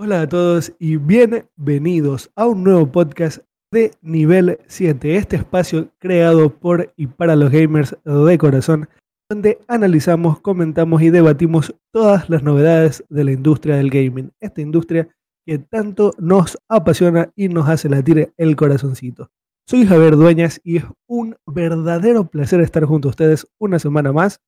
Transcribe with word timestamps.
Hola 0.00 0.20
a 0.20 0.28
todos 0.28 0.72
y 0.78 0.96
bienvenidos 0.96 2.30
a 2.36 2.46
un 2.46 2.62
nuevo 2.62 2.86
podcast 2.92 3.38
de 3.72 3.90
Nivel 4.00 4.60
7, 4.68 5.16
este 5.16 5.34
espacio 5.34 5.88
creado 5.98 6.56
por 6.56 6.92
y 6.96 7.08
para 7.08 7.34
los 7.34 7.50
gamers 7.50 7.96
de 8.04 8.38
corazón, 8.38 8.88
donde 9.28 9.58
analizamos, 9.66 10.38
comentamos 10.40 11.02
y 11.02 11.10
debatimos 11.10 11.74
todas 11.92 12.30
las 12.30 12.44
novedades 12.44 13.04
de 13.08 13.24
la 13.24 13.32
industria 13.32 13.74
del 13.74 13.90
gaming, 13.90 14.30
esta 14.38 14.60
industria 14.60 15.08
que 15.44 15.58
tanto 15.58 16.12
nos 16.16 16.56
apasiona 16.68 17.32
y 17.34 17.48
nos 17.48 17.68
hace 17.68 17.88
latir 17.88 18.32
el 18.36 18.54
corazoncito. 18.54 19.32
Soy 19.66 19.84
Javier 19.84 20.14
Dueñas 20.14 20.60
y 20.62 20.76
es 20.76 20.84
un 21.08 21.34
verdadero 21.44 22.30
placer 22.30 22.60
estar 22.60 22.84
junto 22.84 23.08
a 23.08 23.10
ustedes 23.10 23.48
una 23.58 23.80
semana 23.80 24.12
más. 24.12 24.40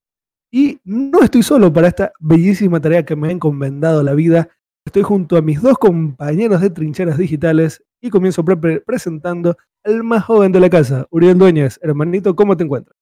Y 0.52 0.78
no 0.84 1.22
estoy 1.22 1.42
solo 1.42 1.72
para 1.72 1.88
esta 1.88 2.12
bellísima 2.20 2.80
tarea 2.80 3.04
que 3.04 3.16
me 3.16 3.28
ha 3.28 3.32
encomendado 3.32 4.04
la 4.04 4.14
vida. 4.14 4.48
Estoy 4.84 5.02
junto 5.02 5.36
a 5.36 5.42
mis 5.42 5.60
dos 5.62 5.78
compañeros 5.78 6.60
de 6.60 6.70
trincheras 6.70 7.18
digitales 7.18 7.84
y 8.00 8.10
comienzo 8.10 8.44
presentando 8.44 9.56
al 9.84 10.02
más 10.02 10.24
joven 10.24 10.52
de 10.52 10.60
la 10.60 10.70
casa, 10.70 11.06
Uriel 11.10 11.38
Dueñas. 11.38 11.78
Hermanito, 11.82 12.34
¿cómo 12.34 12.56
te 12.56 12.64
encuentras? 12.64 12.96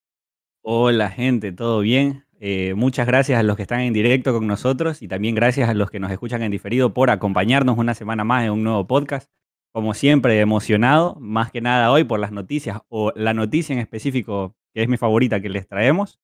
Hola 0.62 1.10
gente, 1.10 1.52
¿todo 1.52 1.80
bien? 1.80 2.24
Eh, 2.40 2.74
muchas 2.74 3.06
gracias 3.06 3.38
a 3.38 3.42
los 3.42 3.56
que 3.56 3.62
están 3.62 3.80
en 3.80 3.92
directo 3.92 4.32
con 4.32 4.46
nosotros 4.46 5.02
y 5.02 5.08
también 5.08 5.34
gracias 5.34 5.68
a 5.68 5.74
los 5.74 5.90
que 5.90 5.98
nos 5.98 6.10
escuchan 6.12 6.42
en 6.42 6.50
diferido 6.50 6.94
por 6.94 7.10
acompañarnos 7.10 7.78
una 7.78 7.94
semana 7.94 8.24
más 8.24 8.44
en 8.44 8.52
un 8.52 8.62
nuevo 8.64 8.86
podcast 8.86 9.30
como 9.72 9.94
siempre, 9.94 10.40
emocionado, 10.40 11.16
más 11.20 11.52
que 11.52 11.60
nada 11.60 11.92
hoy 11.92 12.04
por 12.04 12.18
las 12.18 12.32
noticias, 12.32 12.80
o 12.88 13.12
la 13.14 13.34
noticia 13.34 13.72
en 13.72 13.78
específico, 13.78 14.56
que 14.74 14.82
es 14.82 14.88
mi 14.88 14.96
favorita 14.96 15.40
que 15.40 15.48
les 15.48 15.68
traemos. 15.68 16.18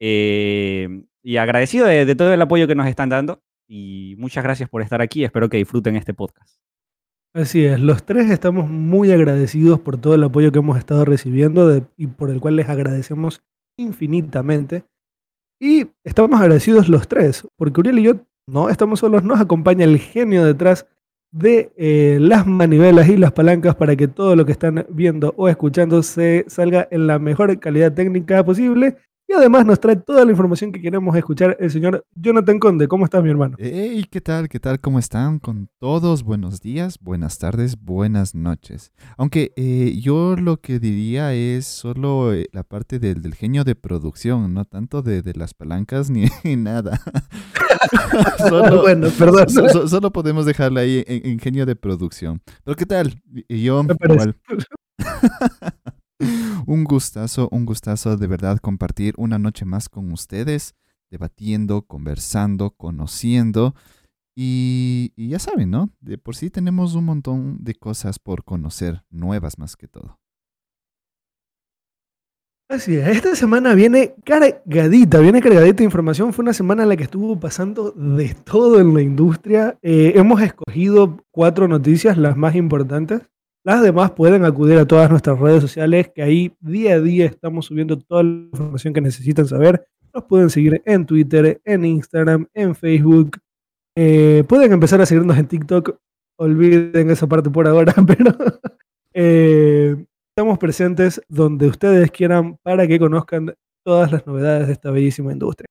Eh, 0.00 1.02
y 1.22 1.36
agradecido 1.36 1.86
de, 1.86 2.14
todo 2.14 2.34
el 2.34 2.42
apoyo 2.42 2.66
que 2.66 2.74
nos 2.74 2.86
están 2.88 3.08
dando. 3.08 3.42
Y 3.68 4.14
muchas 4.18 4.44
gracias 4.44 4.68
por 4.68 4.82
estar 4.82 5.00
aquí. 5.00 5.24
Espero 5.24 5.48
que 5.48 5.56
disfruten 5.56 5.96
este 5.96 6.14
podcast. 6.14 6.62
Así 7.34 7.64
es, 7.64 7.80
los 7.80 8.04
tres 8.04 8.30
estamos 8.30 8.68
muy 8.68 9.10
agradecidos 9.10 9.80
por 9.80 9.96
todo 9.96 10.14
el 10.14 10.22
apoyo 10.22 10.52
que 10.52 10.58
hemos 10.58 10.76
estado 10.76 11.06
recibiendo 11.06 11.88
y 11.96 12.06
por 12.08 12.28
el 12.28 12.40
cual 12.40 12.56
les 12.56 12.68
agradecemos 12.68 13.42
infinitamente. 13.78 14.84
Y 15.58 15.86
estamos 16.04 16.38
agradecidos 16.38 16.90
los 16.90 17.08
tres, 17.08 17.48
porque 17.56 17.80
Uriel 17.80 18.00
y 18.00 18.02
yo 18.02 18.14
no 18.46 18.68
estamos 18.68 19.00
solos, 19.00 19.22
nos 19.22 19.40
acompaña 19.40 19.84
el 19.84 19.98
genio 19.98 20.44
detrás 20.44 20.86
de 21.30 21.72
eh, 21.76 22.18
las 22.20 22.46
manivelas 22.46 23.08
y 23.08 23.16
las 23.16 23.32
palancas 23.32 23.74
para 23.76 23.96
que 23.96 24.08
todo 24.08 24.36
lo 24.36 24.44
que 24.44 24.52
están 24.52 24.84
viendo 24.90 25.32
o 25.38 25.48
escuchando 25.48 26.02
se 26.02 26.44
salga 26.48 26.86
en 26.90 27.06
la 27.06 27.18
mejor 27.18 27.58
calidad 27.58 27.94
técnica 27.94 28.44
posible. 28.44 28.98
Y 29.32 29.34
además 29.34 29.64
nos 29.64 29.80
trae 29.80 29.96
toda 29.96 30.26
la 30.26 30.30
información 30.30 30.72
que 30.72 30.82
queremos 30.82 31.16
escuchar 31.16 31.56
el 31.58 31.70
señor 31.70 32.04
Jonathan 32.14 32.58
Conde. 32.58 32.86
¿Cómo 32.86 33.06
estás, 33.06 33.22
mi 33.22 33.30
hermano? 33.30 33.56
Hey, 33.58 34.04
¿qué 34.10 34.20
tal? 34.20 34.46
¿Qué 34.46 34.60
tal? 34.60 34.78
¿Cómo 34.78 34.98
están? 34.98 35.38
Con 35.38 35.70
todos, 35.78 36.22
buenos 36.22 36.60
días, 36.60 36.98
buenas 37.00 37.38
tardes, 37.38 37.80
buenas 37.80 38.34
noches. 38.34 38.92
Aunque 39.16 39.54
eh, 39.56 39.98
yo 40.02 40.36
lo 40.36 40.60
que 40.60 40.78
diría 40.78 41.32
es 41.32 41.64
solo 41.64 42.34
eh, 42.34 42.46
la 42.52 42.62
parte 42.62 42.98
del, 42.98 43.22
del, 43.22 43.34
genio 43.34 43.64
de 43.64 43.74
producción, 43.74 44.52
no 44.52 44.66
tanto 44.66 45.00
de, 45.00 45.22
de 45.22 45.32
las 45.32 45.54
palancas 45.54 46.10
ni 46.10 46.26
nada. 46.58 47.00
solo, 48.36 48.82
bueno, 48.82 49.08
perdón. 49.18 49.48
solo 49.88 50.12
podemos 50.12 50.44
dejarla 50.44 50.82
ahí 50.82 51.04
en, 51.06 51.38
genio 51.38 51.64
de 51.64 51.74
producción. 51.74 52.42
Pero 52.64 52.76
¿qué 52.76 52.84
tal? 52.84 53.22
Y 53.48 53.62
yo 53.62 53.82
igual. 54.04 54.36
un 56.66 56.84
gustazo, 56.84 57.48
un 57.50 57.66
gustazo 57.66 58.16
de 58.16 58.26
verdad 58.26 58.58
compartir 58.58 59.14
una 59.16 59.38
noche 59.38 59.64
más 59.64 59.88
con 59.88 60.12
ustedes, 60.12 60.74
debatiendo, 61.10 61.82
conversando, 61.82 62.70
conociendo. 62.70 63.74
Y, 64.34 65.12
ya 65.16 65.38
saben, 65.38 65.70
¿no? 65.70 65.90
De 66.00 66.16
por 66.16 66.36
sí 66.36 66.50
tenemos 66.50 66.94
un 66.94 67.04
montón 67.04 67.58
de 67.62 67.74
cosas 67.74 68.18
por 68.18 68.44
conocer, 68.44 69.02
nuevas 69.10 69.58
más 69.58 69.76
que 69.76 69.88
todo. 69.88 70.18
Así 72.68 72.96
es, 72.96 73.06
esta 73.08 73.36
semana 73.36 73.74
viene 73.74 74.14
cargadita, 74.24 75.18
viene 75.18 75.42
cargadita 75.42 75.78
de 75.78 75.84
información. 75.84 76.32
Fue 76.32 76.42
una 76.42 76.54
semana 76.54 76.84
en 76.84 76.88
la 76.88 76.96
que 76.96 77.02
estuvo 77.02 77.38
pasando 77.38 77.90
de 77.90 78.34
todo 78.34 78.80
en 78.80 78.94
la 78.94 79.02
industria. 79.02 79.78
Eh, 79.82 80.14
hemos 80.16 80.40
escogido 80.40 81.22
cuatro 81.30 81.68
noticias, 81.68 82.16
las 82.16 82.34
más 82.34 82.54
importantes. 82.54 83.20
Las 83.64 83.82
demás 83.82 84.10
pueden 84.10 84.44
acudir 84.44 84.78
a 84.78 84.86
todas 84.86 85.08
nuestras 85.08 85.38
redes 85.38 85.62
sociales, 85.62 86.10
que 86.14 86.22
ahí 86.22 86.56
día 86.60 86.94
a 86.94 87.00
día 87.00 87.26
estamos 87.26 87.66
subiendo 87.66 87.98
toda 87.98 88.22
la 88.24 88.30
información 88.30 88.92
que 88.92 89.00
necesitan 89.00 89.46
saber. 89.46 89.86
Nos 90.12 90.24
pueden 90.24 90.50
seguir 90.50 90.82
en 90.84 91.06
Twitter, 91.06 91.60
en 91.64 91.84
Instagram, 91.84 92.48
en 92.54 92.74
Facebook. 92.74 93.38
Eh, 93.96 94.44
pueden 94.48 94.72
empezar 94.72 95.00
a 95.00 95.06
seguirnos 95.06 95.38
en 95.38 95.46
TikTok. 95.46 95.96
Olviden 96.38 97.10
esa 97.10 97.26
parte 97.26 97.50
por 97.50 97.68
ahora, 97.68 97.94
pero 98.06 98.34
eh, 99.14 99.96
Estamos 100.34 100.58
presentes 100.58 101.20
donde 101.28 101.66
ustedes 101.66 102.10
quieran 102.10 102.56
para 102.62 102.88
que 102.88 102.98
conozcan 102.98 103.54
todas 103.84 104.10
las 104.10 104.26
novedades 104.26 104.66
de 104.66 104.72
esta 104.72 104.90
bellísima 104.90 105.30
industria. 105.30 105.66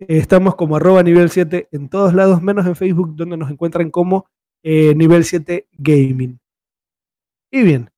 Estamos 0.00 0.56
como 0.56 0.74
arroba 0.74 1.04
nivel 1.04 1.30
7 1.30 1.68
en 1.70 1.88
todos 1.88 2.12
lados, 2.12 2.42
menos 2.42 2.66
en 2.66 2.74
Facebook, 2.74 3.14
donde 3.14 3.36
nos 3.36 3.48
encuentran 3.52 3.88
como 3.88 4.26
eh, 4.64 4.96
nivel 4.96 5.22
7 5.22 5.68
gaming. 5.78 6.39
Y 7.50 7.62
bien, 7.62 7.90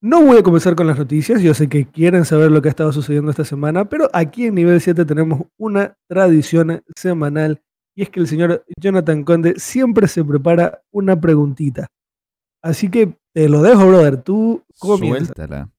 no 0.00 0.22
voy 0.24 0.38
a 0.38 0.42
comenzar 0.42 0.74
con 0.74 0.86
las 0.86 0.98
noticias, 0.98 1.42
yo 1.42 1.54
sé 1.54 1.68
que 1.68 1.86
quieren 1.86 2.24
saber 2.24 2.50
lo 2.50 2.60
que 2.60 2.68
ha 2.68 2.70
estado 2.70 2.92
sucediendo 2.92 3.30
esta 3.30 3.44
semana, 3.44 3.88
pero 3.88 4.08
aquí 4.12 4.46
en 4.46 4.54
nivel 4.54 4.80
7 4.80 5.04
tenemos 5.04 5.42
una 5.56 5.96
tradición 6.08 6.82
semanal 6.94 7.62
y 7.94 8.02
es 8.02 8.10
que 8.10 8.20
el 8.20 8.26
señor 8.26 8.64
Jonathan 8.78 9.24
Conde 9.24 9.54
siempre 9.56 10.06
se 10.06 10.22
prepara 10.22 10.82
una 10.90 11.18
preguntita. 11.18 11.86
Así 12.62 12.90
que 12.90 13.16
te 13.32 13.48
lo 13.48 13.62
dejo, 13.62 13.86
brother. 13.86 14.22
Tú 14.22 14.62
comienza. 14.78 15.24
Suéltala. 15.24 15.70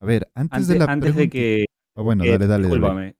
A 0.00 0.06
ver, 0.06 0.30
antes, 0.34 0.68
de 0.68 0.78
la 0.78 0.84
Antes 0.84 1.16
de 1.16 1.28
que... 1.28 1.66
Oh, 1.94 2.04
bueno, 2.04 2.24
dale, 2.24 2.46
dale, 2.46 2.68
Me 2.68 3.14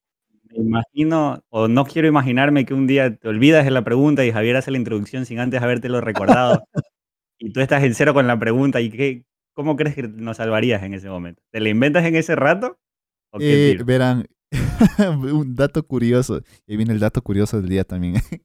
imagino, 0.54 1.42
o 1.48 1.66
no 1.66 1.84
quiero 1.84 2.06
imaginarme 2.06 2.64
que 2.64 2.74
un 2.74 2.86
día 2.86 3.16
te 3.16 3.28
olvidas 3.28 3.64
de 3.64 3.70
la 3.72 3.82
pregunta 3.82 4.24
y 4.24 4.30
Javier 4.30 4.56
hace 4.56 4.70
la 4.70 4.78
introducción 4.78 5.26
sin 5.26 5.40
antes 5.40 5.60
habértelo 5.60 6.00
recordado. 6.00 6.64
y 7.44 7.50
tú 7.50 7.60
estás 7.60 7.82
en 7.84 7.94
cero 7.94 8.14
con 8.14 8.26
la 8.26 8.38
pregunta. 8.38 8.80
¿Y 8.80 8.90
qué, 8.90 9.26
cómo 9.52 9.76
crees 9.76 9.94
que 9.94 10.04
nos 10.08 10.38
salvarías 10.38 10.82
en 10.82 10.94
ese 10.94 11.10
momento? 11.10 11.42
¿Te 11.50 11.60
la 11.60 11.68
inventas 11.68 12.04
en 12.06 12.16
ese 12.16 12.34
rato? 12.34 12.78
¿O 13.30 13.38
eh, 13.38 13.78
verán, 13.84 14.26
un 15.32 15.54
dato 15.54 15.86
curioso. 15.86 16.40
Y 16.66 16.76
viene 16.76 16.94
el 16.94 17.00
dato 17.00 17.20
curioso 17.20 17.60
del 17.60 17.68
día 17.68 17.84
también. 17.84 18.14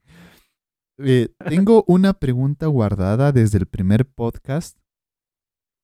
Eh, 1.01 1.29
tengo 1.47 1.85
una 1.87 2.11
pregunta 2.11 2.67
guardada 2.67 3.31
desde 3.31 3.57
el 3.57 3.67
primer 3.67 4.05
podcast 4.05 4.77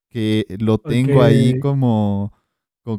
que 0.09 0.45
lo 0.59 0.77
tengo 0.77 1.23
ahí 1.23 1.57
como, 1.61 2.33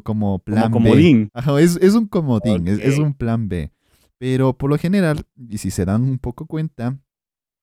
como, 0.03 0.39
plan 0.39 0.71
comodín. 0.71 1.29
B. 1.31 1.63
es, 1.63 1.93
un 1.93 2.07
comodín, 2.07 2.67
es, 2.67 2.97
un 2.97 3.13
plan 3.13 3.47
B. 3.47 3.71
Pero 4.17 4.57
por 4.57 4.71
lo 4.71 4.79
general, 4.79 5.27
y 5.35 5.59
si 5.59 5.69
se 5.69 5.85
dan 5.85 6.01
un 6.01 6.17
poco 6.17 6.47
cuenta, 6.47 6.97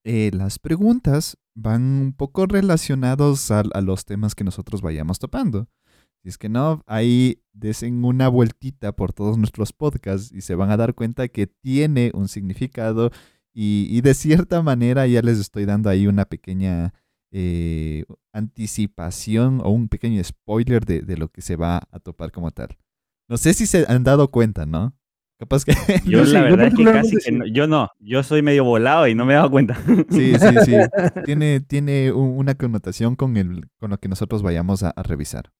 eh, 0.05 0.31
las 0.33 0.61
preguntas 0.61 1.37
van 1.55 1.83
un 1.83 2.13
poco 2.13 2.47
relacionados 2.47 3.51
a, 3.51 3.63
los 3.81 4.05
temas 4.05 4.35
que 4.35 4.45
nosotros 4.45 4.83
vayamos 4.83 5.19
topando. 5.19 5.69
Si 6.23 6.29
es 6.29 6.39
que 6.39 6.49
no, 6.49 6.83
ahí 6.87 7.43
desen 7.53 8.05
una 8.05 8.29
vueltita 8.29 8.93
por 8.93 9.13
todos 9.13 9.39
nuestros 9.39 9.73
podcasts 9.73 10.33
y 10.33 10.41
se 10.41 10.55
van 10.55 10.71
a 10.71 10.77
dar 10.77 10.95
cuenta 10.95 11.29
que 11.29 11.47
tiene 11.47 12.11
un 12.15 12.29
significado 12.29 13.11
y, 13.53 13.87
y 13.91 14.01
de 14.01 14.15
cierta 14.15 14.63
manera 14.63 15.07
ya 15.07 15.23
les 15.23 15.39
estoy 15.39 15.65
dando 15.65 15.91
ahí 15.91 16.07
una 16.07 16.25
pequeña 16.25 16.95
eh, 17.37 18.05
anticipación 18.33 19.61
o 19.65 19.71
un 19.71 19.89
pequeño 19.89 20.23
spoiler 20.23 20.85
de, 20.85 21.17
lo 21.17 21.33
que 21.33 21.43
se 21.43 21.57
va 21.57 21.83
a 21.91 21.99
topar 21.99 22.31
como 22.31 22.53
tal. 22.53 22.77
No 23.29 23.39
sé 23.39 23.55
si 23.55 23.67
se 23.67 23.85
han 23.89 24.05
dado 24.05 24.31
cuenta, 24.31 24.67
¿no? 24.67 24.95
Capaz 25.44 25.65
que... 25.65 25.75
Yo 26.06 26.25
la 26.25 26.43
verdad 26.43 26.69
es 26.69 26.75
que 26.75 26.84
casi 26.84 27.16
que 27.19 27.32
no, 27.32 27.47
yo 27.47 27.66
no, 27.66 27.91
yo 28.00 28.22
soy 28.22 28.41
medio 28.41 28.65
volado 28.65 29.06
y 29.06 29.15
no 29.15 29.27
me 29.27 29.34
he 29.34 29.37
dado 29.37 29.50
cuenta. 29.50 29.79
Sí, 30.11 30.35
sí, 30.38 30.46
sí. 30.64 30.73
tiene, 31.25 31.61
tiene 31.61 32.12
una 32.12 32.55
connotación 32.55 33.14
con, 33.14 33.37
el, 33.37 33.69
con 33.79 33.91
lo 33.91 33.99
que 33.99 34.08
nosotros 34.08 34.43
vayamos 34.43 34.82
a, 34.82 34.94
revisar. 35.02 35.52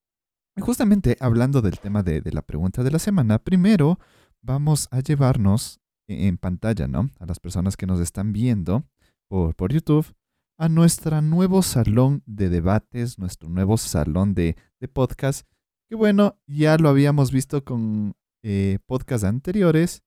Y 0.56 0.62
justamente 0.62 1.16
hablando 1.20 1.60
del 1.60 1.78
tema 1.78 2.02
de, 2.02 2.20
de, 2.22 2.32
la 2.32 2.42
pregunta 2.42 2.82
de 2.82 2.90
la 2.90 2.98
semana, 2.98 3.38
primero 3.38 3.98
vamos 4.40 4.88
a 4.90 5.00
llevarnos 5.00 5.81
e, 6.08 6.28
en 6.28 6.38
pantalla, 6.38 6.88
¿no? 6.88 7.10
A 7.19 7.26
las 7.26 7.40
personas 7.40 7.76
que 7.76 7.87
nos 7.87 8.00
están 8.00 8.32
viendo 8.32 8.84
por, 9.28 9.54
por 9.54 9.72
YouTube 9.72 10.06
a 10.56 10.69
nuestro 10.69 11.20
nuevo 11.20 11.62
salón 11.62 12.22
de 12.26 12.48
debates, 12.48 13.19
nuestro 13.19 13.48
nuevo 13.48 13.76
salón 13.76 14.34
de, 14.34 14.56
podcast, 14.92 15.46
que 15.88 15.94
bueno, 15.94 16.38
ya 16.46 16.76
lo 16.76 16.90
habíamos 16.90 17.32
visto 17.32 17.64
con 17.64 18.14
eh, 18.44 18.79
podcasts 18.87 19.25
anteriores, 19.25 20.05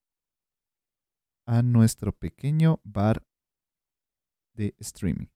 a 1.46 1.62
nuestro 1.62 2.12
pequeño 2.12 2.80
bar 2.84 3.22
de 4.54 4.74
streaming. 4.78 5.26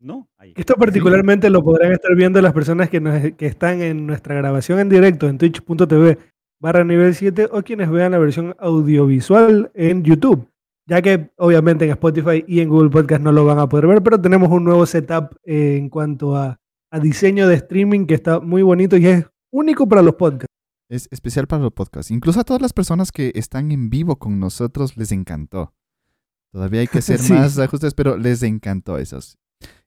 No, 0.00 0.28
Esto 0.54 0.74
particularmente 0.76 1.50
lo 1.50 1.62
podrán 1.62 1.92
estar 1.92 2.14
viendo 2.14 2.40
las 2.40 2.52
personas 2.52 2.88
que, 2.88 3.34
que 3.36 3.46
están 3.46 3.82
en 3.82 4.06
nuestra 4.06 4.36
grabación 4.36 4.78
en 4.78 4.88
directo 4.88 5.28
en 5.28 5.38
twitch.tv 5.38 6.18
barra 6.60 6.84
nivel 6.84 7.14
7 7.16 7.48
o 7.50 7.62
quienes 7.62 7.90
vean 7.90 8.12
la 8.12 8.18
versión 8.18 8.54
audiovisual 8.60 9.72
en 9.74 10.04
YouTube 10.04 10.48
ya 10.88 11.02
que 11.02 11.30
obviamente 11.36 11.84
en 11.84 11.90
Spotify 11.90 12.44
y 12.48 12.60
en 12.60 12.70
Google 12.70 12.90
Podcast 12.90 13.22
no 13.22 13.30
lo 13.30 13.44
van 13.44 13.58
a 13.58 13.68
poder 13.68 13.86
ver, 13.86 14.02
pero 14.02 14.20
tenemos 14.20 14.48
un 14.50 14.64
nuevo 14.64 14.86
setup 14.86 15.36
eh, 15.44 15.76
en 15.76 15.90
cuanto 15.90 16.34
a, 16.34 16.58
a 16.90 16.98
diseño 16.98 17.46
de 17.46 17.56
streaming 17.56 18.06
que 18.06 18.14
está 18.14 18.40
muy 18.40 18.62
bonito 18.62 18.96
y 18.96 19.06
es 19.06 19.26
único 19.52 19.86
para 19.86 20.02
los 20.02 20.14
podcasts. 20.14 20.47
Es 20.88 21.08
especial 21.10 21.46
para 21.46 21.62
los 21.62 21.72
podcasts. 21.72 22.10
Incluso 22.10 22.40
a 22.40 22.44
todas 22.44 22.62
las 22.62 22.72
personas 22.72 23.12
que 23.12 23.32
están 23.34 23.72
en 23.72 23.90
vivo 23.90 24.16
con 24.18 24.40
nosotros 24.40 24.96
les 24.96 25.12
encantó. 25.12 25.74
Todavía 26.50 26.80
hay 26.80 26.86
que 26.86 26.98
hacer 26.98 27.18
Sí. 27.20 27.32
más 27.34 27.58
ajustes, 27.58 27.94
pero 27.94 28.16
les 28.16 28.42
encantó 28.42 28.96
esos. 28.98 29.38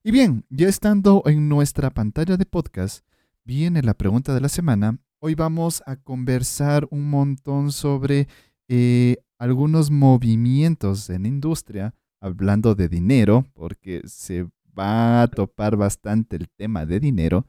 Y 0.03 0.11
bien, 0.11 0.45
ya 0.49 0.67
estando 0.67 1.23
en 1.25 1.49
nuestra 1.49 1.89
pantalla 1.89 2.37
de 2.37 2.45
podcast, 2.45 3.05
viene 3.43 3.81
la 3.81 3.93
pregunta 3.95 4.33
de 4.33 4.41
la 4.41 4.49
semana. 4.49 4.99
Hoy 5.19 5.35
vamos 5.35 5.81
a 5.85 5.95
conversar 5.95 6.87
un 6.91 7.09
montón 7.09 7.71
sobre 7.71 8.27
eh, 8.67 9.17
algunos 9.39 9.89
movimientos 9.91 11.09
en 11.09 11.23
la 11.23 11.27
industria, 11.29 11.95
hablando 12.19 12.75
de 12.75 12.89
dinero, 12.89 13.45
porque 13.53 14.01
se 14.05 14.47
va 14.77 15.23
a 15.23 15.27
topar 15.27 15.75
bastante 15.77 16.35
el 16.35 16.49
tema 16.49 16.85
de 16.85 16.99
dinero. 16.99 17.45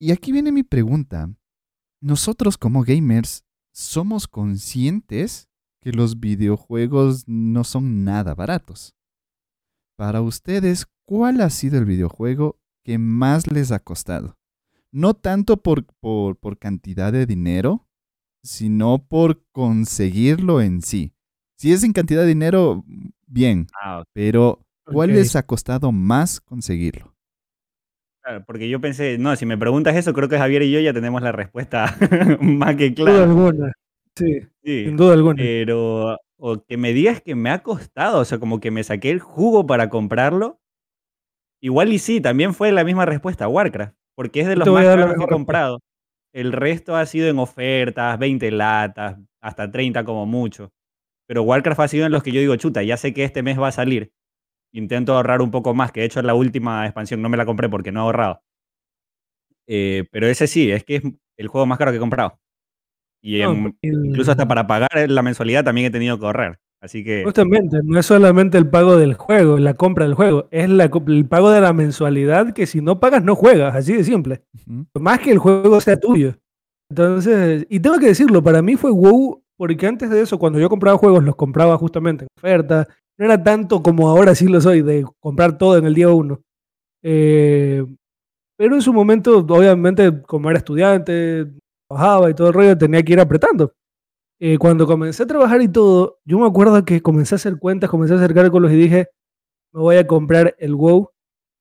Y 0.00 0.12
aquí 0.12 0.32
viene 0.32 0.50
mi 0.52 0.62
pregunta. 0.62 1.30
Nosotros 2.00 2.56
como 2.56 2.82
gamers 2.82 3.44
somos 3.72 4.26
conscientes 4.26 5.48
que 5.80 5.92
los 5.92 6.18
videojuegos 6.18 7.24
no 7.26 7.62
son 7.64 8.04
nada 8.04 8.34
baratos. 8.34 8.94
Para 9.96 10.22
ustedes, 10.22 10.86
¿cuál 11.04 11.42
ha 11.42 11.50
sido 11.50 11.78
el 11.78 11.84
videojuego 11.84 12.58
que 12.84 12.96
más 12.96 13.50
les 13.50 13.70
ha 13.70 13.80
costado? 13.80 14.38
No 14.90 15.12
tanto 15.14 15.58
por, 15.58 15.84
por, 16.00 16.36
por 16.38 16.58
cantidad 16.58 17.12
de 17.12 17.26
dinero, 17.26 17.86
sino 18.42 19.06
por 19.06 19.44
conseguirlo 19.52 20.62
en 20.62 20.80
sí. 20.80 21.12
Si 21.56 21.72
es 21.72 21.84
en 21.84 21.92
cantidad 21.92 22.22
de 22.22 22.28
dinero, 22.28 22.82
bien, 23.26 23.66
Ah, 23.80 24.04
pero 24.14 24.64
¿cuál 24.84 25.10
les 25.10 25.36
ha 25.36 25.44
costado 25.44 25.92
más 25.92 26.40
conseguirlo? 26.40 27.14
Claro, 28.22 28.44
porque 28.46 28.68
yo 28.68 28.80
pensé, 28.80 29.18
no, 29.18 29.34
si 29.36 29.46
me 29.46 29.58
preguntas 29.58 29.96
eso, 29.96 30.12
creo 30.12 30.28
que 30.28 30.38
Javier 30.38 30.62
y 30.62 30.70
yo 30.72 30.80
ya 30.80 30.92
tenemos 30.92 31.22
la 31.22 31.32
respuesta 31.32 31.96
más 32.40 32.76
que 32.76 32.86
Sin 32.86 32.94
duda 32.94 33.12
clara. 33.12 33.24
alguna. 33.24 33.72
Sí, 34.16 34.40
Sí, 34.64 34.84
sin 34.86 34.96
duda 34.96 35.14
alguna. 35.14 35.36
pero 35.36 36.18
o 36.42 36.64
que 36.66 36.76
me 36.76 36.92
digas 36.92 37.20
que 37.22 37.34
me 37.34 37.50
ha 37.50 37.62
costado, 37.62 38.20
o 38.20 38.24
sea, 38.24 38.38
como 38.38 38.60
que 38.60 38.70
me 38.70 38.82
saqué 38.84 39.10
el 39.10 39.20
jugo 39.20 39.66
para 39.66 39.88
comprarlo. 39.90 40.58
Igual 41.62 41.92
y 41.92 41.98
sí, 41.98 42.20
también 42.20 42.54
fue 42.54 42.72
la 42.72 42.84
misma 42.84 43.04
respuesta, 43.06 43.46
Warcraft, 43.48 43.94
porque 44.16 44.40
es 44.40 44.48
de 44.48 44.56
los 44.56 44.66
más 44.68 44.84
caros 44.84 44.96
que 44.96 45.02
he 45.02 45.06
respuesta. 45.08 45.34
comprado. 45.34 45.80
El 46.32 46.52
resto 46.52 46.96
ha 46.96 47.04
sido 47.06 47.28
en 47.28 47.38
ofertas, 47.38 48.18
20 48.18 48.50
latas, 48.50 49.18
hasta 49.42 49.70
30 49.70 50.04
como 50.04 50.26
mucho. 50.26 50.72
Pero 51.26 51.42
Warcraft 51.42 51.80
ha 51.80 51.88
sido 51.88 52.06
en 52.06 52.12
los 52.12 52.22
que 52.22 52.32
yo 52.32 52.40
digo, 52.40 52.56
chuta, 52.56 52.82
ya 52.82 52.96
sé 52.96 53.12
que 53.12 53.24
este 53.24 53.42
mes 53.42 53.60
va 53.60 53.68
a 53.68 53.72
salir. 53.72 54.12
Intento 54.72 55.14
ahorrar 55.14 55.42
un 55.42 55.50
poco 55.50 55.74
más, 55.74 55.90
que 55.92 56.00
de 56.00 56.06
hecho 56.06 56.22
la 56.22 56.34
última 56.34 56.84
expansión 56.86 57.20
no 57.22 57.28
me 57.28 57.36
la 57.36 57.46
compré 57.46 57.68
porque 57.68 57.90
no 57.92 58.00
he 58.00 58.02
ahorrado. 58.04 58.42
Eh, 59.66 60.04
pero 60.10 60.26
ese 60.26 60.46
sí, 60.46 60.70
es 60.70 60.84
que 60.84 60.96
es 60.96 61.02
el 61.36 61.48
juego 61.48 61.66
más 61.66 61.78
caro 61.78 61.90
que 61.90 61.96
he 61.96 62.00
comprado. 62.00 62.38
Y 63.22 63.40
No, 63.40 63.52
en- 63.52 63.78
el- 63.82 64.06
incluso 64.06 64.30
hasta 64.30 64.48
para 64.48 64.66
pagar 64.66 64.88
la 65.08 65.22
mensualidad 65.22 65.64
también 65.64 65.86
he 65.88 65.90
tenido 65.90 66.18
que 66.18 66.26
ahorrar. 66.26 66.58
Así 66.80 67.04
que 67.04 67.24
Justamente, 67.24 67.78
no 67.84 67.98
es 67.98 68.06
solamente 68.06 68.56
el 68.56 68.68
pago 68.70 68.96
del 68.96 69.12
juego, 69.12 69.58
la 69.58 69.74
compra 69.74 70.06
del 70.06 70.14
juego, 70.14 70.48
es 70.50 70.68
la 70.70 70.84
el 70.84 71.26
pago 71.28 71.50
de 71.50 71.60
la 71.60 71.74
mensualidad 71.74 72.54
que 72.54 72.66
si 72.66 72.80
no 72.80 72.98
pagas 73.00 73.22
no 73.22 73.34
juegas, 73.36 73.76
así 73.76 73.92
de 73.92 74.02
simple. 74.04 74.42
Más 74.94 75.18
que 75.20 75.30
el 75.30 75.38
juego 75.38 75.78
sea 75.82 76.00
tuyo. 76.00 76.36
Entonces, 76.88 77.66
y 77.68 77.80
tengo 77.80 77.98
que 77.98 78.06
decirlo, 78.06 78.42
para 78.42 78.62
mí 78.62 78.76
fue 78.76 78.90
WoW, 78.90 79.44
porque 79.58 79.86
antes 79.86 80.08
de 80.08 80.22
eso, 80.22 80.38
cuando 80.38 80.58
yo 80.58 80.70
compraba 80.70 80.96
juegos, 80.96 81.22
los 81.22 81.36
compraba 81.36 81.76
justamente 81.76 82.24
en 82.24 82.28
oferta. 82.38 82.88
No 83.20 83.26
era 83.26 83.42
tanto 83.42 83.82
como 83.82 84.08
ahora 84.08 84.34
sí 84.34 84.48
lo 84.48 84.62
soy, 84.62 84.80
de 84.80 85.04
comprar 85.20 85.58
todo 85.58 85.76
en 85.76 85.84
el 85.84 85.92
día 85.92 86.08
uno. 86.08 86.40
Eh, 87.02 87.84
pero 88.56 88.76
en 88.76 88.80
su 88.80 88.94
momento, 88.94 89.40
obviamente, 89.40 90.22
como 90.22 90.48
era 90.48 90.58
estudiante, 90.58 91.46
trabajaba 91.86 92.30
y 92.30 92.34
todo 92.34 92.48
el 92.48 92.54
rollo, 92.54 92.78
tenía 92.78 93.02
que 93.02 93.12
ir 93.12 93.20
apretando. 93.20 93.74
Eh, 94.40 94.56
cuando 94.56 94.86
comencé 94.86 95.24
a 95.24 95.26
trabajar 95.26 95.60
y 95.60 95.68
todo, 95.68 96.18
yo 96.24 96.38
me 96.38 96.46
acuerdo 96.46 96.82
que 96.82 97.02
comencé 97.02 97.34
a 97.34 97.36
hacer 97.36 97.58
cuentas, 97.58 97.90
comencé 97.90 98.14
a 98.14 98.16
hacer 98.16 98.32
cálculos 98.32 98.72
y 98.72 98.76
dije, 98.76 99.08
me 99.74 99.82
voy 99.82 99.96
a 99.96 100.06
comprar 100.06 100.56
el 100.58 100.74
WoW. 100.74 101.10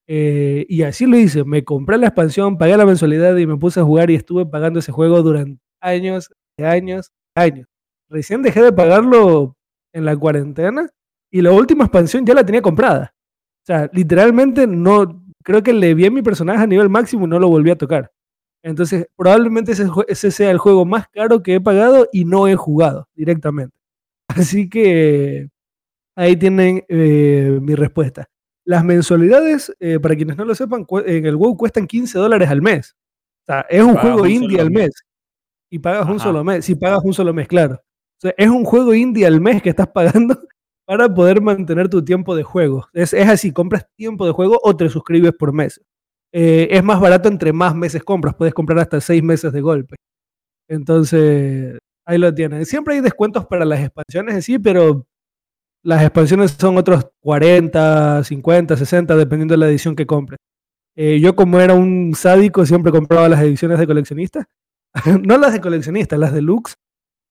Eh, 0.08 0.66
y 0.70 0.84
así 0.84 1.08
lo 1.08 1.18
hice, 1.18 1.44
me 1.44 1.66
compré 1.66 1.98
la 1.98 2.08
expansión, 2.08 2.58
pagué 2.58 2.78
la 2.78 2.86
mensualidad 2.86 3.36
y 3.36 3.46
me 3.46 3.58
puse 3.58 3.82
a 3.82 3.84
jugar 3.84 4.10
y 4.12 4.16
estuve 4.16 4.46
pagando 4.46 4.80
ese 4.80 4.94
juego 4.94 5.22
durante 5.24 5.60
años, 5.82 6.32
años, 6.58 7.12
años. 7.36 7.68
Recién 8.10 8.44
dejé 8.44 8.62
de 8.64 8.72
pagarlo 8.72 9.58
en 9.92 10.06
la 10.06 10.16
cuarentena 10.16 10.90
y 11.32 11.42
la 11.42 11.52
última 11.52 11.86
expansión 11.86 12.26
ya 12.26 12.34
la 12.34 12.46
tenía 12.46 12.62
comprada. 12.62 13.14
O 13.64 13.66
sea, 13.66 13.90
literalmente 13.94 14.66
no, 14.66 15.24
creo 15.44 15.62
que 15.62 15.74
le 15.74 15.94
vi 15.94 16.06
a 16.06 16.12
mi 16.12 16.22
personaje 16.22 16.64
a 16.64 16.68
nivel 16.68 16.90
máximo 16.90 17.26
y 17.26 17.30
no 17.30 17.40
lo 17.40 17.48
volví 17.50 17.70
a 17.70 17.78
tocar. 17.78 18.12
Entonces, 18.64 19.08
probablemente 19.16 19.72
ese, 19.72 20.32
sea 20.32 20.52
el 20.52 20.58
juego 20.58 20.86
más 20.86 21.08
caro 21.08 21.42
que 21.42 21.56
he 21.56 21.62
pagado 21.62 22.08
y 22.12 22.26
no 22.26 22.48
he 22.48 22.56
jugado 22.56 23.08
directamente. 23.16 23.76
Así 24.28 24.70
que 24.70 25.50
ahí 26.16 26.36
tienen 26.36 26.84
eh, 26.90 27.60
mi 27.62 27.76
respuesta. 27.76 28.30
Las 28.66 28.84
mensualidades, 28.84 29.74
eh, 29.80 30.00
para 30.00 30.16
quienes 30.16 30.38
no 30.38 30.46
lo 30.46 30.54
sepan, 30.54 30.86
en 31.06 31.26
el 31.26 31.36
WoW 31.36 31.58
cuestan 31.58 31.88
15 31.88 32.20
dólares 32.20 32.50
al 32.50 32.62
mes. 32.62 32.96
O 33.44 33.46
sea, 33.46 33.66
es 33.70 33.82
un 33.82 33.96
Pagas 33.96 34.02
juego 34.02 34.22
un 34.24 34.30
indie 34.30 34.60
al 34.60 34.70
mes. 34.70 34.90
mes. 34.90 35.06
Y 35.72 35.80
pagas 35.80 36.08
un 36.08 36.20
solo 36.20 36.44
mes. 36.44 36.66
Si 36.66 36.76
pagas 36.76 37.04
un 37.04 37.14
solo 37.14 37.34
mes, 37.34 37.48
claro. 37.48 37.76
O 37.76 38.22
sea, 38.22 38.34
es 38.38 38.50
un 38.50 38.66
juego 38.66 38.94
indie 38.94 39.26
al 39.26 39.40
mes 39.40 39.62
que 39.62 39.70
estás 39.70 39.88
pagando 39.88 40.38
para 40.90 41.08
poder 41.08 41.40
mantener 41.40 41.88
tu 41.88 42.04
tiempo 42.04 42.36
de 42.36 42.42
juego. 42.42 42.88
Es, 42.94 43.14
es 43.14 43.30
así, 43.30 43.54
compras 43.54 43.86
tiempo 43.96 44.26
de 44.26 44.32
juego 44.32 44.60
o 44.64 44.76
te 44.76 44.90
suscribes 44.90 45.34
por 45.34 45.54
mes. 45.54 45.80
Eh, 46.32 46.68
es 46.72 46.84
más 46.84 47.00
barato 47.00 47.30
entre 47.30 47.54
más 47.54 47.76
meses 47.76 48.04
compras. 48.04 48.34
Puedes 48.34 48.56
comprar 48.56 48.80
hasta 48.80 49.00
seis 49.00 49.22
meses 49.22 49.54
de 49.54 49.62
golpe. 49.62 49.98
Entonces, 50.68 51.78
ahí 52.08 52.18
lo 52.18 52.34
tienen. 52.34 52.66
Siempre 52.66 52.96
hay 52.96 53.02
descuentos 53.02 53.46
para 53.46 53.66
las 53.66 53.82
expansiones 53.82 54.34
en 54.34 54.42
sí, 54.42 54.58
pero 54.58 55.06
las 55.84 56.02
expansiones 56.02 56.58
son 56.60 56.76
otros 56.76 57.06
40, 57.20 58.24
50, 58.24 58.76
60, 58.76 59.16
dependiendo 59.16 59.54
de 59.54 59.60
la 59.60 59.68
edición 59.68 59.96
que 59.96 60.08
compres. 60.08 60.40
Eh, 60.96 61.20
yo 61.20 61.36
como 61.36 61.60
era 61.60 61.76
un 61.76 62.16
sádico, 62.16 62.66
siempre 62.66 62.92
compraba 62.92 63.30
las 63.30 63.42
ediciones 63.44 63.78
de 63.78 63.86
coleccionista. 63.86 64.48
no 65.24 65.38
las 65.38 65.54
de 65.54 65.62
coleccionista, 65.62 66.18
las 66.18 66.34
deluxe. 66.34 66.74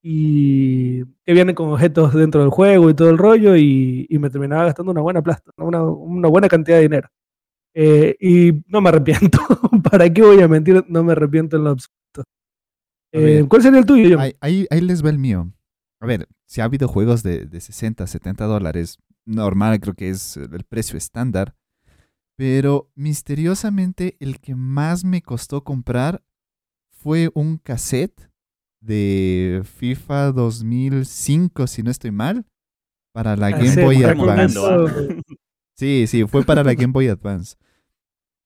Y 0.01 1.03
que 1.25 1.33
vienen 1.33 1.55
con 1.55 1.69
objetos 1.69 2.13
dentro 2.13 2.41
del 2.41 2.49
juego 2.49 2.89
y 2.89 2.93
todo 2.93 3.09
el 3.09 3.17
rollo. 3.17 3.55
Y, 3.55 4.07
y 4.09 4.19
me 4.19 4.29
terminaba 4.29 4.65
gastando 4.65 4.91
una 4.91 5.01
buena 5.01 5.21
plata, 5.21 5.51
una, 5.57 5.83
una 5.83 6.27
buena 6.29 6.47
cantidad 6.47 6.77
de 6.77 6.83
dinero. 6.83 7.09
Eh, 7.73 8.15
y 8.19 8.63
no 8.67 8.81
me 8.81 8.89
arrepiento. 8.89 9.39
¿Para 9.89 10.11
qué 10.11 10.21
voy 10.21 10.41
a 10.41 10.47
mentir? 10.47 10.83
No 10.87 11.03
me 11.03 11.13
arrepiento 11.13 11.57
en 11.57 11.63
lo 11.63 11.69
absoluto. 11.71 12.23
Eh, 13.11 13.45
¿Cuál 13.47 13.61
sería 13.61 13.79
el 13.79 13.85
tuyo? 13.85 14.19
Ahí, 14.19 14.35
ahí, 14.39 14.67
ahí 14.69 14.81
les 14.81 15.03
va 15.03 15.09
el 15.09 15.19
mío. 15.19 15.51
A 15.99 16.05
ver, 16.05 16.27
si 16.45 16.61
ha 16.61 16.65
habido 16.65 16.87
juegos 16.87 17.23
de, 17.23 17.45
de 17.45 17.59
60, 17.59 18.05
70 18.07 18.45
dólares, 18.45 18.97
normal 19.25 19.79
creo 19.79 19.93
que 19.93 20.09
es 20.09 20.37
el 20.37 20.63
precio 20.63 20.97
estándar, 20.97 21.55
pero 22.35 22.89
misteriosamente 22.95 24.15
el 24.19 24.39
que 24.39 24.55
más 24.55 25.03
me 25.03 25.21
costó 25.21 25.63
comprar 25.63 26.23
fue 26.89 27.29
un 27.33 27.57
cassette 27.57 28.28
de 28.81 29.61
FIFA 29.77 30.31
2005, 30.31 31.67
si 31.67 31.83
no 31.83 31.91
estoy 31.91 32.11
mal, 32.11 32.45
para 33.13 33.35
la 33.35 33.49
Game 33.51 33.83
Boy 33.83 34.03
Advance. 34.03 34.57
¿ah? 34.59 34.85
Sí, 35.77 36.05
sí, 36.07 36.25
fue 36.25 36.43
para 36.43 36.63
la 36.63 36.73
Game 36.73 36.91
Boy 36.93 37.07
Advance. 37.07 37.55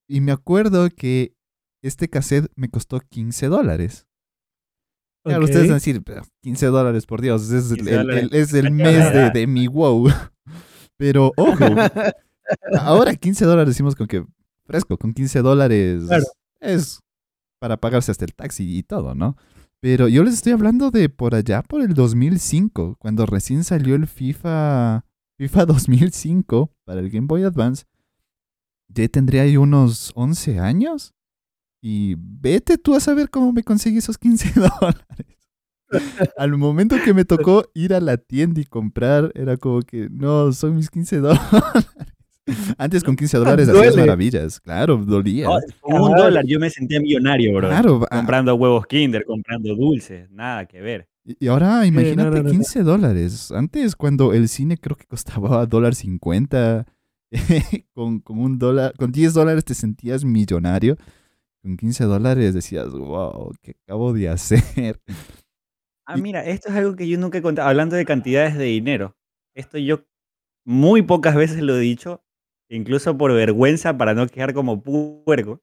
Y 0.08 0.22
me 0.22 0.32
acuerdo 0.32 0.90
que 0.90 1.34
este 1.84 2.08
cassette 2.10 2.52
me 2.56 2.70
costó 2.70 3.00
15 3.00 3.48
dólares. 3.48 4.08
Claro, 5.26 5.46
ustedes 5.46 5.64
van 5.64 5.72
a 5.72 5.76
decir, 5.76 6.02
"Pero 6.04 6.22
15 6.42 6.66
dólares, 6.68 7.06
por 7.06 7.22
Dios, 7.22 7.50
es 7.50 7.72
el, 7.72 7.78
15 7.78 7.92
el- 7.94 7.98
dólares. 8.02 8.24
el- 8.32 8.38
es 8.40 8.54
el 8.54 8.64
Cacha 8.64 8.74
mes 9.30 9.34
de, 9.34 9.48
mi 9.48 9.68
wow. 9.68 10.08
Pero, 10.98 11.32
ojo, 11.38 11.64
ahora 12.80 13.16
15 13.16 13.46
dólares 13.46 13.70
decimos 13.70 13.96
con 13.96 14.08
que 14.08 14.26
fresco, 14.66 14.98
con 14.98 15.14
15 15.14 15.42
dólares 15.42 16.04
Claro. 16.08 16.24
es 16.60 17.00
para 17.60 17.78
pagarse 17.78 18.12
hasta 18.12 18.26
el 18.26 18.34
taxi 18.34 18.78
y 18.78 18.84
todo, 18.84 19.16
¿no? 19.16 19.38
Pero 19.84 20.08
yo 20.08 20.24
les 20.24 20.36
estoy 20.36 20.54
hablando 20.54 20.92
de 20.92 21.10
por 21.10 21.36
allá, 21.36 21.62
por 21.62 21.82
el 21.82 21.94
2005, 21.94 22.96
cuando 23.00 23.26
recién 23.26 23.66
salió 23.66 23.96
el 23.96 24.08
FIFA, 24.08 25.06
FIFA 25.38 25.66
2005 25.66 26.72
para 26.86 27.02
el 27.02 27.10
Game 27.10 27.28
Boy 27.28 27.44
Advance. 27.44 27.84
Ya 28.88 29.06
tendría 29.10 29.42
ahí 29.42 29.58
unos 29.58 30.14
11 30.16 30.58
años. 30.60 31.14
Y 31.82 32.16
vete 32.18 32.78
tú 32.78 32.96
a 32.96 33.02
saber 33.02 33.30
cómo 33.30 33.52
me 33.52 33.62
conseguí 33.62 33.98
esos 33.98 34.18
15 34.18 34.54
dólares. 34.80 36.32
Al 36.38 36.56
momento 36.58 36.96
que 37.04 37.14
me 37.14 37.26
tocó 37.26 37.66
ir 37.74 37.94
a 37.94 38.00
la 38.00 38.16
tienda 38.16 38.62
y 38.62 38.66
comprar, 38.66 39.34
era 39.36 39.58
como 39.58 39.82
que, 39.82 40.08
no, 40.10 40.54
son 40.54 40.78
mis 40.78 40.90
15 40.90 41.18
dólares. 41.20 41.90
Antes 42.78 43.04
con 43.04 43.16
15 43.16 43.38
dólares 43.38 43.70
hacías 43.70 43.96
maravillas, 43.96 44.60
claro, 44.60 44.98
dolía. 44.98 45.46
No, 45.46 45.60
con 45.80 46.02
un 46.02 46.08
Claro. 46.10 46.24
dólar 46.24 46.46
yo 46.46 46.60
me 46.60 46.70
sentía 46.70 47.00
millonario, 47.00 47.54
bro. 47.54 47.70
Claro, 47.70 48.06
ah, 48.10 48.18
Comprando 48.18 48.56
huevos 48.56 48.86
Kinder, 48.86 49.24
comprando 49.26 49.76
dulces, 49.76 50.30
nada 50.30 50.66
que 50.66 50.82
ver. 50.82 51.08
Y 51.26 51.48
ahora 51.48 51.86
imagínate 51.86 52.44
15 52.44 52.84
dólares. 52.84 53.52
Antes, 53.52 53.96
cuando 53.96 54.34
el 54.34 54.50
cine 54.50 54.78
creo 54.78 54.98
que 54.98 55.06
costaba 55.06 55.66
dólar 55.66 55.96
50, 55.96 56.86
con, 57.94 58.20
con, 58.20 58.40
un 58.40 58.60
dólar, 58.60 58.94
con 58.98 59.12
10 59.12 59.34
dólares 59.34 59.64
te 59.64 59.74
sentías 59.74 60.26
millonario. 60.26 60.98
Con 61.62 61.78
15 61.78 62.04
dólares 62.04 62.54
decías, 62.54 62.90
wow, 62.92 63.54
¿qué 63.62 63.76
acabo 63.86 64.12
de 64.12 64.28
hacer? 64.28 65.00
Ah, 66.06 66.18
mira, 66.18 66.44
esto 66.44 66.68
es 66.68 66.76
algo 66.76 66.98
que 66.98 67.08
yo 67.08 67.18
nunca 67.18 67.38
he 67.38 67.42
contado. 67.42 67.70
Hablando 67.70 67.96
de 67.96 68.04
cantidades 68.04 68.58
de 68.58 68.66
dinero. 68.66 69.16
Esto 69.56 69.78
yo 69.78 70.04
muy 70.66 71.04
pocas 71.04 71.36
veces 71.36 71.62
lo 71.62 71.78
he 71.78 71.80
dicho, 71.80 72.22
incluso 72.76 73.18
por 73.18 73.34
vergüenza 73.34 73.98
para 73.98 74.14
no 74.14 74.28
quedar 74.28 74.54
como 74.54 74.82
puerco. 74.82 75.62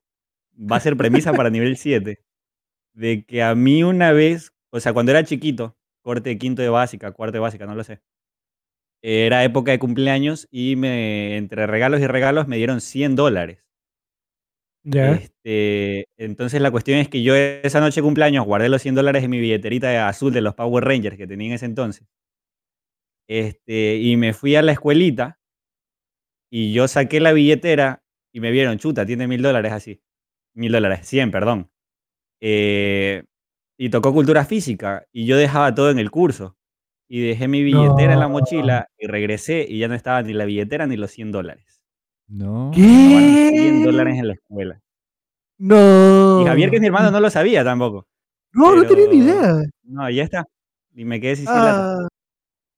Va 0.59 0.77
a 0.77 0.81
ser 0.81 0.97
premisa 0.97 1.33
para 1.33 1.51
nivel 1.51 1.77
7. 1.77 2.21
De 2.95 3.25
que 3.25 3.43
a 3.43 3.55
mí 3.55 3.83
una 3.83 4.13
vez 4.13 4.53
o 4.71 4.81
sea, 4.81 4.93
cuando 4.93 5.13
era 5.13 5.25
chiquito, 5.25 5.77
corte 6.03 6.39
quinto 6.39 6.63
de 6.63 6.69
básica, 6.69 7.13
cuarto 7.13 7.35
de 7.35 7.41
básica, 7.41 7.67
no 7.67 7.75
lo 7.75 7.85
sé. 7.85 8.01
Era 9.03 9.45
época 9.45 9.73
de 9.73 9.79
cumpleaños 9.79 10.47
y 10.51 10.77
me, 10.77 11.37
entre 11.37 11.67
regalos 11.67 12.01
y 12.01 12.07
regalos 12.07 12.49
me 12.49 12.57
dieron 12.57 12.81
100 12.81 13.17
dólares. 13.17 13.65
Este, 14.83 16.07
entonces 16.17 16.61
la 16.61 16.71
cuestión 16.71 16.99
es 16.99 17.09
que 17.09 17.23
yo 17.23 17.35
esa 17.35 17.81
noche 17.81 18.01
de 18.01 18.05
cumpleaños 18.05 18.47
guardé 18.47 18.69
los 18.69 18.83
100 18.83 18.95
dólares 18.95 19.25
en 19.25 19.31
mi 19.31 19.41
billetera 19.41 20.09
azul 20.09 20.33
de 20.33 20.41
los 20.41 20.55
Power 20.55 20.85
Rangers 20.85 21.17
que 21.17 21.27
tenía 21.27 21.49
en 21.49 21.55
ese 21.55 21.67
entonces. 21.67 22.07
Este, 23.29 23.97
y 23.97 24.17
me 24.17 24.33
fui 24.33 24.57
a 24.57 24.63
la 24.63 24.73
escuelita 24.73 25.40
y 26.51 26.73
yo 26.73 26.89
saqué 26.89 27.21
la 27.21 27.33
billetera 27.33 28.03
y 28.33 28.41
me 28.41 28.51
vieron, 28.51 28.79
chuta, 28.79 29.07
tiene 29.07 29.27
mil 29.27 29.41
dólares 29.41 29.73
así. 29.73 30.03
Mil 30.55 30.73
dólares, 30.73 31.07
100, 31.07 31.31
perdón. 31.31 31.71
Eh, 32.41 33.25
y 33.79 33.89
tocó 33.91 34.13
cultura 34.13 34.45
física 34.45 35.07
y 35.13 35.27
yo 35.27 35.37
dejaba 35.37 35.75
todo 35.75 35.91
en 35.91 35.99
el 35.99 36.11
curso. 36.11 36.57
Y 37.09 37.21
dejé 37.21 37.49
mi 37.49 37.63
billetera 37.63 38.13
en 38.13 38.21
la 38.21 38.29
mochila 38.29 38.89
y 38.97 39.07
regresé 39.07 39.67
y 39.69 39.79
ya 39.79 39.89
no 39.89 39.95
estaba 39.95 40.23
ni 40.23 40.33
la 40.33 40.45
billetera 40.45 40.87
ni 40.87 40.97
los 40.97 41.11
100 41.11 41.33
dólares. 41.33 41.83
No. 42.29 42.71
¿Qué? 42.73 43.51
100 43.53 43.85
dólares 43.85 44.19
en 44.19 44.29
la 44.29 44.35
escuela. 44.35 44.81
No. 45.59 46.43
Y 46.43 46.47
Javier, 46.47 46.71
que 46.71 46.77
es 46.77 46.81
mi 46.81 46.87
hermano, 46.87 47.11
no 47.11 47.19
lo 47.19 47.31
sabía 47.31 47.65
tampoco. 47.65 48.07
No, 48.53 48.75
no 48.77 48.87
tenía 48.87 49.09
ni 49.09 49.19
idea. 49.19 49.63
No, 49.83 50.09
ya 50.11 50.23
está. 50.23 50.47
Y 50.95 51.05
me 51.05 51.21
quedé 51.21 51.37
sin 51.37 51.47
ah, 51.49 52.07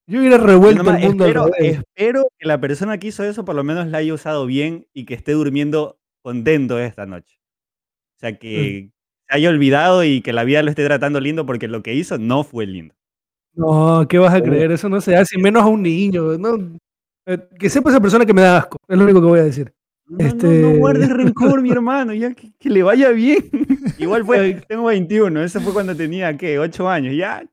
Yo 0.06 0.20
hubiera 0.20 0.36
revuelto 0.36 0.90
el 0.90 0.98
mundo 0.98 1.26
espero, 1.26 1.50
espero 1.58 2.28
que 2.38 2.46
la 2.46 2.60
persona 2.60 2.98
que 2.98 3.08
hizo 3.08 3.24
eso 3.24 3.44
por 3.44 3.54
lo 3.54 3.64
menos 3.64 3.86
la 3.86 3.98
haya 3.98 4.12
usado 4.12 4.46
bien 4.46 4.86
y 4.92 5.04
que 5.04 5.14
esté 5.14 5.32
durmiendo 5.32 5.98
contento 6.22 6.78
esta 6.78 7.06
noche. 7.06 7.38
O 8.16 8.20
sea, 8.20 8.38
que, 8.38 8.88
mm 8.88 9.02
haya 9.32 9.48
olvidado 9.48 10.04
y 10.04 10.20
que 10.20 10.32
la 10.32 10.44
vida 10.44 10.62
lo 10.62 10.70
esté 10.70 10.84
tratando 10.84 11.20
lindo 11.20 11.46
porque 11.46 11.68
lo 11.68 11.82
que 11.82 11.94
hizo 11.94 12.18
no 12.18 12.44
fue 12.44 12.66
lindo. 12.66 12.94
No, 13.54 14.06
¿qué 14.08 14.18
vas 14.18 14.34
a 14.34 14.42
creer? 14.42 14.72
Eso 14.72 14.88
no 14.88 15.00
se 15.00 15.16
hace, 15.16 15.38
menos 15.38 15.62
a 15.62 15.66
un 15.66 15.82
niño. 15.82 16.38
No, 16.38 16.78
eh, 17.26 17.38
que 17.58 17.68
sepa 17.68 17.90
esa 17.90 18.00
persona 18.00 18.24
que 18.24 18.34
me 18.34 18.42
da 18.42 18.58
asco, 18.58 18.78
es 18.88 18.96
lo 18.96 19.04
único 19.04 19.20
que 19.20 19.26
voy 19.26 19.40
a 19.40 19.44
decir. 19.44 19.72
No, 20.06 20.18
este... 20.18 20.46
no, 20.46 20.78
guardes 20.78 21.08
rencor, 21.08 21.62
mi 21.62 21.70
hermano, 21.70 22.12
ya 22.12 22.34
que, 22.34 22.52
le 22.68 22.82
vaya 22.82 23.10
bien. 23.10 23.50
Igual 23.98 24.24
fue, 24.24 24.62
tengo 24.68 24.84
21, 24.84 25.42
eso 25.42 25.60
fue 25.60 25.72
cuando 25.72 25.94
tenía, 25.94 26.36
¿qué? 26.36 26.58
8 26.58 26.88
años, 26.88 27.14
ya. 27.14 27.44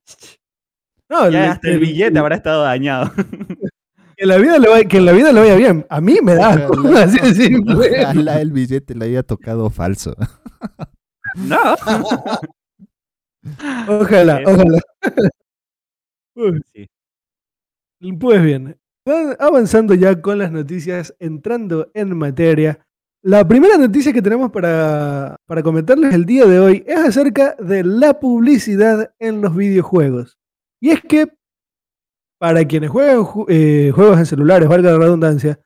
No, 1.09 1.29
ya 1.29 1.53
hasta 1.53 1.69
el, 1.69 1.79
billete 1.79 2.19
habrá 2.19 2.35
estado 2.35 2.63
dañado. 2.63 3.11
Que 4.15 4.25
la, 4.25 4.35
vida 4.35 4.59
le 4.59 4.67
vaya, 4.67 4.83
que 4.83 4.99
la 4.99 5.13
vida 5.13 5.31
le 5.31 5.39
vaya 5.39 5.55
bien. 5.55 5.85
A 5.89 6.01
mí 6.01 6.17
me 6.21 6.35
da 6.35 6.49
así 7.03 7.19
de 7.19 7.33
simple. 7.33 8.01
Ojalá 8.03 8.41
el 8.41 8.51
billete 8.51 8.93
le 8.93 9.05
haya 9.05 9.23
tocado 9.23 9.69
falso. 9.69 10.13
No. 11.35 11.57
ojalá, 13.87 14.41
ojalá. 14.45 14.81
Pues 16.33 16.61
bien, 18.43 18.77
avanzando 19.39 19.93
ya 19.93 20.21
con 20.21 20.37
las 20.37 20.51
noticias, 20.51 21.15
entrando 21.19 21.89
en 21.93 22.17
materia. 22.17 22.85
La 23.21 23.47
primera 23.47 23.77
noticia 23.77 24.11
que 24.11 24.21
tenemos 24.21 24.51
para, 24.51 25.37
para 25.45 25.63
comentarles 25.63 26.13
el 26.13 26.25
día 26.25 26.45
de 26.45 26.59
hoy 26.59 26.83
es 26.85 26.99
acerca 26.99 27.55
de 27.57 27.85
la 27.85 28.19
publicidad 28.19 29.13
en 29.17 29.39
los 29.39 29.55
videojuegos. 29.55 30.38
Y 30.81 30.91
es 30.91 31.01
que, 31.01 31.27
para 32.39 32.65
quienes 32.65 32.89
juegan 32.89 33.25
eh, 33.49 33.91
juegos 33.93 34.17
en 34.19 34.25
celulares, 34.25 34.69
valga 34.69 34.91
la 34.91 34.97
redundancia, 34.97 35.59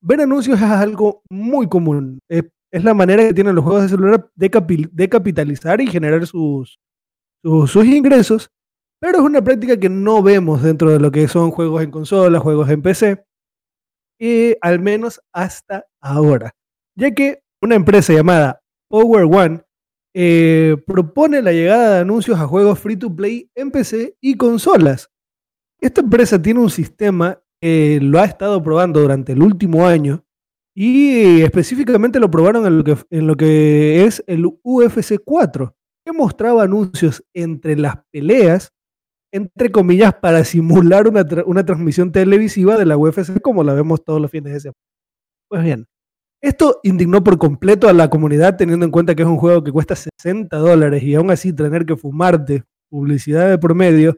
ver 0.00 0.20
anuncios 0.20 0.58
es 0.58 0.64
algo 0.64 1.22
muy 1.28 1.68
común. 1.68 2.20
Es 2.28 2.84
la 2.84 2.94
manera 2.94 3.26
que 3.26 3.34
tienen 3.34 3.54
los 3.54 3.64
juegos 3.64 3.82
de 3.82 3.88
celular 3.88 4.30
de, 4.34 5.08
capitalizar 5.08 5.80
y 5.80 5.86
generar 5.86 6.24
sus, 6.26 6.78
ingresos, 7.84 8.50
pero 9.00 9.18
es 9.18 9.24
una 9.24 9.42
práctica 9.42 9.76
que 9.76 9.88
no 9.88 10.22
vemos 10.22 10.62
dentro 10.62 10.90
de 10.90 11.00
lo 11.00 11.10
que 11.10 11.26
son 11.26 11.50
juegos 11.50 11.82
en 11.82 11.90
consola, 11.90 12.38
juegos 12.38 12.68
en 12.70 12.82
PC, 12.82 13.24
y 14.20 14.54
al 14.60 14.78
menos 14.78 15.20
hasta 15.32 15.86
ahora, 16.00 16.52
ya 16.94 17.10
que 17.10 17.42
una 17.62 17.74
empresa 17.74 18.12
llamada 18.12 18.62
Power 18.88 19.24
One 19.24 19.62
eh, 20.14 20.76
propone 20.86 21.40
la 21.42 21.52
llegada 21.52 21.94
de 21.94 22.00
anuncios 22.00 22.38
a 22.38 22.46
juegos 22.46 22.78
free 22.78 22.96
to 22.96 23.14
play 23.14 23.50
en 23.54 23.70
PC 23.70 24.16
y 24.20 24.36
consolas. 24.36 25.10
Esta 25.80 26.00
empresa 26.00 26.40
tiene 26.40 26.60
un 26.60 26.70
sistema 26.70 27.40
que 27.60 27.98
lo 28.02 28.18
ha 28.18 28.24
estado 28.24 28.62
probando 28.62 29.00
durante 29.00 29.32
el 29.32 29.42
último 29.42 29.86
año 29.86 30.24
y 30.74 31.42
específicamente 31.42 32.20
lo 32.20 32.30
probaron 32.30 32.66
en 32.66 32.78
lo 32.78 32.84
que, 32.84 32.96
en 33.10 33.26
lo 33.26 33.36
que 33.36 34.04
es 34.04 34.22
el 34.26 34.46
UFC 34.62 35.18
4, 35.24 35.76
que 36.04 36.12
mostraba 36.12 36.62
anuncios 36.62 37.24
entre 37.34 37.76
las 37.76 37.96
peleas, 38.10 38.72
entre 39.32 39.70
comillas, 39.70 40.14
para 40.14 40.44
simular 40.44 41.06
una, 41.06 41.24
una 41.46 41.64
transmisión 41.64 42.12
televisiva 42.12 42.76
de 42.76 42.86
la 42.86 42.96
UFC 42.96 43.40
como 43.40 43.62
la 43.62 43.74
vemos 43.74 44.04
todos 44.04 44.20
los 44.20 44.30
fines 44.30 44.52
de 44.54 44.60
semana. 44.60 44.78
Pues 45.48 45.62
bien, 45.62 45.86
esto 46.42 46.80
indignó 46.82 47.22
por 47.22 47.38
completo 47.38 47.88
a 47.88 47.92
la 47.92 48.08
comunidad 48.08 48.56
teniendo 48.56 48.84
en 48.86 48.90
cuenta 48.90 49.14
que 49.14 49.22
es 49.22 49.28
un 49.28 49.36
juego 49.36 49.62
que 49.62 49.72
cuesta 49.72 49.94
60 49.94 50.56
dólares 50.56 51.02
y 51.02 51.14
aún 51.14 51.30
así 51.30 51.52
tener 51.52 51.84
que 51.84 51.96
fumarte 51.96 52.64
publicidad 52.88 53.48
de 53.48 53.58
promedio 53.58 54.16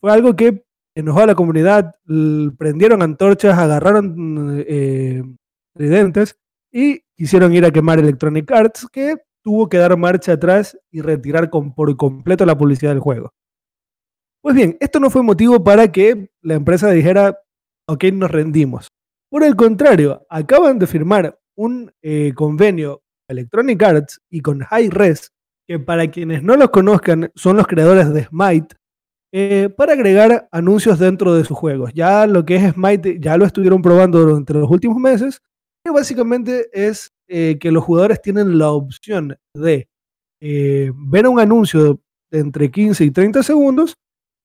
fue 0.00 0.12
algo 0.12 0.36
que 0.36 0.64
enojó 0.94 1.20
a 1.20 1.26
la 1.26 1.34
comunidad, 1.34 1.94
prendieron 2.58 3.02
antorchas, 3.02 3.58
agarraron 3.58 4.64
eh, 4.66 5.22
tridentes 5.74 6.38
y 6.70 7.00
quisieron 7.16 7.54
ir 7.54 7.64
a 7.64 7.70
quemar 7.70 7.98
Electronic 7.98 8.50
Arts, 8.52 8.86
que 8.92 9.16
tuvo 9.42 9.68
que 9.68 9.78
dar 9.78 9.96
marcha 9.96 10.32
atrás 10.32 10.78
y 10.90 11.00
retirar 11.00 11.50
por 11.50 11.96
completo 11.96 12.46
la 12.46 12.56
publicidad 12.56 12.90
del 12.90 13.00
juego. 13.00 13.32
Pues 14.42 14.54
bien, 14.54 14.76
esto 14.80 15.00
no 15.00 15.10
fue 15.10 15.22
motivo 15.22 15.64
para 15.64 15.90
que 15.90 16.30
la 16.42 16.54
empresa 16.54 16.90
dijera, 16.90 17.38
ok, 17.88 18.04
nos 18.12 18.30
rendimos. 18.30 18.88
Por 19.30 19.42
el 19.42 19.56
contrario, 19.56 20.26
acaban 20.28 20.78
de 20.78 20.86
firmar 20.86 21.38
un 21.56 21.92
eh, 22.02 22.32
convenio 22.34 22.98
con 22.98 23.36
Electronic 23.36 23.82
Arts 23.82 24.20
y 24.30 24.40
con 24.40 24.62
Hi-Res, 24.70 25.32
que 25.66 25.78
para 25.78 26.10
quienes 26.10 26.42
no 26.42 26.56
los 26.56 26.70
conozcan 26.70 27.30
son 27.34 27.56
los 27.56 27.66
creadores 27.66 28.12
de 28.12 28.24
Smite, 28.24 28.76
eh, 29.32 29.68
para 29.76 29.94
agregar 29.94 30.48
anuncios 30.52 30.98
dentro 30.98 31.34
de 31.34 31.44
sus 31.44 31.56
juegos. 31.56 31.92
Ya 31.94 32.26
lo 32.26 32.44
que 32.44 32.56
es 32.56 32.72
Smite 32.72 33.18
ya 33.20 33.36
lo 33.36 33.44
estuvieron 33.44 33.82
probando 33.82 34.20
durante 34.20 34.54
los 34.54 34.70
últimos 34.70 34.98
meses 34.98 35.40
básicamente 35.92 36.70
es 36.72 37.12
eh, 37.28 37.58
que 37.60 37.70
los 37.70 37.84
jugadores 37.84 38.22
tienen 38.22 38.58
la 38.58 38.70
opción 38.70 39.36
de 39.54 39.86
ver 40.40 41.26
un 41.26 41.40
anuncio 41.40 42.00
de 42.30 42.38
entre 42.38 42.70
15 42.70 43.04
y 43.04 43.10
30 43.10 43.42
segundos 43.42 43.96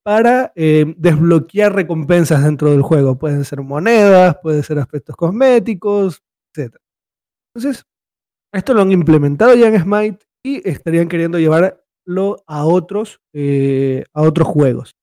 para 0.03 0.53
desbloquear 0.55 1.75
recompensas 1.75 2.43
dentro 2.43 2.71
del 2.71 2.81
juego. 2.81 3.17
Pueden 3.17 3.43
ser 3.43 3.61
monedas, 3.61 4.37
pueden 4.41 4.63
ser 4.63 4.79
aspectos 4.79 5.15
cosméticos, 5.15 6.21
etc. 6.53 6.77
Entonces, 7.53 7.85
esto 8.53 8.73
lo 8.73 8.81
han 8.81 8.91
implementado 8.91 9.55
ya 9.55 9.67
en 9.67 9.79
Smite 9.79 10.25
y 10.43 10.67
estarían 10.67 11.07
queriendo 11.07 11.39
llevarlo 11.39 12.43
a 12.47 12.65
otros, 12.65 13.19
a 13.35 14.21
otros 14.21 14.47
juegos. 14.47 14.95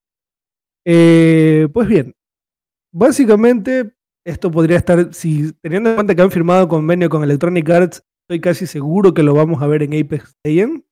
pues 0.84 1.88
bien, 1.88 2.14
básicamente 2.92 3.96
esto 4.26 4.50
podría 4.50 4.76
estar, 4.76 5.10
teniendo 5.62 5.90
en 5.90 5.94
cuenta 5.94 6.14
que 6.14 6.22
han 6.22 6.30
firmado 6.32 6.66
convenio 6.66 7.08
con 7.08 7.22
Electronic 7.22 7.70
Arts, 7.70 8.02
estoy 8.24 8.40
casi 8.40 8.66
seguro 8.66 9.14
que 9.14 9.22
lo 9.22 9.34
vamos 9.34 9.62
a 9.62 9.68
ver 9.68 9.84
en 9.84 9.94
Apex 9.94 10.34
Legends. 10.44 10.82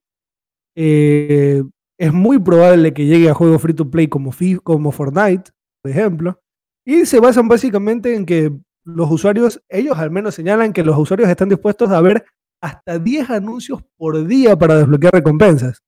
Eh, 0.77 1.65
es 1.99 2.13
muy 2.13 2.39
probable 2.39 2.95
que 2.95 3.07
llegue 3.07 3.29
a 3.29 3.35
juegos 3.35 3.61
free 3.61 3.75
to 3.75 3.91
play 3.91 4.07
como, 4.07 4.33
como 4.63 4.93
Fortnite, 4.93 5.51
por 5.83 5.91
ejemplo. 5.91 6.41
Y 6.87 7.07
se 7.07 7.19
basan 7.19 7.49
básicamente 7.49 8.15
en 8.15 8.25
que 8.25 8.53
los 8.85 9.11
usuarios, 9.11 9.63
ellos 9.69 9.99
al 9.99 10.11
menos 10.11 10.35
señalan 10.35 10.73
que 10.73 10.85
los 10.85 10.99
usuarios 10.99 11.29
están 11.29 11.49
dispuestos 11.49 11.91
a 11.91 12.01
ver 12.01 12.25
hasta 12.61 12.99
10 12.99 13.31
anuncios 13.31 13.83
por 13.97 14.27
día 14.27 14.57
para 14.57 14.77
desbloquear 14.77 15.15
recompensas. 15.15 15.83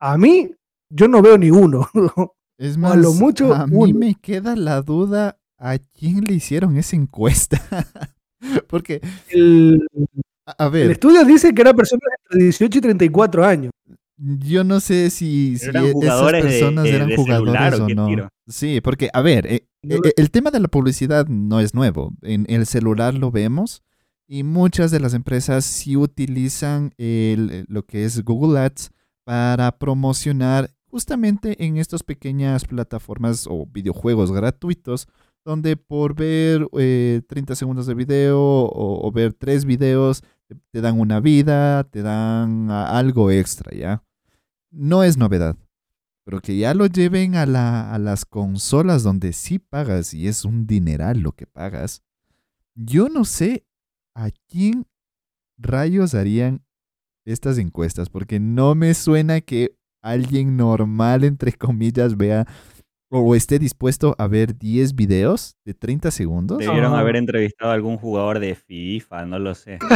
A 0.00 0.18
mí, 0.18 0.50
yo 0.90 1.08
no 1.08 1.22
veo 1.22 1.38
ni 1.38 1.50
uno. 1.50 1.88
Es 2.60 2.76
más, 2.76 2.94
a, 2.94 2.96
lo 2.96 3.12
mucho, 3.12 3.54
a 3.54 3.68
mí 3.68 3.92
me 3.92 4.16
queda 4.16 4.56
la 4.56 4.82
duda 4.82 5.38
¿A 5.58 5.76
quién 5.78 6.24
le 6.24 6.34
hicieron 6.34 6.76
esa 6.76 6.94
encuesta? 6.94 7.60
Porque. 8.68 9.00
El, 9.28 9.84
a 10.46 10.68
ver. 10.68 10.86
El 10.86 10.92
estudio 10.92 11.24
dice 11.24 11.52
que 11.52 11.62
era 11.62 11.74
personas 11.74 12.08
entre 12.24 12.44
18 12.44 12.78
y 12.78 12.80
34 12.80 13.44
años. 13.44 13.72
Yo 14.18 14.64
no 14.64 14.80
sé 14.80 15.10
si, 15.10 15.56
si 15.58 15.70
esas 15.70 16.32
de- 16.32 16.42
personas 16.42 16.84
de- 16.84 16.94
eran 16.96 17.08
de 17.08 17.16
jugadores 17.16 17.80
¿o 17.80 17.88
no. 17.88 18.06
tiro? 18.06 18.28
Sí, 18.46 18.80
porque, 18.80 19.10
a 19.12 19.20
ver, 19.22 19.46
eh, 19.46 19.66
eh, 19.84 20.12
el 20.16 20.30
tema 20.30 20.50
de 20.50 20.60
la 20.60 20.68
publicidad 20.68 21.26
no 21.28 21.60
es 21.60 21.74
nuevo. 21.74 22.12
En 22.22 22.44
el 22.48 22.66
celular 22.66 23.14
lo 23.14 23.30
vemos 23.30 23.82
y 24.26 24.42
muchas 24.42 24.90
de 24.90 25.00
las 25.00 25.14
empresas 25.14 25.64
sí 25.64 25.96
utilizan 25.96 26.92
el- 26.98 27.64
lo 27.68 27.84
que 27.84 28.04
es 28.04 28.24
Google 28.24 28.58
Ads 28.58 28.90
para 29.24 29.78
promocionar 29.78 30.70
justamente 30.90 31.64
en 31.64 31.76
estas 31.76 32.02
pequeñas 32.02 32.64
plataformas 32.64 33.46
o 33.48 33.66
videojuegos 33.66 34.32
gratuitos 34.32 35.06
donde 35.44 35.76
por 35.76 36.14
ver 36.14 36.66
eh, 36.78 37.22
30 37.28 37.54
segundos 37.54 37.86
de 37.86 37.94
video 37.94 38.40
o, 38.40 39.06
o 39.06 39.12
ver 39.12 39.32
tres 39.34 39.64
videos 39.64 40.22
te, 40.72 40.80
dan 40.80 40.98
una 40.98 41.20
vida, 41.20 41.84
te 41.84 42.02
dan 42.02 42.70
algo 42.70 43.30
extra, 43.30 43.74
¿ya? 43.76 44.02
No 44.70 45.02
es 45.02 45.16
novedad, 45.16 45.56
pero 46.24 46.40
que 46.40 46.56
ya 46.58 46.74
lo 46.74 46.86
lleven 46.86 47.36
a, 47.36 47.46
la- 47.46 47.92
a 47.92 47.98
las 47.98 48.24
consolas 48.24 49.02
donde 49.02 49.32
sí 49.32 49.58
pagas 49.58 50.12
y 50.14 50.28
es 50.28 50.44
un 50.44 50.66
dineral 50.66 51.20
lo 51.20 51.32
que 51.32 51.46
pagas. 51.46 52.02
Yo 52.74 53.08
no 53.08 53.24
sé 53.24 53.64
a 54.14 54.30
quién 54.48 54.86
rayos 55.56 56.14
harían 56.14 56.62
estas 57.24 57.58
encuestas, 57.58 58.08
porque 58.10 58.40
no 58.40 58.74
me 58.74 58.94
suena 58.94 59.40
que 59.40 59.76
alguien 60.02 60.56
normal, 60.56 61.24
entre 61.24 61.52
comillas, 61.52 62.16
vea 62.16 62.46
o 63.10 63.34
esté 63.34 63.58
dispuesto 63.58 64.14
a 64.18 64.26
ver 64.28 64.56
10 64.58 64.94
videos 64.94 65.56
de 65.64 65.72
30 65.74 66.10
segundos. 66.10 66.58
Debieron 66.58 66.94
haber 66.94 67.16
entrevistado 67.16 67.70
a 67.70 67.74
algún 67.74 67.96
jugador 67.96 68.38
de 68.38 68.54
FIFA, 68.54 69.24
no 69.26 69.38
lo 69.38 69.54
sé. 69.54 69.78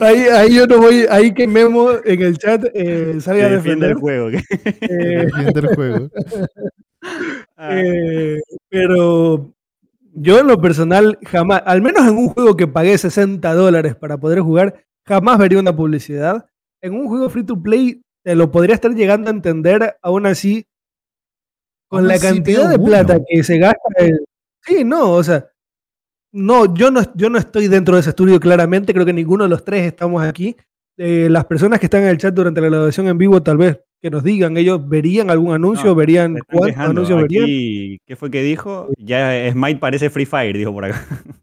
Ahí, 0.00 0.20
ahí 0.32 0.54
yo 0.56 0.66
no 0.66 0.78
voy, 0.78 1.06
ahí 1.10 1.32
que 1.34 1.46
Memo 1.46 1.90
en 2.04 2.22
el 2.22 2.38
chat 2.38 2.64
eh, 2.74 3.16
salga 3.20 3.46
a 3.46 3.50
defender. 3.50 3.90
el 3.90 3.96
juego. 3.96 4.28
eh, 4.30 5.26
Defiende 5.26 5.60
el 5.60 5.74
juego. 5.74 6.10
Ah, 7.56 7.80
eh, 7.80 8.40
pero 8.68 9.52
yo 10.14 10.38
en 10.40 10.46
lo 10.46 10.60
personal 10.60 11.18
jamás, 11.24 11.62
al 11.66 11.82
menos 11.82 12.06
en 12.06 12.16
un 12.16 12.28
juego 12.28 12.56
que 12.56 12.66
pagué 12.66 12.96
60 12.98 13.54
dólares 13.54 13.94
para 13.96 14.18
poder 14.18 14.40
jugar, 14.40 14.84
jamás 15.06 15.38
vería 15.38 15.58
una 15.58 15.74
publicidad. 15.74 16.46
En 16.80 16.94
un 16.94 17.08
juego 17.08 17.28
free 17.30 17.44
to 17.44 17.60
play 17.60 18.02
te 18.24 18.34
lo 18.34 18.50
podría 18.50 18.74
estar 18.74 18.92
llegando 18.94 19.28
a 19.30 19.32
entender, 19.34 19.96
aún 20.02 20.26
así, 20.26 20.64
con 21.88 22.00
Aún 22.00 22.08
la 22.08 22.14
así 22.14 22.26
cantidad 22.26 22.68
de 22.70 22.78
plata 22.78 23.16
uno. 23.16 23.24
que 23.28 23.42
se 23.44 23.58
gasta. 23.58 23.78
en- 23.98 24.18
Sí, 24.64 24.84
no, 24.84 25.10
o 25.14 25.24
sea, 25.24 25.48
no 26.32 26.74
yo, 26.74 26.90
no, 26.90 27.02
yo 27.14 27.30
no 27.30 27.38
estoy 27.38 27.68
dentro 27.68 27.94
de 27.94 28.00
ese 28.00 28.10
estudio 28.10 28.40
claramente, 28.40 28.92
creo 28.92 29.06
que 29.06 29.12
ninguno 29.12 29.44
de 29.44 29.50
los 29.50 29.64
tres 29.64 29.86
estamos 29.86 30.22
aquí. 30.22 30.56
Eh, 30.98 31.28
las 31.30 31.46
personas 31.46 31.80
que 31.80 31.86
están 31.86 32.02
en 32.02 32.08
el 32.08 32.18
chat 32.18 32.34
durante 32.34 32.60
la 32.60 32.68
grabación 32.68 33.08
en 33.08 33.18
vivo, 33.18 33.42
tal 33.42 33.56
vez 33.56 33.80
que 34.00 34.10
nos 34.10 34.24
digan, 34.24 34.56
ellos 34.56 34.86
verían 34.88 35.30
algún 35.30 35.54
anuncio, 35.54 35.86
No, 35.86 35.94
verían 35.94 36.38
cuántos 36.50 36.76
anuncios 36.76 37.22
verían. 37.22 37.98
¿Qué 38.04 38.16
fue 38.16 38.30
que 38.30 38.42
dijo? 38.42 38.88
Ya 38.98 39.50
Smite 39.52 39.78
parece 39.78 40.10
Free 40.10 40.26
Fire, 40.26 40.56
dijo 40.56 40.72
por 40.72 40.84
acá. 40.84 41.00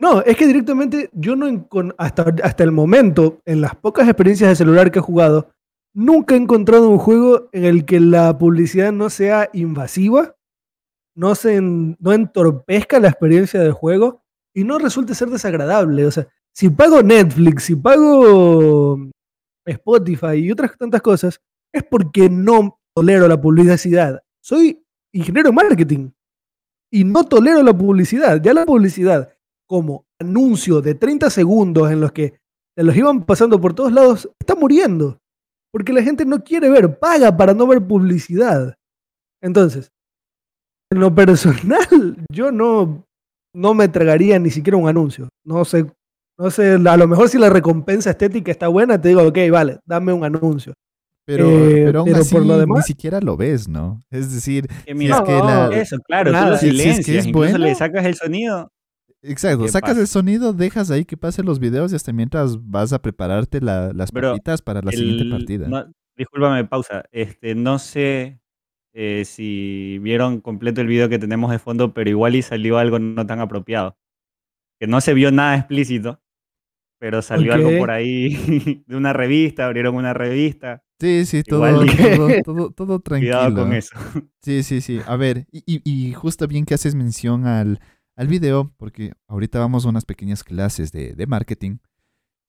No, 0.00 0.22
es 0.22 0.36
que 0.36 0.46
directamente 0.46 1.10
yo 1.12 1.34
no 1.34 1.66
hasta, 1.98 2.32
hasta 2.44 2.62
el 2.62 2.70
momento, 2.70 3.40
en 3.44 3.60
las 3.60 3.74
pocas 3.74 4.06
experiencias 4.06 4.48
de 4.48 4.54
celular 4.54 4.92
que 4.92 5.00
he 5.00 5.02
jugado, 5.02 5.50
nunca 5.92 6.36
he 6.36 6.38
encontrado 6.38 6.88
un 6.88 6.98
juego 6.98 7.48
en 7.50 7.64
el 7.64 7.84
que 7.84 7.98
la 7.98 8.38
publicidad 8.38 8.92
no 8.92 9.10
sea 9.10 9.50
invasiva, 9.52 10.36
no, 11.18 11.34
se 11.34 11.60
no 11.60 12.12
entorpezca 12.12 13.00
la 13.00 13.08
experiencia 13.08 13.58
del 13.58 13.72
juego 13.72 14.22
y 14.54 14.62
no 14.62 14.78
resulte 14.78 15.16
ser 15.16 15.28
desagradable. 15.28 16.06
O 16.06 16.10
sea, 16.12 16.28
si 16.54 16.70
pago 16.70 17.02
Netflix, 17.02 17.64
si 17.64 17.74
pago 17.74 18.96
Spotify 19.66 20.36
y 20.36 20.52
otras 20.52 20.78
tantas 20.78 21.02
cosas, 21.02 21.40
es 21.72 21.82
porque 21.82 22.30
no 22.30 22.80
tolero 22.94 23.26
la 23.26 23.40
publicidad. 23.40 24.22
Soy 24.40 24.80
ingeniero 25.12 25.48
en 25.48 25.54
marketing 25.56 26.10
y 26.88 27.02
no 27.02 27.24
tolero 27.24 27.64
la 27.64 27.76
publicidad. 27.76 28.40
Ya 28.40 28.54
la 28.54 28.64
publicidad 28.64 29.36
como 29.66 30.06
anuncio 30.20 30.80
de 30.80 30.94
30 30.94 31.30
segundos 31.30 31.90
en 31.90 32.00
los 32.00 32.12
que 32.12 32.38
te 32.76 32.84
los 32.84 32.96
iban 32.96 33.26
pasando 33.26 33.60
por 33.60 33.74
todos 33.74 33.92
lados, 33.92 34.30
está 34.38 34.54
muriendo. 34.54 35.20
Porque 35.72 35.92
la 35.92 36.02
gente 36.02 36.24
no 36.24 36.44
quiere 36.44 36.70
ver, 36.70 36.96
paga 37.00 37.36
para 37.36 37.54
no 37.54 37.66
ver 37.66 37.84
publicidad. 37.84 38.78
Entonces, 39.42 39.92
en 40.90 41.00
lo 41.00 41.14
personal, 41.14 41.78
yo 42.32 42.50
no, 42.52 43.04
no 43.54 43.74
me 43.74 43.88
tragaría 43.88 44.38
ni 44.38 44.50
siquiera 44.50 44.76
un 44.76 44.88
anuncio. 44.88 45.28
No 45.44 45.64
sé, 45.64 45.86
no 46.38 46.50
sé, 46.50 46.72
a 46.74 46.96
lo 46.96 47.08
mejor 47.08 47.28
si 47.28 47.38
la 47.38 47.50
recompensa 47.50 48.10
estética 48.10 48.50
está 48.50 48.68
buena, 48.68 49.00
te 49.00 49.08
digo, 49.08 49.22
ok, 49.26 49.38
vale, 49.50 49.78
dame 49.84 50.12
un 50.12 50.24
anuncio. 50.24 50.72
Pero, 51.26 51.46
Eh, 51.50 51.82
pero 51.84 51.98
aún 52.00 52.08
pero 52.08 52.20
así 52.22 52.34
por 52.34 52.46
lo 52.46 52.54
ni 52.54 52.60
demás- 52.60 52.86
siquiera 52.86 53.20
lo 53.20 53.36
ves, 53.36 53.68
¿no? 53.68 54.00
Es 54.10 54.32
decir, 54.32 54.66
Que 54.66 54.92
si 54.92 54.94
mira, 54.94 55.16
es 55.16 55.22
que 55.24 55.32
la- 55.32 55.68
eso, 55.76 55.98
claro, 55.98 56.32
nada. 56.32 56.58
tú 56.58 56.66
lo 56.66 56.72
Si- 56.72 56.78
si 56.78 56.88
es 56.88 57.04
que 57.06 57.18
es 57.18 57.26
incluso 57.26 57.50
bueno. 57.50 57.58
le 57.58 57.74
sacas 57.74 58.06
el 58.06 58.14
sonido. 58.14 58.70
Exacto, 59.20 59.64
¿Qué 59.64 59.68
sacas 59.68 59.90
pasa? 59.90 60.00
el 60.00 60.06
sonido, 60.06 60.52
dejas 60.54 60.90
ahí 60.90 61.04
que 61.04 61.16
pasen 61.18 61.44
los 61.44 61.58
videos 61.58 61.92
y 61.92 61.96
hasta 61.96 62.12
mientras 62.14 62.56
vas 62.66 62.92
a 62.94 63.02
prepararte 63.02 63.60
la- 63.60 63.92
las 63.92 64.10
papitas 64.10 64.62
para 64.62 64.80
la 64.80 64.90
siguiente 64.92 65.28
partida. 65.28 65.68
no, 65.68 65.84
discúlpame, 66.16 66.64
pausa. 66.64 67.04
Este, 67.12 67.54
no 67.54 67.78
sé 67.78 68.40
eh, 69.00 69.24
si 69.24 69.98
vieron 70.00 70.40
completo 70.40 70.80
el 70.80 70.88
video 70.88 71.08
que 71.08 71.20
tenemos 71.20 71.50
de 71.52 71.60
fondo, 71.60 71.94
pero 71.94 72.10
igual 72.10 72.34
y 72.34 72.42
salió 72.42 72.78
algo 72.78 72.98
no 72.98 73.24
tan 73.26 73.38
apropiado. 73.40 73.96
Que 74.80 74.86
no 74.88 75.00
se 75.00 75.14
vio 75.14 75.30
nada 75.30 75.56
explícito, 75.56 76.20
pero 77.00 77.22
salió 77.22 77.52
algo 77.54 77.70
por 77.78 77.90
ahí 77.92 78.82
de 78.86 78.96
una 78.96 79.12
revista, 79.12 79.66
abrieron 79.66 79.94
una 79.94 80.14
revista. 80.14 80.82
Sí, 81.00 81.26
sí, 81.26 81.44
todo, 81.44 81.60
todo, 82.16 82.42
todo, 82.44 82.70
todo 82.72 83.00
tranquilo. 83.00 83.32
Cuidado 83.34 83.54
con 83.54 83.72
eso. 83.72 83.94
Sí, 84.42 84.62
sí, 84.62 84.80
sí. 84.80 85.00
A 85.06 85.16
ver, 85.16 85.46
y, 85.52 85.62
y- 85.66 85.82
y 85.84 86.12
justo 86.14 86.46
bien 86.48 86.64
que 86.64 86.74
haces 86.74 86.94
mención 86.94 87.46
al, 87.46 87.80
al 88.16 88.26
video, 88.28 88.72
porque 88.78 89.12
ahorita 89.28 89.58
vamos 89.60 89.84
a 89.84 89.90
unas 89.90 90.04
pequeñas 90.04 90.42
clases 90.42 90.90
de, 90.90 91.12
de 91.14 91.26
marketing. 91.26 91.78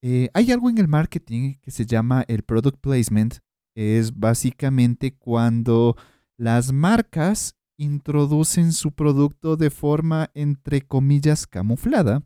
Eh, 0.02 0.30
hay 0.34 0.50
algo 0.50 0.70
en 0.70 0.78
el 0.78 0.88
marketing 0.88 1.54
que 1.62 1.70
se 1.70 1.84
llama 1.86 2.24
el 2.26 2.42
product 2.42 2.80
placement. 2.80 3.34
Es 3.76 4.18
básicamente 4.18 5.14
cuando 5.16 5.96
las 6.40 6.72
marcas 6.72 7.54
introducen 7.76 8.72
su 8.72 8.92
producto 8.92 9.56
de 9.56 9.68
forma, 9.68 10.30
entre 10.32 10.80
comillas, 10.80 11.46
camuflada, 11.46 12.22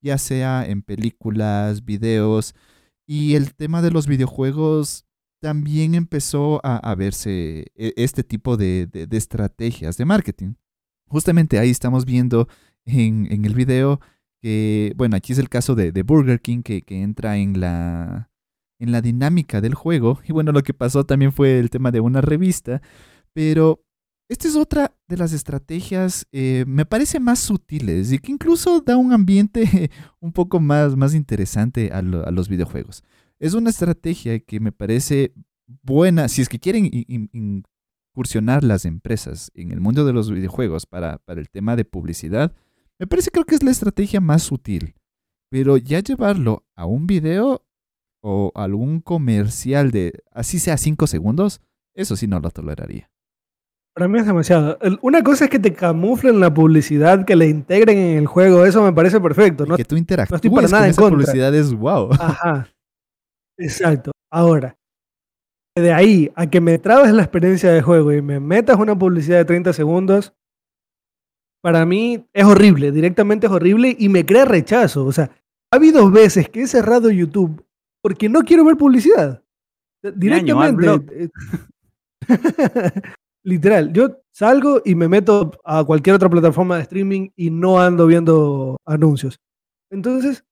ya 0.00 0.18
sea 0.18 0.64
en 0.64 0.82
películas, 0.82 1.84
videos, 1.84 2.54
y 3.08 3.34
el 3.34 3.56
tema 3.56 3.82
de 3.82 3.90
los 3.90 4.06
videojuegos 4.06 5.04
también 5.40 5.96
empezó 5.96 6.60
a, 6.62 6.94
verse 6.94 7.66
e- 7.74 7.92
este 7.96 8.22
tipo 8.22 8.56
de, 8.56 8.88
estrategias 9.10 9.96
de 9.96 10.04
marketing. 10.04 10.54
Justamente 11.08 11.58
ahí 11.58 11.70
estamos 11.70 12.04
viendo 12.04 12.46
en, 12.84 13.44
el 13.44 13.54
video 13.54 14.00
que, 14.40 14.92
bueno, 14.96 15.16
aquí 15.16 15.32
es 15.32 15.40
el 15.40 15.48
caso 15.48 15.74
de, 15.74 15.90
de 15.90 16.04
Burger 16.04 16.40
King 16.40 16.62
que, 16.62 16.82
que 16.82 17.02
entra 17.02 17.36
en 17.36 17.58
la, 17.58 18.30
en 18.78 18.92
la 18.92 19.00
dinámica 19.00 19.60
del 19.60 19.74
juego. 19.74 20.20
Y 20.24 20.32
bueno, 20.32 20.52
lo 20.52 20.62
que 20.62 20.72
pasó 20.72 21.04
también 21.04 21.32
fue 21.32 21.58
el 21.58 21.68
tema 21.68 21.90
de 21.90 21.98
una 21.98 22.20
revista, 22.20 22.80
pero 23.36 23.84
esta 24.30 24.48
es 24.48 24.56
otra 24.56 24.96
de 25.08 25.18
las 25.18 25.34
estrategias, 25.34 26.26
eh, 26.32 26.64
me 26.66 26.86
parece 26.86 27.20
más 27.20 27.38
sutiles 27.38 28.10
y 28.10 28.18
que 28.18 28.32
incluso 28.32 28.80
da 28.80 28.96
un 28.96 29.12
ambiente 29.12 29.90
un 30.20 30.32
poco 30.32 30.58
más, 30.58 30.96
más 30.96 31.14
interesante 31.14 31.90
a, 31.92 32.00
lo- 32.00 32.26
a 32.26 32.30
los 32.30 32.48
videojuegos. 32.48 33.04
Es 33.38 33.52
una 33.52 33.68
estrategia 33.68 34.38
que 34.40 34.58
me 34.58 34.72
parece 34.72 35.34
buena, 35.82 36.28
si 36.28 36.40
es 36.40 36.48
que 36.48 36.58
quieren 36.58 36.86
in- 36.86 37.04
in- 37.34 37.62
incursionar 38.14 38.64
las 38.64 38.86
empresas 38.86 39.50
en 39.54 39.70
el 39.70 39.80
mundo 39.82 40.06
de 40.06 40.14
los 40.14 40.30
videojuegos 40.30 40.86
para, 40.86 41.18
para 41.18 41.38
el 41.38 41.50
tema 41.50 41.76
de 41.76 41.84
publicidad, 41.84 42.54
me 42.98 43.06
parece 43.06 43.30
creo 43.30 43.44
que 43.44 43.54
es 43.56 43.62
la 43.62 43.70
estrategia 43.70 44.22
más 44.22 44.42
sutil. 44.44 44.94
Pero 45.50 45.76
ya 45.76 46.00
llevarlo 46.00 46.64
a 46.74 46.86
un 46.86 47.06
video 47.06 47.66
o 48.22 48.50
algún 48.54 49.00
comercial 49.00 49.90
de, 49.90 50.24
así 50.32 50.58
sea 50.58 50.78
5 50.78 51.06
segundos, 51.06 51.60
eso 51.94 52.16
sí 52.16 52.26
no 52.26 52.40
lo 52.40 52.50
toleraría. 52.50 53.10
Para 53.96 54.08
mí 54.08 54.18
es 54.18 54.26
demasiado. 54.26 54.76
El- 54.82 54.98
Una 55.00 55.22
cosa 55.22 55.44
es 55.44 55.50
que 55.50 55.58
te 55.58 55.72
camuflen 55.72 56.38
la 56.38 56.52
publicidad, 56.52 57.24
que 57.24 57.34
le 57.34 57.48
integren 57.48 57.96
en 57.96 58.18
el 58.18 58.26
juego, 58.26 58.66
eso 58.66 58.82
me 58.82 58.92
parece 58.92 59.18
perfecto. 59.22 59.64
Y 59.64 59.68
¿no? 59.70 59.76
que 59.78 59.86
tú 59.86 59.96
interactúes 59.96 60.36
estoy 60.36 60.50
para 60.50 60.68
nada 60.68 60.78
con 60.80 60.84
en 60.84 60.90
esa 60.90 61.00
contra. 61.02 61.16
publicidad 61.18 61.54
es 61.54 61.72
wow. 61.72 62.10
Ajá. 62.12 62.68
Exacto. 63.58 64.10
Ahora, 64.30 64.76
de 65.74 65.94
ahí 65.94 66.30
a 66.34 66.46
que 66.46 66.60
me 66.60 66.78
trabes 66.78 67.10
la 67.14 67.22
experiencia 67.22 67.72
de 67.72 67.80
juego 67.80 68.12
y 68.12 68.20
me 68.20 68.38
metas 68.38 68.78
una 68.78 68.98
publicidad 68.98 69.38
de 69.38 69.44
30 69.46 69.72
segundos, 69.72 70.34
para 71.62 71.86
mí 71.86 72.26
es 72.34 72.44
horrible, 72.44 72.92
directamente 72.92 73.46
es 73.46 73.52
horrible 73.52 73.96
y 73.98 74.10
me 74.10 74.26
crea 74.26 74.44
rechazo. 74.44 75.06
O 75.06 75.12
sea, 75.12 75.30
ha 75.72 75.76
habido 75.76 76.10
veces 76.10 76.50
que 76.50 76.62
he 76.62 76.66
cerrado 76.66 77.10
YouTube 77.10 77.64
porque 78.02 78.28
no 78.28 78.42
quiero 78.42 78.62
ver 78.66 78.76
publicidad. 78.76 79.42
Directamente. 80.02 81.30
Literal, 83.46 83.92
yo 83.92 84.22
salgo 84.32 84.82
y 84.84 84.96
me 84.96 85.06
meto 85.06 85.52
a 85.64 85.84
cualquier 85.84 86.16
otra 86.16 86.28
plataforma 86.28 86.76
de 86.76 86.82
streaming 86.82 87.28
y 87.36 87.50
no 87.50 87.80
ando 87.80 88.08
viendo 88.08 88.76
anuncios. 88.84 89.38
Entonces, 89.88 90.44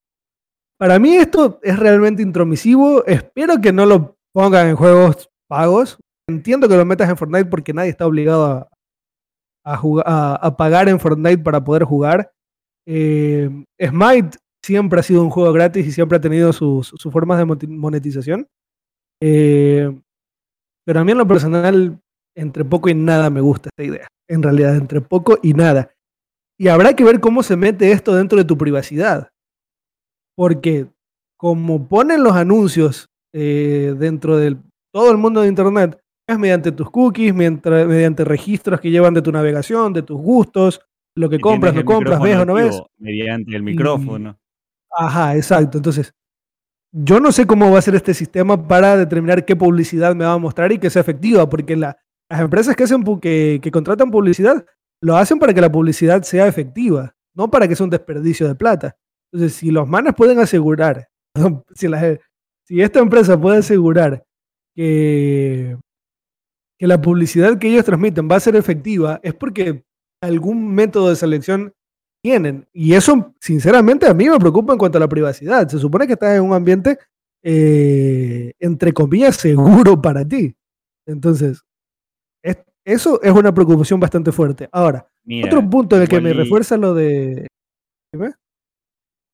para 0.78 1.00
mí 1.00 1.16
esto 1.16 1.59
es 1.64 1.76
realmente 1.76 2.22
intromisivo. 2.22 3.04
Espero 3.04 3.61
que 3.61 3.72
no 3.72 3.85
lo 3.85 4.16
pongan 4.33 4.68
en 4.68 4.76
juegos 4.76 5.28
pagos. 5.48 5.98
Entiendo 6.28 6.68
que 6.68 6.76
lo 6.76 6.85
metas 6.85 7.11
en 7.11 7.16
Fortnite 7.16 7.46
porque 7.46 7.72
nadie 7.72 7.90
está 7.90 8.07
obligado 8.07 8.44
a, 8.44 8.68
a, 9.64 10.57
pagar 10.57 10.88
en 10.88 11.00
Fortnite 11.00 11.42
para 11.42 11.64
poder 11.64 11.83
jugar. 11.83 12.33
Eh, 12.87 13.50
Smite 13.85 14.38
siempre 14.64 15.00
ha 15.00 15.02
sido 15.02 15.24
un 15.24 15.30
juego 15.30 15.52
gratis 15.52 15.85
y 15.85 15.90
siempre 15.90 16.18
ha 16.18 16.20
tenido 16.20 16.52
sus, 16.52 16.94
formas 17.11 17.38
de 17.38 17.66
monetización. 17.66 18.46
Eh, 19.20 19.90
pero 20.87 21.00
a 21.00 21.04
mí 21.04 21.11
en 21.11 21.18
lo 21.18 21.26
personal, 21.26 22.00
entre 22.35 22.64
poco 22.64 22.88
y 22.88 22.94
nada 22.94 23.31
me 23.31 23.40
gusta 23.40 23.70
esta 23.70 23.85
idea. 23.85 24.09
En 24.29 24.42
realidad, 24.42 24.77
entre 24.77 25.01
poco 25.01 25.38
y 25.42 25.55
nada. 25.55 25.90
Y 26.59 26.68
habrá 26.68 26.94
que 26.94 27.05
ver 27.05 27.20
cómo 27.20 27.42
se 27.42 27.57
mete 27.57 27.92
esto 27.92 28.14
dentro 28.14 28.38
de 28.38 28.44
tu 28.44 28.57
privacidad. 28.57 29.31
Porque 30.37 30.87
como 31.37 31.88
ponen 31.88 32.23
los 32.23 32.35
anuncios 32.35 33.09
eh, 33.33 33.94
dentro 33.99 34.37
de 34.37 34.57
todo 34.92 35.11
el 35.11 35.18
mundo 35.18 35.42
de 35.42 35.49
Internet, 35.49 35.99
es 36.27 36.38
mediante 36.38 36.73
tus 36.73 36.90
cookies, 36.90 37.35
mediante 37.35 38.25
registros 38.25 38.81
que 38.81 38.90
llevan 38.90 39.12
de 39.12 39.23
tu 39.23 39.31
navegación, 39.31 39.92
de 39.92 40.03
tus 40.03 40.18
gustos, 40.18 40.81
lo 41.16 41.29
que 41.29 41.38
compras, 41.38 41.75
no 41.75 41.85
compras, 41.85 42.20
ves 42.20 42.37
o 42.37 42.47
no 42.47 42.55
ves. 42.55 42.81
Mediante 42.99 43.55
el 43.55 43.62
micrófono. 43.62 44.38
ajá, 44.90 45.37
exacto. 45.37 45.79
Entonces, 45.79 46.14
yo 46.92 47.20
no 47.20 47.33
sé 47.33 47.47
cómo 47.47 47.70
va 47.70 47.79
a 47.79 47.83
ser 47.83 47.97
este 47.97 48.14
sistema 48.14 48.68
para 48.68 48.97
determinar 48.97 49.44
qué 49.44 49.57
publicidad 49.57 50.14
me 50.14 50.25
va 50.25 50.33
a 50.33 50.38
mostrar 50.38 50.73
y 50.73 50.79
que 50.79 50.90
sea 50.90 51.03
efectiva, 51.03 51.49
porque 51.49 51.77
las 52.28 52.40
empresas 52.40 52.74
que, 52.74 52.84
hacen, 52.84 53.04
que, 53.20 53.60
que 53.62 53.70
contratan 53.70 54.10
publicidad 54.10 54.64
lo 55.00 55.16
hacen 55.16 55.38
para 55.38 55.52
que 55.52 55.60
la 55.60 55.70
publicidad 55.70 56.22
sea 56.22 56.46
efectiva, 56.46 57.14
no 57.34 57.50
para 57.50 57.68
que 57.68 57.76
sea 57.76 57.84
un 57.84 57.90
desperdicio 57.90 58.48
de 58.48 58.54
plata. 58.54 58.96
Entonces, 59.32 59.58
si 59.58 59.70
los 59.70 59.87
manes 59.87 60.14
pueden 60.14 60.38
asegurar, 60.38 61.08
si, 61.74 61.88
si 62.66 62.80
esta 62.80 63.00
empresa 63.00 63.38
puede 63.38 63.58
asegurar 63.58 64.24
que, 64.74 65.76
que 66.78 66.87
la 66.87 67.00
publicidad 67.00 67.58
que 67.58 67.68
ellos 67.68 67.84
transmiten 67.84 68.28
va 68.30 68.37
a 68.37 68.40
ser 68.40 68.56
efectiva, 68.56 69.20
es 69.22 69.34
porque 69.34 69.84
algún 70.22 70.74
método 70.74 71.10
de 71.10 71.16
selección 71.16 71.74
tienen. 72.22 72.66
Y 72.72 72.94
eso, 72.94 73.34
sinceramente, 73.40 74.06
a 74.06 74.14
mí 74.14 74.28
me 74.28 74.38
preocupa 74.38 74.72
en 74.72 74.78
cuanto 74.78 74.98
a 74.98 75.00
la 75.00 75.08
privacidad. 75.08 75.68
Se 75.68 75.78
supone 75.78 76.06
que 76.06 76.14
estás 76.14 76.37
en 76.37 76.42
un 76.42 76.54
ambiente, 76.54 76.98
eh, 77.42 78.52
entre 78.58 78.92
comillas, 78.92 79.37
seguro 79.37 80.00
para 80.00 80.26
ti. 80.26 80.56
Entonces, 81.06 81.62
eso 82.85 83.20
es 83.22 83.33
una 83.33 83.52
preocupación 83.54 83.98
bastante 83.98 84.30
fuerte. 84.30 84.68
Ahora, 84.70 85.09
otro 85.44 85.68
punto 85.68 85.96
en 85.96 86.02
el 86.02 86.09
que 86.09 86.20
me 86.20 86.33
refuerza 86.33 86.76
lo 86.76 86.94
de... 86.94 87.46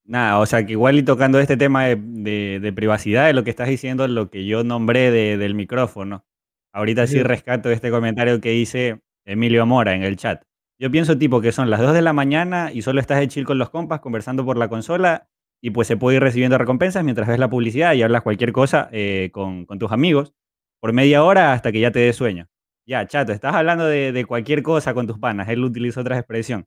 Nada, 0.05 0.39
o 0.39 0.47
sea 0.47 0.65
que 0.67 0.73
igual 0.73 0.99
y 0.99 1.03
tocando 1.03 1.39
este 1.39 1.57
tema 1.57 1.85
de, 1.87 2.73
privacidad, 2.75 3.27
de 3.27 3.33
lo 3.33 3.45
que 3.45 3.51
estás 3.51 3.69
diciendo, 3.69 4.09
lo 4.09 4.31
que 4.31 4.45
yo 4.45 4.65
nombré 4.65 5.11
del 5.11 5.55
micrófono. 5.55 6.25
Ahorita 6.73 7.07
sí. 7.07 7.23
rescato 7.23 7.71
este 7.71 7.91
comentario 7.91 8.41
que 8.41 8.51
dice 8.51 9.01
Emilio 9.25 9.67
Mora 9.67 9.95
en 9.95 10.03
el 10.03 10.17
chat. 10.17 10.43
Yo 10.81 10.91
pienso 10.91 11.19
tipo 11.19 11.41
que 11.41 11.53
son 11.53 11.69
las 11.69 11.81
2 11.81 11.93
de 11.93 12.03
la 12.03 12.13
mañana 12.13 12.71
y 12.73 12.83
solo 12.83 13.01
estás 13.01 13.21
de 13.21 13.29
chill 13.29 13.45
con 13.45 13.59
los 13.59 13.71
compas 13.71 14.01
conversando 14.01 14.45
por 14.45 14.57
la 14.57 14.69
consola 14.69 15.29
y 15.61 15.71
pues 15.71 15.87
se 15.87 15.97
puede 15.97 16.17
ir 16.17 16.23
recibiendo 16.23 16.57
recompensas 16.57 17.05
mientras 17.05 17.29
ves 17.29 17.39
la 17.39 17.51
publicidad 17.51 17.93
y 17.93 18.03
hablas 18.03 18.23
cualquier 18.23 18.53
cosa 18.53 18.89
eh, 18.93 19.31
con, 19.33 19.67
tus 19.67 19.93
amigos 19.93 20.33
por 20.81 20.93
media 20.93 21.23
hora 21.23 21.53
hasta 21.53 21.71
que 21.71 21.81
ya 21.81 21.91
te 21.91 21.99
dé 21.99 22.13
sueño. 22.13 22.49
Ya, 22.91 23.07
chato, 23.07 23.33
estás 23.33 23.55
hablando 23.55 23.87
de, 23.87 24.11
de 24.11 24.25
cualquier 24.25 24.65
cosa 24.65 24.93
con 24.93 25.07
tus 25.07 25.19
panas. 25.19 25.49
Él 25.49 25.63
utiliza 25.63 26.01
otra 26.01 26.19
expresión 26.19 26.67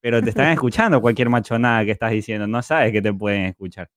pero 0.00 0.22
te 0.22 0.30
están 0.30 0.48
escuchando 0.52 1.00
cualquier 1.00 1.28
machonada 1.28 1.84
que 1.84 1.92
estás 1.92 2.10
diciendo, 2.10 2.46
no 2.46 2.62
sabes 2.62 2.92
que 2.92 3.02
te 3.02 3.12
pueden 3.12 3.44
escuchar. 3.46 3.88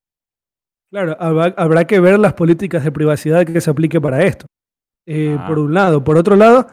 Claro, 0.92 1.16
habrá, 1.20 1.86
que 1.86 2.02
ver 2.02 2.20
las 2.20 2.34
políticas 2.34 2.84
de 2.84 2.92
privacidad 2.92 3.46
que 3.46 3.62
se 3.62 3.70
aplique 3.70 4.02
para 4.02 4.24
esto. 4.24 4.46
Eh, 5.08 5.38
por 5.48 5.58
un 5.58 5.74
lado. 5.74 6.04
Por 6.04 6.18
otro 6.18 6.36
lado, 6.36 6.68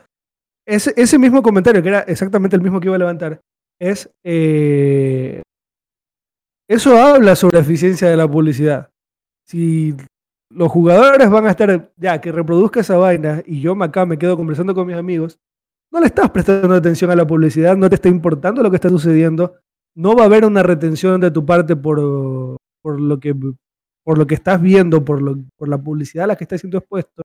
ese, 0.67 0.93
ese, 0.97 1.21
mismo 1.21 1.41
comentario, 1.41 1.81
que 1.83 1.89
era 1.89 2.01
exactamente 2.01 2.57
el 2.57 2.63
mismo 2.63 2.81
que 2.81 2.89
iba 2.89 2.97
a 2.97 2.99
levantar, 2.99 3.41
es... 3.81 4.11
Eh, 4.25 5.41
eso 6.69 6.99
habla 7.01 7.37
sobre 7.37 7.59
la 7.59 7.63
eficiencia 7.63 8.11
de 8.11 8.17
la 8.17 8.29
publicidad. 8.29 8.91
Si 9.47 9.95
los 10.51 10.71
jugadores 10.71 11.29
van 11.31 11.47
a 11.47 11.51
estar, 11.51 11.93
ya, 11.97 12.21
que 12.21 12.33
reproduzca 12.33 12.81
esa 12.81 12.97
vaina 12.97 13.43
y 13.47 13.61
yo 13.61 13.81
acá 13.83 14.07
me 14.07 14.19
quedo 14.19 14.37
conversando 14.37 14.75
con 14.75 14.87
mis 14.87 14.97
amigos, 14.97 15.39
no 15.91 16.01
le 16.01 16.07
estás 16.07 16.31
prestando 16.31 16.75
atención 16.75 17.11
a 17.11 17.17
la 17.17 17.27
publicidad, 17.27 17.77
no 17.77 17.89
te 17.89 17.97
está 17.97 18.09
importando 18.09 18.63
lo 18.63 18.71
que 18.71 18.77
está 18.77 18.89
sucediendo, 18.89 19.57
no 19.95 20.15
va 20.15 20.23
a 20.23 20.27
haber 20.27 20.45
una 20.45 20.63
retención 20.63 21.21
de 21.21 21.31
tu 21.31 21.45
parte 21.45 21.77
por, 21.77 22.57
por, 22.83 23.01
lo, 23.01 23.21
que, 23.21 23.35
por 24.05 24.19
lo 24.19 24.27
que 24.27 24.35
estás 24.35 24.61
viendo, 24.61 25.05
por, 25.05 25.23
lo, 25.23 25.37
por 25.57 25.69
la 25.69 25.79
publicidad 25.79 26.25
a 26.25 26.29
la 26.29 26.37
que 26.37 26.45
estás 26.45 26.61
siendo 26.61 26.79
expuesto. 26.79 27.23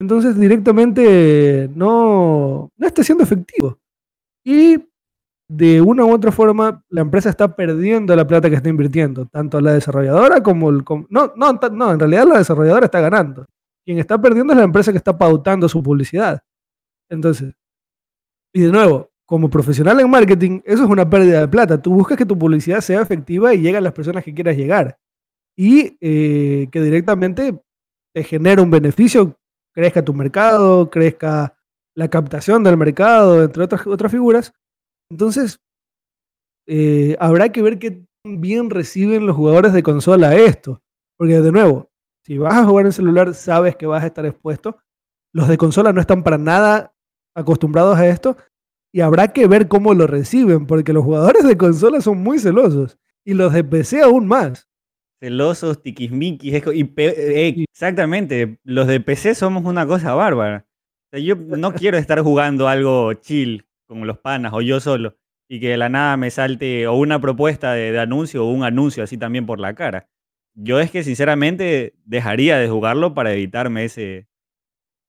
Entonces 0.00 0.38
directamente 0.38 1.70
no, 1.74 2.68
no 2.76 2.86
está 2.86 3.04
siendo 3.04 3.24
efectivo. 3.24 3.78
Y 4.44 4.78
de 5.54 5.82
una 5.82 6.06
u 6.06 6.10
otra 6.10 6.32
forma 6.32 6.82
la 6.88 7.02
empresa 7.02 7.28
está 7.28 7.54
perdiendo 7.54 8.16
la 8.16 8.26
plata 8.26 8.48
que 8.48 8.56
está 8.56 8.70
invirtiendo, 8.70 9.26
tanto 9.26 9.60
la 9.60 9.74
desarrolladora 9.74 10.42
como 10.42 10.70
el... 10.70 10.82
no, 11.10 11.32
no, 11.36 11.60
no, 11.70 11.92
en 11.92 11.98
realidad 11.98 12.26
la 12.26 12.38
desarrolladora 12.38 12.86
está 12.86 13.02
ganando. 13.02 13.44
Quien 13.84 13.98
está 13.98 14.18
perdiendo 14.20 14.54
es 14.54 14.58
la 14.58 14.64
empresa 14.64 14.92
que 14.92 14.98
está 14.98 15.16
pautando 15.18 15.68
su 15.68 15.82
publicidad. 15.82 16.40
Entonces, 17.10 17.54
y 18.54 18.62
de 18.62 18.72
nuevo, 18.72 19.10
como 19.26 19.50
profesional 19.50 20.00
en 20.00 20.08
marketing, 20.08 20.60
eso 20.64 20.84
es 20.84 20.88
una 20.88 21.08
pérdida 21.08 21.40
de 21.40 21.48
plata. 21.48 21.82
Tú 21.82 21.92
buscas 21.92 22.16
que 22.16 22.24
tu 22.24 22.38
publicidad 22.38 22.80
sea 22.80 23.02
efectiva 23.02 23.52
y 23.52 23.60
llegue 23.60 23.76
a 23.76 23.82
las 23.82 23.92
personas 23.92 24.24
que 24.24 24.32
quieras 24.32 24.56
llegar. 24.56 24.98
Y 25.54 25.98
eh, 26.00 26.68
que 26.72 26.80
directamente 26.80 27.60
te 28.14 28.24
genere 28.24 28.62
un 28.62 28.70
beneficio, 28.70 29.38
crezca 29.74 30.02
tu 30.02 30.14
mercado, 30.14 30.88
crezca 30.88 31.58
la 31.94 32.08
captación 32.08 32.64
del 32.64 32.78
mercado, 32.78 33.42
entre 33.42 33.64
otras, 33.64 33.86
otras 33.86 34.10
figuras. 34.10 34.54
Entonces, 35.12 35.60
eh, 36.66 37.16
habrá 37.20 37.52
que 37.52 37.60
ver 37.60 37.78
qué 37.78 38.02
bien 38.24 38.70
reciben 38.70 39.26
los 39.26 39.36
jugadores 39.36 39.74
de 39.74 39.82
consola 39.82 40.34
esto. 40.34 40.82
Porque 41.18 41.38
de 41.42 41.52
nuevo, 41.52 41.90
si 42.24 42.38
vas 42.38 42.54
a 42.54 42.64
jugar 42.64 42.86
en 42.86 42.92
celular, 42.92 43.34
sabes 43.34 43.76
que 43.76 43.84
vas 43.84 44.02
a 44.02 44.06
estar 44.06 44.24
expuesto. 44.24 44.78
Los 45.34 45.48
de 45.48 45.58
consola 45.58 45.92
no 45.92 46.00
están 46.00 46.22
para 46.22 46.38
nada 46.38 46.94
acostumbrados 47.36 47.98
a 47.98 48.08
esto 48.08 48.38
y 48.90 49.02
habrá 49.02 49.28
que 49.28 49.46
ver 49.46 49.68
cómo 49.68 49.92
lo 49.92 50.06
reciben, 50.06 50.66
porque 50.66 50.94
los 50.94 51.04
jugadores 51.04 51.44
de 51.44 51.58
consola 51.58 52.00
son 52.00 52.22
muy 52.22 52.38
celosos 52.38 52.98
y 53.22 53.34
los 53.34 53.52
de 53.52 53.64
PC 53.64 54.00
aún 54.00 54.26
más. 54.26 54.66
Celosos, 55.20 55.82
tiquismiquis, 55.82 56.62
y 56.74 56.92
eh, 56.96 57.64
exactamente, 57.70 58.58
los 58.64 58.86
de 58.86 59.00
PC 59.00 59.34
somos 59.34 59.64
una 59.64 59.86
cosa 59.86 60.14
bárbara. 60.14 60.66
yo 61.12 61.36
no 61.36 61.74
quiero 61.74 61.98
estar 61.98 62.20
jugando 62.22 62.66
algo 62.66 63.12
chill 63.14 63.66
con 63.92 64.06
los 64.06 64.18
panas 64.18 64.52
o 64.54 64.60
yo 64.60 64.80
solo 64.80 65.16
y 65.48 65.60
que 65.60 65.68
de 65.68 65.76
la 65.76 65.88
nada 65.88 66.16
me 66.16 66.30
salte 66.30 66.86
o 66.86 66.94
una 66.94 67.20
propuesta 67.20 67.72
de, 67.72 67.92
de 67.92 68.00
anuncio 68.00 68.46
o 68.46 68.50
un 68.50 68.64
anuncio 68.64 69.04
así 69.04 69.18
también 69.18 69.46
por 69.46 69.60
la 69.60 69.74
cara. 69.74 70.08
Yo 70.54 70.80
es 70.80 70.90
que 70.90 71.02
sinceramente 71.04 71.94
dejaría 72.04 72.58
de 72.58 72.68
jugarlo 72.68 73.14
para 73.14 73.32
evitarme 73.32 73.84
ese, 73.84 74.28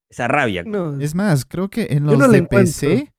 esa 0.09 0.27
rabia. 0.27 0.63
Es 0.99 1.15
más, 1.15 1.45
creo 1.45 1.69
que 1.69 1.87
en 1.89 2.05
los 2.05 2.31
de 2.31 2.43
PC, 2.43 3.13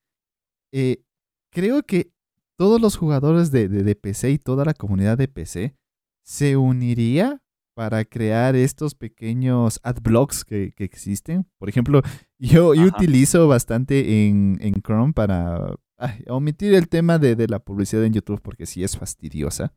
eh, 0.73 1.03
creo 1.51 1.83
que 1.83 2.11
todos 2.57 2.81
los 2.81 2.97
jugadores 2.97 3.51
de, 3.51 3.69
de, 3.69 3.95
PC 3.95 4.31
y 4.31 4.39
toda 4.39 4.65
la 4.65 4.75
comunidad 4.75 5.19
de 5.19 5.29
PC 5.29 5.75
se 6.23 6.57
uniría 6.57 7.43
para 7.75 8.05
crear 8.05 8.57
estos 8.57 8.95
pequeños 8.95 9.81
adblocks 9.83 10.45
que, 10.45 10.73
que 10.73 10.85
existen. 10.85 11.47
Por 11.59 11.69
ejemplo, 11.69 12.03
yo, 12.39 12.71
utilizo 12.71 13.49
bastante 13.49 14.27
en, 14.27 14.59
en 14.61 14.75
Chrome 14.83 15.13
para 15.13 15.75
omitir 16.29 16.75
el 16.75 16.89
tema 16.89 17.19
de, 17.19 17.37
de, 17.37 17.49
la 17.49 17.59
publicidad 17.59 18.05
en 18.05 18.13
YouTube 18.13 18.41
porque 18.43 18.67
sí 18.67 18.85
es 18.85 18.97
fastidiosa. 18.97 19.75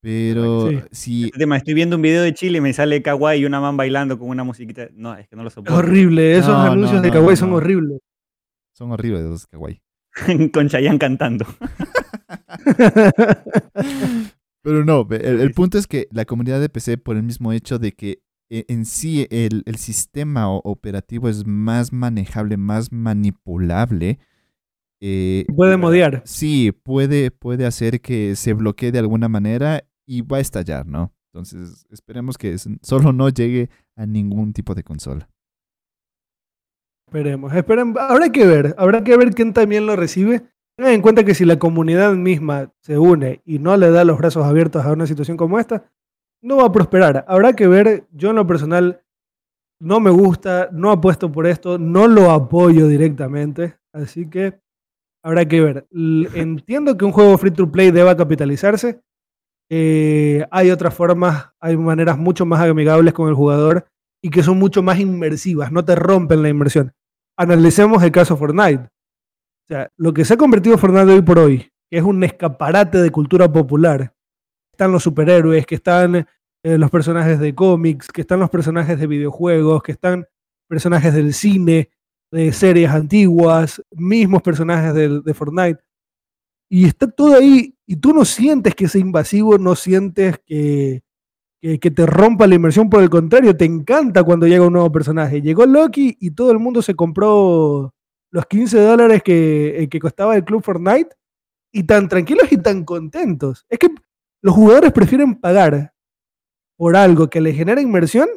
Pero 0.00 0.68
si. 0.90 1.24
Este 1.24 1.38
tema, 1.38 1.56
estoy 1.56 1.72
viendo 1.72 1.96
un 1.96 2.02
video 2.02 2.22
de 2.22 2.34
Chile 2.34 2.58
y 2.58 2.60
me 2.60 2.74
sale 2.74 3.00
Kawaii 3.00 3.40
y 3.40 3.46
una 3.46 3.58
man 3.60 3.76
bailando 3.78 4.18
con 4.18 4.28
una 4.28 4.44
musiquita. 4.44 4.88
No, 4.92 5.16
es 5.16 5.26
que 5.28 5.34
no 5.34 5.42
lo 5.42 5.48
soporto. 5.48 5.78
horrible, 5.78 6.36
esos 6.36 6.54
anuncios 6.54 7.00
de 7.00 7.10
Kawaii 7.10 7.36
son 7.38 7.54
horribles. 7.54 8.00
Son 8.74 8.92
horribles 8.92 9.22
los 9.22 9.46
Kawaii. 9.46 9.80
con 10.52 10.68
Chayanne 10.68 10.98
cantando. 10.98 11.46
Pero 14.64 14.82
no, 14.82 15.06
el, 15.10 15.50
punto 15.52 15.76
es 15.76 15.86
que 15.86 16.08
la 16.10 16.24
comunidad 16.24 16.58
de 16.58 16.70
PC, 16.70 16.96
por 16.96 17.16
el 17.16 17.22
mismo 17.22 17.52
hecho 17.52 17.78
de 17.78 17.92
que 17.92 18.22
eh, 18.48 18.64
en 18.68 18.86
sí 18.86 19.26
el, 19.30 19.62
el 19.66 19.76
sistema 19.76 20.48
operativo 20.48 21.28
es 21.28 21.46
más 21.46 21.92
manejable, 21.92 22.56
más 22.56 22.90
manipulable. 22.90 24.18
Eh, 25.02 25.44
puede 25.54 25.76
modiar. 25.76 26.22
Sí, 26.24 26.72
puede, 26.72 27.30
puede 27.30 27.66
hacer 27.66 28.00
que 28.00 28.36
se 28.36 28.54
bloquee 28.54 28.90
de 28.90 29.00
alguna 29.00 29.28
manera 29.28 29.84
y 30.06 30.22
va 30.22 30.38
a 30.38 30.40
estallar, 30.40 30.86
¿no? 30.86 31.12
Entonces, 31.30 31.84
esperemos 31.90 32.38
que 32.38 32.56
solo 32.80 33.12
no 33.12 33.28
llegue 33.28 33.68
a 33.96 34.06
ningún 34.06 34.54
tipo 34.54 34.74
de 34.74 34.82
consola. 34.82 35.28
Esperemos, 37.06 37.52
esperemos. 37.52 37.98
Habrá 38.00 38.32
que 38.32 38.46
ver, 38.46 38.74
habrá 38.78 39.04
que 39.04 39.14
ver 39.18 39.34
quién 39.34 39.52
también 39.52 39.84
lo 39.84 39.94
recibe. 39.94 40.53
Tengan 40.76 40.94
en 40.94 41.02
cuenta 41.02 41.24
que 41.24 41.34
si 41.34 41.44
la 41.44 41.58
comunidad 41.58 42.14
misma 42.14 42.72
se 42.80 42.98
une 42.98 43.42
y 43.44 43.60
no 43.60 43.76
le 43.76 43.90
da 43.90 44.04
los 44.04 44.18
brazos 44.18 44.44
abiertos 44.44 44.84
a 44.84 44.92
una 44.92 45.06
situación 45.06 45.36
como 45.36 45.58
esta, 45.58 45.84
no 46.42 46.56
va 46.56 46.66
a 46.66 46.72
prosperar. 46.72 47.24
Habrá 47.28 47.54
que 47.54 47.68
ver, 47.68 48.06
yo 48.10 48.30
en 48.30 48.36
lo 48.36 48.46
personal 48.46 49.02
no 49.80 50.00
me 50.00 50.10
gusta, 50.10 50.68
no 50.72 50.90
apuesto 50.90 51.30
por 51.30 51.46
esto, 51.46 51.78
no 51.78 52.08
lo 52.08 52.30
apoyo 52.30 52.88
directamente, 52.88 53.76
así 53.92 54.28
que 54.28 54.60
habrá 55.22 55.46
que 55.46 55.60
ver. 55.60 55.86
Entiendo 56.34 56.96
que 56.96 57.04
un 57.04 57.12
juego 57.12 57.38
free 57.38 57.52
to 57.52 57.70
play 57.70 57.90
deba 57.90 58.16
capitalizarse. 58.16 59.00
Eh, 59.70 60.44
hay 60.50 60.70
otras 60.70 60.94
formas, 60.94 61.52
hay 61.60 61.76
maneras 61.76 62.18
mucho 62.18 62.44
más 62.44 62.60
amigables 62.60 63.14
con 63.14 63.28
el 63.28 63.34
jugador 63.34 63.86
y 64.22 64.30
que 64.30 64.42
son 64.42 64.58
mucho 64.58 64.82
más 64.82 64.98
inmersivas, 64.98 65.70
no 65.70 65.84
te 65.84 65.94
rompen 65.94 66.42
la 66.42 66.48
inmersión. 66.48 66.92
Analicemos 67.36 68.02
el 68.02 68.12
caso 68.12 68.36
Fortnite. 68.36 68.88
O 69.64 69.66
sea, 69.66 69.90
lo 69.96 70.12
que 70.12 70.26
se 70.26 70.34
ha 70.34 70.36
convertido 70.36 70.76
Fortnite 70.76 71.10
hoy 71.10 71.22
por 71.22 71.38
hoy, 71.38 71.72
que 71.90 71.96
es 71.96 72.02
un 72.02 72.22
escaparate 72.22 72.98
de 72.98 73.10
cultura 73.10 73.50
popular. 73.50 74.14
Están 74.72 74.92
los 74.92 75.02
superhéroes, 75.02 75.64
que 75.64 75.76
están 75.76 76.26
eh, 76.62 76.76
los 76.76 76.90
personajes 76.90 77.38
de 77.38 77.54
cómics, 77.54 78.08
que 78.08 78.20
están 78.20 78.40
los 78.40 78.50
personajes 78.50 78.98
de 79.00 79.06
videojuegos, 79.06 79.82
que 79.82 79.92
están 79.92 80.26
personajes 80.68 81.14
del 81.14 81.32
cine, 81.32 81.88
de 82.30 82.52
series 82.52 82.90
antiguas, 82.90 83.82
mismos 83.92 84.42
personajes 84.42 84.92
de, 84.92 85.34
Fortnite. 85.34 85.80
Y 86.68 86.84
está 86.84 87.10
todo 87.10 87.36
ahí 87.36 87.74
y 87.86 87.96
tú 87.96 88.12
no 88.12 88.26
sientes 88.26 88.74
que 88.74 88.88
sea 88.88 89.00
invasivo, 89.00 89.56
no 89.56 89.76
sientes 89.76 90.40
que, 90.44 91.02
que, 91.62 91.90
te 91.90 92.04
rompa 92.04 92.46
la 92.46 92.56
inmersión, 92.56 92.90
por 92.90 93.02
el 93.02 93.08
contrario, 93.08 93.56
te 93.56 93.64
encanta 93.64 94.24
cuando 94.24 94.46
llega 94.46 94.66
un 94.66 94.74
nuevo 94.74 94.92
personaje. 94.92 95.40
Llegó 95.40 95.64
Loki 95.64 96.16
y 96.20 96.32
todo 96.32 96.50
el 96.50 96.58
mundo 96.58 96.82
se 96.82 96.94
compró 96.94 97.93
los 98.34 98.46
15 98.46 98.80
dólares 98.80 99.22
que, 99.22 99.84
eh, 99.84 99.88
que 99.88 100.00
costaba 100.00 100.34
el 100.34 100.44
Club 100.44 100.60
Fortnite 100.60 101.10
y 101.72 101.84
tan 101.84 102.08
tranquilos 102.08 102.50
y 102.50 102.56
tan 102.56 102.84
contentos. 102.84 103.64
Es 103.68 103.78
que 103.78 103.88
los 104.42 104.54
jugadores 104.56 104.90
prefieren 104.90 105.36
pagar 105.36 105.94
por 106.76 106.96
algo 106.96 107.30
que 107.30 107.40
le 107.40 107.52
genera 107.52 107.80
inmersión 107.80 108.28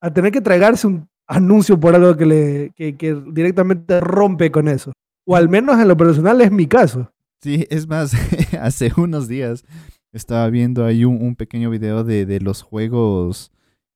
a 0.00 0.12
tener 0.12 0.32
que 0.32 0.40
tragarse 0.40 0.88
un 0.88 1.08
anuncio 1.28 1.78
por 1.78 1.94
algo 1.94 2.16
que, 2.16 2.26
le, 2.26 2.72
que, 2.74 3.22
directamente 3.28 4.00
rompe 4.00 4.50
con 4.50 4.66
eso. 4.66 4.92
O 5.24 5.36
al 5.36 5.48
menos 5.48 5.78
en 5.80 5.86
lo 5.86 5.96
personal 5.96 6.40
es 6.40 6.50
mi 6.50 6.66
caso. 6.66 7.12
Sí, 7.40 7.64
es 7.70 7.86
más, 7.86 8.14
hace 8.60 8.90
unos 8.96 9.28
días 9.28 9.64
estaba 10.12 10.50
viendo 10.50 10.84
ahí 10.84 11.04
un, 11.04 11.36
pequeño 11.36 11.70
video 11.70 12.02
de, 12.02 12.40
los 12.40 12.62
juegos 12.62 13.52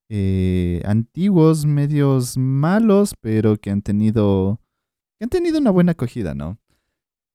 eh, 0.08 0.80
antiguos, 0.84 1.66
medios 1.66 2.38
malos, 2.38 3.14
pero 3.20 3.56
que 3.56 3.70
han 3.70 3.82
tenido, 3.82 4.60
que 5.18 5.24
han 5.24 5.30
tenido 5.30 5.58
una 5.58 5.70
buena 5.70 5.92
acogida, 5.92 6.34
¿no? 6.34 6.58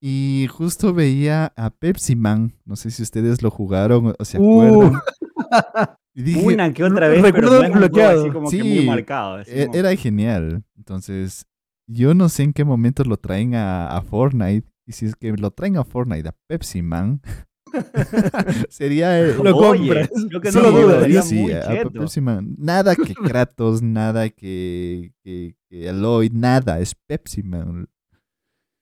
Y 0.01 0.47
justo 0.49 0.93
veía 0.93 1.53
a 1.55 1.69
Pepsi 1.69 2.15
Man, 2.15 2.53
no 2.65 2.75
sé 2.75 2.89
si 2.89 3.03
ustedes 3.03 3.43
lo 3.43 3.51
jugaron 3.51 4.15
o 4.17 4.25
se 4.25 4.37
acuerdan. 4.37 4.93
Uh. 6.13 6.47
Una 6.47 6.73
que 6.73 6.83
otra 6.83 7.07
vez, 7.07 7.23
pero 7.33 7.71
bloqueado. 7.71 8.21
Así 8.21 8.31
como 8.31 8.49
que 8.49 8.63
muy 8.63 8.85
marcado. 8.85 9.39
E-, 9.41 9.69
era 9.73 9.95
genial. 9.95 10.63
Entonces, 10.77 11.45
yo 11.87 12.13
no 12.13 12.29
sé 12.29 12.43
en 12.43 12.53
qué 12.53 12.65
momento 12.65 13.03
lo 13.03 13.17
traen 13.17 13.55
a, 13.55 14.01
Fortnite. 14.09 14.67
Y 14.85 14.93
si 14.93 15.05
es 15.05 15.15
que 15.15 15.31
lo 15.31 15.51
traen 15.51 15.77
a 15.77 15.83
Fortnite, 15.83 16.27
a 16.27 16.35
Pepsi 16.47 16.81
Man, 16.81 17.21
sería 18.69 19.21
lo 19.21 19.53
compras 19.53 20.09
yo 20.29 20.41
que 20.41 20.51
no 20.51 21.21
sí, 21.21 21.51
a 21.51 21.83
Pepsi 21.89 22.21
Man. 22.21 22.55
nada 22.57 22.95
que 22.95 23.13
Kratos 23.25 23.81
nada 23.81 24.29
que, 24.29 25.11
que, 25.23 25.55
que 25.69 25.89
Aloy 25.89 26.29
nada 26.29 26.79
es 26.79 26.95
Pepsi 26.95 27.43
Man 27.43 27.87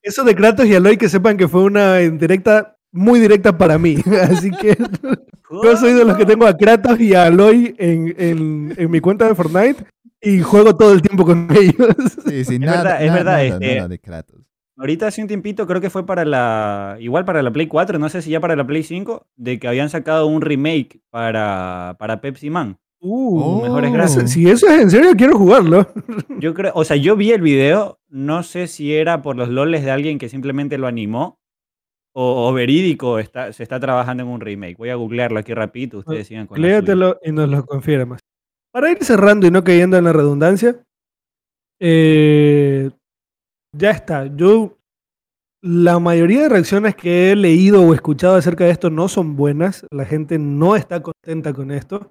eso 0.01 0.23
de 0.23 0.35
Kratos 0.35 0.65
y 0.65 0.75
Aloy 0.75 0.97
que 0.97 1.09
sepan 1.09 1.37
que 1.37 1.47
fue 1.47 1.63
una 1.63 1.97
directa 1.97 2.77
muy 2.91 3.19
directa 3.19 3.57
para 3.57 3.77
mí 3.77 3.97
así 4.23 4.51
que 4.51 4.77
yo 5.63 5.77
soy 5.77 5.93
de 5.93 6.05
los 6.05 6.17
que 6.17 6.25
tengo 6.25 6.45
a 6.45 6.55
Kratos 6.55 6.99
y 6.99 7.13
a 7.13 7.25
Aloy 7.25 7.75
en, 7.77 8.15
en, 8.17 8.73
en 8.77 8.91
mi 8.91 8.99
cuenta 8.99 9.27
de 9.27 9.35
Fortnite 9.35 9.83
y 10.21 10.41
juego 10.41 10.75
todo 10.75 10.93
el 10.93 11.01
tiempo 11.01 11.25
con 11.25 11.47
ellos. 11.51 11.95
Sí, 12.27 12.43
sí, 12.43 12.59
nada, 12.59 13.01
es 13.01 13.13
verdad, 13.13 13.45
es 13.45 13.51
verdad, 13.51 13.81
este, 13.83 13.87
de 13.87 13.99
Kratos. 13.99 14.41
Ahorita 14.79 15.07
hace 15.07 15.21
un 15.21 15.27
tiempito, 15.27 15.67
creo 15.67 15.81
que 15.81 15.89
fue 15.89 16.05
para 16.05 16.23
la. 16.23 16.95
Igual 17.01 17.25
para 17.25 17.43
la 17.43 17.51
Play 17.51 17.67
4, 17.67 17.99
no 17.99 18.07
sé 18.07 18.21
si 18.21 18.29
ya 18.29 18.39
para 18.39 18.55
la 18.55 18.65
Play 18.65 18.83
5, 18.83 19.27
de 19.35 19.59
que 19.59 19.67
habían 19.67 19.89
sacado 19.89 20.25
un 20.25 20.41
remake 20.41 21.01
para, 21.09 21.97
para 21.99 22.21
Pepsi 22.21 22.49
Man. 22.49 22.77
Uh, 23.01 23.61
mejores 23.61 23.91
gráficos. 23.91 24.31
Si 24.31 24.49
eso 24.49 24.67
es 24.67 24.81
en 24.81 24.89
serio, 24.89 25.11
quiero 25.17 25.37
jugarlo. 25.37 25.85
Yo 26.39 26.53
creo, 26.53 26.71
o 26.75 26.85
sea, 26.85 26.95
yo 26.95 27.17
vi 27.17 27.31
el 27.31 27.41
video, 27.41 27.99
no 28.07 28.41
sé 28.43 28.67
si 28.67 28.93
era 28.93 29.21
por 29.21 29.35
los 29.35 29.49
loles 29.49 29.83
de 29.83 29.91
alguien 29.91 30.17
que 30.17 30.29
simplemente 30.29 30.77
lo 30.77 30.87
animó, 30.87 31.39
o, 32.13 32.51
verídico 32.53 33.19
está, 33.19 33.53
se 33.53 33.63
está 33.63 33.79
trabajando 33.79 34.23
en 34.23 34.29
un 34.29 34.41
remake. 34.41 34.77
Voy 34.77 34.89
a 34.89 34.95
googlearlo 34.95 35.39
aquí 35.39 35.53
rapidito, 35.53 35.99
ustedes 35.99 36.27
sigan 36.27 36.47
con 36.47 36.61
Léatelo 36.61 37.19
y 37.23 37.31
nos 37.31 37.49
lo 37.49 37.65
confirmas. 37.65 38.21
Para 38.71 38.91
ir 38.91 39.03
cerrando 39.03 39.45
y 39.45 39.51
no 39.51 39.63
cayendo 39.63 39.97
en 39.97 40.05
la 40.05 40.13
redundancia, 40.13 40.81
eh, 41.79 42.89
ya 43.71 43.91
está. 43.91 44.25
Yo, 44.27 44.77
la 45.61 45.99
mayoría 45.99 46.43
de 46.43 46.49
reacciones 46.49 46.95
que 46.95 47.31
he 47.31 47.35
leído 47.35 47.81
o 47.83 47.93
escuchado 47.93 48.35
acerca 48.35 48.65
de 48.65 48.71
esto 48.71 48.89
no 48.89 49.07
son 49.07 49.35
buenas. 49.35 49.85
La 49.91 50.05
gente 50.05 50.39
no 50.39 50.75
está 50.75 51.01
contenta 51.01 51.53
con 51.53 51.71
esto. 51.71 52.09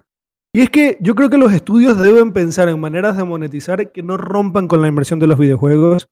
Y 0.53 0.61
es 0.61 0.69
que 0.69 0.97
yo 0.99 1.13
creo 1.15 1.29
que 1.29 1.37
los 1.37 1.53
estudios 1.53 1.99
deben 1.99 2.33
pensar 2.33 2.69
en 2.69 2.79
maneras 2.79 3.17
de 3.17 3.23
monetizar 3.23 3.91
que 3.91 4.01
no 4.01 4.17
rompan 4.17 4.67
con 4.67 4.81
la 4.81 4.87
inversión 4.87 5.19
de 5.19 5.27
los 5.27 5.37
videojuegos, 5.37 6.07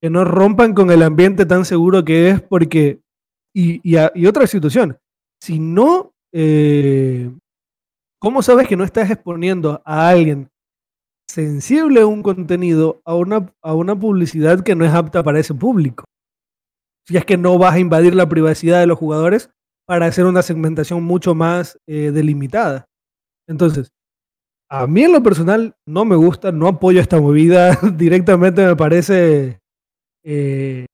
que 0.00 0.08
no 0.08 0.24
rompan 0.24 0.72
con 0.72 0.90
el 0.90 1.02
ambiente 1.02 1.44
tan 1.44 1.64
seguro 1.64 2.02
que 2.04 2.30
es, 2.30 2.40
porque 2.40 3.00
y, 3.54 3.96
otra 4.26 4.46
situación, 4.46 4.98
si 5.42 5.58
no, 5.58 6.14
eh, 6.32 7.30
¿cómo 8.18 8.42
sabes 8.42 8.66
que 8.66 8.76
no 8.76 8.84
estás 8.84 9.10
exponiendo 9.10 9.82
a 9.84 10.08
alguien 10.08 10.48
sensible 11.32 12.04
un 12.04 12.22
contenido 12.22 13.00
a 13.04 13.14
una, 13.14 13.52
a 13.62 13.74
una 13.74 13.98
publicidad 13.98 14.60
que 14.62 14.74
no 14.74 14.84
es 14.84 14.92
apta 14.92 15.22
para 15.22 15.40
ese 15.40 15.54
público? 15.54 16.04
Si 17.06 17.16
es 17.16 17.24
que 17.24 17.36
no 17.36 17.58
vas 17.58 17.74
a 17.74 17.78
invadir 17.78 18.14
la 18.14 18.28
privacidad 18.28 18.80
de 18.80 18.86
los 18.86 18.98
jugadores 18.98 19.50
para 19.86 20.06
hacer 20.06 20.26
una 20.26 20.42
segmentación 20.42 21.02
mucho 21.02 21.34
más 21.34 21.78
eh, 21.86 22.10
delimitada. 22.12 22.86
Entonces, 23.48 23.90
a 24.70 24.86
mí 24.86 25.02
en 25.04 25.12
lo 25.12 25.22
personal 25.22 25.74
no 25.86 26.04
me 26.04 26.16
gusta, 26.16 26.52
no 26.52 26.68
apoyo 26.68 27.00
esta 27.00 27.20
movida, 27.20 27.78
directamente 27.96 28.64
me 28.64 28.76
parece 28.76 29.60
eh, 30.24 30.86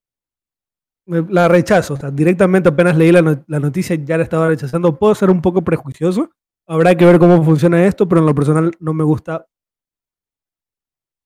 la 1.07 1.49
rechazo. 1.49 1.97
directamente 2.13 2.69
apenas 2.69 2.97
leí 2.97 3.13
la, 3.13 3.23
noticia 3.23 3.97
ya 3.97 4.17
la 4.17 4.23
estaba 4.23 4.49
rechazando. 4.49 4.99
Puedo 4.99 5.15
ser 5.15 5.31
un 5.31 5.43
poco 5.43 5.63
prejuicioso. 5.63 6.31
Habrá 6.67 6.95
que 6.95 7.05
ver 7.05 7.19
cómo 7.19 7.43
funciona 7.45 7.85
esto, 7.85 8.09
pero 8.09 8.21
en 8.21 8.27
lo 8.27 8.35
personal 8.35 8.73
no 8.79 8.93
me 8.95 9.05
gusta. 9.05 9.47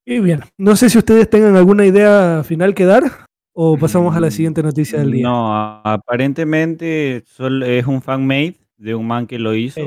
Y 0.04 0.20
bien, 0.20 0.40
no 0.58 0.76
sé 0.76 0.90
si 0.90 0.98
ustedes 0.98 1.30
tengan 1.30 1.56
alguna 1.56 1.86
idea 1.86 2.42
final 2.44 2.74
que 2.74 2.84
dar 2.84 3.04
o 3.52 3.76
pasamos 3.76 4.16
a 4.16 4.20
la 4.20 4.30
siguiente 4.30 4.62
noticia 4.62 4.98
del 4.98 5.12
día. 5.12 5.24
No, 5.24 5.54
aparentemente 5.84 7.22
solo 7.26 7.66
es 7.66 7.86
un 7.86 8.02
fan-made 8.02 8.56
de 8.76 8.94
un 8.94 9.06
man 9.06 9.26
que 9.26 9.38
lo 9.38 9.54
hizo, 9.54 9.82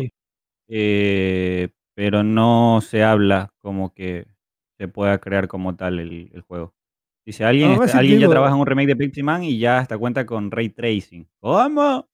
eh, 0.69 1.69
pero 1.93 2.23
no 2.23 2.79
se 2.81 3.03
habla 3.03 3.53
como 3.61 3.93
que 3.93 4.27
se 4.77 4.87
pueda 4.87 5.17
crear 5.19 5.47
como 5.47 5.75
tal 5.75 5.99
el 5.99 6.41
juego. 6.47 6.75
Dice, 7.25 7.43
alguien, 7.43 7.75
alguien 7.93 8.19
ya 8.19 8.29
trabaja 8.29 8.53
en 8.53 8.61
un 8.61 8.67
remake 8.67 8.89
de 8.89 8.95
Pixie 8.95 9.23
Man 9.23 9.43
y 9.43 9.57
ya 9.57 9.79
hasta 9.79 9.97
cuenta 9.97 10.27
con 10.27 10.51
Ray 10.51 10.69
Tracing. 10.69 11.27
¿Cómo? 11.39 12.07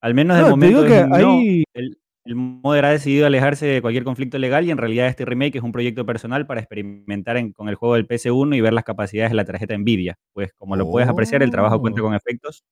Al 0.00 0.14
menos 0.14 0.36
de 0.36 0.50
momento 0.50 0.84
el, 0.84 1.98
el 2.24 2.36
modder 2.36 2.84
ha 2.84 2.90
decidido 2.90 3.26
alejarse 3.26 3.66
de 3.66 3.82
cualquier 3.82 4.04
conflicto 4.04 4.38
legal 4.38 4.64
y 4.64 4.70
en 4.70 4.78
realidad 4.78 5.08
este 5.08 5.24
remake 5.24 5.56
es 5.56 5.62
un 5.62 5.72
proyecto 5.72 6.06
personal 6.06 6.46
para 6.46 6.60
experimentar 6.60 7.36
con 7.52 7.68
el 7.68 7.74
juego 7.74 7.94
del 7.94 8.06
PS1 8.06 8.56
y 8.56 8.60
ver 8.60 8.72
las 8.72 8.84
capacidades 8.84 9.32
de 9.32 9.36
la 9.36 9.44
tarjeta 9.44 9.76
Nvidia. 9.76 10.18
Pues 10.32 10.52
como 10.54 10.76
lo 10.76 10.88
puedes 10.88 11.08
apreciar, 11.08 11.42
el 11.42 11.50
trabajo 11.50 11.80
cuenta 11.80 12.00
oh. 12.00 12.04
con 12.04 12.14
efectos 12.14 12.64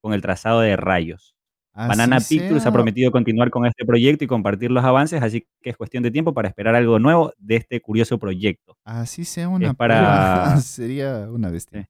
con 0.00 0.12
el 0.12 0.22
trazado 0.22 0.60
de 0.60 0.76
rayos. 0.76 1.34
Banana 1.74 2.18
Pictures 2.20 2.66
ha 2.66 2.72
prometido 2.72 3.10
continuar 3.10 3.50
con 3.50 3.64
este 3.64 3.86
proyecto 3.86 4.24
y 4.24 4.26
compartir 4.26 4.70
los 4.70 4.84
avances, 4.84 5.22
así 5.22 5.46
que 5.62 5.70
es 5.70 5.76
cuestión 5.76 6.02
de 6.02 6.10
tiempo 6.10 6.34
para 6.34 6.48
esperar 6.48 6.74
algo 6.74 6.98
nuevo 6.98 7.32
de 7.38 7.56
este 7.56 7.80
curioso 7.80 8.18
proyecto. 8.18 8.76
Así 8.84 9.24
sea 9.24 9.48
una 9.48 9.72
para... 9.72 10.56
sería 10.60 11.30
una 11.30 11.48
bestia. 11.50 11.88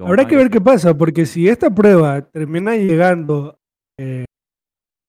Habrá 0.00 0.26
que 0.26 0.34
ver 0.34 0.48
qué 0.48 0.62
pasa, 0.62 0.96
porque 0.96 1.26
si 1.26 1.46
esta 1.46 1.68
prueba 1.68 2.22
termina 2.22 2.74
llegando 2.74 3.60
eh, 3.98 4.24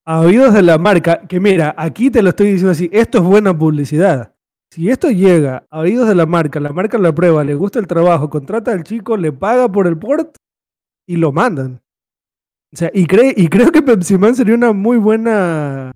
a 0.10 0.22
oídos 0.22 0.56
de 0.56 0.64
la 0.64 0.80
marca, 0.80 1.22
que 1.28 1.40
mira, 1.40 1.76
aquí 1.78 2.10
te 2.10 2.24
lo 2.24 2.30
estoy 2.30 2.48
diciendo 2.48 2.72
así, 2.72 2.90
esto 2.92 3.20
es 3.20 3.24
buena 3.24 3.56
publicidad. 3.56 4.34
Si 4.72 4.90
esto 4.90 5.12
llega 5.12 5.68
a 5.70 5.82
oídos 5.82 6.08
de 6.08 6.16
la 6.16 6.26
marca, 6.26 6.60
la 6.60 6.74
marca 6.74 6.98
la 6.98 7.14
prueba, 7.14 7.44
le 7.44 7.54
gusta 7.54 7.78
el 7.78 7.86
trabajo, 7.86 8.28
contrata 8.28 8.72
al 8.72 8.84
chico, 8.84 9.18
le 9.18 9.32
paga 9.32 9.72
por 9.72 9.86
el 9.86 10.00
port 10.00 10.36
y 11.08 11.18
lo 11.18 11.32
mandan. 11.32 11.84
O 12.74 12.78
sea, 12.78 12.90
y, 12.92 13.02
y 13.02 13.48
creo 13.50 13.72
que 13.72 13.84
Pepsi 13.84 14.18
Man 14.18 14.34
sería 14.34 14.56
una 14.56 14.74
muy 14.74 14.98
buena 14.98 15.92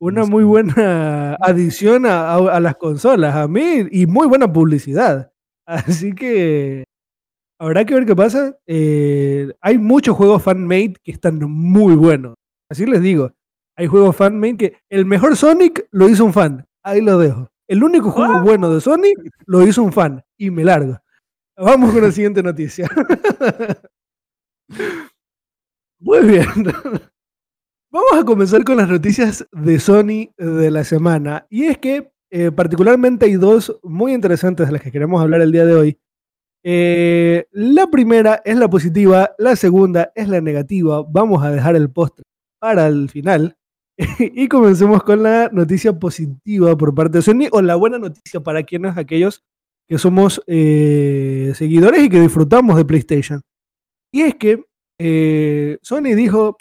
una 0.00 0.24
muy 0.24 0.42
buena 0.42 1.36
adición 1.40 2.06
a, 2.06 2.58
las 2.58 2.74
consolas, 2.74 3.36
a 3.36 3.46
mí, 3.46 3.86
y 3.88 4.06
muy 4.06 4.26
buena 4.26 4.52
publicidad. 4.52 5.30
Así 5.64 6.12
que 6.12 6.82
habrá 7.60 7.84
que 7.84 7.94
ver 7.94 8.04
qué 8.04 8.16
pasa. 8.16 8.58
Eh, 8.66 9.52
hay 9.60 9.78
muchos 9.78 10.16
juegos 10.16 10.42
fan-made 10.42 10.94
que 11.04 11.12
están 11.12 11.38
muy 11.38 11.94
buenos. 11.94 12.34
Así 12.70 12.86
les 12.86 13.00
digo. 13.00 13.32
Hay 13.76 13.86
juegos 13.86 14.16
fan 14.16 14.40
que 14.56 14.78
el 14.88 15.04
mejor 15.04 15.36
Sonic 15.36 15.86
lo 15.90 16.08
hizo 16.08 16.24
un 16.24 16.32
fan. 16.32 16.66
Ahí 16.82 17.00
lo 17.02 17.18
dejo. 17.18 17.50
El 17.68 17.84
único 17.84 18.10
juego 18.10 18.34
Ah. 18.36 18.42
bueno 18.42 18.72
de 18.72 18.80
Sonic 18.80 19.18
lo 19.46 19.66
hizo 19.66 19.82
un 19.82 19.92
fan. 19.92 20.22
Y 20.38 20.50
me 20.50 20.64
largo. 20.64 20.98
Vamos 21.58 21.92
con 21.92 22.02
la 22.02 22.12
siguiente 22.12 22.42
noticia. 22.42 22.88
Muy 26.00 26.20
bien. 26.26 26.46
Vamos 27.90 28.12
a 28.20 28.24
comenzar 28.24 28.64
con 28.64 28.76
las 28.76 28.88
noticias 28.88 29.46
de 29.52 29.80
Sony 29.80 30.28
de 30.36 30.70
la 30.70 30.84
semana. 30.84 31.46
Y 31.48 31.64
es 31.64 31.78
que 31.78 32.12
eh, 32.30 32.50
particularmente 32.50 33.26
hay 33.26 33.34
dos 33.34 33.78
muy 33.82 34.12
interesantes 34.12 34.66
de 34.66 34.72
las 34.72 34.82
que 34.82 34.92
queremos 34.92 35.22
hablar 35.22 35.40
el 35.40 35.52
día 35.52 35.64
de 35.64 35.74
hoy. 35.74 35.98
Eh, 36.64 37.46
la 37.52 37.86
primera 37.86 38.42
es 38.44 38.56
la 38.58 38.68
positiva, 38.68 39.30
la 39.38 39.54
segunda 39.56 40.12
es 40.14 40.28
la 40.28 40.40
negativa. 40.40 41.02
Vamos 41.08 41.42
a 41.44 41.50
dejar 41.50 41.76
el 41.76 41.90
postre 41.90 42.25
para 42.58 42.86
el 42.86 43.08
final. 43.08 43.56
y 44.18 44.48
comencemos 44.48 45.02
con 45.02 45.22
la 45.22 45.48
noticia 45.52 45.98
positiva 45.98 46.76
por 46.76 46.94
parte 46.94 47.18
de 47.18 47.22
Sony 47.22 47.48
o 47.50 47.62
la 47.62 47.76
buena 47.76 47.98
noticia 47.98 48.40
para 48.40 48.62
quienes 48.62 48.96
aquellos 48.96 49.42
que 49.88 49.98
somos 49.98 50.42
eh, 50.46 51.52
seguidores 51.54 52.02
y 52.02 52.08
que 52.08 52.20
disfrutamos 52.20 52.76
de 52.76 52.84
PlayStation. 52.84 53.40
Y 54.12 54.22
es 54.22 54.34
que 54.34 54.64
eh, 54.98 55.78
Sony 55.82 56.14
dijo, 56.14 56.56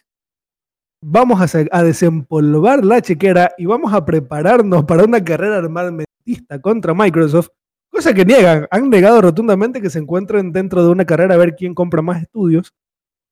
vamos 1.01 1.55
a, 1.55 1.84
desempolvar 1.84 2.84
la 2.84 3.01
chequera 3.01 3.53
y 3.58 3.65
vamos 3.65 3.93
a 3.93 4.05
prepararnos 4.05 4.86
para 4.86 5.03
una 5.03 5.23
carrera 5.23 5.58
armamentista 5.58 6.60
contra 6.62 6.93
Microsoft, 6.93 7.49
cosa 7.89 8.13
que 8.13 8.25
niegan, 8.25 8.67
han 8.71 8.89
negado 8.89 9.21
rotundamente 9.21 9.81
que 9.81 9.89
se 9.89 9.99
encuentren 9.99 10.51
dentro 10.51 10.84
de 10.84 10.89
una 10.89 11.05
carrera 11.05 11.36
a 11.36 11.38
ver 11.38 11.55
quién 11.55 11.73
compra 11.73 12.01
más 12.01 12.21
estudios. 12.21 12.73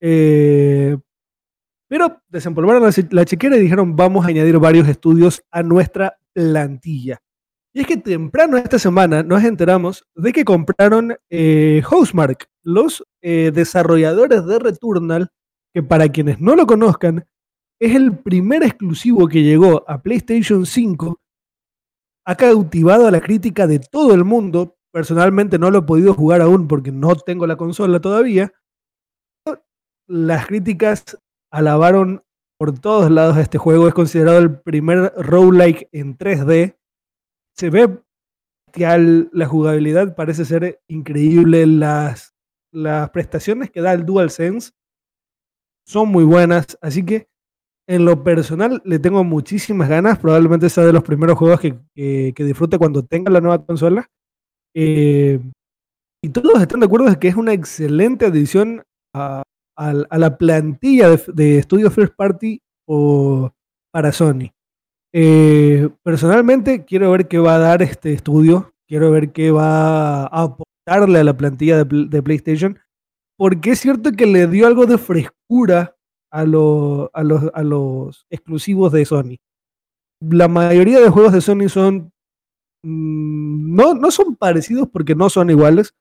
Eh, 0.01 0.97
pero 1.87 2.21
desempolvaron 2.27 2.83
la, 2.83 2.91
che- 2.91 3.07
la 3.11 3.25
chequera 3.25 3.57
y 3.57 3.61
dijeron, 3.61 3.95
vamos 3.95 4.25
a 4.25 4.29
añadir 4.29 4.57
varios 4.59 4.87
estudios 4.87 5.43
a 5.51 5.63
nuestra 5.63 6.17
plantilla. 6.33 7.19
Y 7.75 7.81
es 7.81 7.87
que 7.87 7.97
temprano 7.97 8.57
esta 8.57 8.77
semana 8.77 9.23
nos 9.23 9.43
enteramos 9.43 10.05
de 10.15 10.31
que 10.31 10.45
compraron 10.45 11.15
eh, 11.29 11.81
Housemark, 11.83 12.47
los 12.63 13.03
eh, 13.21 13.51
desarrolladores 13.53 14.45
de 14.45 14.59
Returnal, 14.59 15.29
que 15.73 15.81
para 15.81 16.07
quienes 16.09 16.39
no 16.39 16.55
lo 16.55 16.67
conozcan, 16.67 17.25
es 17.79 17.95
el 17.95 18.17
primer 18.17 18.63
exclusivo 18.63 19.27
que 19.27 19.41
llegó 19.43 19.83
a 19.89 20.01
PlayStation 20.01 20.65
5, 20.65 21.19
ha 22.25 22.35
cautivado 22.35 23.07
a 23.07 23.11
la 23.11 23.19
crítica 23.19 23.67
de 23.67 23.79
todo 23.79 24.13
el 24.13 24.23
mundo. 24.23 24.77
Personalmente 24.93 25.57
no 25.57 25.71
lo 25.71 25.79
he 25.79 25.81
podido 25.81 26.13
jugar 26.13 26.41
aún 26.41 26.67
porque 26.67 26.91
no 26.91 27.15
tengo 27.15 27.47
la 27.47 27.57
consola 27.57 27.99
todavía. 27.99 28.53
Las 30.07 30.45
críticas 30.47 31.17
alabaron 31.53 32.23
por 32.57 32.77
todos 32.77 33.11
lados 33.11 33.37
este 33.37 33.57
juego. 33.57 33.87
Es 33.87 33.93
considerado 33.93 34.39
el 34.39 34.59
primer 34.59 35.13
roguelike 35.15 35.87
en 35.91 36.17
3D. 36.17 36.75
Se 37.55 37.69
ve 37.69 38.01
bestial, 38.67 39.29
la 39.31 39.45
jugabilidad 39.45 40.15
parece 40.15 40.45
ser 40.45 40.81
increíble. 40.87 41.67
Las, 41.67 42.33
las 42.73 43.11
prestaciones 43.11 43.69
que 43.69 43.81
da 43.81 43.93
el 43.93 44.05
DualSense 44.05 44.71
son 45.85 46.09
muy 46.09 46.23
buenas. 46.23 46.77
Así 46.81 47.05
que 47.05 47.27
en 47.87 48.05
lo 48.05 48.23
personal 48.23 48.81
le 48.83 48.97
tengo 48.97 49.23
muchísimas 49.23 49.89
ganas. 49.89 50.17
Probablemente 50.17 50.69
sea 50.69 50.85
de 50.85 50.93
los 50.93 51.03
primeros 51.03 51.37
juegos 51.37 51.59
que, 51.59 51.77
que, 51.93 52.33
que 52.35 52.43
disfrute 52.43 52.79
cuando 52.79 53.03
tenga 53.03 53.31
la 53.31 53.41
nueva 53.41 53.63
consola. 53.63 54.09
Eh, 54.75 55.39
y 56.23 56.29
todos 56.29 56.59
están 56.59 56.79
de 56.79 56.87
acuerdo 56.87 57.09
de 57.09 57.19
que 57.19 57.27
es 57.27 57.35
una 57.35 57.53
excelente 57.53 58.25
adición 58.25 58.81
a, 59.13 59.43
a, 59.75 59.93
a 60.09 60.17
la 60.17 60.37
plantilla 60.37 61.09
de, 61.09 61.21
de 61.33 61.57
estudios 61.57 61.93
First 61.93 62.15
Party 62.15 62.61
o 62.87 63.51
para 63.91 64.11
Sony. 64.11 64.51
Eh, 65.15 65.89
personalmente 66.01 66.85
quiero 66.85 67.11
ver 67.11 67.27
qué 67.27 67.37
va 67.37 67.55
a 67.55 67.59
dar 67.59 67.81
este 67.83 68.13
estudio. 68.13 68.73
Quiero 68.87 69.11
ver 69.11 69.31
qué 69.31 69.51
va 69.51 70.23
a 70.23 70.43
aportarle 70.43 71.19
a 71.19 71.23
la 71.23 71.37
plantilla 71.37 71.83
de, 71.83 72.23
PlayStation. 72.23 72.79
Porque 73.37 73.71
es 73.71 73.79
cierto 73.79 74.11
que 74.11 74.25
le 74.25 74.47
dio 74.47 74.67
algo 74.67 74.85
de 74.85 74.97
frescura 74.97 75.95
a, 76.31 76.43
lo, 76.43 77.11
a, 77.13 77.23
los, 77.23 77.43
a 77.53 77.63
los 77.63 78.25
exclusivos 78.29 78.91
de 78.91 79.05
Sony. 79.05 79.37
La 80.19 80.47
mayoría 80.47 80.99
de 80.99 81.09
juegos 81.09 81.33
de 81.33 81.41
Sony 81.41 81.69
son. 81.69 82.11
mmm, 82.83 83.75
no, 83.75 83.93
no 83.93 84.11
son 84.11 84.35
parecidos 84.35 84.87
porque 84.89 85.15
no 85.15 85.29
son 85.29 85.49
iguales, 85.49 85.95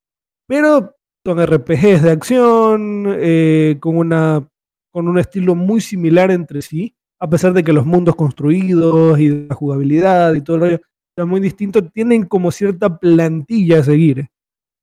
pero 0.46 0.96
son 1.24 1.40
RPGs 1.40 2.02
de 2.02 2.10
acción, 2.10 3.06
eh, 3.18 3.76
con, 3.80 3.96
una, 3.96 4.46
con 4.90 5.08
un 5.08 5.18
estilo 5.18 5.54
muy 5.54 5.80
similar 5.80 6.30
entre 6.30 6.62
sí, 6.62 6.94
a 7.20 7.28
pesar 7.28 7.52
de 7.52 7.62
que 7.62 7.72
los 7.72 7.86
mundos 7.86 8.16
construidos 8.16 9.18
y 9.20 9.46
la 9.46 9.54
jugabilidad 9.54 10.34
y 10.34 10.40
todo 10.40 10.56
el 10.56 10.62
rollo 10.62 10.80
son 11.16 11.28
muy 11.28 11.40
distintos, 11.40 11.84
tienen 11.92 12.24
como 12.24 12.50
cierta 12.50 12.98
plantilla 12.98 13.80
a 13.80 13.84
seguir. 13.84 14.28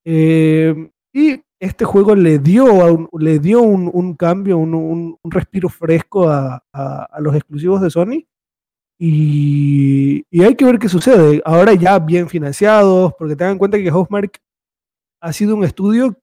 Eh, 0.06 0.90
y 1.14 1.42
este 1.60 1.84
juego 1.84 2.16
le 2.16 2.40
dio, 2.40 2.82
a 2.82 2.92
un, 2.92 3.10
le 3.20 3.40
dio 3.40 3.62
un, 3.62 3.90
un 3.92 4.16
cambio, 4.16 4.58
un, 4.58 4.74
un, 4.74 5.18
respiro 5.26 5.68
fresco 5.68 6.30
a, 6.30 6.64
a, 6.72 7.04
a, 7.04 7.20
los 7.20 7.36
exclusivos 7.36 7.82
de 7.82 7.90
Sony. 7.90 8.26
Y, 8.98 10.24
y, 10.30 10.44
hay 10.44 10.56
que 10.56 10.66
ver 10.66 10.80
qué 10.80 10.88
sucede. 10.88 11.42
Ahora 11.44 11.74
ya 11.74 12.00
bien 12.00 12.30
financiados, 12.30 13.14
porque 13.18 13.36
tengan 13.36 13.54
en 13.54 13.58
cuenta 13.58 13.78
que 13.78 13.92
Housemark 13.92 14.40
ha 15.22 15.34
sido 15.34 15.56
un 15.56 15.64
estudio 15.64 16.16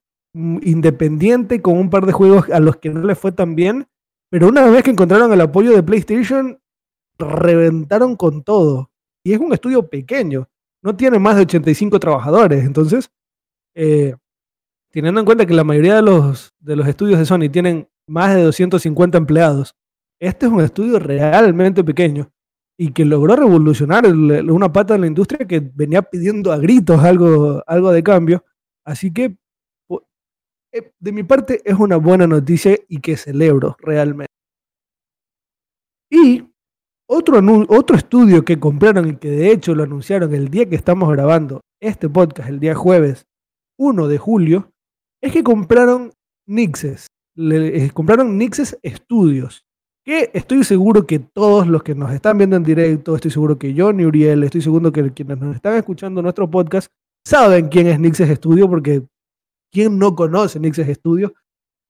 independiente 0.63 1.63
con 1.63 1.79
un 1.79 1.91
par 1.91 2.07
de 2.07 2.13
juegos 2.13 2.51
a 2.51 2.61
los 2.61 2.77
que 2.77 2.91
no 2.91 3.03
les 3.05 3.19
fue 3.19 3.33
tan 3.33 3.55
bien, 3.55 3.87
pero 4.31 4.49
una 4.49 4.67
vez 4.67 4.83
que 4.83 4.91
encontraron 4.91 5.33
el 5.33 5.41
apoyo 5.41 5.73
de 5.73 5.83
PlayStation, 5.83 6.61
reventaron 7.19 8.17
con 8.17 8.43
todo. 8.43 8.91
Y 9.25 9.33
es 9.33 9.41
un 9.41 9.53
estudio 9.53 9.89
pequeño, 9.89 10.49
no 10.83 10.95
tiene 10.97 11.19
más 11.19 11.37
de 11.37 11.43
85 11.43 11.99
trabajadores, 12.01 12.65
entonces... 12.65 13.11
Eh, 13.75 14.15
teniendo 14.91 15.21
en 15.21 15.27
cuenta 15.27 15.45
que 15.45 15.53
la 15.53 15.65
mayoría 15.65 15.97
de 15.97 16.03
los, 16.03 16.55
de 16.59 16.75
los 16.75 16.89
estudios 16.89 17.19
de 17.19 17.27
Sony 17.27 17.51
tienen 17.53 17.87
más 18.07 18.35
de 18.35 18.43
250 18.43 19.19
empleados, 19.19 19.77
este 20.19 20.47
es 20.47 20.53
un 20.53 20.63
estudio 20.63 20.99
realmente 20.99 21.85
pequeño 21.85 22.31
y 22.79 22.93
que 22.93 23.05
logró 23.05 23.37
revolucionar 23.37 24.07
una 24.07 24.73
pata 24.73 24.95
de 24.95 25.01
la 25.01 25.07
industria 25.07 25.47
que 25.47 25.61
venía 25.61 26.03
pidiendo 26.03 26.53
a 26.53 26.59
gritos 26.59 27.03
algo, 27.03 27.63
algo 27.67 27.93
de 27.93 28.03
cambio. 28.03 28.45
Así 28.85 29.13
que, 29.13 29.37
de 30.99 31.13
mi 31.13 31.23
parte, 31.23 31.61
es 31.65 31.79
una 31.79 31.97
buena 31.97 32.27
noticia 32.27 32.79
y 32.89 33.01
que 33.01 33.17
celebro 33.17 33.77
realmente. 33.81 34.33
Y 36.11 36.45
otro, 37.09 37.41
otro 37.69 37.97
estudio 37.97 38.45
que 38.45 38.59
compraron 38.59 39.09
y 39.09 39.17
que 39.17 39.31
de 39.31 39.53
hecho 39.53 39.75
lo 39.75 39.85
anunciaron 39.85 40.35
el 40.35 40.49
día 40.49 40.69
que 40.69 40.77
estamos 40.77 41.11
grabando 41.11 41.61
este 41.81 42.09
podcast, 42.09 42.49
el 42.49 42.61
día 42.61 42.75
jueves 42.75 43.27
1 43.79 44.09
de 44.09 44.19
julio, 44.19 44.73
es 45.23 45.33
que 45.33 45.43
compraron 45.43 46.13
Nixes. 46.49 47.07
Le, 47.37 47.85
eh, 47.85 47.91
compraron 47.91 48.39
Nixes 48.39 48.79
Studios. 48.85 49.65
Que 50.05 50.31
estoy 50.35 50.63
seguro 50.63 51.07
que 51.07 51.19
todos 51.19 51.67
los 51.67 51.83
que 51.83 51.95
nos 51.95 52.13
están 52.13 52.39
viendo 52.39 52.57
en 52.57 52.63
directo, 52.63 53.17
estoy 53.17 53.31
seguro 53.31 53.59
que 53.59 53.75
John 53.77 53.99
y 54.01 54.05
Uriel, 54.05 54.45
estoy 54.45 54.63
seguro 54.63 54.93
que 54.93 55.13
quienes 55.13 55.39
nos 55.39 55.57
están 55.57 55.75
escuchando 55.75 56.23
nuestro 56.23 56.49
podcast, 56.49 56.89
saben 57.27 57.69
quién 57.69 57.89
es 57.89 57.99
Nixes 57.99 58.37
Studio, 58.37 58.69
porque 58.69 59.03
¿quién 59.77 59.99
no 59.99 60.15
conoce 60.15 60.59
Nixes 60.59 60.97
Studio? 60.97 61.35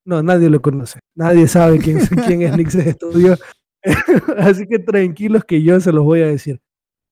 No, 0.04 0.20
nadie 0.20 0.50
lo 0.50 0.60
conoce. 0.60 0.98
Nadie 1.14 1.46
sabe 1.46 1.78
quién, 1.78 2.00
quién 2.26 2.42
es 2.42 2.56
Nixes 2.56 2.94
Studio. 2.96 3.36
Así 4.38 4.66
que 4.66 4.80
tranquilos 4.80 5.44
que 5.44 5.62
yo 5.62 5.78
se 5.78 5.92
los 5.92 6.02
voy 6.02 6.22
a 6.22 6.26
decir. 6.26 6.60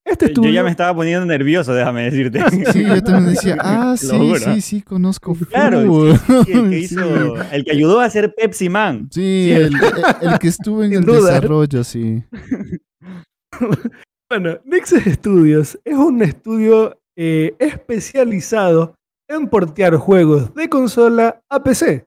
Este 0.05 0.27
estudio... 0.27 0.51
Yo 0.51 0.55
ya 0.57 0.65
me 0.65 0.71
estaba 0.71 0.93
poniendo 0.93 1.25
nervioso, 1.25 1.73
déjame 1.73 2.11
decirte. 2.11 2.41
Sí, 2.73 2.85
yo 2.85 3.01
también 3.05 3.35
decía, 3.35 3.57
ah, 3.61 3.95
sí, 3.97 4.35
sí, 4.37 4.61
sí, 4.61 4.83
conozco. 4.83 5.37
Claro, 5.49 6.17
sí, 6.17 6.53
el, 6.53 6.71
que 6.71 6.79
hizo, 6.81 7.37
sí. 7.37 7.43
el 7.53 7.65
que 7.65 7.71
ayudó 7.71 8.01
a 8.01 8.07
hacer 8.07 8.35
Pepsi 8.35 8.69
Man. 8.69 9.09
Sí, 9.13 9.53
el, 9.53 9.77
el, 9.77 10.33
el, 10.33 10.39
que 10.41 10.49
estuvo 10.49 10.83
en 10.83 10.93
el 10.93 11.05
duda. 11.05 11.35
desarrollo, 11.35 11.85
sí. 11.85 12.25
bueno, 14.29 14.59
Nixes 14.65 15.05
Studios 15.05 15.79
es 15.85 15.95
un 15.95 16.21
estudio 16.21 17.01
eh, 17.17 17.55
especializado 17.61 18.97
en 19.29 19.49
portear 19.49 19.97
juegos 19.97 20.55
de 20.55 20.69
consola 20.69 21.43
a 21.49 21.63
PC. 21.63 22.07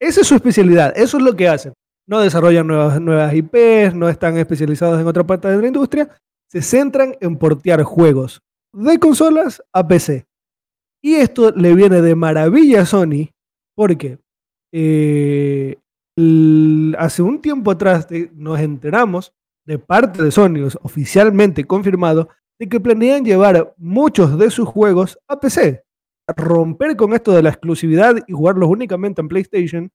Esa 0.00 0.20
es 0.20 0.26
su 0.26 0.34
especialidad, 0.34 0.92
eso 0.96 1.18
es 1.18 1.22
lo 1.22 1.34
que 1.34 1.48
hacen. 1.48 1.72
No 2.06 2.20
desarrollan 2.20 2.66
nuevas, 2.66 3.00
nuevas 3.00 3.34
IPs, 3.34 3.94
no 3.94 4.08
están 4.08 4.36
especializados 4.38 5.00
en 5.00 5.06
otra 5.06 5.26
parte 5.26 5.48
de 5.48 5.60
la 5.60 5.66
industria, 5.66 6.08
se 6.48 6.62
centran 6.62 7.16
en 7.20 7.36
portear 7.36 7.82
juegos 7.82 8.40
de 8.72 8.98
consolas 8.98 9.62
a 9.72 9.86
PC. 9.86 10.26
Y 11.02 11.14
esto 11.14 11.50
le 11.52 11.74
viene 11.74 12.00
de 12.00 12.14
maravilla 12.14 12.82
a 12.82 12.86
Sony 12.86 13.30
porque 13.74 14.18
eh, 14.72 15.76
hace 16.98 17.22
un 17.22 17.40
tiempo 17.40 17.70
atrás 17.70 18.08
nos 18.34 18.58
enteramos 18.60 19.32
de 19.66 19.78
parte 19.78 20.22
de 20.22 20.30
Sony, 20.30 20.66
oficialmente 20.82 21.64
confirmado, 21.64 22.28
de 22.58 22.68
que 22.68 22.80
planean 22.80 23.24
llevar 23.24 23.74
muchos 23.76 24.38
de 24.38 24.50
sus 24.50 24.66
juegos 24.66 25.18
a 25.28 25.38
PC. 25.38 25.84
Romper 26.36 26.96
con 26.96 27.14
esto 27.14 27.32
de 27.32 27.42
la 27.42 27.50
exclusividad 27.50 28.16
y 28.26 28.32
jugarlos 28.32 28.68
únicamente 28.68 29.20
en 29.20 29.28
PlayStation 29.28 29.90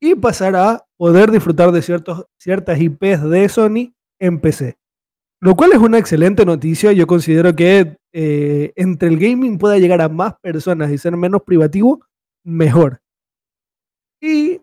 y 0.00 0.14
pasar 0.14 0.56
a 0.56 0.86
poder 0.96 1.30
disfrutar 1.30 1.72
de 1.72 1.82
ciertos, 1.82 2.26
ciertas 2.38 2.80
IPs 2.80 3.28
de 3.28 3.48
Sony 3.48 3.94
en 4.18 4.40
PC. 4.40 4.78
Lo 5.40 5.54
cual 5.56 5.72
es 5.72 5.78
una 5.78 5.98
excelente 5.98 6.44
noticia. 6.46 6.92
Yo 6.92 7.06
considero 7.06 7.54
que 7.54 7.96
eh, 8.12 8.72
entre 8.76 9.08
el 9.08 9.18
gaming 9.18 9.58
pueda 9.58 9.78
llegar 9.78 10.00
a 10.00 10.08
más 10.08 10.34
personas 10.40 10.90
y 10.90 10.98
ser 10.98 11.16
menos 11.16 11.42
privativo, 11.42 12.00
mejor. 12.44 13.02
Y 14.20 14.60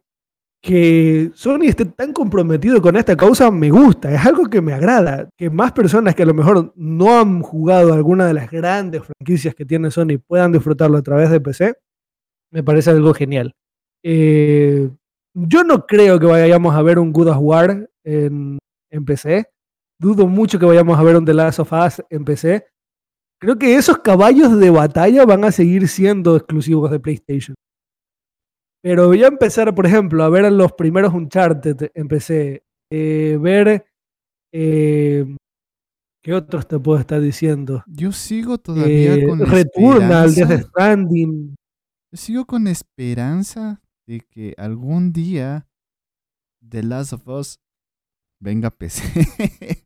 que 0.62 1.32
Sony 1.34 1.64
esté 1.64 1.86
tan 1.86 2.14
comprometido 2.14 2.82
con 2.82 2.96
esta 2.96 3.18
causa 3.18 3.50
me 3.50 3.72
gusta, 3.72 4.14
es 4.14 4.24
algo 4.26 4.46
que 4.46 4.62
me 4.62 4.74
agrada. 4.74 5.28
Que 5.36 5.50
más 5.50 5.72
personas 5.72 6.14
que 6.14 6.24
a 6.24 6.26
lo 6.28 6.36
mejor 6.36 6.72
no 6.76 7.20
han 7.20 7.42
jugado 7.42 7.94
alguna 7.94 8.28
de 8.28 8.36
las 8.36 8.50
grandes 8.50 9.02
franquicias 9.04 9.56
que 9.56 9.66
tiene 9.66 9.90
Sony 9.90 10.20
puedan 10.26 10.52
disfrutarlo 10.52 10.98
a 10.98 11.02
través 11.02 11.32
de 11.32 11.42
PC, 11.42 11.74
me 12.52 12.64
parece 12.64 12.92
algo 12.92 13.14
genial. 13.14 13.54
Eh, 14.04 14.90
yo 15.34 15.64
no 15.64 15.86
creo 15.88 16.20
que 16.20 16.28
vayamos 16.28 16.76
a 16.76 16.82
ver 16.82 17.00
un 17.00 17.12
God 17.12 17.30
of 17.30 17.38
War 17.40 17.90
en, 18.04 18.60
en 18.92 19.06
PC. 19.06 19.46
Dudo 20.00 20.28
mucho 20.28 20.60
que 20.60 20.66
vayamos 20.66 21.00
a 21.00 21.04
ver 21.04 21.16
un 21.16 21.26
The 21.26 21.34
Last 21.34 21.60
of 21.60 21.74
Us 21.74 22.04
en 22.10 22.26
PC. 22.26 22.66
Creo 23.40 23.58
que 23.58 23.76
esos 23.76 23.98
caballos 24.00 24.60
de 24.60 24.70
batalla 24.70 25.26
van 25.26 25.44
a 25.44 25.52
seguir 25.52 25.88
siendo 25.88 26.36
exclusivos 26.36 26.92
de 26.92 27.00
PlayStation. 27.00 27.56
Pero 28.84 29.08
voy 29.08 29.24
a 29.24 29.28
empezar, 29.28 29.74
por 29.76 29.86
ejemplo, 29.86 30.24
a 30.24 30.30
ver 30.30 30.52
los 30.52 30.74
primeros 30.74 31.14
Uncharted 31.14 31.92
en 31.94 32.08
PC. 32.08 32.64
Eh, 32.92 33.38
ver. 33.40 33.86
Eh, 34.54 35.26
¿Qué 36.24 36.34
otros 36.34 36.68
te 36.68 36.78
puedo 36.80 37.00
estar 37.00 37.20
diciendo? 37.22 37.84
Yo 37.88 38.12
sigo 38.12 38.58
todavía 38.58 39.16
Eh, 39.16 39.28
con 39.28 39.40
Returnal, 39.40 40.30
esperanza. 40.30 40.46
Death 40.46 40.68
Stranding. 40.68 41.56
Yo 42.12 42.18
sigo 42.18 42.46
con 42.46 42.68
esperanza 42.68 43.82
de 44.08 44.20
que 44.20 44.54
algún 44.58 45.14
día 45.14 45.68
The 46.68 46.84
Last 46.84 47.14
of 47.14 47.28
Us 47.28 47.60
venga 48.40 48.68
a 48.68 48.72
PC. 48.72 49.04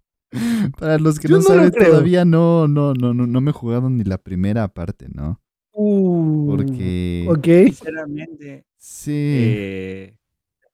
Para 0.79 0.97
los 0.97 1.19
que 1.19 1.27
Yo 1.27 1.37
no, 1.37 1.41
saben, 1.41 1.71
todavía 1.71 2.25
no, 2.25 2.67
no, 2.67 2.93
no, 2.93 3.13
no, 3.13 3.27
no 3.27 3.41
me 3.41 3.51
he 3.51 3.53
jugado 3.53 3.89
ni 3.89 4.03
la 4.03 4.17
primera 4.17 4.67
parte, 4.67 5.07
¿no? 5.09 5.41
Uh, 5.73 6.47
Porque 6.49 7.25
Ok. 7.29 7.45
Sinceramente, 7.45 8.65
sí, 8.85 9.11
eh, 9.13 10.17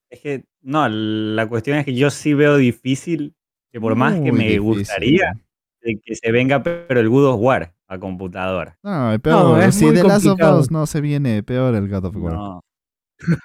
es 0.10 0.20
que 0.20 0.46
no, 0.62 0.88
la 0.90 1.48
cuestión 1.48 1.78
es 1.78 1.86
que 1.86 1.96
yo 1.96 2.10
sí 2.10 2.34
veo 2.34 2.58
difícil 2.58 3.36
que 3.72 3.80
por 3.80 3.96
más 3.96 4.14
que 4.20 4.32
me 4.32 4.44
difícil. 4.44 4.60
gustaría 4.62 5.34
de 5.82 6.00
que 6.04 6.16
se 6.16 6.32
venga, 6.32 6.62
pero 6.62 7.00
el 7.00 7.10
God 7.10 7.28
of 7.36 7.40
War 7.42 7.74
a 7.88 7.98
computadora. 8.00 8.78
No, 8.84 9.18
peor. 9.22 9.62
es 9.64 9.76
si 9.76 9.86
muy 9.86 9.96
The 9.96 10.04
Last 10.04 10.26
of 10.26 10.30
complicado. 10.32 10.60
Us 10.60 10.72
no 10.72 10.86
se 10.86 11.02
viene, 11.02 11.42
peor 11.42 11.74
el 11.76 11.88
God 11.90 12.06
of 12.06 12.16
War. 12.18 12.34
No. 12.34 12.62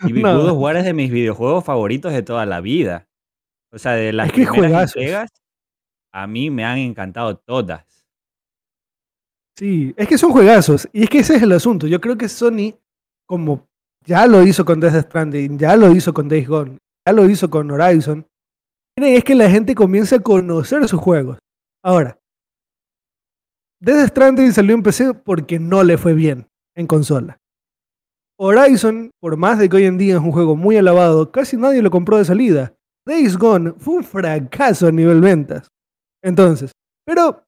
Y 0.07 0.12
mi 0.12 0.21
No. 0.23 0.37
God 0.37 0.51
of 0.51 0.59
War 0.59 0.77
es 0.77 0.85
de 0.85 0.93
mis 0.93 1.11
videojuegos 1.11 1.64
favoritos 1.64 2.12
de 2.12 2.23
toda 2.23 2.45
la 2.45 2.61
vida. 2.61 3.09
O 3.73 3.79
sea, 3.79 3.93
de 3.93 4.12
las 4.12 4.29
Es 4.29 4.33
que 4.35 4.47
primeras 4.47 4.95
entregas, 4.97 5.31
a 6.12 6.27
mí 6.27 6.51
me 6.51 6.64
han 6.64 6.79
encantado 6.79 7.37
todas. 7.37 7.85
Sí, 9.57 9.95
es 9.97 10.07
que 10.09 10.19
son 10.19 10.33
juegazos. 10.33 10.89
Y 10.93 11.05
es 11.05 11.09
que 11.11 11.19
ese 11.21 11.37
es 11.37 11.43
el 11.43 11.53
asunto. 11.53 11.87
Yo 11.87 12.01
creo 12.01 12.19
que 12.19 12.29
Sony, 12.29 12.75
como 13.27 13.69
ya 14.07 14.27
lo 14.27 14.43
hizo 14.43 14.65
con 14.65 14.81
Death 14.81 15.07
Stranding, 15.07 15.59
ya 15.59 15.77
lo 15.77 15.91
hizo 15.91 16.15
con 16.15 16.29
Days 16.29 16.49
Gone, 16.49 16.79
ya 17.07 17.13
lo 17.13 17.29
hizo 17.29 17.51
con 17.51 17.71
Horizon, 17.71 18.27
quieren 18.97 19.17
es 19.17 19.25
que 19.25 19.35
la 19.35 19.51
gente 19.51 19.75
comience 19.75 20.15
a 20.15 20.21
conocer 20.21 20.87
sus 20.89 21.01
juegos. 21.01 21.39
Ahora, 21.85 22.19
Death 23.81 24.09
Stranding 24.11 24.53
salió 24.53 24.75
en 24.75 24.83
PC 24.83 25.15
porque 25.15 25.59
no 25.59 25.83
le 25.83 25.99
fue 25.99 26.15
bien 26.15 26.47
en 26.75 26.87
consola. 26.87 27.39
Horizon, 28.39 29.11
por 29.21 29.37
más 29.37 29.59
de 29.59 29.69
que 29.69 29.77
hoy 29.77 29.85
en 29.85 29.99
día 29.99 30.15
es 30.15 30.21
un 30.21 30.33
juego 30.33 30.57
muy 30.57 30.77
alabado, 30.77 31.31
casi 31.33 31.57
nadie 31.57 31.83
lo 31.83 31.91
compró 31.91 32.19
de 32.19 32.25
salida. 32.25 32.75
Days 33.07 33.37
Gone 33.37 33.75
fue 33.79 33.97
un 33.97 34.05
fracaso 34.05 34.89
a 34.89 34.93
nivel 34.93 35.21
ventas. 35.21 35.69
Entonces, 36.23 36.73
pero 37.05 37.45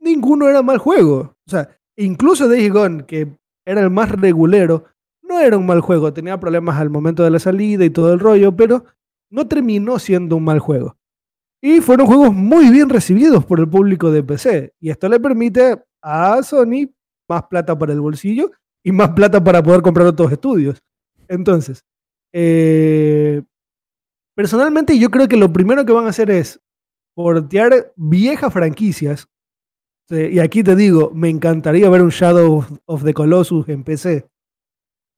ninguno 0.00 0.48
era 0.48 0.62
mal 0.62 0.78
juego. 0.78 1.34
O 1.46 1.50
sea, 1.50 1.68
incluso 1.96 2.48
Days 2.48 2.72
Gone, 2.72 3.06
que 3.06 3.38
era 3.64 3.80
el 3.80 3.90
más 3.90 4.10
regulero, 4.10 4.84
no 5.32 5.40
era 5.40 5.56
un 5.56 5.66
mal 5.66 5.80
juego. 5.80 6.12
Tenía 6.12 6.38
problemas 6.38 6.78
al 6.78 6.90
momento 6.90 7.24
de 7.24 7.30
la 7.30 7.38
salida 7.38 7.84
y 7.84 7.90
todo 7.90 8.12
el 8.12 8.20
rollo, 8.20 8.54
pero 8.54 8.84
no 9.30 9.48
terminó 9.48 9.98
siendo 9.98 10.36
un 10.36 10.44
mal 10.44 10.58
juego. 10.58 10.96
Y 11.60 11.80
fueron 11.80 12.06
juegos 12.06 12.34
muy 12.34 12.70
bien 12.70 12.88
recibidos 12.88 13.44
por 13.44 13.60
el 13.60 13.68
público 13.68 14.10
de 14.10 14.22
PC. 14.22 14.74
Y 14.80 14.90
esto 14.90 15.08
le 15.08 15.20
permite 15.20 15.82
a 16.02 16.42
Sony 16.42 16.90
más 17.28 17.44
plata 17.44 17.78
para 17.78 17.92
el 17.92 18.00
bolsillo 18.00 18.50
y 18.84 18.92
más 18.92 19.10
plata 19.10 19.42
para 19.42 19.62
poder 19.62 19.80
comprar 19.80 20.06
otros 20.06 20.32
estudios. 20.32 20.82
Entonces, 21.28 21.84
eh, 22.32 23.42
personalmente 24.34 24.98
yo 24.98 25.10
creo 25.10 25.28
que 25.28 25.36
lo 25.36 25.52
primero 25.52 25.86
que 25.86 25.92
van 25.92 26.06
a 26.06 26.10
hacer 26.10 26.30
es 26.30 26.60
portear 27.14 27.92
viejas 27.96 28.52
franquicias. 28.52 29.28
Y 30.10 30.40
aquí 30.40 30.62
te 30.62 30.76
digo, 30.76 31.10
me 31.14 31.30
encantaría 31.30 31.88
ver 31.88 32.02
un 32.02 32.10
Shadow 32.10 32.66
of 32.84 33.04
the 33.04 33.14
Colossus 33.14 33.66
en 33.68 33.82
PC. 33.82 34.31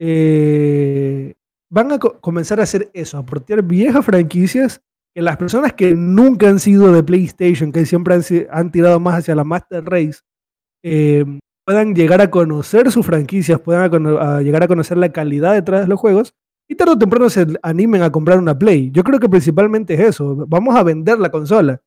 Eh, 0.07 1.33
van 1.71 1.93
a 1.93 1.99
co- 1.99 2.21
comenzar 2.21 2.61
a 2.61 2.65
hacer 2.65 2.91
eso, 2.93 3.17
a 3.17 3.25
portear 3.25 3.63
viejas 3.63 4.05
franquicias 4.05 4.83
que 5.15 5.23
las 5.23 5.39
personas 5.39 5.73
que 5.73 5.95
nunca 5.95 6.49
han 6.49 6.59
sido 6.61 6.93
de 6.93 7.03
PlayStation, 7.03 7.73
que 7.73 7.87
siempre 7.87 8.15
han, 8.51 8.71
tirado 8.71 9.01
más 9.01 9.21
hacia 9.21 9.35
la 9.35 9.45
Master 9.45 9.83
Race, 9.85 10.21
eh, 10.85 11.25
puedan 11.67 11.95
llegar 11.95 12.21
a 12.21 12.31
conocer 12.31 12.91
sus 12.93 13.07
franquicias, 13.07 13.59
puedan 13.61 13.91
llegar 14.45 14.63
a 14.63 14.69
conocer 14.69 14.99
la 14.99 15.11
calidad 15.11 15.55
detrás 15.55 15.83
de 15.83 15.87
los 15.87 15.99
juegos 15.99 16.35
y 16.69 16.75
tarde 16.75 16.93
o 16.93 16.99
temprano 16.99 17.31
se 17.31 17.47
animen 17.63 18.03
a 18.03 18.13
comprar 18.13 18.39
una 18.39 18.59
Play. 18.59 18.91
Yo 18.91 19.03
creo 19.05 19.19
que 19.19 19.29
principalmente 19.31 19.95
es 19.95 20.01
eso, 20.01 20.45
vamos 20.47 20.77
a 20.77 20.83
vender 20.83 21.19
la 21.19 21.31
consola, 21.31 21.81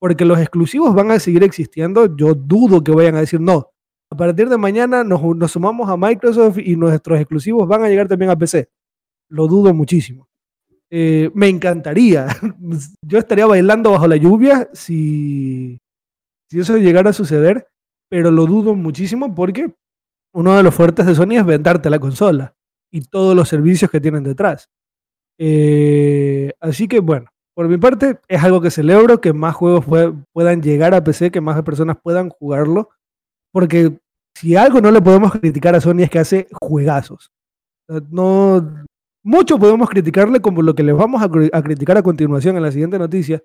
porque 0.00 0.24
los 0.24 0.38
exclusivos 0.38 0.94
van 0.94 1.10
a 1.10 1.18
seguir 1.18 1.42
existiendo, 1.44 2.16
yo 2.16 2.34
dudo 2.34 2.82
que 2.82 2.92
vayan 2.92 3.16
a 3.16 3.20
decir 3.20 3.40
no. 3.40 3.70
A 4.10 4.16
partir 4.16 4.48
de 4.48 4.56
mañana 4.56 5.04
nos, 5.04 5.50
sumamos 5.50 5.88
a 5.90 5.96
Microsoft 5.96 6.58
y 6.58 6.76
nuestros 6.76 7.18
exclusivos 7.20 7.68
van 7.68 7.82
a 7.84 7.88
llegar 7.88 8.08
también 8.08 8.30
a 8.30 8.36
PC. 8.36 8.68
Lo 9.30 9.46
dudo 9.46 9.74
muchísimo. 9.74 10.26
Eh, 10.90 11.30
me 11.34 11.48
encantaría. 11.48 12.26
Yo 13.02 13.18
estaría 13.18 13.46
bailando 13.46 13.90
bajo 13.92 14.06
la 14.08 14.16
lluvia 14.16 14.68
si, 14.72 15.78
si 16.50 16.60
eso 16.60 16.78
llegara 16.78 17.10
a 17.10 17.12
suceder, 17.12 17.68
pero 18.10 18.30
lo 18.30 18.46
dudo 18.46 18.74
muchísimo 18.74 19.34
porque 19.34 19.74
uno 20.34 20.56
de 20.56 20.62
los 20.62 20.74
fuertes 20.74 21.04
de 21.06 21.14
Sony 21.14 21.32
es 21.36 21.44
venderte 21.44 21.90
la 21.90 21.98
consola 21.98 22.54
y 22.90 23.02
todos 23.02 23.36
los 23.36 23.48
servicios 23.48 23.90
que 23.90 24.00
tienen 24.00 24.24
detrás. 24.24 24.68
Eh, 25.38 26.52
así 26.60 26.88
que 26.88 27.00
bueno, 27.00 27.26
por 27.54 27.68
mi 27.68 27.76
parte 27.76 28.18
es 28.28 28.42
algo 28.42 28.60
que 28.60 28.70
celebro, 28.70 29.20
que 29.20 29.32
más 29.34 29.54
juegos 29.54 29.84
pue- 29.86 30.24
puedan 30.32 30.62
llegar 30.62 30.94
a 30.94 31.04
PC, 31.04 31.30
que 31.30 31.40
más 31.40 31.60
personas 31.62 31.96
puedan 32.02 32.30
jugarlo, 32.30 32.88
porque 33.52 33.98
si 34.36 34.56
algo 34.56 34.80
no 34.80 34.90
le 34.90 35.00
podemos 35.02 35.32
criticar 35.32 35.74
a 35.74 35.80
Sony 35.80 36.00
es 36.02 36.10
que 36.10 36.18
hace 36.18 36.48
juegazos. 36.52 37.30
No, 38.10 38.84
mucho 39.24 39.58
podemos 39.58 39.88
criticarle 39.88 40.40
como 40.40 40.62
lo 40.62 40.74
que 40.74 40.82
les 40.82 40.94
vamos 40.96 41.22
a, 41.22 41.24
a 41.56 41.62
criticar 41.62 41.96
a 41.98 42.02
continuación 42.02 42.56
en 42.56 42.62
la 42.62 42.70
siguiente 42.72 42.98
noticia, 42.98 43.42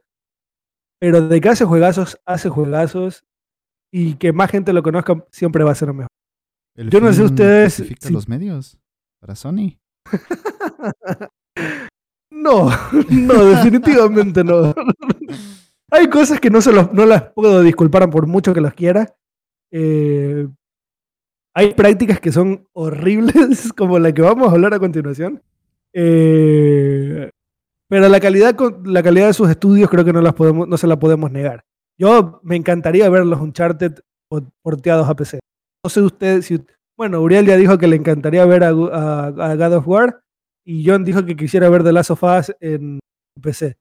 pero 1.00 1.28
de 1.28 1.42
que 1.42 1.50
hace 1.50 1.66
juegazos, 1.66 2.20
hace 2.26 2.50
juegazos 2.50 3.24
y 3.92 4.16
que 4.16 4.34
más 4.34 4.52
gente 4.52 4.74
lo 4.74 4.84
conozca 4.84 5.26
siempre 5.32 5.64
va 5.64 5.72
a 5.72 5.76
ser 5.76 5.94
mejor. 5.94 6.08
El 6.76 6.90
Yo 6.90 7.00
no 7.00 7.14
sé 7.14 7.24
ustedes 7.24 7.76
justifica 7.78 8.08
si- 8.08 8.14
los 8.14 8.28
medios 8.28 8.78
para 9.22 9.36
Sony. 9.36 9.80
No, 12.32 12.70
no, 13.10 13.46
definitivamente 13.46 14.44
no. 14.44 14.74
Hay 15.92 16.10
cosas 16.10 16.40
que 16.40 16.50
no, 16.50 16.62
se 16.62 16.74
los- 16.74 16.92
no 16.92 17.06
las 17.06 17.32
puedo 17.32 17.62
disculpar 17.62 18.10
por 18.10 18.26
mucho 18.28 18.54
que 18.54 18.62
las 18.62 18.74
quiera. 18.74 19.16
Eh, 19.76 20.48
hay 21.56 21.74
prácticas 21.74 22.20
que 22.20 22.32
son 22.32 22.68
horribles, 22.74 23.74
como 23.78 23.98
la 24.00 24.14
que 24.14 24.22
vamos 24.22 24.50
a 24.50 24.52
hablar 24.52 24.74
a 24.76 24.80
continuación. 24.80 25.42
Eh, 25.94 27.30
pero 27.90 28.08
la 28.10 28.20
calidad, 28.20 28.56
la 28.86 29.04
calidad 29.04 29.28
de 29.28 29.34
sus 29.34 29.50
estudios 29.50 29.90
creo 29.90 30.06
que 30.06 30.14
no, 30.14 30.22
las 30.22 30.34
podemos, 30.34 30.68
no 30.68 30.78
se 30.78 30.88
la 30.88 30.98
podemos 30.98 31.32
negar. 31.32 31.64
Yo 32.00 32.40
me 32.44 32.56
encantaría 32.56 33.10
ver 33.10 33.26
los 33.26 33.40
Uncharted 33.40 33.94
po- 34.30 34.52
porteados 34.64 35.08
a 35.08 35.16
PC. 35.16 35.40
No 35.84 35.90
sé 35.90 36.02
usted 36.02 36.42
si... 36.42 36.64
Bueno, 36.98 37.22
Uriel 37.22 37.46
ya 37.46 37.58
dijo 37.58 37.78
que 37.78 37.88
le 37.88 37.96
encantaría 37.96 38.46
ver 38.46 38.64
a, 38.64 38.72
Gu- 38.72 38.92
a- 38.92 39.28
a 39.52 39.56
God 39.56 39.74
of 39.78 39.88
War 39.88 40.22
y 40.66 40.88
John 40.88 41.04
dijo 41.04 41.26
que 41.26 41.36
quisiera 41.36 41.70
ver 41.70 41.84
The 41.84 41.92
Last 41.94 42.12
of 42.12 42.24
Us 42.24 42.56
en 42.60 43.00
PC. 43.42 43.76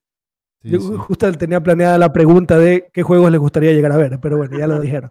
Sí, 0.63 0.71
Yo 0.71 0.81
sí. 0.81 0.95
justo 0.99 1.31
tenía 1.33 1.63
planeada 1.63 1.97
la 1.99 2.13
pregunta 2.13 2.59
de 2.59 2.89
qué 2.93 3.03
juegos 3.03 3.31
les 3.31 3.41
gustaría 3.41 3.73
llegar 3.73 3.93
a 3.93 3.97
ver, 3.97 4.19
pero 4.21 4.37
bueno, 4.37 4.59
ya 4.59 4.67
lo 4.67 4.79
dijeron. 4.81 5.11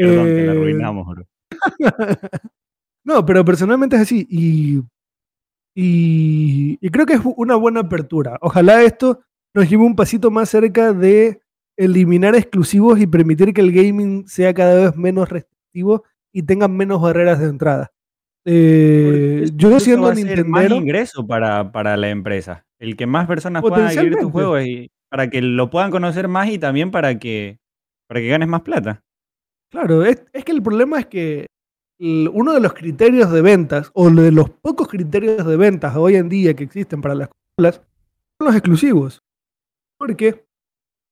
Perdón, 0.00 0.46
la 0.46 0.54
Eh, 0.54 0.56
arruinamos, 0.56 1.06
bro. 1.06 1.26
no, 3.04 3.24
pero 3.26 3.44
personalmente 3.44 3.96
es 3.96 4.02
así. 4.02 4.26
Y, 4.30 4.78
y, 5.74 6.78
y 6.80 6.88
creo 6.90 7.06
que 7.06 7.14
es 7.14 7.20
una 7.36 7.56
buena 7.56 7.80
apertura. 7.80 8.38
Ojalá 8.40 8.82
esto 8.82 9.20
nos 9.54 9.68
lleve 9.68 9.84
un 9.84 9.96
pasito 9.96 10.30
más 10.30 10.48
cerca 10.48 10.92
de 10.92 11.40
eliminar 11.76 12.34
exclusivos 12.34 13.00
y 13.00 13.06
permitir 13.06 13.52
que 13.54 13.60
el 13.62 13.72
gaming 13.72 14.26
sea 14.28 14.52
cada 14.54 14.74
vez 14.86 14.96
menos 14.96 15.28
restrictivo 15.28 16.04
y 16.32 16.42
tenga 16.42 16.68
menos 16.68 17.00
barreras 17.00 17.38
de 17.40 17.46
entrada. 17.46 17.90
Eh, 18.44 19.50
yo 19.54 19.70
eso 19.70 19.74
va 19.74 19.80
siendo 19.80 20.08
a 20.08 20.14
ser 20.14 20.44
más 20.46 20.70
ingreso 20.70 21.26
para, 21.26 21.72
para 21.72 21.96
la 21.96 22.10
empresa. 22.10 22.66
El 22.78 22.96
que 22.96 23.06
más 23.06 23.26
personas 23.26 23.64
puedan 23.64 23.88
adquirir 23.88 24.16
tu 24.18 24.30
Potencialmente. 24.30 24.32
juego 24.32 24.56
es, 24.58 24.88
para 25.10 25.28
que 25.30 25.42
lo 25.42 25.70
puedan 25.70 25.90
conocer 25.90 26.28
más 26.28 26.48
y 26.48 26.58
también 26.58 26.90
para 26.90 27.18
que, 27.18 27.58
para 28.08 28.20
que 28.20 28.28
ganes 28.28 28.48
más 28.48 28.62
plata. 28.62 29.02
Claro, 29.70 30.04
es, 30.04 30.20
que 30.44 30.52
el 30.52 30.62
problema 30.62 30.98
es 31.00 31.06
que 31.06 31.46
uno 32.00 32.52
de 32.52 32.60
los 32.60 32.72
criterios 32.72 33.30
de 33.30 33.42
ventas, 33.42 33.90
o 33.94 34.10
de 34.10 34.32
los 34.32 34.50
pocos 34.50 34.88
criterios 34.88 35.46
de 35.46 35.56
ventas 35.56 35.94
hoy 35.96 36.16
en 36.16 36.28
día 36.28 36.54
que 36.54 36.64
existen 36.64 37.00
para 37.00 37.14
las 37.14 37.28
consolas, 37.28 37.82
son 38.38 38.46
los 38.46 38.54
exclusivos. 38.56 39.22
Porque 39.98 40.44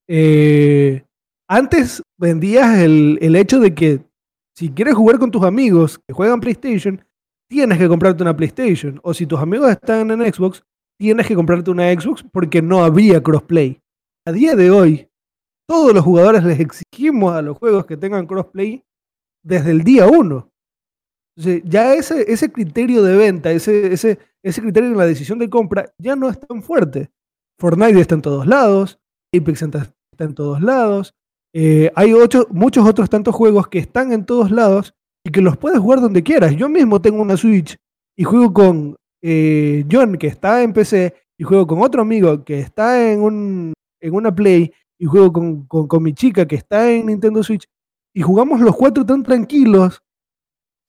eh, 0.09 1.04
antes 1.46 2.02
vendías 2.18 2.78
el, 2.78 3.18
el 3.20 3.36
hecho 3.36 3.61
de 3.61 3.74
que 3.74 4.00
si 4.56 4.70
quieres 4.70 4.94
jugar 4.94 5.18
con 5.18 5.30
tus 5.30 5.44
amigos 5.44 6.00
que 6.04 6.12
juegan 6.12 6.40
PlayStation, 6.40 7.04
tienes 7.48 7.78
que 7.78 7.86
comprarte 7.86 8.22
una 8.22 8.36
PlayStation. 8.36 8.98
O 9.04 9.14
si 9.14 9.26
tus 9.26 9.38
amigos 9.38 9.70
están 9.70 10.11
en 10.11 10.32
Xbox, 10.32 10.64
tienes 10.98 11.26
que 11.26 11.34
comprarte 11.34 11.70
una 11.70 11.92
Xbox 11.92 12.24
porque 12.32 12.61
no 12.61 12.82
había 12.82 13.22
crossplay. 13.22 13.80
A 14.26 14.32
día 14.32 14.56
de 14.56 14.70
hoy, 14.70 15.07
todos 15.68 15.92
los 15.92 16.02
jugadores 16.02 16.42
les 16.44 16.60
exigimos 16.60 17.34
a 17.34 17.42
los 17.42 17.58
juegos 17.58 17.86
que 17.86 17.96
tengan 17.96 18.26
crossplay 18.26 18.82
desde 19.44 19.70
el 19.70 19.82
día 19.82 20.06
uno. 20.06 20.50
Entonces, 21.36 21.62
ya 21.64 21.94
ese, 21.94 22.32
ese 22.32 22.50
criterio 22.50 23.02
de 23.02 23.16
venta, 23.16 23.52
ese, 23.52 23.92
ese, 23.92 24.18
ese 24.42 24.62
criterio 24.62 24.90
en 24.90 24.96
la 24.96 25.06
decisión 25.06 25.38
de 25.38 25.50
compra, 25.50 25.92
ya 25.98 26.16
no 26.16 26.28
es 26.28 26.40
tan 26.40 26.62
fuerte. 26.62 27.10
Fortnite 27.60 28.00
está 28.00 28.14
en 28.14 28.22
todos 28.22 28.46
lados, 28.46 28.98
Apex 29.36 29.62
está 29.62 29.92
en 30.18 30.34
todos 30.34 30.62
lados, 30.62 31.14
eh, 31.54 31.90
hay 31.94 32.14
muchos 32.50 32.86
otros 32.86 33.10
tantos 33.10 33.34
juegos 33.34 33.68
que 33.68 33.78
están 33.78 34.12
en 34.12 34.24
todos 34.24 34.50
lados 34.50 34.94
y 35.24 35.30
que 35.30 35.40
los 35.40 35.56
puedes 35.56 35.78
jugar 35.78 36.00
donde 36.00 36.22
quieras. 36.22 36.54
Yo 36.56 36.68
mismo 36.68 37.00
tengo 37.00 37.20
una 37.20 37.36
Switch 37.36 37.76
y 38.16 38.24
juego 38.24 38.52
con 38.52 38.96
eh, 39.22 39.84
John, 39.90 40.16
que 40.16 40.26
está 40.26 40.62
en 40.62 40.72
PC, 40.72 41.14
y 41.38 41.44
juego 41.44 41.66
con 41.66 41.82
otro 41.82 42.02
amigo 42.02 42.44
que 42.44 42.58
está 42.58 43.12
en, 43.12 43.20
un, 43.20 43.72
en 44.00 44.14
una 44.14 44.34
Play, 44.34 44.72
y 44.99 45.07
juego 45.07 45.32
con, 45.32 45.66
con, 45.66 46.03
mi 46.03 46.12
chica 46.12 46.46
que 46.46 46.57
está 46.57 46.90
en 46.90 47.07
Nintendo 47.07 47.42
Switch, 47.42 47.68
y 48.12 48.22
jugamos 48.22 48.61
los 48.61 48.76
cuatro 48.76 49.07
tan 49.07 49.22
tranquilos, 49.22 50.03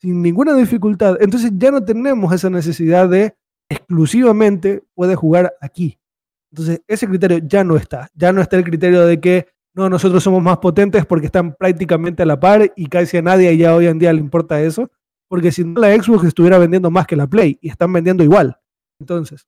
sin 0.01 0.21
ninguna 0.21 0.55
dificultad. 0.55 1.17
Entonces 1.21 1.51
ya 1.55 1.71
no 1.71 1.83
tenemos 1.83 2.33
esa 2.33 2.49
necesidad 2.49 3.07
de 3.07 3.35
exclusivamente 3.69 4.83
puedes 4.95 5.15
jugar 5.15 5.53
aquí. 5.61 5.99
Entonces 6.51 6.81
ese 6.87 7.07
criterio 7.07 7.39
ya 7.39 7.63
no 7.63 7.75
está. 7.75 8.09
Ya 8.15 8.33
no 8.33 8.41
está 8.41 8.57
el 8.57 8.63
criterio 8.63 9.05
de 9.05 9.19
que 9.19 9.47
no, 9.75 9.89
nosotros 9.89 10.23
somos 10.23 10.41
más 10.41 10.57
potentes 10.57 11.05
porque 11.05 11.27
están 11.27 11.53
prácticamente 11.53 12.23
a 12.23 12.25
la 12.25 12.39
par 12.39 12.73
y 12.75 12.87
casi 12.87 13.17
a 13.17 13.21
nadie 13.21 13.55
ya 13.55 13.75
hoy 13.75 13.85
en 13.85 13.99
día 13.99 14.11
le 14.11 14.19
importa 14.19 14.61
eso, 14.61 14.91
porque 15.27 15.51
si 15.51 15.63
no 15.63 15.79
la 15.79 15.93
Xbox 15.93 16.25
estuviera 16.25 16.57
vendiendo 16.57 16.89
más 16.89 17.05
que 17.05 17.15
la 17.15 17.27
Play 17.27 17.59
y 17.61 17.69
están 17.69 17.93
vendiendo 17.93 18.23
igual. 18.23 18.59
Entonces, 18.99 19.47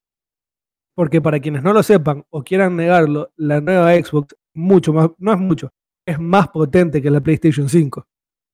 porque 0.96 1.22
para 1.22 1.40
quienes 1.40 1.64
no 1.64 1.74
lo 1.74 1.82
sepan 1.82 2.26
o 2.30 2.44
quieran 2.44 2.76
negarlo, 2.76 3.32
la 3.36 3.62
nueva 3.62 3.94
Xbox 3.96 4.36
mucho 4.54 4.94
más, 4.94 5.10
no 5.18 5.34
es 5.34 5.40
mucho, 5.40 5.72
es 6.06 6.20
más 6.20 6.48
potente 6.50 7.02
que 7.02 7.12
la 7.12 7.22
PlayStation 7.22 7.70
5. 7.70 8.06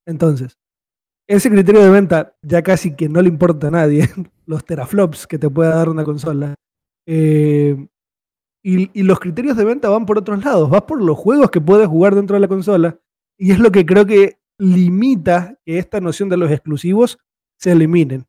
Entonces, 0.06 0.56
ese 1.28 1.50
criterio 1.50 1.82
de 1.82 1.90
venta 1.90 2.34
ya 2.42 2.62
casi 2.62 2.96
que 2.96 3.08
no 3.08 3.20
le 3.20 3.28
importa 3.28 3.68
a 3.68 3.70
nadie, 3.70 4.08
los 4.46 4.64
teraflops 4.64 5.26
que 5.26 5.38
te 5.38 5.50
pueda 5.50 5.74
dar 5.74 5.88
una 5.88 6.04
consola. 6.04 6.54
Eh, 7.06 7.88
y, 8.62 9.02
los 9.02 9.20
criterios 9.20 9.56
de 9.56 9.64
venta 9.64 9.88
van 9.88 10.04
por 10.04 10.18
otros 10.18 10.44
lados, 10.44 10.68
vas 10.68 10.82
por 10.82 11.02
los 11.02 11.16
juegos 11.16 11.50
que 11.50 11.60
puedes 11.60 11.86
jugar 11.86 12.14
dentro 12.14 12.34
de 12.34 12.40
la 12.40 12.48
consola. 12.48 12.98
Y 13.38 13.52
es 13.52 13.58
lo 13.58 13.70
que 13.70 13.86
creo 13.86 14.04
que 14.04 14.38
limita 14.58 15.58
que 15.64 15.78
esta 15.78 16.00
noción 16.00 16.28
de 16.28 16.36
los 16.36 16.50
exclusivos 16.50 17.18
se 17.58 17.72
eliminen. 17.72 18.26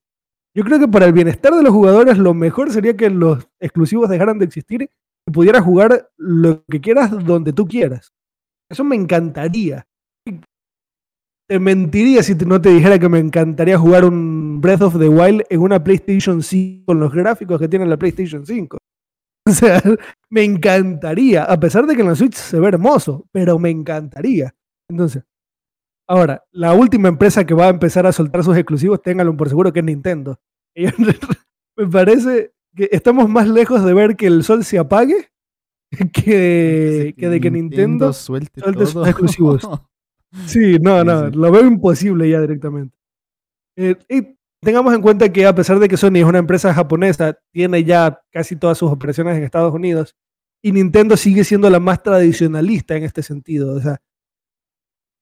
Yo 0.53 0.63
creo 0.63 0.79
que 0.79 0.87
para 0.87 1.05
el 1.05 1.13
bienestar 1.13 1.53
de 1.53 1.63
los 1.63 1.73
jugadores 1.73 2.17
lo 2.17 2.33
mejor 2.33 2.71
sería 2.71 2.95
que 2.95 3.09
los 3.09 3.47
exclusivos 3.59 4.09
dejaran 4.09 4.39
de 4.39 4.45
existir 4.45 4.89
y 5.29 5.31
pudieras 5.31 5.63
jugar 5.63 6.09
lo 6.17 6.63
que 6.65 6.81
quieras 6.81 7.11
donde 7.23 7.53
tú 7.53 7.67
quieras. 7.67 8.11
Eso 8.67 8.83
me 8.83 8.95
encantaría. 8.95 9.85
Te 11.47 11.59
mentiría 11.59 12.23
si 12.23 12.33
no 12.33 12.59
te 12.59 12.69
dijera 12.69 12.97
que 12.97 13.09
me 13.09 13.19
encantaría 13.19 13.77
jugar 13.77 14.05
un 14.05 14.59
Breath 14.59 14.81
of 14.81 14.97
the 14.97 15.07
Wild 15.07 15.43
en 15.51 15.61
una 15.61 15.83
PlayStation 15.83 16.41
5 16.41 16.85
con 16.87 16.99
los 16.99 17.13
gráficos 17.13 17.59
que 17.59 17.67
tiene 17.67 17.85
la 17.85 17.97
PlayStation 17.97 18.45
5. 18.45 18.77
O 19.47 19.51
sea, 19.51 19.81
me 20.29 20.43
encantaría, 20.43 21.43
a 21.43 21.59
pesar 21.59 21.87
de 21.87 21.95
que 21.95 22.01
en 22.01 22.09
la 22.09 22.15
Switch 22.15 22.35
se 22.35 22.59
ve 22.59 22.67
hermoso, 22.67 23.25
pero 23.31 23.57
me 23.57 23.71
encantaría. 23.71 24.53
Entonces, 24.87 25.23
ahora, 26.07 26.43
la 26.51 26.73
última 26.73 27.07
empresa 27.07 27.45
que 27.45 27.55
va 27.55 27.65
a 27.65 27.69
empezar 27.69 28.05
a 28.05 28.11
soltar 28.11 28.43
sus 28.43 28.55
exclusivos, 28.57 29.01
ténganlo 29.01 29.35
por 29.35 29.49
seguro 29.49 29.73
que 29.73 29.79
es 29.79 29.85
Nintendo. 29.85 30.39
me 31.77 31.87
parece 31.87 32.53
que 32.75 32.89
estamos 32.91 33.29
más 33.29 33.47
lejos 33.47 33.83
de 33.83 33.93
ver 33.93 34.15
que 34.15 34.27
el 34.27 34.43
sol 34.43 34.63
se 34.63 34.79
apague 34.79 35.29
que, 36.13 37.13
de 37.17 37.41
que 37.41 37.51
Nintendo, 37.51 38.13
suelte, 38.13 38.61
sus 38.85 39.07
exclusivos. 39.07 39.67
Sí, 40.45 40.77
no, 40.79 41.03
no, 41.03 41.27
lo 41.29 41.51
veo 41.51 41.65
imposible 41.65 42.29
ya 42.29 42.39
directamente. 42.39 42.95
Eh, 43.75 43.95
Tengamos 44.61 44.93
en 44.93 45.01
cuenta 45.01 45.31
que 45.31 45.45
a 45.45 45.55
pesar 45.55 45.79
de 45.79 45.87
que 45.87 45.95
Sony 45.95 46.17
es 46.17 46.25
una 46.25 46.39
empresa 46.39 46.73
japonesa, 46.73 47.37
tiene 47.53 47.83
ya 47.85 48.21
casi 48.29 48.57
todas 48.57 48.77
sus 48.77 48.91
operaciones 48.91 49.37
en 49.37 49.43
Estados 49.43 49.73
Unidos 49.73 50.15
y 50.61 50.73
Nintendo 50.73 51.15
sigue 51.15 51.45
siendo 51.45 51.69
la 51.69 51.79
más 51.79 52.03
tradicionalista 52.03 52.97
en 52.97 53.03
este 53.03 53.23
sentido. 53.23 53.73
O 53.73 53.79
sea, 53.79 54.01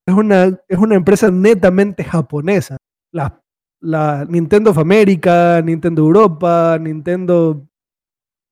es 0.07 0.15
una, 0.15 0.59
es 0.67 0.77
una 0.79 0.95
empresa 0.95 1.29
netamente 1.29 2.03
japonesa. 2.03 2.77
La, 3.13 3.43
la 3.81 4.25
Nintendo 4.25 4.71
of 4.71 4.77
America, 4.77 5.61
Nintendo 5.61 6.01
Europa, 6.01 6.77
Nintendo... 6.79 7.67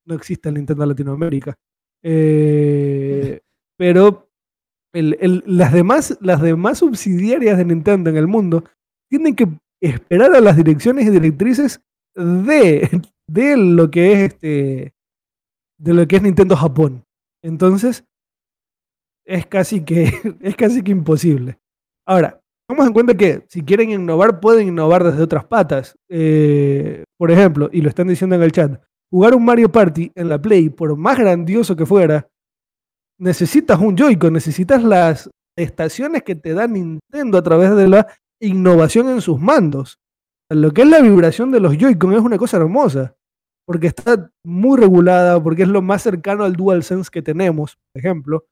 No 0.08 0.16
existe 0.16 0.50
el 0.50 0.56
Nintendo 0.56 0.86
Latinoamérica. 0.86 1.56
Eh, 2.04 3.40
pero 3.78 4.30
las, 4.94 5.74
demás, 5.74 6.18
las 6.22 6.42
demás 6.42 6.78
subsidiarias 6.78 7.58
de 7.58 7.66
Nintendo 7.66 8.10
en 8.10 8.18
el 8.18 8.28
mundo 8.28 8.64
tienen 9.10 9.36
que 9.36 9.48
esperar 9.82 10.36
a 10.36 10.42
las 10.42 10.56
direcciones 10.56 11.08
y 11.08 11.10
directrices 11.10 11.82
de, 12.16 13.02
de 13.28 13.58
lo 13.58 13.90
que 13.92 14.14
es 14.14 14.20
este 14.34 14.94
de 15.78 15.94
lo 15.94 16.08
que 16.08 16.16
es 16.16 16.22
Nintendo 16.22 16.56
Japón. 16.56 17.04
Entonces, 17.44 18.06
es 19.26 19.46
casi 19.48 19.84
que 19.84 20.06
es 20.42 20.56
casi 20.56 20.84
que 20.84 20.92
imposible. 20.92 21.60
Ahora, 22.08 22.42
tengamos 22.68 22.88
en 22.88 22.94
cuenta 22.94 23.14
que 23.16 23.46
si 23.48 23.64
quieren 23.64 23.92
innovar, 23.92 24.40
pueden 24.40 24.68
innovar 24.68 25.04
desde 25.04 25.24
otras 25.24 25.46
patas. 25.46 25.96
Eh, 26.10 27.04
por 27.18 27.32
ejemplo, 27.32 27.70
y 27.72 27.82
lo 27.82 27.90
están 27.90 28.08
diciendo 28.08 28.36
en 28.36 28.44
el 28.44 28.52
chat, 28.52 28.82
jugar 29.12 29.36
un 29.36 29.46
Mario 29.46 29.72
Party 29.72 30.12
en 30.16 30.30
la 30.30 30.42
Play, 30.42 30.70
por 30.70 30.96
más 30.98 31.18
grandioso 31.18 31.76
que 31.76 31.86
fuera, 31.86 32.28
necesitas 33.20 33.80
un 33.80 33.96
Joy-Con, 33.96 34.34
necesitas 34.34 34.84
las 34.84 35.30
estaciones 35.58 36.24
que 36.24 36.36
te 36.36 36.54
da 36.54 36.68
Nintendo 36.68 37.38
a 37.38 37.44
través 37.44 37.76
de 37.76 37.88
la 37.88 38.08
innovación 38.42 39.10
en 39.10 39.22
sus 39.22 39.40
mandos. 39.40 40.00
Lo 40.50 40.72
que 40.72 40.82
es 40.82 40.90
la 40.90 41.02
vibración 41.02 41.52
de 41.52 41.60
los 41.60 41.78
Joy-Con 41.78 42.14
es 42.14 42.20
una 42.20 42.38
cosa 42.38 42.58
hermosa, 42.58 43.16
porque 43.66 43.88
está 43.88 44.32
muy 44.44 44.80
regulada, 44.80 45.42
porque 45.42 45.64
es 45.64 45.70
lo 45.70 45.82
más 45.82 46.04
cercano 46.04 46.44
al 46.44 46.56
DualSense 46.56 47.10
que 47.12 47.22
tenemos, 47.22 47.78
por 47.94 48.00
ejemplo. 48.00 48.46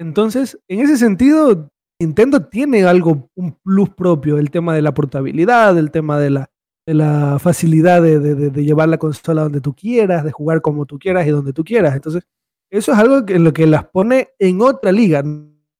Entonces, 0.00 0.58
en 0.68 0.80
ese 0.80 0.96
sentido, 0.96 1.68
Nintendo 2.02 2.44
tiene 2.46 2.84
algo, 2.84 3.30
un 3.34 3.52
plus 3.62 3.90
propio, 3.90 4.38
el 4.38 4.50
tema 4.50 4.74
de 4.74 4.82
la 4.82 4.92
portabilidad, 4.92 5.78
el 5.78 5.90
tema 5.90 6.18
de 6.18 6.30
la, 6.30 7.38
facilidad 7.38 8.02
de, 8.02 8.50
llevar 8.64 8.88
la 8.88 8.98
consola 8.98 9.42
donde 9.42 9.60
tú 9.60 9.74
quieras, 9.74 10.24
de 10.24 10.32
jugar 10.32 10.60
como 10.60 10.84
tú 10.84 10.98
quieras 10.98 11.26
y 11.26 11.30
donde 11.30 11.52
tú 11.52 11.64
quieras. 11.64 11.94
Entonces, 11.94 12.24
eso 12.70 12.92
es 12.92 12.98
algo 12.98 13.24
que, 13.24 13.38
lo 13.38 13.52
que 13.52 13.66
las 13.66 13.84
pone 13.84 14.30
en 14.38 14.60
otra 14.62 14.90
liga, 14.90 15.22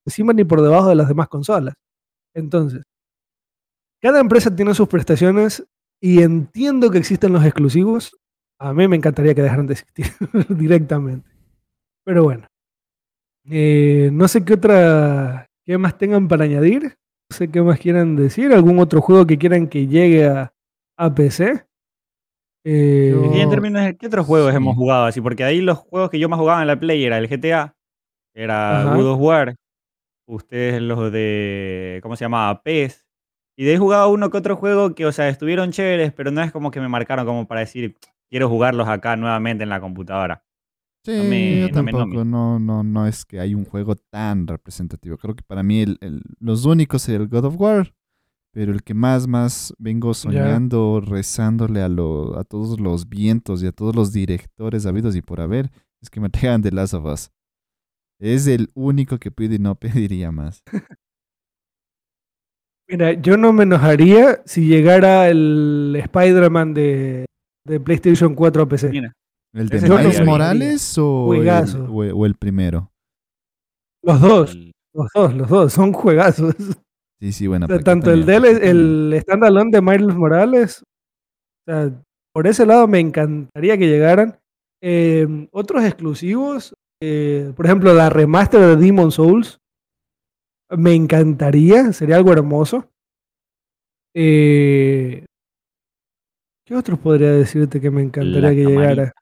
encima 0.07 0.33
ni 0.33 0.45
por 0.45 0.63
debajo 0.63 0.89
de 0.89 0.95
las 0.95 1.09
demás 1.09 1.29
consolas. 1.29 1.75
Entonces, 2.35 2.83
cada 4.01 4.21
empresa 4.21 4.55
tiene 4.55 4.75
sus 4.75 4.89
prestaciones 4.89 5.65
y 6.01 6.23
entiendo 6.23 6.91
que 6.91 6.99
existen 6.99 7.33
los 7.33 7.45
exclusivos. 7.45 8.17
A 8.59 8.73
mí 8.73 8.87
me 8.87 8.97
encantaría 8.97 9.35
que 9.35 9.43
dejaran 9.43 9.67
de 9.67 9.75
existir 9.75 10.07
directamente. 10.49 11.29
Pero 12.05 12.25
bueno. 12.25 12.47
Eh, 13.51 14.11
no 14.13 14.29
sé 14.29 14.45
qué 14.45 14.55
otra. 14.55 15.49
¿Qué 15.65 15.79
más 15.79 15.97
tengan 15.97 16.27
para 16.27 16.45
añadir? 16.45 16.97
No 17.31 17.37
sé 17.37 17.51
qué 17.51 17.63
más 17.63 17.79
quieran 17.79 18.17
decir. 18.17 18.53
¿Algún 18.53 18.79
otro 18.79 19.01
juego 19.01 19.27
que 19.27 19.39
quieran 19.39 19.69
que 19.69 19.87
llegue 19.87 20.27
a, 20.27 20.53
PC? 21.15 21.65
Eh, 22.65 23.15
en 23.35 23.51
términos 23.51 23.83
de 23.83 23.97
qué 23.97 24.07
otros 24.07 24.27
juegos 24.27 24.55
hemos 24.55 24.77
jugado 24.77 25.07
así, 25.07 25.21
porque 25.21 25.43
ahí 25.43 25.61
los 25.61 25.79
juegos 25.79 26.11
que 26.11 26.19
yo 26.19 26.29
más 26.29 26.39
jugaba 26.39 26.61
en 26.63 26.69
la 26.69 26.79
Play 26.79 27.05
era 27.05 27.19
el 27.19 27.29
GTA, 27.29 27.75
era 28.35 28.95
God 28.95 29.15
of 29.15 29.21
War, 29.21 29.57
ustedes 30.29 30.81
los 30.81 31.11
de, 31.11 31.99
¿cómo 32.05 32.15
se 32.15 32.25
llamaba? 32.25 32.63
PES, 32.63 33.05
y 33.57 33.65
de 33.65 33.73
ahí 33.73 33.79
jugaba 33.79 34.07
uno 34.07 34.31
que 34.31 34.39
otro 34.39 34.55
juego 34.55 34.95
que, 34.95 35.07
o 35.07 35.13
sea, 35.13 35.29
estuvieron 35.29 35.73
chéveres, 35.73 36.13
pero 36.13 36.31
no 36.31 36.41
es 36.41 36.53
como 36.53 36.71
que 36.71 36.81
me 36.81 36.89
marcaron 36.89 37.27
como 37.27 37.49
para 37.49 37.61
decir, 37.63 37.97
quiero 38.31 38.49
jugarlos 38.49 38.89
acá 38.89 39.17
nuevamente 39.17 39.65
en 39.65 39.71
la 39.71 39.81
computadora. 39.81 40.45
Sí, 41.05 41.61
yo 41.61 41.71
tampoco, 41.71 42.25
no, 42.25 42.61
no, 42.61 42.85
no, 42.85 43.07
es 43.09 43.25
que 43.25 43.41
hay 43.41 43.55
un 43.55 43.65
juego 43.65 43.97
tan 43.97 44.47
representativo. 44.47 45.19
Creo 45.19 45.35
que 45.35 45.43
para 45.43 45.65
mí 45.65 45.83
el, 45.83 46.23
los 46.39 46.65
únicos 46.65 47.09
es 47.09 47.17
el 47.17 47.27
God 47.27 47.47
of 47.47 47.61
War, 47.61 47.93
pero 48.53 48.73
el 48.73 48.85
que 48.85 48.95
más, 48.95 49.27
más 49.27 49.75
vengo 49.79 50.15
soñando, 50.15 51.01
rezándole 51.01 51.83
a, 51.83 51.89
lo, 51.89 52.39
a 52.39 52.45
todos 52.45 52.79
los 52.79 53.09
vientos 53.09 53.63
y 53.63 53.67
a 53.67 53.73
todos 53.73 53.97
los 53.97 54.13
directores 54.13 54.87
habidos 54.87 55.17
y 55.17 55.23
por 55.23 55.41
haber, 55.41 55.73
es 56.01 56.09
que 56.09 56.21
me 56.21 56.29
traigan 56.29 56.63
The 56.63 56.71
Last 56.71 56.95
of 56.95 57.07
Us. 57.07 57.31
Es 58.21 58.47
el 58.47 58.71
único 58.75 59.19
que 59.19 59.33
pide 59.33 59.57
y 59.57 59.59
no 59.59 59.75
pediría 59.81 60.31
más. 60.31 60.63
Mira, 62.89 63.13
yo 63.15 63.37
no 63.37 63.53
me 63.53 63.65
enojaría 63.65 64.41
si 64.45 64.69
llegara 64.69 65.29
el 65.29 65.97
Spider-Man 65.97 66.75
de, 66.75 67.25
de 67.67 67.81
PlayStation 67.81 68.37
4 68.37 68.63
a 68.63 68.69
PC. 68.69 68.91
Mira, 68.91 69.13
¿El 69.55 69.69
de 69.69 69.81
Miles 69.83 70.25
Morales 70.25 70.99
o 70.99 71.35
el, 71.35 72.13
o 72.13 72.35
primero? 72.39 72.91
Los 74.03 74.21
dos, 74.21 74.57
los 74.95 75.09
dos, 75.15 75.35
los 75.35 75.49
dos, 75.49 75.73
son 75.73 75.93
juegazos. 75.93 76.55
Sí, 77.21 77.33
sí, 77.33 77.47
bueno. 77.47 77.67
O 77.67 77.69
sea, 77.69 77.77
¿para 77.77 77.79
qué 77.79 77.85
tanto 77.85 78.11
el 78.11 78.27
del, 78.27 78.43
¿Para 78.43 78.59
qué 78.59 78.71
el 78.71 79.19
standalone 79.21 79.71
de 79.71 79.81
Miles 79.83 80.17
Morales, 80.17 80.83
o 80.83 81.71
sea, 81.71 82.03
por 82.35 82.47
ese 82.47 82.67
lado 82.67 82.89
me 82.89 82.99
encantaría 82.99 83.79
que 83.79 83.87
llegaran. 83.87 84.39
Eh, 84.81 85.49
otros 85.53 85.85
exclusivos, 85.85 86.75
eh, 87.01 87.53
por 87.55 87.67
ejemplo, 87.67 87.95
la 87.95 88.11
remaster 88.11 88.61
de 88.61 88.77
Demon 88.77 89.13
Souls, 89.13 89.59
me 90.71 90.95
encantaría, 90.95 91.93
sería 91.93 92.17
algo 92.17 92.33
hermoso. 92.33 92.89
Eh, 94.15 95.25
¿Qué 96.67 96.75
otros 96.75 96.99
podría 96.99 97.33
decirte 97.33 97.81
que 97.81 97.91
me 97.91 98.03
encantaría 98.03 98.41
La 98.41 98.55
que 98.55 98.63
camarita. 98.65 98.81
llegara? 98.91 99.13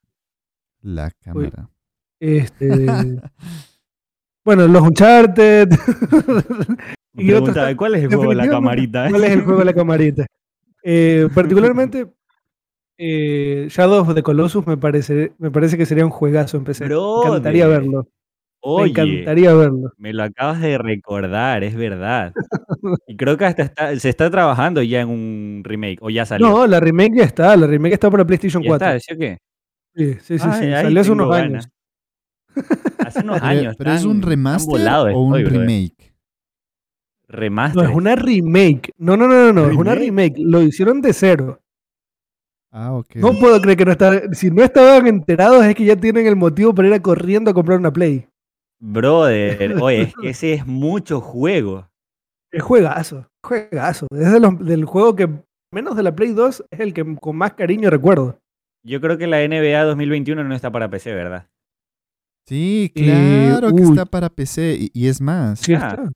La 0.83 1.11
cámara. 1.23 1.69
Este, 2.21 2.69
bueno, 4.45 4.67
los 4.69 4.83
Uncharted. 4.83 5.69
Y 7.13 7.33
otros- 7.33 7.41
preguntaba, 7.51 7.77
¿cuál 7.77 7.95
es 7.97 8.05
el 8.05 8.09
juego 8.15 8.31
de 8.31 8.37
la 8.37 8.49
camarita? 8.49 9.09
¿Cuál 9.11 9.25
es 9.25 9.31
el 9.33 9.43
juego 9.43 9.59
de 9.59 9.65
la 9.65 9.73
camarita? 9.75 10.27
Eh, 10.85 11.29
particularmente, 11.35 12.07
eh, 12.97 13.67
Shadow 13.69 14.03
of 14.03 14.15
the 14.15 14.23
Colossus 14.23 14.65
me 14.67 14.77
parece, 14.77 15.33
me 15.39 15.51
parece 15.51 15.77
que 15.77 15.87
sería 15.87 16.05
un 16.05 16.13
juegazo 16.13 16.57
en 16.57 16.65
PC. 16.65 16.87
Me 16.87 16.95
encantaría 16.95 17.67
verlo. 17.67 18.09
Me 18.65 18.89
encantaría 18.91 19.53
verlo. 19.55 19.93
me 19.99 20.13
lo 20.13 20.23
acabas 20.23 20.61
de 20.61 20.79
recordar, 20.79 21.65
es 21.65 21.75
verdad. 21.75 22.33
Y 23.09 23.17
creo 23.17 23.37
que 23.37 23.45
hasta 23.47 23.63
está- 23.65 23.97
se 23.99 24.09
está 24.09 24.31
trabajando 24.31 24.81
ya 24.83 25.01
en 25.01 25.09
un 25.09 25.63
remake, 25.65 25.99
o 26.03 26.11
ya 26.11 26.25
salió. 26.25 26.49
No, 26.49 26.67
la 26.67 26.79
remake 26.79 27.17
ya 27.17 27.25
está. 27.25 27.57
La 27.57 27.67
remake 27.67 27.95
está 27.95 28.09
para 28.09 28.25
PlayStation 28.25 28.63
¿Ya 28.63 28.69
4. 28.69 28.87
está? 28.87 29.01
¿Sí 29.01 29.15
o 29.15 29.19
qué? 29.19 29.39
Sí, 29.95 30.15
sí, 30.21 30.39
sí. 30.39 30.45
Ay, 30.49 30.59
sí. 30.61 30.65
ahí 30.67 30.83
Salió 30.85 31.01
hace 31.01 31.11
unos 31.13 31.29
ganas. 31.31 31.45
años. 31.67 31.69
Hace 33.07 33.21
unos 33.21 33.37
Pero, 33.41 33.47
años. 33.51 33.77
pero 33.77 33.93
es 33.93 34.05
un 34.05 34.23
remaster 34.23 34.71
volado 34.71 35.07
o 35.07 35.21
un 35.25 35.37
estoy, 35.39 35.57
remake. 35.59 36.15
Remaster. 37.29 37.83
No, 37.83 37.89
es 37.89 37.95
una 37.97 38.17
remake. 38.17 38.93
No, 38.99 39.17
no, 39.17 39.29
no, 39.29 39.47
no, 39.47 39.53
no. 39.53 39.71
Es 39.71 39.77
una 39.77 39.95
¿Remake? 39.95 40.37
remake. 40.37 40.51
Lo 40.51 40.63
hicieron 40.63 41.01
de 41.01 41.13
cero. 41.13 41.61
Ah, 42.73 42.93
ok. 42.95 43.17
No 43.17 43.33
puedo 43.39 43.61
creer 43.61 43.79
que 43.79 43.85
no 43.85 43.93
estaban. 43.93 44.35
Si 44.35 44.51
no 44.51 44.63
estaban 44.63 45.07
enterados, 45.07 45.65
es 45.65 45.75
que 45.75 45.85
ya 45.85 45.97
tienen 45.97 46.27
el 46.27 46.37
motivo 46.37 46.75
para 46.75 46.89
ir 46.89 46.95
a 46.95 47.01
corriendo 47.03 47.51
a 47.51 47.55
comprar 47.55 47.79
una 47.79 47.93
Play. 47.93 48.27
Brother, 48.81 49.77
oye, 49.83 50.03
es 50.03 50.15
que 50.21 50.31
ese 50.31 50.55
es 50.55 50.67
mucho 50.67 51.21
juego. 51.21 51.89
Es 52.53 52.63
juegazo. 52.63 53.29
Juegazo. 53.45 54.07
Es 54.13 54.33
de 54.33 54.41
los- 54.41 54.59
del 54.65 54.85
juego 54.85 55.15
que, 55.15 55.29
menos 55.73 55.97
de 55.97 56.03
la 56.03 56.15
Play 56.15 56.33
2, 56.33 56.65
es 56.71 56.81
el 56.81 56.93
que 56.95 57.17
con 57.17 57.37
más 57.37 57.55
cariño 57.55 57.91
recuerdo. 57.91 58.40
Yo 58.83 59.01
creo 59.01 59.19
que 59.19 59.27
la 59.27 59.43
NBA 59.47 59.85
2021 59.85 60.43
no 60.45 60.55
está 60.55 60.71
para 60.71 60.89
PC, 60.89 61.13
¿verdad? 61.15 61.49
Sí, 62.47 62.91
Eh, 62.95 63.49
claro 63.49 63.69
que 63.75 63.83
uy. 63.83 63.89
está 63.91 64.07
para 64.07 64.29
PC. 64.31 64.77
Y, 64.81 64.91
y 64.95 65.07
es 65.09 65.21
más, 65.21 65.61
Sí, 65.61 65.75
Ah. 65.75 65.89
está. 65.89 66.13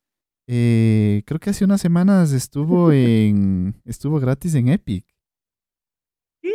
eh, 0.47 1.21
creo 1.25 1.39
que 1.39 1.49
hace 1.51 1.63
unas 1.65 1.81
semanas 1.81 2.31
estuvo 2.33 2.91
en 2.93 3.75
estuvo 3.85 4.19
gratis 4.19 4.55
en 4.55 4.69
Epic. 4.69 5.05
¿Sí? 6.41 6.51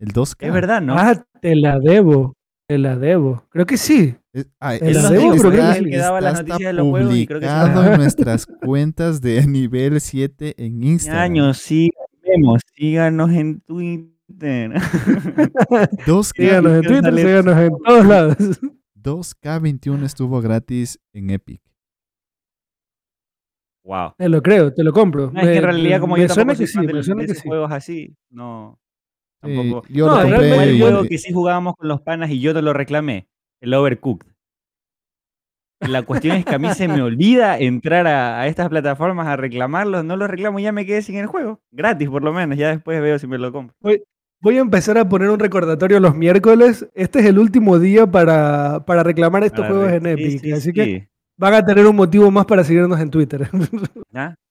El 0.00 0.12
2K. 0.12 0.46
Es 0.46 0.52
verdad, 0.52 0.82
¿no? 0.82 0.94
Ah, 0.98 1.24
te 1.40 1.54
la 1.56 1.78
debo. 1.78 2.34
Te 2.68 2.78
la 2.78 2.96
debo. 2.96 3.44
Creo 3.50 3.64
que 3.64 3.76
sí. 3.76 4.16
Es- 4.32 4.48
ah, 4.60 4.76
Te 4.76 4.90
es- 4.90 4.96
la 5.02 5.08
sí, 5.08 5.14
debo, 5.14 5.30
creo 5.36 5.52
está- 5.52 5.68
que 5.68 5.72
sí. 5.78 5.84
El 5.84 5.90
que 5.90 5.96
daba 5.98 6.20
las 6.20 6.32
está 6.40 6.42
noticias 6.48 6.68
de 6.70 6.72
los 6.82 6.88
juegos 6.90 7.16
y 7.16 7.26
creo 7.28 7.40
que 7.40 7.46
sí. 7.46 7.52
publicado 7.52 7.92
en 7.94 7.98
nuestras 8.00 8.46
cuentas 8.46 9.20
de 9.20 9.46
nivel 9.46 10.00
7 10.00 10.54
en 10.58 10.82
Instagram. 10.82 11.22
Años, 11.22 11.58
síganos, 11.58 12.60
síganos 12.74 13.30
en 13.30 13.60
Twitter. 13.60 14.15
2K, 14.28 16.22
Síganos 16.34 16.72
en 16.72 16.82
Twitter, 16.82 17.14
síganos 17.14 17.56
en 17.58 17.72
todos 17.84 18.06
lados. 18.06 18.36
2K21 18.94 20.02
estuvo 20.04 20.40
gratis 20.40 20.98
en 21.12 21.30
Epic. 21.30 21.62
wow. 23.84 24.14
Te 24.18 24.28
lo 24.28 24.42
creo, 24.42 24.72
te 24.74 24.82
lo 24.82 24.92
compro. 24.92 25.30
No, 25.30 25.40
es 25.40 25.46
que 25.46 25.56
en 25.56 25.62
realidad, 25.62 26.00
como 26.00 26.16
me 26.16 26.22
yo 26.22 26.28
tampoco 26.28 26.56
soy 26.56 26.66
sí, 26.66 26.72
fan 26.72 26.86
de, 26.86 27.34
sí. 27.34 27.48
juegos 27.48 27.70
así, 27.70 28.16
no. 28.30 28.80
Sí, 29.44 29.54
Tampoco. 29.54 29.86
yo 29.88 30.06
No, 30.06 30.20
el 30.22 30.80
juego 30.80 31.04
que 31.04 31.18
sí 31.18 31.32
jugábamos 31.32 31.74
con 31.76 31.88
los 31.88 32.00
panas 32.00 32.30
y 32.30 32.40
yo 32.40 32.52
te 32.52 32.62
lo 32.62 32.72
reclamé, 32.72 33.28
el 33.60 33.74
Overcooked. 33.74 34.26
La 35.80 36.02
cuestión 36.02 36.36
es 36.38 36.44
que 36.46 36.54
a 36.54 36.58
mí 36.58 36.72
se 36.74 36.88
me 36.88 37.02
olvida 37.02 37.58
entrar 37.58 38.06
a, 38.06 38.40
a 38.40 38.46
estas 38.46 38.70
plataformas 38.70 39.26
a 39.28 39.36
reclamarlos, 39.36 40.04
no 40.04 40.16
los 40.16 40.28
reclamo 40.28 40.58
y 40.58 40.62
ya 40.62 40.72
me 40.72 40.86
quedé 40.86 41.02
sin 41.02 41.16
el 41.16 41.26
juego. 41.26 41.60
Gratis 41.70 42.08
por 42.08 42.24
lo 42.24 42.32
menos, 42.32 42.56
ya 42.56 42.70
después 42.70 43.00
veo 43.00 43.18
si 43.18 43.26
me 43.26 43.38
lo 43.38 43.52
compro. 43.52 43.76
Voy 44.40 44.58
a 44.58 44.60
empezar 44.60 44.98
a 44.98 45.08
poner 45.08 45.30
un 45.30 45.38
recordatorio 45.40 45.98
los 45.98 46.14
miércoles. 46.14 46.86
Este 46.94 47.20
es 47.20 47.26
el 47.26 47.38
último 47.38 47.78
día 47.78 48.06
para, 48.06 48.84
para 48.86 49.02
reclamar 49.02 49.42
estos 49.44 49.60
Para 49.66 49.74
juegos 49.74 49.92
en 49.92 50.06
Epic. 50.06 50.40
sí, 50.40 50.52
así 50.52 50.72
que 50.72 51.08
van 51.38 51.54
a 51.54 51.64
tener 51.64 51.86
un 51.86 51.96
motivo 51.96 52.30
más 52.30 52.46
para 52.46 52.62
seguirnos 52.64 53.00
en 53.00 53.10
Twitter. 53.10 53.48
¿Ya? 54.10 54.34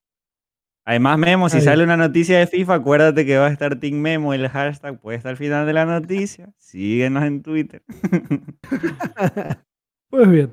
Además, 0.87 1.17
Memo, 1.17 1.49
si 1.49 1.57
Ahí. 1.57 1.63
sale 1.63 1.83
una 1.83 1.97
noticia 1.97 2.37
de 2.37 2.45
FIFA, 2.45 2.75
acuérdate 2.75 3.25
que 3.25 3.37
va 3.37 3.47
a 3.47 3.51
estar 3.51 3.79
Team 3.79 3.95
Memo, 3.95 4.35
el 4.35 4.47
hashtag 4.47 4.99
puede 4.99 5.17
estar 5.17 5.31
al 5.31 5.37
final 5.37 5.65
de 5.65 5.73
la 5.73 5.85
noticia. 5.85 6.51
Síguenos 6.59 7.23
en 7.23 7.41
Twitter. 7.41 7.83
Pues 10.09 10.29
bien. 10.29 10.51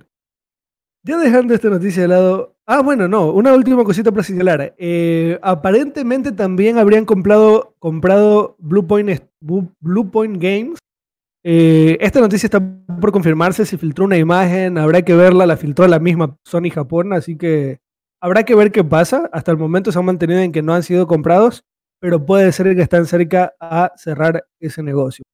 Ya 1.05 1.19
dejando 1.19 1.55
esta 1.55 1.69
noticia 1.69 2.03
de 2.03 2.09
lado. 2.09 2.52
Ah, 2.67 2.81
bueno, 2.81 3.09
no. 3.09 3.33
Una 3.33 3.55
última 3.55 3.83
cosita 3.85 4.13
para 4.13 4.23
señalar. 4.23 4.75
Eh, 4.79 5.39
aparentemente 5.43 6.31
también 6.31 6.79
habrían 6.79 7.05
comprado, 7.05 7.75
comprado 7.81 8.55
Blue, 8.59 8.87
Point, 8.87 9.21
Blue 9.41 10.11
Point 10.11 10.41
Games. 10.41 10.79
Eh, 11.45 11.99
esta 12.01 12.21
noticia 12.21 12.47
está 12.47 12.61
por 13.01 13.11
confirmarse. 13.11 13.67
Se 13.67 13.79
filtró 13.79 14.05
una 14.05 14.17
imagen. 14.17 14.79
Habrá 14.79 15.03
que 15.03 15.15
verla. 15.15 15.45
La 15.47 15.57
filtró 15.57 15.89
la 15.89 15.99
misma 15.99 16.39
Sony 16.45 16.71
Japón. 16.73 17.13
Así 17.13 17.37
que 17.37 17.81
habrá 18.21 18.45
que 18.45 18.55
ver 18.55 18.71
qué 18.71 18.85
pasa. 18.85 19.29
Hasta 19.33 19.51
el 19.51 19.59
momento 19.59 19.91
se 19.91 19.99
han 19.99 20.05
mantenido 20.05 20.41
en 20.41 20.53
que 20.53 20.63
no 20.63 20.73
han 20.73 20.85
sido 20.85 21.09
comprados. 21.09 21.65
Pero 22.01 22.25
puede 22.25 22.53
ser 22.53 22.75
que 22.77 22.83
están 22.83 23.07
cerca 23.07 23.55
a 23.61 23.93
cerrar 23.97 24.47
ese 24.61 24.85
negocio. 24.85 25.25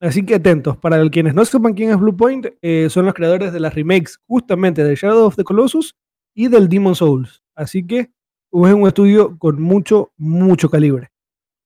Así 0.00 0.24
que 0.24 0.36
atentos, 0.36 0.78
para 0.78 1.06
quienes 1.10 1.34
no 1.34 1.44
sepan 1.44 1.74
quién 1.74 1.90
es 1.90 1.98
Bluepoint, 1.98 2.46
eh, 2.62 2.88
son 2.88 3.04
los 3.04 3.12
creadores 3.12 3.52
de 3.52 3.60
las 3.60 3.74
remakes 3.74 4.18
justamente 4.26 4.82
de 4.82 4.94
Shadow 4.94 5.26
of 5.26 5.36
the 5.36 5.44
Colossus 5.44 5.94
y 6.40 6.48
del 6.48 6.68
Demon 6.68 6.94
Souls. 6.94 7.42
Así 7.54 7.86
que 7.86 7.98
es 7.98 8.10
un 8.50 8.86
estudio 8.86 9.38
con 9.38 9.60
mucho, 9.60 10.12
mucho 10.16 10.70
calibre. 10.70 11.10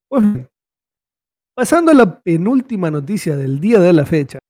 Pues 0.08 0.22
bien, 0.22 0.48
pasando 1.54 1.92
a 1.92 1.94
la 1.94 2.20
penúltima 2.20 2.90
noticia 2.90 3.36
del 3.36 3.60
día 3.60 3.78
de 3.78 3.92
la 3.92 4.04
fecha. 4.04 4.40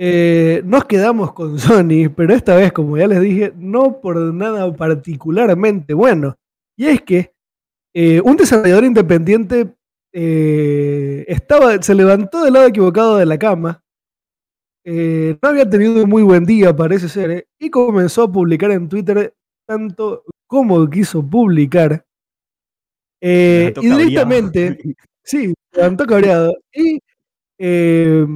Eh, 0.00 0.62
nos 0.64 0.84
quedamos 0.86 1.32
con 1.32 1.58
Sony, 1.58 2.08
pero 2.14 2.34
esta 2.34 2.56
vez, 2.56 2.72
como 2.72 2.96
ya 2.96 3.06
les 3.06 3.20
dije, 3.20 3.52
no 3.56 4.00
por 4.00 4.16
nada 4.34 4.74
particularmente 4.74 5.94
bueno. 5.94 6.36
Y 6.76 6.86
es 6.86 7.02
que 7.02 7.32
eh, 7.94 8.20
un 8.20 8.36
desarrollador 8.36 8.84
independiente 8.84 9.72
eh, 10.12 11.24
estaba, 11.28 11.80
se 11.80 11.94
levantó 11.94 12.42
del 12.42 12.54
lado 12.54 12.66
equivocado 12.66 13.16
de 13.16 13.26
la 13.26 13.38
cama. 13.38 13.84
Eh, 14.90 15.38
no 15.42 15.48
había 15.50 15.68
tenido 15.68 16.02
un 16.02 16.08
muy 16.08 16.22
buen 16.22 16.44
día, 16.46 16.74
parece 16.74 17.08
ser, 17.10 17.30
eh, 17.30 17.46
y 17.60 17.68
comenzó 17.70 18.22
a 18.24 18.32
publicar 18.32 18.70
en 18.70 18.88
Twitter 18.88 19.34
tanto 19.66 20.24
como 20.46 20.88
quiso 20.88 21.22
publicar. 21.28 22.06
eh, 23.20 23.70
y 23.70 23.74
cabreado. 23.74 23.98
directamente, 23.98 24.78
sí, 25.24 25.54
levantó 25.72 26.06
cabreado. 26.06 26.54
Y 26.72 27.00
eh, 27.58 28.26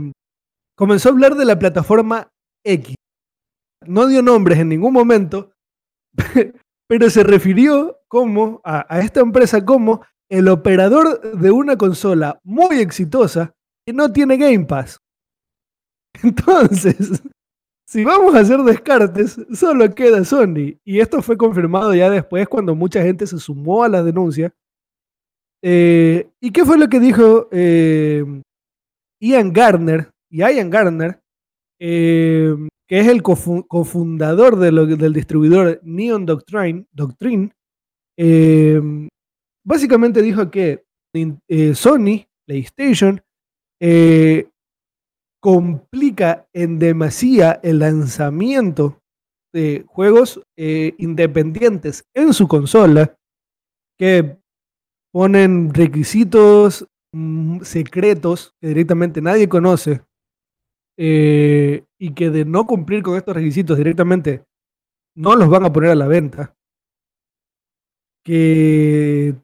comenzó 0.77 1.09
a 1.09 1.13
hablar 1.13 1.35
de 1.37 1.45
la 1.45 1.59
plataforma 1.59 2.29
X. 2.65 2.95
No 3.87 4.07
dio 4.07 4.23
nombres 4.23 4.59
en 4.59 4.69
ningún 4.69 4.93
momento, 4.93 5.53
pero 6.89 7.11
se 7.11 7.25
refirió 7.25 7.99
como 8.09 8.61
a, 8.65 8.87
a 8.95 9.01
esta 9.01 9.21
empresa 9.21 9.65
como 9.65 10.05
el 10.31 10.49
operador 10.49 11.39
de 11.39 11.51
una 11.51 11.77
consola 11.77 12.41
muy 12.45 12.81
exitosa 12.81 13.55
que 13.87 13.93
no 13.93 14.13
tiene 14.13 14.37
Game 14.37 14.67
Pass. 14.67 15.02
Entonces, 16.23 17.23
si 17.87 18.05
vamos 18.05 18.35
a 18.35 18.41
hacer 18.41 18.61
descartes, 18.61 19.41
solo 19.53 19.95
queda 19.95 20.25
Sony. 20.25 20.79
Y 20.85 21.01
esto 21.01 21.23
fue 21.23 21.37
confirmado 21.37 21.95
ya 21.95 22.11
después 22.11 22.49
cuando 22.49 22.75
mucha 22.75 23.03
gente 23.03 23.27
se 23.27 23.39
sumó 23.39 23.85
a 23.85 23.89
la 23.89 24.03
denuncia. 24.03 24.53
Eh, 25.63 26.29
¿Y 26.41 26.51
qué 26.51 26.65
fue 26.65 26.79
lo 26.79 26.89
que 26.89 26.99
dijo 27.01 27.49
eh, 27.53 28.25
Ian 29.21 29.53
Garner? 29.53 30.11
Y 30.31 30.39
Ian 30.39 30.71
Garner, 30.71 31.21
eh, 31.81 32.55
que 32.89 32.99
es 33.01 33.07
el 33.07 33.23
cofu- 33.23 33.67
cofundador 33.69 34.57
del 34.59 35.13
distribuidor 35.13 35.81
Neon 35.83 36.27
Doctrine, 36.27 36.87
Doctrine 36.93 37.53
básicamente 39.65 40.23
dijo 40.23 40.51
que 40.51 40.85
Sony, 41.75 42.27
PlayStation, 42.47 43.21
eh, 43.81 44.49
complica 45.43 46.47
en 46.53 46.79
demasía 46.79 47.59
el 47.65 47.81
lanzamiento 47.81 49.01
de 49.53 49.85
juegos 49.89 50.41
eh, 50.57 50.95
independientes 50.99 52.05
en 52.15 52.33
su 52.33 52.47
consola 52.47 53.17
que 53.99 54.39
ponen 55.13 55.75
requisitos 55.75 56.87
mm, 57.13 57.61
secretos 57.63 58.55
que 58.61 58.69
directamente 58.69 59.21
nadie 59.21 59.49
conoce 59.49 60.03
eh, 60.97 61.85
y 61.99 62.15
que 62.15 62.31
de 62.31 62.45
no 62.45 62.65
cumplir 62.65 63.03
con 63.03 63.17
estos 63.17 63.35
requisitos 63.35 63.77
directamente 63.77 64.45
no 65.17 65.35
los 65.35 65.49
van 65.49 65.65
a 65.65 65.73
poner 65.73 65.91
a 65.91 65.97
la 65.97 66.07
venta. 66.07 66.55
Que 68.25 69.35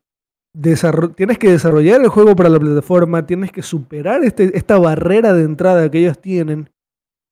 tienes 1.17 1.39
que 1.39 1.51
desarrollar 1.51 2.01
el 2.01 2.09
juego 2.09 2.35
para 2.35 2.49
la 2.49 2.59
plataforma, 2.59 3.27
tienes 3.27 3.53
que 3.53 3.63
superar 3.63 4.25
este, 4.25 4.57
esta 4.57 4.79
barrera 4.79 5.33
de 5.33 5.45
entrada 5.45 5.91
que 5.91 6.01
ellos 6.01 6.21
tienen, 6.21 6.71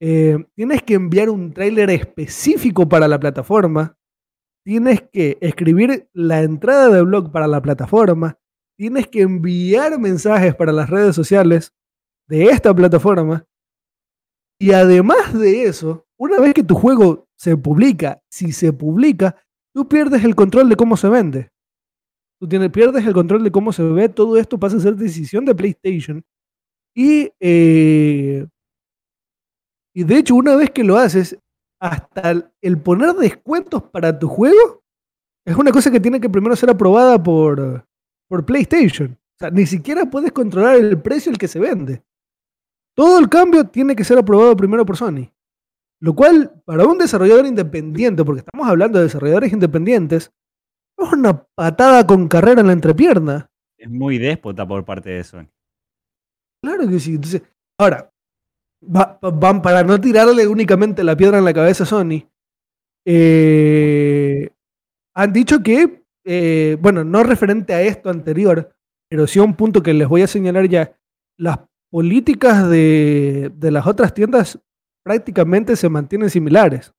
eh, 0.01 0.45
tienes 0.55 0.83
que 0.83 0.95
enviar 0.95 1.31
un 1.31 1.53
tráiler 1.53 1.91
específico 1.91 2.89
para 2.89 3.09
la 3.09 3.19
plataforma, 3.19 3.99
tienes 4.65 5.03
que 5.13 5.39
escribir 5.41 6.09
la 6.13 6.43
entrada 6.43 6.89
de 6.91 7.03
blog 7.03 7.33
para 7.33 7.47
la 7.47 7.63
plataforma, 7.63 8.39
tienes 8.77 9.09
que 9.09 9.23
enviar 9.23 9.99
mensajes 9.99 10.55
para 10.55 10.73
las 10.73 10.91
redes 10.91 11.17
sociales 11.17 11.73
de 12.29 12.45
esta 12.47 12.75
plataforma. 12.75 13.47
Y 14.59 14.73
además 14.73 15.39
de 15.39 15.65
eso, 15.65 16.07
una 16.19 16.39
vez 16.41 16.55
que 16.55 16.63
tu 16.63 16.75
juego 16.75 17.29
se 17.37 17.57
publica, 17.57 18.23
si 18.31 18.53
se 18.53 18.73
publica, 18.73 19.37
tú 19.75 19.89
pierdes 19.89 20.25
el 20.25 20.35
control 20.35 20.69
de 20.69 20.77
cómo 20.77 20.97
se 20.97 21.09
vende. 21.09 21.51
Tú 22.39 22.49
tienes, 22.49 22.71
pierdes 22.71 23.07
el 23.07 23.15
control 23.15 23.43
de 23.45 23.51
cómo 23.51 23.73
se 23.73 23.83
ve, 23.83 24.09
todo 24.09 24.37
esto 24.37 24.59
pasa 24.59 24.77
a 24.77 24.81
ser 24.81 24.97
decisión 24.97 25.45
de 25.45 25.55
PlayStation. 25.55 26.25
Y, 26.95 27.31
eh, 27.41 28.47
y 29.95 30.05
de 30.05 30.19
hecho, 30.19 30.35
una 30.35 30.57
vez 30.57 30.71
que 30.71 30.85
lo 30.85 30.97
haces, 30.97 31.39
hasta 31.81 32.53
el, 32.61 32.81
poner 32.81 33.15
descuentos 33.15 33.83
para 33.83 34.19
tu 34.19 34.29
juego 34.29 34.83
es 35.45 35.57
una 35.57 35.71
cosa 35.71 35.91
que 35.91 36.01
tiene 36.01 36.21
que 36.21 36.29
primero 36.29 36.57
ser 36.57 36.71
aprobada 36.71 37.23
por, 37.23 37.87
por 38.29 38.45
PlayStation. 38.45 39.13
O 39.13 39.39
sea, 39.39 39.51
ni 39.51 39.67
siquiera 39.67 40.07
puedes 40.07 40.33
controlar 40.33 40.77
el 40.77 41.01
precio 41.01 41.31
al 41.31 41.39
que 41.39 41.49
se 41.49 41.61
vende. 41.61 42.03
Todo 42.95 43.19
el 43.19 43.29
cambio 43.29 43.65
tiene 43.65 43.95
que 43.95 44.05
ser 44.05 44.19
aprobado 44.19 44.57
primero 44.57 44.85
por 44.85 44.97
Sony. 44.97 45.31
Lo 46.01 46.15
cual, 46.15 46.63
para 46.65 46.85
un 46.87 46.99
desarrollador 46.99 47.47
independiente, 47.47 48.25
porque 48.25 48.41
estamos 48.41 48.67
hablando 48.67 48.99
de 48.99 49.05
desarrolladores 49.05 49.53
independientes, 49.53 50.33
es 50.99 51.13
una 51.13 51.45
patada 51.55 52.07
con 52.07 52.29
carrera 52.29 52.61
en 52.61 52.69
la 52.69 52.73
entrepierna. 52.73 53.51
Es 53.79 53.91
muy 53.91 54.19
déspota 54.19 54.67
por 54.67 54.85
parte 54.85 55.11
de 55.11 55.25
Sony. 55.25 55.49
Claro 56.63 56.89
que 56.89 56.99
sí. 56.99 57.15
Entonces, 57.15 57.43
ahora, 57.79 58.13
van 58.81 59.63
para 59.63 59.83
no 59.85 60.01
tirarle 60.01 60.47
únicamente 60.47 61.05
la 61.05 61.17
piedra 61.17 61.39
en 61.39 61.45
la 61.45 61.55
cabeza 61.55 61.85
a 61.85 61.87
Sony. 61.87 62.29
Eh, 63.07 64.51
han 65.15 65.33
dicho 65.33 65.63
que, 65.63 66.05
eh, 66.25 66.77
bueno, 66.81 67.05
no 67.05 67.23
referente 67.23 67.75
a 67.75 67.83
esto 67.83 68.11
anterior, 68.11 68.75
pero 69.09 69.27
sí 69.27 69.39
a 69.39 69.45
un 69.45 69.55
punto 69.55 69.83
que 69.83 69.95
les 69.95 70.09
voy 70.09 70.23
a 70.23 70.27
señalar 70.27 70.69
ya, 70.69 70.99
las 71.39 71.61
políticas 71.91 72.69
de, 72.69 73.53
de 73.55 73.71
las 73.71 73.87
otras 73.87 74.13
tiendas 74.13 74.59
prácticamente 75.05 75.77
se 75.77 75.89
mantienen 75.89 76.31
similares 76.31 76.96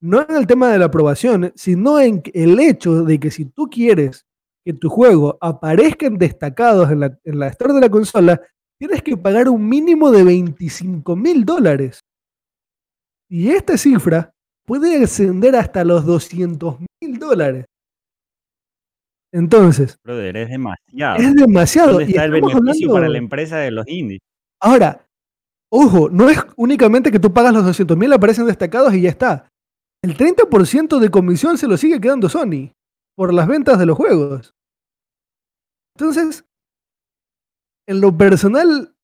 no 0.00 0.22
en 0.22 0.36
el 0.36 0.46
tema 0.46 0.70
de 0.70 0.78
la 0.78 0.86
aprobación, 0.86 1.52
sino 1.54 1.98
en 2.00 2.22
el 2.32 2.58
hecho 2.60 3.04
de 3.04 3.18
que 3.18 3.30
si 3.30 3.46
tú 3.46 3.68
quieres 3.68 4.26
que 4.64 4.72
tu 4.72 4.88
juego 4.88 5.38
aparezca 5.40 6.06
en 6.06 6.18
destacados 6.18 6.90
en 6.90 7.00
la, 7.00 7.18
en 7.24 7.38
la 7.38 7.48
store 7.48 7.74
de 7.74 7.80
la 7.80 7.88
consola, 7.88 8.40
tienes 8.78 9.02
que 9.02 9.16
pagar 9.16 9.48
un 9.48 9.68
mínimo 9.68 10.10
de 10.10 10.24
25 10.24 11.16
mil 11.16 11.44
dólares. 11.44 12.04
Y 13.30 13.50
esta 13.50 13.76
cifra 13.76 14.32
puede 14.66 15.02
ascender 15.02 15.56
hasta 15.56 15.84
los 15.84 16.04
200 16.04 16.76
mil 17.00 17.18
dólares. 17.18 17.66
Entonces. 19.32 19.98
Brother, 20.02 20.36
es 20.36 20.48
demasiado. 20.48 21.16
Es 21.16 21.34
demasiado. 21.34 21.92
¿Dónde 21.92 22.04
está 22.04 22.24
el 22.24 22.30
beneficio 22.30 22.92
para 22.92 23.08
la 23.08 23.18
empresa 23.18 23.58
de 23.58 23.70
los 23.70 23.86
indies? 23.86 24.20
Ahora, 24.60 25.06
ojo, 25.70 26.08
no 26.08 26.30
es 26.30 26.38
únicamente 26.56 27.10
que 27.10 27.18
tú 27.18 27.32
pagas 27.32 27.52
los 27.52 27.64
200 27.64 27.96
mil, 27.96 28.12
aparecen 28.12 28.46
destacados 28.46 28.94
y 28.94 29.02
ya 29.02 29.10
está 29.10 29.50
el 30.02 30.16
30% 30.16 30.98
de 30.98 31.10
comisión 31.10 31.58
se 31.58 31.66
lo 31.66 31.76
sigue 31.76 32.00
quedando 32.00 32.28
Sony 32.28 32.72
por 33.16 33.34
las 33.34 33.48
ventas 33.48 33.78
de 33.78 33.86
los 33.86 33.96
juegos. 33.96 34.54
Entonces, 35.96 36.44
en 37.88 38.00
lo 38.00 38.16
personal, 38.16 38.94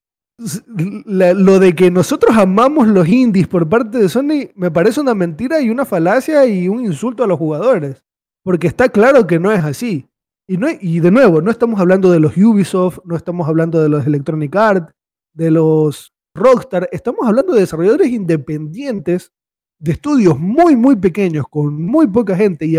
lo 1.07 1.59
de 1.59 1.75
que 1.75 1.91
nosotros 1.91 2.37
amamos 2.37 2.87
los 2.89 3.09
indies 3.09 3.49
por 3.49 3.69
parte 3.69 3.99
de 3.99 4.09
Sony 4.09 4.51
me 4.55 4.71
parece 4.71 5.01
una 5.01 5.15
mentira 5.15 5.61
y 5.61 5.71
una 5.71 5.85
falacia 5.85 6.47
y 6.47 6.69
un 6.69 6.85
insulto 6.85 7.25
a 7.25 7.27
los 7.27 7.39
jugadores. 7.39 8.05
Porque 8.45 8.67
está 8.67 8.89
claro 8.89 9.27
que 9.27 9.41
no 9.41 9.51
es 9.51 9.65
así. 9.65 10.09
Y, 10.47 10.59
no, 10.59 10.69
y 10.79 11.01
de 11.01 11.11
nuevo, 11.11 11.41
no 11.41 11.51
estamos 11.51 11.81
hablando 11.81 12.13
de 12.13 12.21
los 12.21 12.37
Ubisoft, 12.37 12.99
no 13.05 13.17
estamos 13.17 13.49
hablando 13.49 13.83
de 13.83 13.89
los 13.89 14.07
Electronic 14.07 14.55
Arts, 14.55 14.93
de 15.33 15.51
los 15.51 16.15
Rockstar, 16.37 16.89
estamos 16.93 17.27
hablando 17.27 17.55
de 17.55 17.61
desarrolladores 17.61 18.09
independientes 18.09 19.33
de 19.79 19.93
estudios 19.93 20.39
muy, 20.39 20.77
muy 20.77 20.97
pequeños, 20.97 21.47
con 21.49 21.83
muy 21.83 22.07
poca 22.07 22.37
gente 22.37 22.67
y, 22.67 22.77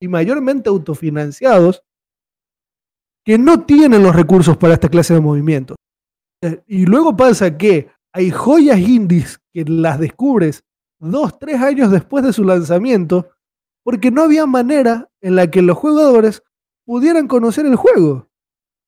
y, 0.00 0.08
mayormente 0.08 0.68
autofinanciados, 0.68 1.82
que 3.24 3.38
no 3.38 3.64
tienen 3.64 4.02
los 4.02 4.14
recursos 4.14 4.56
para 4.56 4.74
esta 4.74 4.88
clase 4.88 5.14
de 5.14 5.20
movimientos. 5.20 5.76
Eh, 6.42 6.62
y 6.66 6.84
luego 6.84 7.16
pasa 7.16 7.56
que 7.56 7.88
hay 8.12 8.30
joyas 8.30 8.78
indies 8.78 9.40
que 9.52 9.64
las 9.64 9.98
descubres 9.98 10.64
dos, 10.98 11.38
tres 11.38 11.60
años 11.60 11.90
después 11.90 12.24
de 12.24 12.32
su 12.32 12.44
lanzamiento, 12.44 13.30
porque 13.82 14.10
no 14.10 14.22
había 14.22 14.46
manera 14.46 15.08
en 15.20 15.36
la 15.36 15.50
que 15.50 15.62
los 15.62 15.76
jugadores 15.76 16.42
pudieran 16.84 17.28
conocer 17.28 17.66
el 17.66 17.76
juego. 17.76 18.28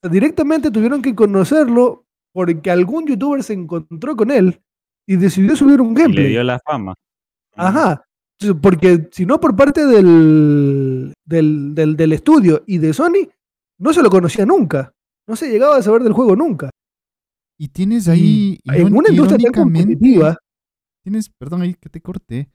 directamente 0.02 0.70
tuvieron 0.70 1.02
que 1.02 1.14
conocerlo 1.14 2.06
porque 2.32 2.70
algún 2.70 3.06
youtuber 3.06 3.42
se 3.42 3.54
encontró 3.54 4.14
con 4.14 4.30
él 4.30 4.60
y 5.06 5.16
decidió 5.16 5.56
subir 5.56 5.80
un 5.80 5.94
gameplay. 5.94 6.24
le 6.24 6.30
dio 6.30 6.44
la 6.44 6.60
fama. 6.60 6.94
Ajá. 7.56 8.02
Porque 8.60 9.08
si 9.12 9.24
no 9.24 9.40
por 9.40 9.56
parte 9.56 9.86
del, 9.86 11.14
del, 11.24 12.12
estudio 12.12 12.62
y 12.66 12.78
de 12.78 12.92
Sony, 12.92 13.28
no 13.78 13.92
se 13.92 14.02
lo 14.02 14.10
conocía 14.10 14.44
nunca. 14.44 14.92
No 15.26 15.36
se 15.36 15.50
llegaba 15.50 15.76
a 15.76 15.82
saber 15.82 16.02
del 16.02 16.12
juego 16.12 16.36
nunca. 16.36 16.70
Y 17.58 17.68
tienes 17.68 18.08
ahí. 18.08 18.60
en 18.64 18.94
una 18.94 19.08
industria 19.08 19.50
tan 19.50 19.64
competitiva. 19.64 20.36
Tienes, 21.02 21.30
perdón 21.30 21.62
ahí 21.62 21.74
que 21.74 21.88
te 21.88 22.00
corté. 22.00 22.50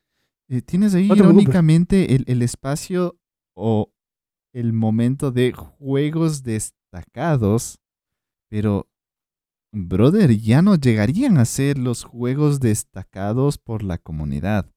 Eh, 0.49 0.61
tienes 0.61 0.93
ahí 0.93 1.09
irónicamente 1.11 2.15
el, 2.15 2.25
el 2.27 2.41
espacio 2.41 3.17
o 3.55 3.91
el 4.53 4.73
momento 4.73 5.31
de 5.31 5.53
juegos 5.53 6.43
destacados, 6.43 7.79
pero 8.49 8.87
brother, 9.71 10.37
ya 10.37 10.61
no 10.61 10.75
llegarían 10.75 11.37
a 11.37 11.45
ser 11.45 11.77
los 11.77 12.03
juegos 12.03 12.59
destacados 12.59 13.57
por 13.57 13.83
la 13.83 13.97
comunidad. 13.97 14.69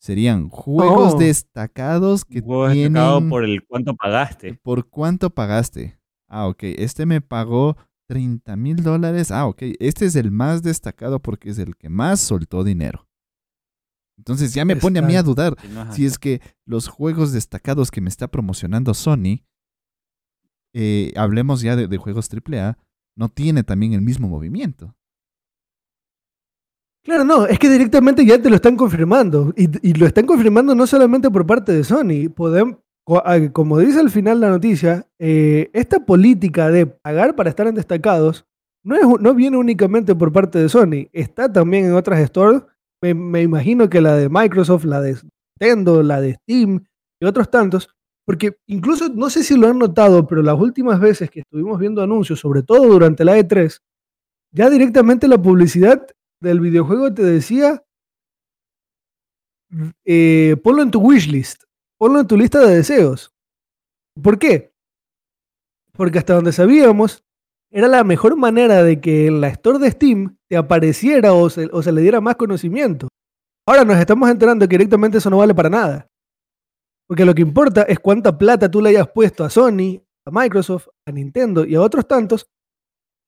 Serían 0.00 0.48
juegos 0.48 1.18
destacados 1.18 2.24
que 2.24 2.40
Juego 2.40 2.72
tienen... 2.72 3.28
por 3.28 3.44
el 3.44 3.64
cuánto 3.66 3.96
pagaste. 3.96 4.54
¿Por 4.62 4.88
cuánto 4.88 5.30
pagaste? 5.30 5.98
Ah, 6.28 6.46
ok. 6.46 6.62
Este 6.62 7.04
me 7.04 7.20
pagó 7.20 7.76
30 8.06 8.56
mil 8.56 8.82
dólares. 8.82 9.30
Ah, 9.32 9.46
ok. 9.46 9.62
Este 9.80 10.06
es 10.06 10.14
el 10.14 10.30
más 10.30 10.62
destacado 10.62 11.20
porque 11.20 11.50
es 11.50 11.58
el 11.58 11.76
que 11.76 11.88
más 11.88 12.20
soltó 12.20 12.62
dinero. 12.62 13.08
Entonces 14.16 14.52
ya 14.52 14.64
me 14.64 14.76
pone 14.76 14.98
a 14.98 15.02
mí 15.02 15.14
a 15.14 15.22
dudar 15.22 15.54
si 15.92 16.04
es 16.04 16.18
que 16.18 16.40
los 16.64 16.88
juegos 16.88 17.32
destacados 17.32 17.92
que 17.92 18.00
me 18.00 18.08
está 18.08 18.26
promocionando 18.28 18.92
Sony, 18.92 19.44
eh, 20.74 21.12
hablemos 21.16 21.60
ya 21.60 21.76
de, 21.76 21.86
de 21.86 21.96
juegos 21.98 22.28
AAA, 22.28 22.78
no 23.16 23.28
tiene 23.28 23.62
también 23.62 23.92
el 23.92 24.02
mismo 24.02 24.28
movimiento. 24.28 24.96
Claro, 27.08 27.24
no, 27.24 27.46
es 27.46 27.58
que 27.58 27.70
directamente 27.70 28.26
ya 28.26 28.38
te 28.38 28.50
lo 28.50 28.56
están 28.56 28.76
confirmando. 28.76 29.54
Y, 29.56 29.94
lo 29.94 30.04
están 30.04 30.26
confirmando 30.26 30.74
no 30.74 30.86
solamente 30.86 31.30
por 31.30 31.46
parte 31.46 31.72
de 31.72 31.82
Sony. 31.82 32.30
Como 33.54 33.78
dice 33.78 33.98
al 33.98 34.10
final 34.10 34.40
la 34.40 34.50
noticia, 34.50 35.06
eh, 35.18 35.70
esta 35.72 36.04
política 36.04 36.68
de 36.68 36.84
pagar 36.84 37.34
para 37.34 37.48
estar 37.48 37.66
en 37.66 37.76
destacados 37.76 38.44
no, 38.84 38.94
es, 38.94 39.22
no 39.22 39.34
viene 39.34 39.56
únicamente 39.56 40.14
por 40.14 40.32
parte 40.32 40.58
de 40.58 40.68
Sony. 40.68 41.08
Está 41.14 41.50
también 41.50 41.86
en 41.86 41.94
otras 41.94 42.22
stores. 42.26 42.60
Me, 43.00 43.40
imagino 43.40 43.88
que 43.88 44.02
la 44.02 44.14
de 44.14 44.28
Microsoft, 44.28 44.84
la 44.84 45.00
de 45.00 45.16
Nintendo, 45.58 46.02
la 46.02 46.20
de 46.20 46.34
Steam 46.34 46.84
y 47.22 47.24
otros 47.24 47.50
tantos. 47.50 47.88
Porque 48.26 48.58
incluso, 48.66 49.08
no 49.08 49.30
sé 49.30 49.44
si 49.44 49.56
lo 49.56 49.68
han 49.68 49.78
notado, 49.78 50.26
pero 50.26 50.42
las 50.42 50.60
últimas 50.60 51.00
veces 51.00 51.30
que 51.30 51.40
estuvimos 51.40 51.78
viendo 51.78 52.02
anuncios, 52.02 52.38
sobre 52.38 52.62
todo 52.62 52.86
durante 52.86 53.24
la 53.24 53.38
E3, 53.38 53.78
ya 54.52 54.68
directamente 54.68 55.26
la 55.26 55.40
publicidad 55.40 56.06
del 56.40 56.60
videojuego 56.60 57.12
te 57.12 57.22
decía, 57.22 57.84
eh, 60.04 60.56
ponlo 60.62 60.82
en 60.82 60.90
tu 60.90 61.00
wishlist, 61.00 61.64
ponlo 61.98 62.20
en 62.20 62.26
tu 62.26 62.36
lista 62.36 62.60
de 62.60 62.76
deseos. 62.76 63.32
¿Por 64.22 64.38
qué? 64.38 64.72
Porque 65.92 66.18
hasta 66.18 66.34
donde 66.34 66.52
sabíamos, 66.52 67.24
era 67.70 67.88
la 67.88 68.02
mejor 68.04 68.36
manera 68.36 68.82
de 68.82 69.00
que 69.00 69.26
en 69.26 69.40
la 69.40 69.48
store 69.48 69.78
de 69.78 69.90
Steam 69.90 70.38
te 70.48 70.56
apareciera 70.56 71.34
o 71.34 71.50
se, 71.50 71.92
le 71.92 72.00
diera 72.00 72.20
más 72.20 72.36
conocimiento. 72.36 73.08
Ahora 73.66 73.84
nos 73.84 73.98
estamos 73.98 74.30
enterando 74.30 74.66
que 74.66 74.76
directamente 74.76 75.18
eso 75.18 75.28
no 75.28 75.38
vale 75.38 75.54
para 75.54 75.68
nada. 75.68 76.08
Porque 77.06 77.24
lo 77.24 77.34
que 77.34 77.42
importa 77.42 77.82
es 77.82 77.98
cuánta 77.98 78.36
plata 78.36 78.70
tú 78.70 78.80
le 78.80 78.90
hayas 78.90 79.08
puesto 79.08 79.44
a 79.44 79.50
Sony, 79.50 80.02
a 80.24 80.30
Microsoft, 80.30 80.88
a 81.06 81.12
Nintendo 81.12 81.64
y 81.64 81.74
a 81.74 81.82
otros 81.82 82.06
tantos 82.06 82.46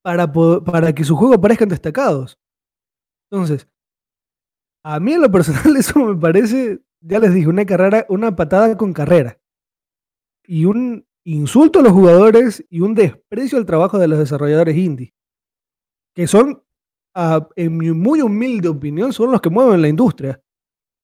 para, 0.03 0.31
para 0.31 0.93
que 0.93 1.03
sus 1.03 1.17
juegos 1.17 1.37
parezcan 1.37 1.69
destacados. 1.69 2.40
Entonces, 3.31 3.67
a 4.83 4.99
mí 4.99 5.13
en 5.13 5.21
lo 5.21 5.31
personal 5.31 5.75
eso 5.77 5.99
me 5.99 6.15
parece, 6.15 6.79
ya 6.99 7.19
les 7.19 7.33
dije, 7.33 7.47
una 7.47 7.65
carrera, 7.65 8.05
una 8.09 8.35
patada 8.35 8.77
con 8.77 8.93
carrera. 8.93 9.39
Y 10.45 10.65
un 10.65 11.05
insulto 11.23 11.79
a 11.79 11.83
los 11.83 11.93
jugadores 11.93 12.65
y 12.69 12.81
un 12.81 12.93
desprecio 12.93 13.57
al 13.57 13.65
trabajo 13.65 13.97
de 13.97 14.07
los 14.07 14.19
desarrolladores 14.19 14.75
indie. 14.75 15.13
Que 16.13 16.27
son, 16.27 16.63
en 17.55 17.77
mi 17.77 17.91
muy 17.91 18.21
humilde 18.21 18.67
opinión, 18.67 19.13
son 19.13 19.31
los 19.31 19.39
que 19.39 19.49
mueven 19.49 19.81
la 19.81 19.87
industria. 19.87 20.41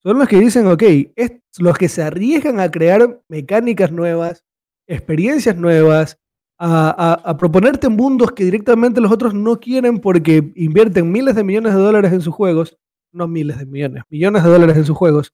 Son 0.03 0.17
los 0.17 0.28
que 0.28 0.39
dicen, 0.39 0.67
ok, 0.67 0.84
es 1.15 1.32
los 1.59 1.78
que 1.78 1.88
se 1.88 2.03
arriesgan 2.03 2.59
a 2.59 2.69
crear 2.69 3.21
mecánicas 3.30 3.91
nuevas, 3.91 4.43
experiencias 4.86 5.55
nuevas, 5.55 6.19
a, 6.60 7.22
a, 7.24 7.38
proponerte 7.38 7.88
mundos 7.89 8.32
que 8.32 8.43
directamente 8.43 8.99
los 8.99 9.12
otros 9.12 9.34
no 9.34 9.60
quieren 9.60 9.99
porque 9.99 10.51
invierten 10.55 11.12
miles 11.12 11.36
de 11.36 11.43
millones 11.43 11.74
de 11.76 11.80
dólares 11.80 12.14
en 12.14 12.22
sus 12.22 12.34
juegos, 12.34 12.78
no 13.12 13.28
miles 13.28 13.60
de 13.60 13.66
millones, 13.66 14.03
millones 14.10 14.43
de 14.43 14.49
dólares 14.49 14.78
en 14.78 14.86
sus 14.86 14.97
juegos, 14.97 15.34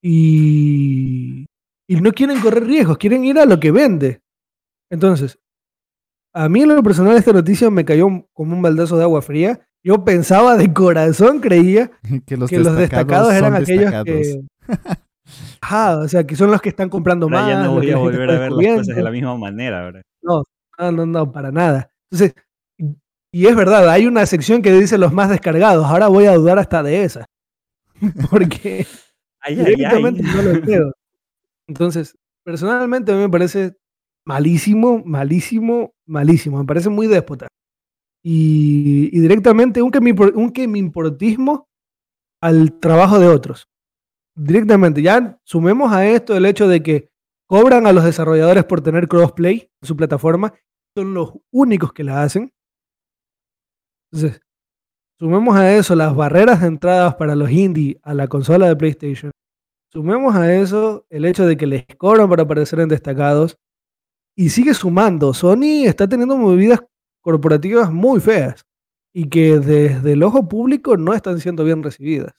y, 0.00 1.46
y 1.88 2.00
no 2.00 2.12
quieren 2.12 2.40
correr 2.40 2.64
riesgos, 2.64 2.98
quieren 2.98 3.24
ir 3.24 3.38
a 3.38 3.46
lo 3.46 3.58
que 3.58 3.72
vende. 3.72 4.20
Entonces, 4.90 5.38
a 6.34 6.48
mí 6.48 6.62
en 6.62 6.74
lo 6.74 6.82
personal 6.82 7.16
esta 7.16 7.32
noticia 7.32 7.70
me 7.70 7.84
cayó 7.84 8.08
como 8.32 8.54
un 8.54 8.62
baldazo 8.62 8.96
de 8.96 9.04
agua 9.04 9.22
fría. 9.22 9.60
Yo 9.84 10.04
pensaba 10.04 10.56
de 10.56 10.72
corazón, 10.72 11.40
creía 11.40 11.90
que 12.26 12.36
los, 12.36 12.50
destacados, 12.50 13.32
eran 13.34 13.54
aquellos 13.54 14.04
que... 14.04 14.42
Ajá, 15.60 15.98
o 15.98 16.08
sea, 16.08 16.26
que 16.26 16.34
son 16.34 16.50
los 16.50 16.60
que 16.60 16.68
están 16.68 16.88
comprando 16.88 17.28
más. 17.28 17.48
Ya 17.48 17.62
no 17.62 17.74
voy 17.74 17.90
a 17.90 17.96
volver 17.96 18.30
a 18.30 18.38
ver 18.38 18.52
las 18.52 18.78
cosas 18.78 18.96
de 18.96 19.02
la 19.02 19.10
misma 19.10 19.36
manera, 19.36 19.82
¿verdad? 19.82 20.02
No, 20.20 20.42
no, 20.78 20.92
no, 20.92 21.06
no, 21.06 21.32
para 21.32 21.50
nada. 21.50 21.90
Entonces, 22.10 22.34
y 23.34 23.46
es 23.46 23.56
verdad, 23.56 23.88
hay 23.88 24.06
una 24.06 24.26
sección 24.26 24.60
que 24.60 24.72
dice 24.72 24.98
los 24.98 25.12
más 25.12 25.30
descargados. 25.30 25.86
Ahora 25.86 26.08
voy 26.08 26.26
a 26.26 26.34
dudar 26.34 26.58
hasta 26.58 26.82
de 26.82 27.04
esa. 27.04 27.24
Porque 28.30 28.86
directamente 29.48 30.22
no 30.22 30.42
lo 30.42 30.60
creo. 30.60 30.92
Entonces, 31.66 32.16
personalmente 32.44 33.10
a 33.10 33.14
mí 33.14 33.22
me 33.22 33.30
parece 33.30 33.74
malísimo, 34.26 35.02
malísimo, 35.06 35.94
malísimo. 36.06 36.58
Me 36.58 36.66
parece 36.66 36.90
muy 36.90 37.06
déspota. 37.06 37.48
Y, 38.22 39.18
directamente 39.18 39.82
un 39.82 39.90
que, 39.90 39.98
un 39.98 40.52
que 40.52 40.68
me 40.68 40.78
importismo 40.78 41.68
al 42.40 42.78
trabajo 42.78 43.18
de 43.18 43.28
otros. 43.28 43.66
Directamente, 44.34 45.02
ya 45.02 45.38
sumemos 45.44 45.92
a 45.92 46.06
esto 46.06 46.36
el 46.36 46.46
hecho 46.46 46.68
de 46.68 46.82
que 46.82 47.11
cobran 47.52 47.86
a 47.86 47.92
los 47.92 48.02
desarrolladores 48.02 48.64
por 48.64 48.80
tener 48.80 49.08
crossplay 49.08 49.70
en 49.82 49.86
su 49.86 49.94
plataforma, 49.94 50.54
son 50.96 51.12
los 51.12 51.34
únicos 51.50 51.92
que 51.92 52.02
la 52.02 52.22
hacen. 52.22 52.50
Entonces, 54.10 54.40
sumemos 55.20 55.54
a 55.56 55.70
eso 55.76 55.94
las 55.94 56.16
barreras 56.16 56.62
de 56.62 56.68
entradas 56.68 57.14
para 57.16 57.36
los 57.36 57.50
indie 57.50 58.00
a 58.04 58.14
la 58.14 58.26
consola 58.26 58.68
de 58.68 58.76
PlayStation. 58.76 59.32
Sumemos 59.92 60.34
a 60.34 60.50
eso 60.54 61.04
el 61.10 61.26
hecho 61.26 61.44
de 61.44 61.58
que 61.58 61.66
les 61.66 61.84
cobran 61.98 62.26
para 62.30 62.44
aparecer 62.44 62.80
en 62.80 62.88
destacados. 62.88 63.58
Y 64.34 64.48
sigue 64.48 64.72
sumando. 64.72 65.34
Sony 65.34 65.84
está 65.84 66.08
teniendo 66.08 66.38
movidas 66.38 66.80
corporativas 67.20 67.92
muy 67.92 68.18
feas 68.20 68.64
y 69.12 69.28
que 69.28 69.58
desde 69.58 70.12
el 70.12 70.22
ojo 70.22 70.48
público 70.48 70.96
no 70.96 71.12
están 71.12 71.38
siendo 71.38 71.64
bien 71.64 71.82
recibidas. 71.82 72.32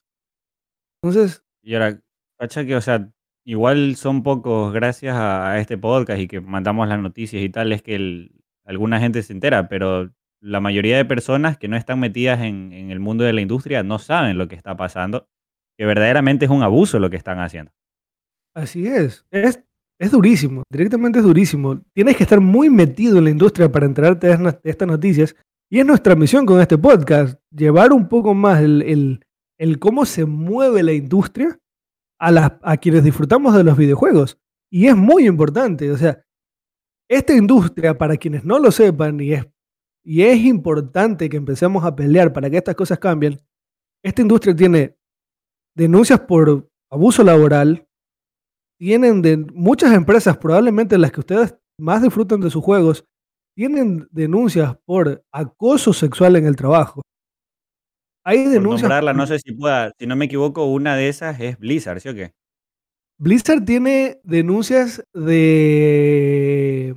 Entonces. 1.03 1.43
Y 1.61 1.75
ahora, 1.75 2.01
cacha 2.39 2.65
que, 2.65 2.75
o 2.75 2.81
sea, 2.81 3.13
igual 3.45 3.95
son 3.95 4.23
pocos 4.23 4.73
gracias 4.73 5.15
a, 5.17 5.59
este 5.59 5.77
podcast 5.77 6.19
y 6.19 6.27
que 6.27 6.41
mandamos 6.41 6.87
las 6.87 6.99
noticias 6.99 7.41
y 7.43 7.49
tal, 7.49 7.71
es 7.71 7.81
que 7.81 8.29
alguna 8.65 8.99
gente 8.99 9.21
se 9.23 9.33
entera, 9.33 9.67
pero 9.67 10.11
la 10.41 10.59
mayoría 10.59 10.97
de 10.97 11.05
personas 11.05 11.57
que 11.57 11.67
no 11.67 11.77
están 11.77 11.99
metidas 11.99 12.41
en, 12.41 12.73
el 12.73 12.99
mundo 12.99 13.23
de 13.23 13.33
la 13.33 13.41
industria 13.41 13.83
no 13.83 13.99
saben 13.99 14.37
lo 14.37 14.47
que 14.47 14.55
está 14.55 14.75
pasando, 14.75 15.27
que 15.77 15.85
verdaderamente 15.85 16.45
es 16.45 16.51
un 16.51 16.63
abuso 16.63 16.99
lo 16.99 17.09
que 17.09 17.17
están 17.17 17.39
haciendo. 17.39 17.71
Así 18.55 18.85
es, 18.85 19.25
es, 19.31 20.11
durísimo, 20.11 20.63
directamente 20.69 21.19
es 21.19 21.25
durísimo. 21.25 21.81
Tienes 21.93 22.17
que 22.17 22.23
estar 22.23 22.39
muy 22.39 22.69
metido 22.69 23.17
en 23.17 23.23
la 23.23 23.29
industria 23.29 23.71
para 23.71 23.85
enterarte 23.85 24.27
de 24.27 24.59
estas 24.63 24.87
noticias 24.87 25.35
y 25.71 25.79
es 25.79 25.85
nuestra 25.85 26.15
misión 26.15 26.45
con 26.45 26.61
este 26.61 26.77
podcast, 26.77 27.39
llevar 27.49 27.93
un 27.93 28.07
poco 28.07 28.33
más 28.33 28.61
el 28.61 29.79
cómo 29.79 30.05
se 30.05 30.25
mueve 30.25 30.83
la 30.83 30.93
industria 30.93 31.57
a, 32.19 32.77
quienes 32.77 33.03
disfrutamos 33.03 33.55
de 33.55 33.63
los 33.63 33.77
videojuegos. 33.77 34.37
Y 34.71 34.87
es 34.87 34.95
muy 34.95 35.27
importante, 35.27 35.91
o 35.91 35.97
sea, 35.97 36.23
esta 37.09 37.33
industria, 37.33 37.97
para 37.97 38.17
quienes 38.17 38.43
no 38.43 38.59
lo 38.59 38.71
sepan, 38.71 39.19
y 39.19 39.33
es, 39.33 39.45
y 40.03 40.23
es 40.23 40.39
importante 40.39 41.29
que 41.29 41.37
empecemos 41.37 41.83
a 41.83 41.95
pelear 41.95 42.33
para 42.33 42.49
que 42.49 42.57
estas 42.57 42.75
cosas 42.75 42.97
cambien, 42.99 43.39
esta 44.03 44.21
industria 44.21 44.55
tiene 44.55 44.97
denuncias 45.75 46.19
por 46.21 46.69
abuso 46.89 47.23
laboral, 47.23 47.87
tienen 48.79 49.21
de 49.21 49.37
muchas 49.37 49.93
empresas, 49.93 50.37
probablemente 50.37 50.97
las 50.97 51.11
que 51.11 51.19
ustedes 51.19 51.55
más 51.79 52.01
disfrutan 52.01 52.41
de 52.41 52.49
sus 52.49 52.63
juegos, 52.63 53.05
tienen 53.55 54.07
denuncias 54.11 54.75
por 54.85 55.23
acoso 55.31 55.93
sexual 55.93 56.35
en 56.35 56.45
el 56.45 56.55
trabajo. 56.55 57.01
Hay 58.23 58.45
denuncias. 58.47 58.89
no 59.15 59.27
sé 59.27 59.39
si 59.39 59.51
pueda, 59.53 59.91
si 59.97 60.07
no 60.07 60.15
me 60.15 60.25
equivoco, 60.25 60.65
una 60.65 60.95
de 60.95 61.09
esas 61.09 61.39
es 61.39 61.59
Blizzard, 61.59 61.99
¿sí 61.99 62.09
o 62.09 62.13
qué? 62.13 62.33
Blizzard 63.17 63.63
tiene 63.65 64.19
denuncias 64.23 65.03
de, 65.13 66.95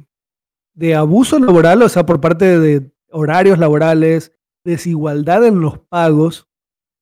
de 0.75 0.95
abuso 0.95 1.39
laboral, 1.39 1.83
o 1.83 1.89
sea, 1.89 2.07
por 2.07 2.21
parte 2.21 2.59
de 2.59 2.91
horarios 3.11 3.59
laborales, 3.59 4.33
desigualdad 4.65 5.45
en 5.47 5.61
los 5.61 5.79
pagos, 5.79 6.49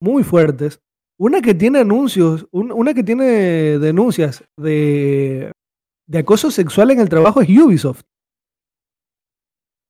muy 0.01 0.23
fuertes. 0.23 0.81
Una 1.17 1.41
que 1.41 1.55
tiene 1.55 1.79
anuncios, 1.81 2.47
una 2.51 2.93
que 2.93 3.05
tiene 3.05 3.79
denuncias 3.79 4.45
de, 4.57 5.53
de 6.07 6.19
acoso 6.19 6.51
sexual 6.51 6.91
en 6.91 7.01
el 7.01 7.09
trabajo 7.09 7.41
es 7.41 7.49
Ubisoft. 7.49 8.03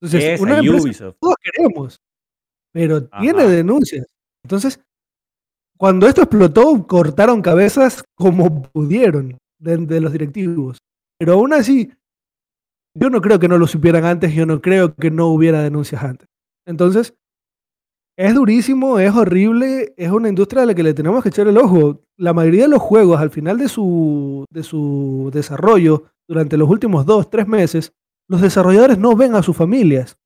Entonces, 0.01 0.41
una 0.41 0.61
Ubisoft. 0.61 1.17
todos 1.19 1.37
queremos, 1.43 2.01
pero 2.73 3.09
tiene 3.09 3.49
denuncias. 3.49 4.07
Entonces, 4.45 4.81
cuando 5.77 6.07
esto 6.07 6.23
explotó, 6.23 6.87
cortaron 6.87 7.43
cabezas 7.43 8.05
como 8.15 8.63
pudieron 8.63 9.39
de, 9.59 10.01
los 10.01 10.13
directivos. 10.13 10.79
Pero 11.19 11.35
aún 11.35 11.53
así, 11.53 11.91
yo 12.95 13.11
no 13.11 13.21
creo 13.21 13.39
que 13.39 13.49
no 13.49 13.59
lo 13.59 13.67
supieran 13.67 14.05
antes, 14.05 14.35
yo 14.35 14.47
no 14.47 14.61
creo 14.61 14.95
que 14.95 15.11
no 15.11 15.29
hubiera 15.29 15.63
denuncias 15.63 16.03
antes. 16.03 16.29
Entonces, 16.67 17.15
es 18.17 18.35
durísimo, 18.35 19.01
es 19.01 19.13
horrible, 19.13 19.95
es 19.97 20.11
una 20.11 20.29
industria 20.29 20.63
a 20.63 20.67
la 20.67 20.75
que 20.75 20.85
le 20.85 20.95
tenemos 20.95 21.23
que 21.23 21.31
echar 21.31 21.49
el 21.49 21.59
ojo. 21.59 22.03
La 22.17 22.33
mayoría 22.33 22.63
de 22.63 22.69
los 22.69 22.83
juegos, 22.83 23.21
al 23.21 23.31
final 23.31 23.59
de 23.59 23.69
su, 23.69 24.45
de 24.51 24.63
su 24.63 25.31
desarrollo, 25.33 26.05
durante 26.29 26.57
los 26.57 26.69
últimos 26.69 27.05
dos, 27.05 27.29
tres 27.29 27.49
meses, 27.49 27.93
los 28.29 28.41
desarrolladores 28.41 28.99
no 28.99 29.17
ven 29.17 29.35
a 29.35 29.43
sus 29.43 29.57
familias. 29.57 30.17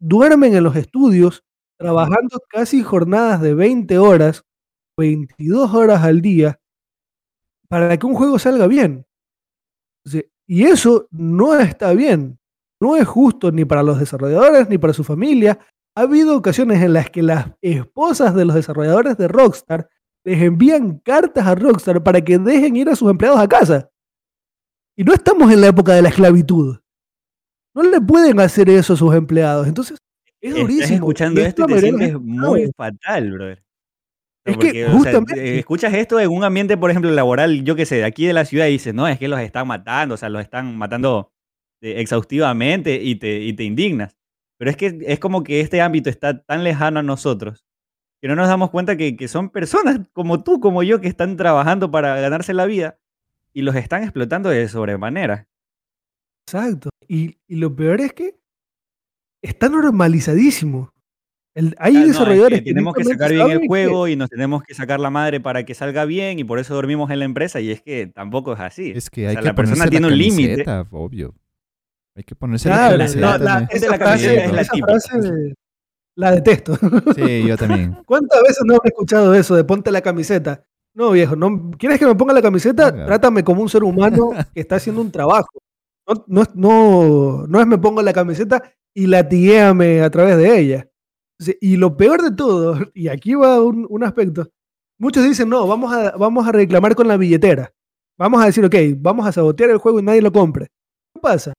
Duermen 0.00 0.54
en 0.54 0.64
los 0.64 0.74
estudios 0.74 1.44
trabajando 1.78 2.38
casi 2.48 2.82
jornadas 2.82 3.40
de 3.40 3.54
20 3.54 3.98
horas, 3.98 4.44
22 4.98 5.74
horas 5.74 6.02
al 6.02 6.20
día, 6.20 6.60
para 7.68 7.96
que 7.96 8.06
un 8.06 8.14
juego 8.14 8.38
salga 8.38 8.66
bien. 8.66 9.06
Y 10.48 10.64
eso 10.64 11.08
no 11.10 11.58
está 11.58 11.92
bien. 11.92 12.38
No 12.80 12.96
es 12.96 13.06
justo 13.06 13.50
ni 13.50 13.64
para 13.64 13.82
los 13.82 13.98
desarrolladores 13.98 14.68
ni 14.68 14.78
para 14.78 14.92
su 14.92 15.02
familia. 15.02 15.58
Ha 15.96 16.02
habido 16.02 16.36
ocasiones 16.36 16.82
en 16.82 16.92
las 16.92 17.10
que 17.10 17.22
las 17.22 17.52
esposas 17.62 18.34
de 18.34 18.44
los 18.44 18.54
desarrolladores 18.54 19.16
de 19.16 19.28
Rockstar 19.28 19.88
les 20.24 20.42
envían 20.42 20.98
cartas 20.98 21.46
a 21.46 21.54
Rockstar 21.54 22.02
para 22.02 22.20
que 22.20 22.38
dejen 22.38 22.76
ir 22.76 22.88
a 22.88 22.96
sus 22.96 23.10
empleados 23.10 23.40
a 23.40 23.48
casa. 23.48 23.90
Y 24.96 25.04
no 25.04 25.12
estamos 25.12 25.52
en 25.52 25.60
la 25.60 25.68
época 25.68 25.94
de 25.94 26.02
la 26.02 26.08
esclavitud. 26.10 26.78
No 27.74 27.82
le 27.82 28.00
pueden 28.00 28.40
hacer 28.40 28.70
eso 28.70 28.94
a 28.94 28.96
sus 28.96 29.14
empleados. 29.14 29.66
Entonces, 29.66 29.98
es 30.40 30.54
durísimo. 30.54 30.82
Estás 30.82 30.90
escuchando 30.92 31.40
esto 31.40 31.64
y 31.64 31.72
te 31.72 31.80
sientes 31.80 32.20
muy 32.20 32.70
fatal, 32.76 33.32
brother. 33.32 33.62
Es 34.44 34.56
que 34.58 34.88
justamente... 34.88 35.58
escuchas 35.58 35.92
esto 35.94 36.20
en 36.20 36.30
un 36.30 36.44
ambiente, 36.44 36.76
por 36.76 36.90
ejemplo, 36.90 37.10
laboral, 37.10 37.64
yo 37.64 37.74
qué 37.74 37.84
sé, 37.84 37.96
de 37.96 38.04
aquí 38.04 38.26
de 38.26 38.32
la 38.32 38.44
ciudad 38.44 38.66
y 38.66 38.72
dices, 38.72 38.94
no, 38.94 39.08
es 39.08 39.18
que 39.18 39.26
los 39.26 39.40
están 39.40 39.66
matando, 39.66 40.14
o 40.14 40.18
sea, 40.18 40.28
los 40.28 40.40
están 40.40 40.76
matando 40.76 41.32
eh, 41.80 42.00
exhaustivamente 42.00 43.02
y 43.02 43.16
te, 43.16 43.40
y 43.40 43.52
te 43.54 43.64
indignas. 43.64 44.16
Pero 44.56 44.70
es 44.70 44.76
que 44.76 44.98
es 45.02 45.18
como 45.18 45.42
que 45.42 45.60
este 45.60 45.80
ámbito 45.80 46.10
está 46.10 46.42
tan 46.42 46.62
lejano 46.62 47.00
a 47.00 47.02
nosotros 47.02 47.66
que 48.20 48.28
no 48.28 48.36
nos 48.36 48.48
damos 48.48 48.70
cuenta 48.70 48.96
que, 48.96 49.16
que 49.16 49.28
son 49.28 49.50
personas 49.50 50.00
como 50.12 50.42
tú, 50.42 50.60
como 50.60 50.82
yo, 50.82 51.00
que 51.00 51.08
están 51.08 51.36
trabajando 51.36 51.90
para 51.90 52.18
ganarse 52.20 52.54
la 52.54 52.66
vida 52.66 52.98
y 53.52 53.62
los 53.62 53.74
están 53.76 54.02
explotando 54.02 54.48
de 54.48 54.68
sobremanera. 54.68 55.48
Exacto. 56.46 56.90
Y, 57.08 57.38
y 57.46 57.56
lo 57.56 57.74
peor 57.74 58.00
es 58.00 58.12
que 58.12 58.38
está 59.42 59.68
normalizadísimo. 59.68 60.92
hay 61.78 61.94
desarrolladores 62.04 62.60
que 62.60 62.72
tenemos 62.72 62.94
que 62.94 63.04
sacar 63.04 63.32
bien 63.32 63.50
el 63.50 63.66
juego 63.66 64.08
y 64.08 64.16
nos 64.16 64.28
tenemos 64.28 64.62
que 64.62 64.74
sacar 64.74 65.00
la 65.00 65.10
madre 65.10 65.40
para 65.40 65.64
que 65.64 65.74
salga 65.74 66.04
bien 66.04 66.38
y 66.38 66.44
por 66.44 66.58
eso 66.58 66.74
dormimos 66.74 67.10
en 67.10 67.18
la 67.20 67.24
empresa 67.24 67.60
y 67.60 67.70
es 67.70 67.80
que 67.82 68.06
tampoco 68.06 68.52
es 68.52 68.60
así. 68.60 68.92
Es 68.94 69.10
que 69.10 69.28
hay 69.28 69.36
que 69.36 69.42
la 69.42 69.54
persona 69.54 69.86
tiene 69.88 70.06
un 70.06 70.16
límite. 70.16 70.64
Obvio. 70.90 71.34
Hay 72.14 72.24
que 72.24 72.34
ponerse 72.34 72.68
la 72.70 72.90
camiseta. 72.90 73.38
la, 73.38 73.68
es 73.70 73.86
la 73.86 73.98
Frase, 73.98 75.54
la 76.16 76.32
detesto. 76.32 76.78
Sí, 77.14 77.46
yo 77.46 77.56
también. 77.58 77.98
¿Cuántas 78.06 78.42
veces 78.42 78.62
no 78.64 78.74
he 78.74 78.88
escuchado 78.88 79.34
eso 79.34 79.54
de 79.54 79.64
ponte 79.64 79.90
la 79.92 80.00
camiseta? 80.00 80.64
No, 80.94 81.10
viejo, 81.10 81.36
no, 81.36 81.72
¿quieres 81.78 81.98
que 81.98 82.06
me 82.06 82.14
ponga 82.14 82.32
la 82.32 82.40
camiseta? 82.40 82.90
Trátame 82.90 83.44
como 83.44 83.60
un 83.60 83.68
ser 83.68 83.84
humano 83.84 84.30
que 84.54 84.60
está 84.60 84.76
haciendo 84.76 85.02
un 85.02 85.12
trabajo. 85.12 85.60
No, 86.06 86.24
no, 86.54 87.46
no, 87.46 87.60
es 87.60 87.66
me 87.66 87.76
pongo 87.76 88.00
la 88.00 88.14
camiseta 88.14 88.62
y 88.96 89.06
latiguéame 89.06 90.00
a 90.00 90.10
través 90.10 90.38
de 90.38 90.58
ella. 90.58 90.90
Y 91.60 91.76
lo 91.76 91.98
peor 91.98 92.22
de 92.22 92.34
todo, 92.34 92.78
y 92.94 93.08
aquí 93.08 93.34
va 93.34 93.62
un, 93.62 93.86
un 93.88 94.02
aspecto, 94.02 94.48
muchos 94.98 95.22
dicen, 95.22 95.50
no, 95.50 95.66
vamos 95.66 95.92
a, 95.92 96.16
vamos 96.16 96.48
a 96.48 96.52
reclamar 96.52 96.94
con 96.94 97.06
la 97.06 97.18
billetera. 97.18 97.72
Vamos 98.18 98.42
a 98.42 98.46
decir, 98.46 98.64
ok, 98.64 98.74
vamos 98.96 99.26
a 99.26 99.32
sabotear 99.32 99.68
el 99.68 99.76
juego 99.76 100.00
y 100.00 100.02
nadie 100.02 100.22
lo 100.22 100.32
compre. 100.32 100.68
¿Qué 101.14 101.20
pasa? 101.20 101.52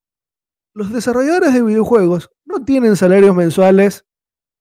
Los 0.73 0.91
desarrolladores 0.91 1.53
de 1.53 1.61
videojuegos 1.61 2.29
no 2.45 2.65
tienen 2.65 2.95
salarios 2.95 3.35
mensuales 3.35 4.03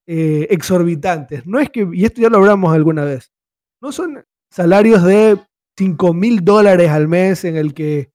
eh, 0.06 0.46
exorbitantes. 0.50 1.46
No 1.46 1.58
es 1.58 1.70
que, 1.70 1.88
y 1.90 2.04
esto 2.04 2.20
ya 2.20 2.28
lo 2.28 2.36
hablamos 2.36 2.74
alguna 2.74 3.04
vez, 3.04 3.32
no 3.80 3.90
son 3.90 4.22
salarios 4.50 5.02
de 5.02 5.40
5 5.78 6.12
mil 6.12 6.44
dólares 6.44 6.90
al 6.90 7.08
mes 7.08 7.44
en 7.44 7.56
el 7.56 7.72
que 7.72 8.10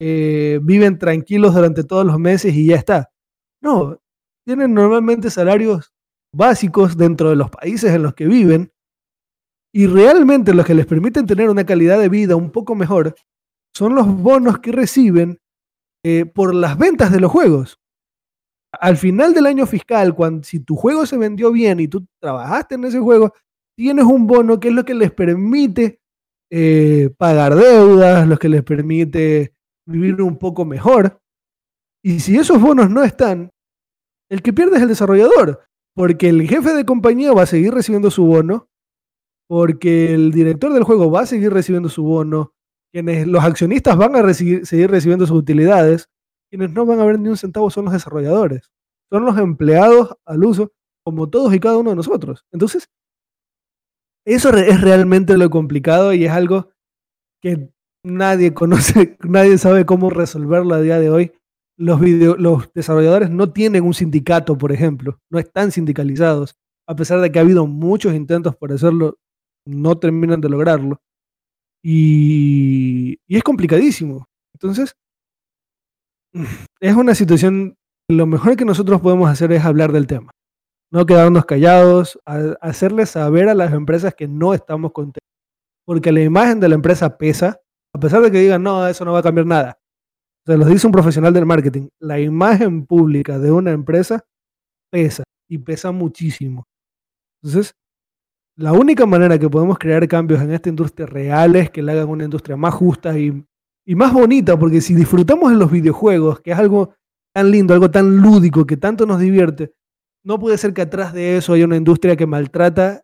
eh, 0.00 0.58
viven 0.62 0.98
tranquilos 0.98 1.54
durante 1.54 1.84
todos 1.84 2.06
los 2.06 2.18
meses 2.18 2.54
y 2.54 2.66
ya 2.66 2.76
está. 2.76 3.10
No, 3.60 3.98
tienen 4.46 4.74
normalmente 4.74 5.28
salarios 5.28 5.92
básicos 6.32 6.96
dentro 6.96 7.30
de 7.30 7.36
los 7.36 7.50
países 7.50 7.92
en 7.92 8.02
los 8.04 8.14
que 8.14 8.26
viven 8.26 8.72
y 9.74 9.88
realmente 9.88 10.54
los 10.54 10.64
que 10.64 10.74
les 10.74 10.86
permiten 10.86 11.26
tener 11.26 11.50
una 11.50 11.66
calidad 11.66 11.98
de 11.98 12.08
vida 12.08 12.36
un 12.36 12.50
poco 12.52 12.76
mejor 12.76 13.14
son 13.74 13.96
los 13.96 14.06
bonos 14.06 14.60
que 14.60 14.70
reciben 14.70 15.38
eh, 16.04 16.24
por 16.26 16.54
las 16.54 16.78
ventas 16.78 17.10
de 17.10 17.20
los 17.20 17.32
juegos. 17.32 17.80
Al 18.72 18.96
final 18.96 19.34
del 19.34 19.46
año 19.46 19.66
fiscal, 19.66 20.14
cuando, 20.14 20.44
si 20.44 20.60
tu 20.60 20.76
juego 20.76 21.06
se 21.06 21.18
vendió 21.18 21.50
bien 21.50 21.80
y 21.80 21.88
tú 21.88 22.06
trabajaste 22.20 22.76
en 22.76 22.84
ese 22.84 23.00
juego, 23.00 23.34
tienes 23.76 24.04
un 24.04 24.26
bono 24.26 24.60
que 24.60 24.68
es 24.68 24.74
lo 24.74 24.84
que 24.84 24.94
les 24.94 25.10
permite 25.10 26.00
eh, 26.50 27.10
pagar 27.18 27.56
deudas, 27.56 28.28
lo 28.28 28.38
que 28.38 28.48
les 28.48 28.62
permite 28.62 29.52
vivir 29.86 30.22
un 30.22 30.38
poco 30.38 30.64
mejor. 30.64 31.20
Y 32.02 32.20
si 32.20 32.36
esos 32.36 32.60
bonos 32.60 32.88
no 32.88 33.02
están, 33.02 33.50
el 34.30 34.42
que 34.42 34.52
pierde 34.52 34.76
es 34.76 34.82
el 34.82 34.88
desarrollador, 34.88 35.64
porque 35.94 36.28
el 36.28 36.48
jefe 36.48 36.74
de 36.74 36.84
compañía 36.84 37.32
va 37.32 37.42
a 37.42 37.46
seguir 37.46 37.72
recibiendo 37.72 38.10
su 38.10 38.24
bono, 38.24 38.68
porque 39.48 40.14
el 40.14 40.32
director 40.32 40.72
del 40.72 40.84
juego 40.84 41.10
va 41.10 41.20
a 41.20 41.26
seguir 41.26 41.52
recibiendo 41.52 41.88
su 41.88 42.02
bono, 42.02 42.52
quienes 42.92 43.26
los 43.26 43.44
accionistas 43.44 43.96
van 43.96 44.16
a 44.16 44.34
seguir 44.34 44.90
recibiendo 44.90 45.26
sus 45.26 45.38
utilidades, 45.38 46.08
quienes 46.50 46.72
no 46.72 46.86
van 46.86 47.00
a 47.00 47.04
ver 47.04 47.18
ni 47.18 47.28
un 47.28 47.36
centavo 47.36 47.70
son 47.70 47.84
los 47.84 47.94
desarrolladores, 47.94 48.70
son 49.10 49.24
los 49.24 49.38
empleados 49.38 50.16
al 50.24 50.44
uso, 50.44 50.72
como 51.04 51.28
todos 51.28 51.54
y 51.54 51.60
cada 51.60 51.78
uno 51.78 51.90
de 51.90 51.96
nosotros. 51.96 52.44
Entonces, 52.52 52.88
eso 54.26 54.50
es 54.50 54.80
realmente 54.80 55.38
lo 55.38 55.50
complicado 55.50 56.12
y 56.12 56.24
es 56.24 56.32
algo 56.32 56.70
que 57.40 57.70
nadie 58.04 58.54
conoce, 58.54 59.16
nadie 59.28 59.56
sabe 59.58 59.86
cómo 59.86 60.10
resolverlo 60.10 60.74
a 60.74 60.80
día 60.80 60.98
de 60.98 61.10
hoy. 61.10 61.32
Los, 61.78 62.00
los 62.00 62.72
desarrolladores 62.72 63.30
no 63.30 63.52
tienen 63.52 63.84
un 63.84 63.94
sindicato, 63.94 64.56
por 64.56 64.72
ejemplo, 64.72 65.18
no 65.30 65.38
están 65.38 65.72
sindicalizados, 65.72 66.54
a 66.88 66.96
pesar 66.96 67.20
de 67.20 67.30
que 67.30 67.38
ha 67.38 67.42
habido 67.42 67.66
muchos 67.66 68.14
intentos 68.14 68.56
por 68.56 68.72
hacerlo, 68.72 69.18
no 69.66 69.98
terminan 69.98 70.40
de 70.40 70.48
lograrlo. 70.48 71.00
Y, 71.84 73.18
y 73.28 73.36
es 73.36 73.42
complicadísimo. 73.42 74.26
Entonces, 74.54 74.94
es 76.80 76.94
una 76.94 77.14
situación, 77.14 77.76
lo 78.08 78.26
mejor 78.26 78.56
que 78.56 78.64
nosotros 78.64 79.00
podemos 79.00 79.28
hacer 79.28 79.52
es 79.52 79.64
hablar 79.64 79.92
del 79.92 80.06
tema, 80.06 80.30
no 80.90 81.06
quedarnos 81.06 81.44
callados, 81.44 82.18
hacerles 82.60 83.10
saber 83.10 83.48
a 83.48 83.54
las 83.54 83.72
empresas 83.72 84.14
que 84.14 84.28
no 84.28 84.54
estamos 84.54 84.92
contentos, 84.92 85.28
porque 85.84 86.12
la 86.12 86.22
imagen 86.22 86.60
de 86.60 86.68
la 86.68 86.74
empresa 86.74 87.16
pesa, 87.18 87.60
a 87.94 88.00
pesar 88.00 88.22
de 88.22 88.30
que 88.30 88.40
digan, 88.40 88.62
no, 88.62 88.86
eso 88.86 89.04
no 89.04 89.12
va 89.12 89.20
a 89.20 89.22
cambiar 89.22 89.46
nada. 89.46 89.78
Se 90.46 90.56
los 90.56 90.68
dice 90.68 90.86
un 90.86 90.92
profesional 90.92 91.34
del 91.34 91.44
marketing, 91.44 91.88
la 91.98 92.20
imagen 92.20 92.86
pública 92.86 93.38
de 93.38 93.50
una 93.50 93.72
empresa 93.72 94.24
pesa 94.92 95.24
y 95.48 95.58
pesa 95.58 95.90
muchísimo. 95.90 96.68
Entonces, 97.42 97.74
la 98.56 98.72
única 98.72 99.06
manera 99.06 99.38
que 99.38 99.50
podemos 99.50 99.76
crear 99.76 100.06
cambios 100.06 100.40
en 100.40 100.52
esta 100.52 100.68
industria 100.68 101.06
real 101.06 101.56
es 101.56 101.70
que 101.70 101.82
la 101.82 101.92
hagan 101.92 102.08
una 102.08 102.24
industria 102.24 102.56
más 102.56 102.74
justa 102.74 103.18
y, 103.18 103.44
y 103.84 103.94
más 103.96 104.12
bonita, 104.12 104.56
porque 104.56 104.80
si 104.80 104.94
disfrutamos 104.94 105.50
en 105.50 105.58
los 105.58 105.70
videojuegos, 105.70 106.40
que 106.40 106.52
es 106.52 106.58
algo 106.58 106.94
tan 107.34 107.50
lindo, 107.50 107.74
algo 107.74 107.90
tan 107.90 108.16
lúdico, 108.18 108.64
que 108.66 108.76
tanto 108.76 109.04
nos 109.04 109.18
divierte, 109.18 109.74
no 110.24 110.38
puede 110.38 110.58
ser 110.58 110.72
que 110.72 110.82
atrás 110.82 111.12
de 111.12 111.36
eso 111.36 111.54
haya 111.54 111.64
una 111.64 111.76
industria 111.76 112.16
que 112.16 112.26
maltrata 112.26 113.02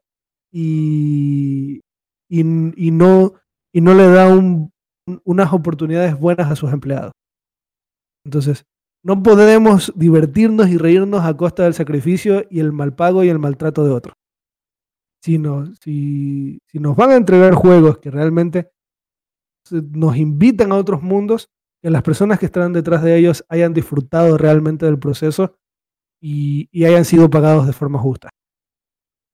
y, 0.52 1.80
y, 2.28 2.44
no, 2.44 3.34
y 3.72 3.80
no 3.80 3.94
le 3.94 4.08
da 4.08 4.28
un, 4.28 4.72
unas 5.24 5.52
oportunidades 5.52 6.18
buenas 6.18 6.50
a 6.50 6.56
sus 6.56 6.72
empleados. 6.72 7.12
Entonces, 8.24 8.64
no 9.04 9.22
podemos 9.22 9.92
divertirnos 9.96 10.68
y 10.68 10.78
reírnos 10.78 11.24
a 11.24 11.36
costa 11.36 11.64
del 11.64 11.74
sacrificio 11.74 12.44
y 12.50 12.60
el 12.60 12.72
mal 12.72 12.94
pago 12.94 13.24
y 13.24 13.28
el 13.28 13.38
maltrato 13.38 13.84
de 13.84 13.90
otros. 13.90 14.14
Sino, 15.22 15.66
si, 15.76 16.60
si 16.66 16.78
nos 16.78 16.96
van 16.96 17.10
a 17.10 17.16
entregar 17.16 17.54
juegos 17.54 17.98
que 17.98 18.10
realmente 18.10 18.70
nos 19.70 20.16
invitan 20.16 20.72
a 20.72 20.76
otros 20.76 21.02
mundos, 21.02 21.48
que 21.82 21.90
las 21.90 22.02
personas 22.02 22.38
que 22.38 22.46
están 22.46 22.72
detrás 22.72 23.02
de 23.02 23.16
ellos 23.16 23.44
hayan 23.48 23.72
disfrutado 23.72 24.38
realmente 24.38 24.86
del 24.86 24.98
proceso 24.98 25.56
y, 26.20 26.68
y 26.70 26.84
hayan 26.84 27.04
sido 27.04 27.28
pagados 27.28 27.66
de 27.66 27.72
forma 27.72 27.98
justa. 27.98 28.30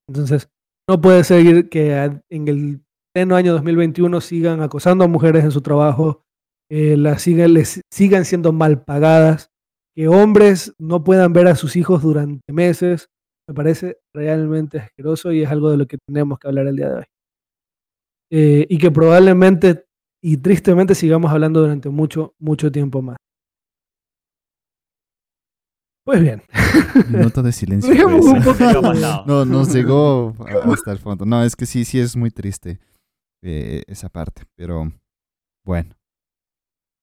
Entonces, 0.07 0.49
no 0.87 0.99
puede 0.99 1.23
ser 1.23 1.69
que 1.69 1.93
en 2.29 2.47
el 2.47 2.83
pleno 3.13 3.35
año 3.35 3.53
2021 3.53 4.21
sigan 4.21 4.61
acosando 4.61 5.03
a 5.03 5.07
mujeres 5.07 5.43
en 5.43 5.51
su 5.51 5.61
trabajo, 5.61 6.23
eh, 6.69 6.97
las 6.97 7.21
sigan, 7.21 7.53
les 7.53 7.81
sigan 7.91 8.25
siendo 8.25 8.51
mal 8.53 8.83
pagadas, 8.83 9.51
que 9.95 10.07
hombres 10.07 10.73
no 10.77 11.03
puedan 11.03 11.33
ver 11.33 11.47
a 11.47 11.55
sus 11.55 11.75
hijos 11.75 12.01
durante 12.01 12.53
meses, 12.53 13.09
me 13.47 13.55
parece 13.55 13.97
realmente 14.13 14.79
asqueroso 14.79 15.31
y 15.31 15.41
es 15.41 15.49
algo 15.49 15.71
de 15.71 15.77
lo 15.77 15.87
que 15.87 15.97
tenemos 15.97 16.37
que 16.37 16.47
hablar 16.47 16.67
el 16.67 16.75
día 16.75 16.89
de 16.89 16.95
hoy. 16.95 17.05
Eh, 18.31 18.67
y 18.69 18.77
que 18.77 18.91
probablemente 18.91 19.85
y 20.21 20.37
tristemente 20.37 20.95
sigamos 20.95 21.31
hablando 21.31 21.61
durante 21.61 21.89
mucho, 21.89 22.35
mucho 22.39 22.71
tiempo 22.71 23.01
más. 23.01 23.17
Pues 26.05 26.21
bien. 26.21 26.41
Nota 27.09 27.41
de 27.41 27.51
silencio. 27.53 27.93
no, 29.25 29.45
nos 29.45 29.73
llegó 29.73 30.33
hasta 30.71 30.91
el 30.91 30.97
fondo. 30.97 31.25
No, 31.25 31.43
es 31.43 31.55
que 31.55 31.65
sí, 31.65 31.85
sí 31.85 31.99
es 31.99 32.15
muy 32.15 32.31
triste. 32.31 32.79
Eh, 33.41 33.83
esa 33.87 34.09
parte. 34.09 34.43
Pero 34.55 34.91
bueno, 35.65 35.95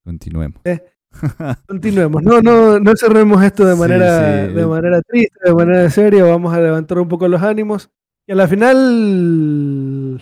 continuemos. 0.07 0.61
Eh, 0.65 0.81
continuemos. 1.69 2.23
No, 2.23 2.41
no, 2.41 2.79
no 2.79 2.97
cerremos 2.97 3.43
esto 3.43 3.67
de 3.67 3.75
manera, 3.75 4.47
de 4.47 4.67
manera 4.67 5.03
triste, 5.03 5.39
de 5.45 5.55
manera 5.55 5.91
seria. 5.91 6.25
Vamos 6.25 6.55
a 6.55 6.61
levantar 6.61 6.99
un 6.99 7.09
poco 7.09 7.29
los 7.29 7.43
ánimos. 7.43 7.91
Y 8.27 8.33
a 8.33 8.37
la 8.37 8.49
final, 8.49 10.21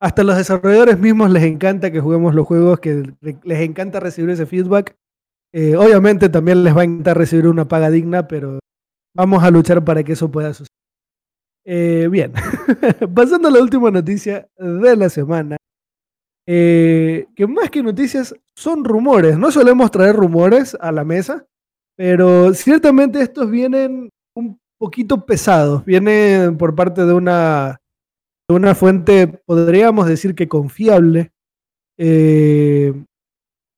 hasta 0.00 0.22
los 0.22 0.36
desarrolladores 0.36 0.98
mismos 0.98 1.30
les 1.30 1.42
encanta 1.42 1.90
que 1.90 2.00
juguemos 2.00 2.34
los 2.34 2.46
juegos, 2.46 2.80
que 2.80 3.12
les 3.20 3.60
encanta 3.60 4.00
recibir 4.00 4.30
ese 4.30 4.46
feedback. 4.46 4.96
Eh, 5.52 5.76
obviamente 5.76 6.28
también 6.28 6.64
les 6.64 6.76
va 6.76 6.82
a 6.82 6.84
encantar 6.84 7.16
recibir 7.16 7.46
una 7.46 7.66
paga 7.66 7.90
digna, 7.90 8.26
pero 8.26 8.58
vamos 9.14 9.42
a 9.42 9.50
luchar 9.50 9.84
para 9.84 10.02
que 10.02 10.12
eso 10.12 10.30
pueda 10.30 10.52
suceder. 10.52 10.68
Eh, 11.66 12.08
bien, 12.10 12.32
pasando 13.14 13.48
a 13.48 13.50
la 13.50 13.62
última 13.62 13.90
noticia 13.90 14.46
de 14.58 14.96
la 14.96 15.08
semana, 15.08 15.56
eh, 16.46 17.26
que 17.34 17.46
más 17.46 17.70
que 17.70 17.82
noticias 17.82 18.34
son 18.54 18.84
rumores. 18.84 19.38
No 19.38 19.50
solemos 19.50 19.90
traer 19.90 20.14
rumores 20.16 20.76
a 20.80 20.92
la 20.92 21.04
mesa, 21.04 21.46
pero 21.96 22.52
ciertamente 22.54 23.20
estos 23.20 23.50
vienen 23.50 24.10
un 24.34 24.58
poquito 24.78 25.24
pesados. 25.24 25.84
Vienen 25.84 26.56
por 26.56 26.74
parte 26.74 27.04
de 27.04 27.12
una, 27.12 27.80
de 28.48 28.54
una 28.54 28.74
fuente, 28.74 29.26
podríamos 29.26 30.06
decir 30.06 30.34
que 30.34 30.48
confiable. 30.48 31.32
Eh, 31.98 32.92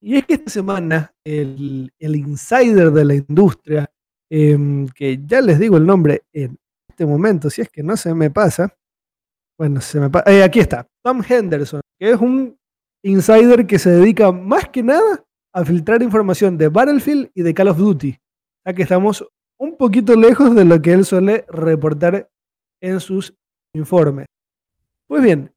y 0.00 0.16
es 0.16 0.26
que 0.26 0.34
esta 0.34 0.50
semana 0.50 1.14
el, 1.24 1.90
el 1.98 2.16
insider 2.16 2.90
de 2.92 3.04
la 3.04 3.14
industria, 3.14 3.90
em, 4.30 4.86
que 4.88 5.20
ya 5.26 5.40
les 5.40 5.58
digo 5.58 5.76
el 5.76 5.86
nombre 5.86 6.22
en 6.32 6.56
este 6.88 7.06
momento, 7.06 7.50
si 7.50 7.62
es 7.62 7.68
que 7.68 7.82
no 7.82 7.96
se 7.96 8.14
me 8.14 8.30
pasa. 8.30 8.74
Bueno, 9.58 9.80
se 9.80 9.98
me. 10.00 10.10
Eh, 10.26 10.42
aquí 10.42 10.60
está, 10.60 10.86
Tom 11.02 11.22
Henderson, 11.26 11.80
que 11.98 12.10
es 12.10 12.20
un 12.20 12.55
insider 13.06 13.66
que 13.66 13.78
se 13.78 13.90
dedica 13.90 14.32
más 14.32 14.68
que 14.68 14.82
nada 14.82 15.24
a 15.52 15.64
filtrar 15.64 16.02
información 16.02 16.58
de 16.58 16.68
Battlefield 16.68 17.30
y 17.34 17.42
de 17.42 17.54
Call 17.54 17.68
of 17.68 17.78
Duty. 17.78 18.18
Ya 18.64 18.72
que 18.74 18.82
estamos 18.82 19.26
un 19.58 19.76
poquito 19.76 20.16
lejos 20.16 20.54
de 20.54 20.64
lo 20.64 20.82
que 20.82 20.92
él 20.92 21.04
suele 21.04 21.44
reportar 21.48 22.28
en 22.80 23.00
sus 23.00 23.32
informes. 23.74 24.26
Pues 25.06 25.22
bien, 25.22 25.52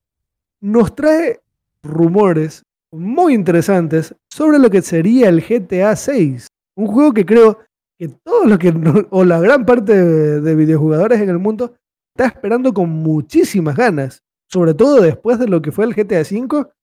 nos 0.61 0.95
trae 0.95 1.39
rumores 1.81 2.63
muy 2.91 3.33
interesantes 3.33 4.15
sobre 4.29 4.59
lo 4.59 4.69
que 4.69 4.81
sería 4.81 5.29
el 5.29 5.41
GTA 5.41 5.95
6. 5.95 6.47
Un 6.75 6.87
juego 6.87 7.13
que 7.13 7.25
creo 7.25 7.59
que 7.97 8.09
todos 8.09 8.47
los 8.47 8.59
que, 8.59 8.73
o 9.09 9.23
la 9.23 9.39
gran 9.39 9.65
parte 9.65 9.93
de, 9.95 10.55
videojugadores 10.55 11.19
en 11.19 11.29
el 11.29 11.39
mundo, 11.39 11.73
está 12.15 12.27
esperando 12.27 12.73
con 12.73 12.89
muchísimas 12.89 13.75
ganas. 13.75 14.21
Sobre 14.47 14.73
todo 14.73 15.01
después 15.01 15.39
de 15.39 15.47
lo 15.47 15.61
que 15.61 15.71
fue 15.71 15.85
el 15.85 15.93
GTA 15.93 16.23
5, 16.23 16.65
que 16.65 16.78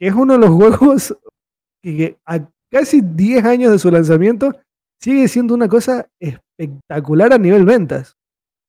es 0.00 0.14
uno 0.14 0.34
de 0.34 0.38
los 0.38 0.50
juegos 0.50 1.16
que 1.82 2.18
a 2.26 2.40
casi 2.70 3.00
10 3.02 3.44
años 3.44 3.72
de 3.72 3.78
su 3.78 3.90
lanzamiento 3.90 4.58
sigue 5.00 5.28
siendo 5.28 5.54
una 5.54 5.68
cosa 5.68 6.08
espectacular 6.20 7.32
a 7.32 7.38
nivel 7.38 7.64
ventas. 7.64 8.16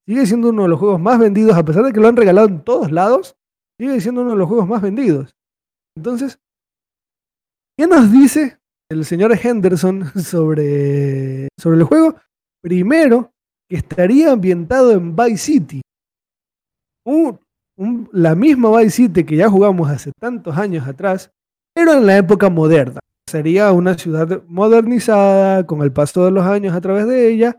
Sigue 0.08 0.26
siendo 0.26 0.50
uno 0.50 0.64
de 0.64 0.70
los 0.70 0.80
juegos 0.80 1.00
más 1.00 1.20
vendidos, 1.20 1.56
a 1.56 1.64
pesar 1.64 1.84
de 1.86 1.94
que 1.94 2.00
lo 2.00 2.08
han 2.08 2.18
regalado 2.18 2.48
en 2.48 2.64
todos 2.64 2.92
lados, 2.92 3.36
sigue 3.80 4.02
siendo 4.02 4.22
uno 4.22 4.32
de 4.32 4.38
los 4.38 4.48
juegos 4.48 4.68
más 4.68 4.82
vendidos. 4.82 5.36
Entonces, 5.96 6.40
¿qué 7.78 7.88
nos 7.88 8.12
dice 8.12 8.60
el 8.90 9.06
señor 9.06 9.38
Henderson 9.42 10.06
sobre, 10.22 11.48
sobre 11.58 11.78
el 11.78 11.84
juego? 11.84 12.16
Primero, 12.62 13.32
que 13.70 13.78
estaría 13.78 14.32
ambientado 14.32 14.92
en 14.92 15.16
Vice 15.16 15.38
City. 15.38 15.82
La 17.78 18.36
misma 18.36 18.78
Vice 18.78 18.92
City 18.92 19.24
que 19.24 19.36
ya 19.36 19.50
jugamos 19.50 19.90
hace 19.90 20.12
tantos 20.20 20.58
años 20.58 20.88
atrás, 20.88 21.32
pero 21.74 21.94
en 21.94 22.06
la 22.06 22.18
época 22.18 22.50
moderna. 22.50 23.00
Sería 23.30 23.72
una 23.72 23.98
ciudad 23.98 24.44
modernizada, 24.48 25.66
con 25.66 25.82
el 25.82 25.92
paso 25.92 26.26
de 26.26 26.32
los 26.32 26.46
años 26.46 26.76
a 26.76 26.82
través 26.82 27.08
de 27.08 27.30
ella. 27.30 27.58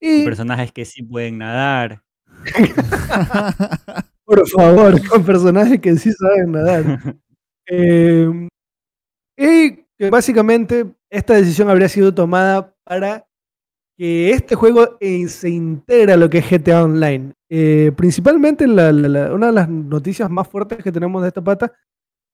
Y... 0.00 0.24
personajes 0.24 0.72
que 0.72 0.84
sí 0.84 1.02
pueden 1.02 1.38
nadar. 1.38 2.02
Por 4.24 4.48
favor, 4.48 5.08
con 5.08 5.24
personajes 5.24 5.80
que 5.80 5.96
sí 5.96 6.12
saben 6.12 6.52
nadar. 6.52 7.16
Em, 7.72 8.48
y 9.36 9.84
que 9.96 10.10
básicamente 10.10 10.92
esta 11.08 11.34
decisión 11.34 11.70
habría 11.70 11.88
sido 11.88 12.12
tomada 12.12 12.74
para 12.82 13.29
que 14.00 14.30
este 14.30 14.54
juego 14.54 14.96
se 15.28 15.50
integra 15.50 16.14
a 16.14 16.16
lo 16.16 16.30
que 16.30 16.38
es 16.38 16.50
GTA 16.50 16.84
Online. 16.84 17.34
Eh, 17.50 17.92
principalmente 17.94 18.64
una 18.64 19.46
de 19.46 19.52
las 19.52 19.68
noticias 19.68 20.30
más 20.30 20.48
fuertes 20.48 20.82
que 20.82 20.90
tenemos 20.90 21.20
de 21.20 21.28
esta 21.28 21.44
pata 21.44 21.70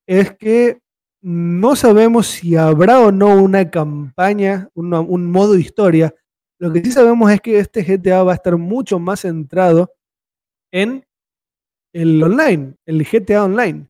es 0.06 0.30
que 0.36 0.78
no 1.20 1.74
sabemos 1.74 2.28
si 2.28 2.54
habrá 2.54 3.00
o 3.00 3.10
no 3.10 3.42
una 3.42 3.68
campaña, 3.68 4.68
un 4.74 5.32
modo 5.32 5.58
historia. 5.58 6.14
Lo 6.60 6.72
que 6.72 6.84
sí 6.84 6.92
sabemos 6.92 7.32
es 7.32 7.40
que 7.40 7.58
este 7.58 7.82
GTA 7.82 8.22
va 8.22 8.30
a 8.30 8.36
estar 8.36 8.56
mucho 8.56 9.00
más 9.00 9.22
centrado 9.22 9.92
en 10.72 11.04
el 11.92 12.22
online, 12.22 12.76
el 12.86 13.04
GTA 13.04 13.42
Online. 13.42 13.88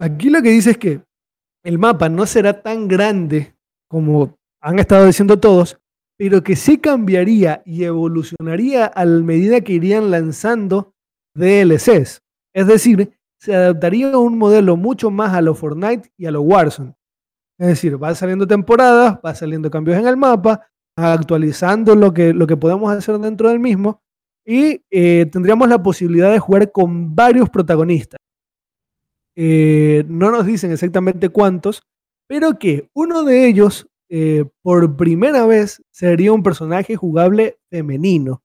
Aquí 0.00 0.30
lo 0.30 0.42
que 0.42 0.50
dice 0.50 0.72
es 0.72 0.78
que 0.78 1.00
el 1.62 1.78
mapa 1.78 2.08
no 2.08 2.26
será 2.26 2.60
tan 2.60 2.88
grande 2.88 3.54
como 3.88 4.36
han 4.60 4.80
estado 4.80 5.06
diciendo 5.06 5.38
todos, 5.38 5.78
pero 6.16 6.42
que 6.42 6.56
sí 6.56 6.78
cambiaría 6.78 7.62
y 7.64 7.84
evolucionaría 7.84 8.90
a 8.94 9.04
medida 9.04 9.60
que 9.60 9.74
irían 9.74 10.10
lanzando 10.10 10.94
DLCs. 11.34 12.22
Es 12.54 12.66
decir, 12.66 13.12
se 13.38 13.54
adaptaría 13.54 14.12
a 14.12 14.18
un 14.18 14.38
modelo 14.38 14.76
mucho 14.76 15.10
más 15.10 15.34
a 15.34 15.40
lo 15.40 15.54
Fortnite 15.54 16.10
y 16.16 16.26
a 16.26 16.30
lo 16.30 16.42
Warzone. 16.42 16.94
Es 17.58 17.68
decir, 17.68 18.02
va 18.02 18.14
saliendo 18.14 18.46
temporadas, 18.46 19.18
va 19.24 19.34
saliendo 19.34 19.70
cambios 19.70 19.98
en 19.98 20.06
el 20.06 20.16
mapa, 20.16 20.66
actualizando 20.96 21.94
lo 21.94 22.12
que, 22.14 22.32
lo 22.32 22.46
que 22.46 22.56
podemos 22.56 22.92
hacer 22.92 23.18
dentro 23.18 23.48
del 23.48 23.60
mismo 23.60 24.00
y 24.46 24.82
eh, 24.90 25.26
tendríamos 25.26 25.68
la 25.68 25.82
posibilidad 25.82 26.30
de 26.30 26.38
jugar 26.38 26.70
con 26.70 27.14
varios 27.14 27.48
protagonistas. 27.50 28.18
Eh, 29.36 30.04
no 30.08 30.30
nos 30.30 30.46
dicen 30.46 30.70
exactamente 30.70 31.28
cuántos, 31.28 31.82
pero 32.28 32.58
que 32.58 32.88
uno 32.94 33.24
de 33.24 33.46
ellos, 33.46 33.86
eh, 34.08 34.44
por 34.62 34.96
primera 34.96 35.46
vez, 35.46 35.82
sería 35.90 36.32
un 36.32 36.42
personaje 36.42 36.96
jugable 36.96 37.58
femenino. 37.70 38.42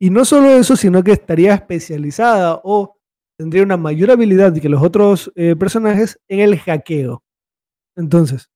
Y 0.00 0.10
no 0.10 0.24
solo 0.24 0.50
eso, 0.50 0.76
sino 0.76 1.02
que 1.02 1.12
estaría 1.12 1.54
especializada 1.54 2.60
o 2.64 2.96
tendría 3.38 3.62
una 3.62 3.76
mayor 3.76 4.10
habilidad 4.10 4.54
que 4.54 4.68
los 4.68 4.82
otros 4.82 5.32
eh, 5.34 5.56
personajes 5.56 6.20
en 6.28 6.40
el 6.40 6.58
hackeo. 6.58 7.22
Entonces, 7.96 8.50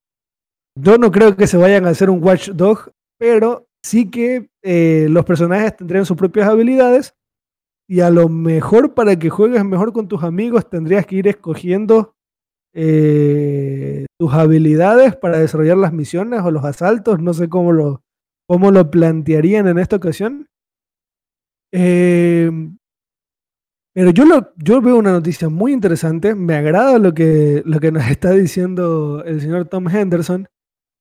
yo 0.76 0.98
no 0.98 1.10
creo 1.10 1.36
que 1.36 1.46
se 1.46 1.56
vayan 1.56 1.86
a 1.86 1.90
hacer 1.90 2.10
un 2.10 2.22
watchdog, 2.22 2.92
pero 3.18 3.68
sí 3.82 4.10
que 4.10 4.50
los 5.08 5.24
personajes 5.24 5.76
tendrían 5.76 6.04
sus 6.04 6.16
propias 6.16 6.48
habilidades 6.48 7.14
y 7.88 8.00
a 8.00 8.10
lo 8.10 8.28
mejor 8.28 8.94
para 8.94 9.18
que 9.18 9.30
juegues 9.30 9.64
mejor 9.64 9.92
con 9.92 10.08
tus 10.08 10.22
amigos 10.22 10.68
tendrías 10.68 11.06
que 11.06 11.16
ir 11.16 11.28
escogiendo 11.28 12.17
eh, 12.80 14.06
tus 14.20 14.32
habilidades 14.32 15.16
para 15.16 15.40
desarrollar 15.40 15.78
las 15.78 15.92
misiones 15.92 16.42
o 16.44 16.52
los 16.52 16.64
asaltos. 16.64 17.18
No 17.20 17.34
sé 17.34 17.48
cómo 17.48 17.72
lo, 17.72 18.04
cómo 18.48 18.70
lo 18.70 18.88
plantearían 18.88 19.66
en 19.66 19.80
esta 19.80 19.96
ocasión. 19.96 20.46
Em, 21.72 22.78
pero 23.92 24.10
yo, 24.12 24.24
lo, 24.24 24.54
yo 24.56 24.80
veo 24.80 24.96
una 24.96 25.10
noticia 25.10 25.48
muy 25.48 25.72
interesante. 25.72 26.36
Me 26.36 26.54
agrada 26.54 27.00
lo 27.00 27.12
que, 27.14 27.62
lo 27.66 27.80
que 27.80 27.90
nos 27.90 28.06
está 28.10 28.30
diciendo 28.30 29.24
el 29.24 29.40
señor 29.40 29.64
Tom 29.66 29.88
Henderson. 29.88 30.48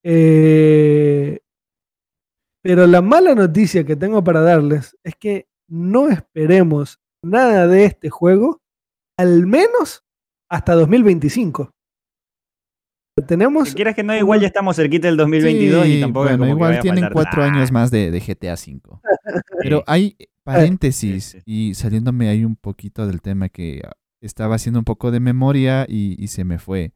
Eh, 0.03 1.41
pero 2.63 2.87
la 2.87 3.03
mala 3.03 3.35
noticia 3.35 3.85
que 3.85 3.95
tengo 3.95 4.23
para 4.23 4.41
darles 4.41 4.97
es 5.03 5.15
que 5.15 5.47
no 5.69 6.09
esperemos 6.09 6.99
nada 7.23 7.67
de 7.67 7.85
este 7.85 8.09
juego, 8.09 8.61
al 9.15 9.45
menos 9.45 10.06
hasta 10.49 10.73
2025. 10.73 11.71
Tenemos. 13.25 13.69
Si 13.69 13.75
quieres 13.75 13.95
que 13.95 14.03
no, 14.03 14.15
igual 14.15 14.39
ya 14.39 14.47
estamos 14.47 14.75
cerquita 14.75 15.07
del 15.07 15.17
2022 15.17 15.87
y 15.87 16.01
tampoco. 16.01 16.27
Bueno, 16.27 16.47
igual 16.47 16.79
tienen 16.81 17.09
cuatro 17.11 17.43
años 17.43 17.71
más 17.71 17.89
de, 17.89 18.11
GTA 18.11 18.53
V. 18.53 18.99
Pero 19.61 19.83
hay 19.87 20.15
paréntesis 20.43 21.37
y 21.45 21.73
saliéndome 21.73 22.29
ahí 22.29 22.45
un 22.45 22.55
poquito 22.55 23.07
del 23.07 23.21
tema 23.21 23.49
que 23.49 23.81
estaba 24.21 24.55
haciendo 24.55 24.79
un 24.79 24.85
poco 24.85 25.11
de 25.11 25.19
memoria 25.19 25.85
y, 25.89 26.27
se 26.27 26.43
me 26.43 26.59
fue. 26.59 26.93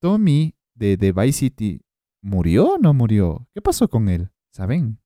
Tommy 0.00 0.54
de, 0.74 0.96
de 0.96 1.12
Vice 1.12 1.38
City, 1.38 1.80
¿murió 2.20 2.74
o 2.74 2.78
no 2.78 2.92
murió? 2.92 3.48
¿Qué 3.54 3.62
pasó 3.62 3.88
con 3.88 4.08
él? 4.08 4.30
¿Saben? 4.50 4.98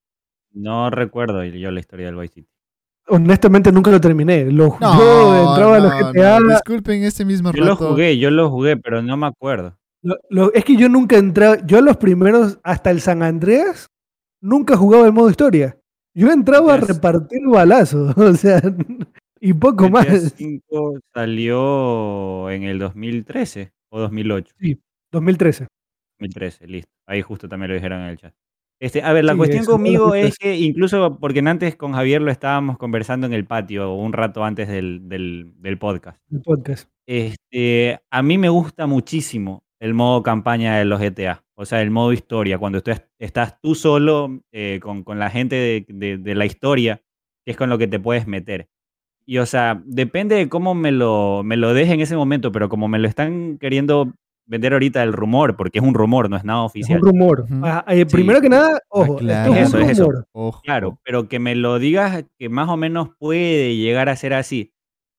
No 0.53 0.91
recuerdo 0.91 1.45
yo 1.45 1.71
la 1.71 1.81
historia 1.81 2.07
del 2.07 2.17
Vice 2.17 2.35
City. 2.35 2.60
Honestamente 3.09 3.73
nunca 3.73 3.91
lo 3.91 4.01
terminé. 4.01 4.51
Lo 4.51 4.71
jugué, 4.71 5.41
entraba 5.41 5.77
a 5.77 5.81
los 5.81 5.93
GTA. 5.93 6.41
disculpen 6.41 7.05
este 7.05 7.25
mismo 7.25 7.53
yo 7.53 7.65
rato. 7.65 7.79
Yo 7.79 7.85
lo 7.85 7.91
jugué, 7.91 8.19
yo 8.19 8.31
lo 8.31 8.51
jugué, 8.51 8.77
pero 8.77 9.03
no 9.03 9.17
me 9.17 9.27
acuerdo. 9.27 9.77
es 10.55 10.65
que 10.65 10.77
yo 10.77 10.89
nunca 10.89 11.17
entraba, 11.17 11.59
yo 11.67 11.79
a 11.79 11.81
los 11.81 11.97
primeros, 11.97 12.59
hasta 12.63 12.91
el 12.91 13.01
San 13.01 13.23
Andreas, 13.23 13.89
nunca 14.41 14.77
jugaba 14.77 15.07
el 15.07 15.13
modo 15.13 15.31
historia. 15.31 15.77
Yo 16.15 16.31
entraba 16.31 16.75
a 16.75 16.77
repartir 16.79 17.41
balazos, 17.47 18.15
o 18.19 18.35
sea, 18.35 18.61
y 19.41 19.53
poco 19.55 19.85
GTA 19.85 19.91
más. 19.91 20.35
5 20.37 20.99
salió 21.15 22.51
en 22.51 22.65
el 22.65 22.79
2013 22.79 23.73
o 23.91 24.01
2008. 24.01 24.55
Sí, 24.59 24.81
2013. 25.13 25.67
2013, 26.19 26.67
listo. 26.67 26.91
Ahí 27.07 27.23
justo 27.23 27.49
también 27.49 27.71
lo 27.71 27.75
dijeron 27.75 28.03
en 28.03 28.09
el 28.09 28.19
chat. 28.19 28.35
Este, 28.81 29.03
a 29.03 29.13
ver, 29.13 29.27
la 29.27 29.37
cuestión 29.37 29.67
conmigo 29.67 30.15
es 30.15 30.39
que 30.39 30.57
incluso 30.57 31.19
porque 31.19 31.41
antes 31.41 31.77
con 31.77 31.93
Javier 31.93 32.23
lo 32.23 32.31
estábamos 32.31 32.79
conversando 32.79 33.27
en 33.27 33.35
el 33.35 33.45
patio 33.45 33.93
un 33.93 34.15
rato 34.15 34.43
antes 34.43 34.69
del, 34.69 35.07
del, 35.07 35.79
podcast. 35.79 36.19
El 36.33 36.41
podcast. 36.41 36.91
Este, 37.07 38.01
a 38.11 38.23
mí 38.23 38.39
me 38.39 38.49
gusta 38.49 38.87
muchísimo 38.87 39.65
el 39.81 39.93
modo 39.93 40.23
campaña 40.23 40.79
de 40.79 40.87
los 40.87 40.99
GTA, 40.99 41.45
o 41.55 41.67
sea, 41.67 41.83
el 41.83 41.91
modo 41.91 42.15
historia, 42.15 42.57
cuando 42.57 42.83
tú 42.83 42.91
estás 43.19 43.61
tú 43.61 43.75
solo 43.75 44.41
eh, 44.51 44.81
con, 44.83 45.05
con, 45.05 45.19
la 45.19 45.29
gente 45.29 45.85
de, 45.87 46.17
de, 46.17 46.35
la 46.35 46.47
historia, 46.47 47.03
que 47.45 47.51
es 47.51 47.59
con 47.59 47.69
lo 47.69 47.77
que 47.77 47.87
te 47.87 48.01
puedes 48.01 48.27
meter. 48.27 48.71
Y 49.27 49.39
o 49.39 49.47
sea, 49.47 49.83
depende 49.85 50.37
de 50.37 50.49
cómo 50.49 50.75
me 50.75 50.91
lo, 50.91 51.43
me 51.45 51.59
lo 51.59 51.75
deje 51.75 51.93
en 51.93 52.01
ese 52.01 52.17
momento, 52.17 52.51
pero 52.51 52.71
como 52.71 52.89
me 52.89 52.99
lo 52.99 53.09
están 53.09 53.59
queriendo 53.59 54.15
vender 54.51 54.73
ahorita 54.73 55.03
el 55.05 55.13
rumor, 55.13 55.57
porque 55.57 55.79
es 55.79 55.85
un 55.85 55.95
rumor, 55.95 56.29
no 56.29 56.37
es 56.37 56.45
nada 56.45 56.63
oficial. 56.63 56.99
Es 56.99 57.03
un 57.03 57.09
rumor. 57.09 57.47
Ah, 57.63 57.85
eh, 57.87 58.05
primero 58.05 58.41
que 58.41 58.49
nada, 58.49 58.81
ojo, 58.89 59.17
claro. 59.17 59.55
es 59.55 59.69
eso, 59.69 59.79
es 59.79 59.91
eso. 59.91 60.11
Claro, 60.65 60.99
pero 61.05 61.29
que 61.29 61.39
me 61.39 61.55
lo 61.55 61.79
digas 61.79 62.25
que 62.37 62.49
más 62.49 62.69
o 62.69 62.77
menos 62.77 63.11
puede 63.17 63.77
llegar 63.77 64.09
a 64.09 64.17
ser 64.17 64.35
así. 64.35 64.73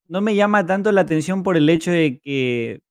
No 0.09 0.19
me 0.19 0.35
llama 0.35 0.65
tanto 0.65 0.91
la 0.91 1.01
atención 1.01 1.43
por 1.43 1.55
el 1.55 1.69
hecho 1.69 1.91
de 1.91 2.19
que, 2.19 2.81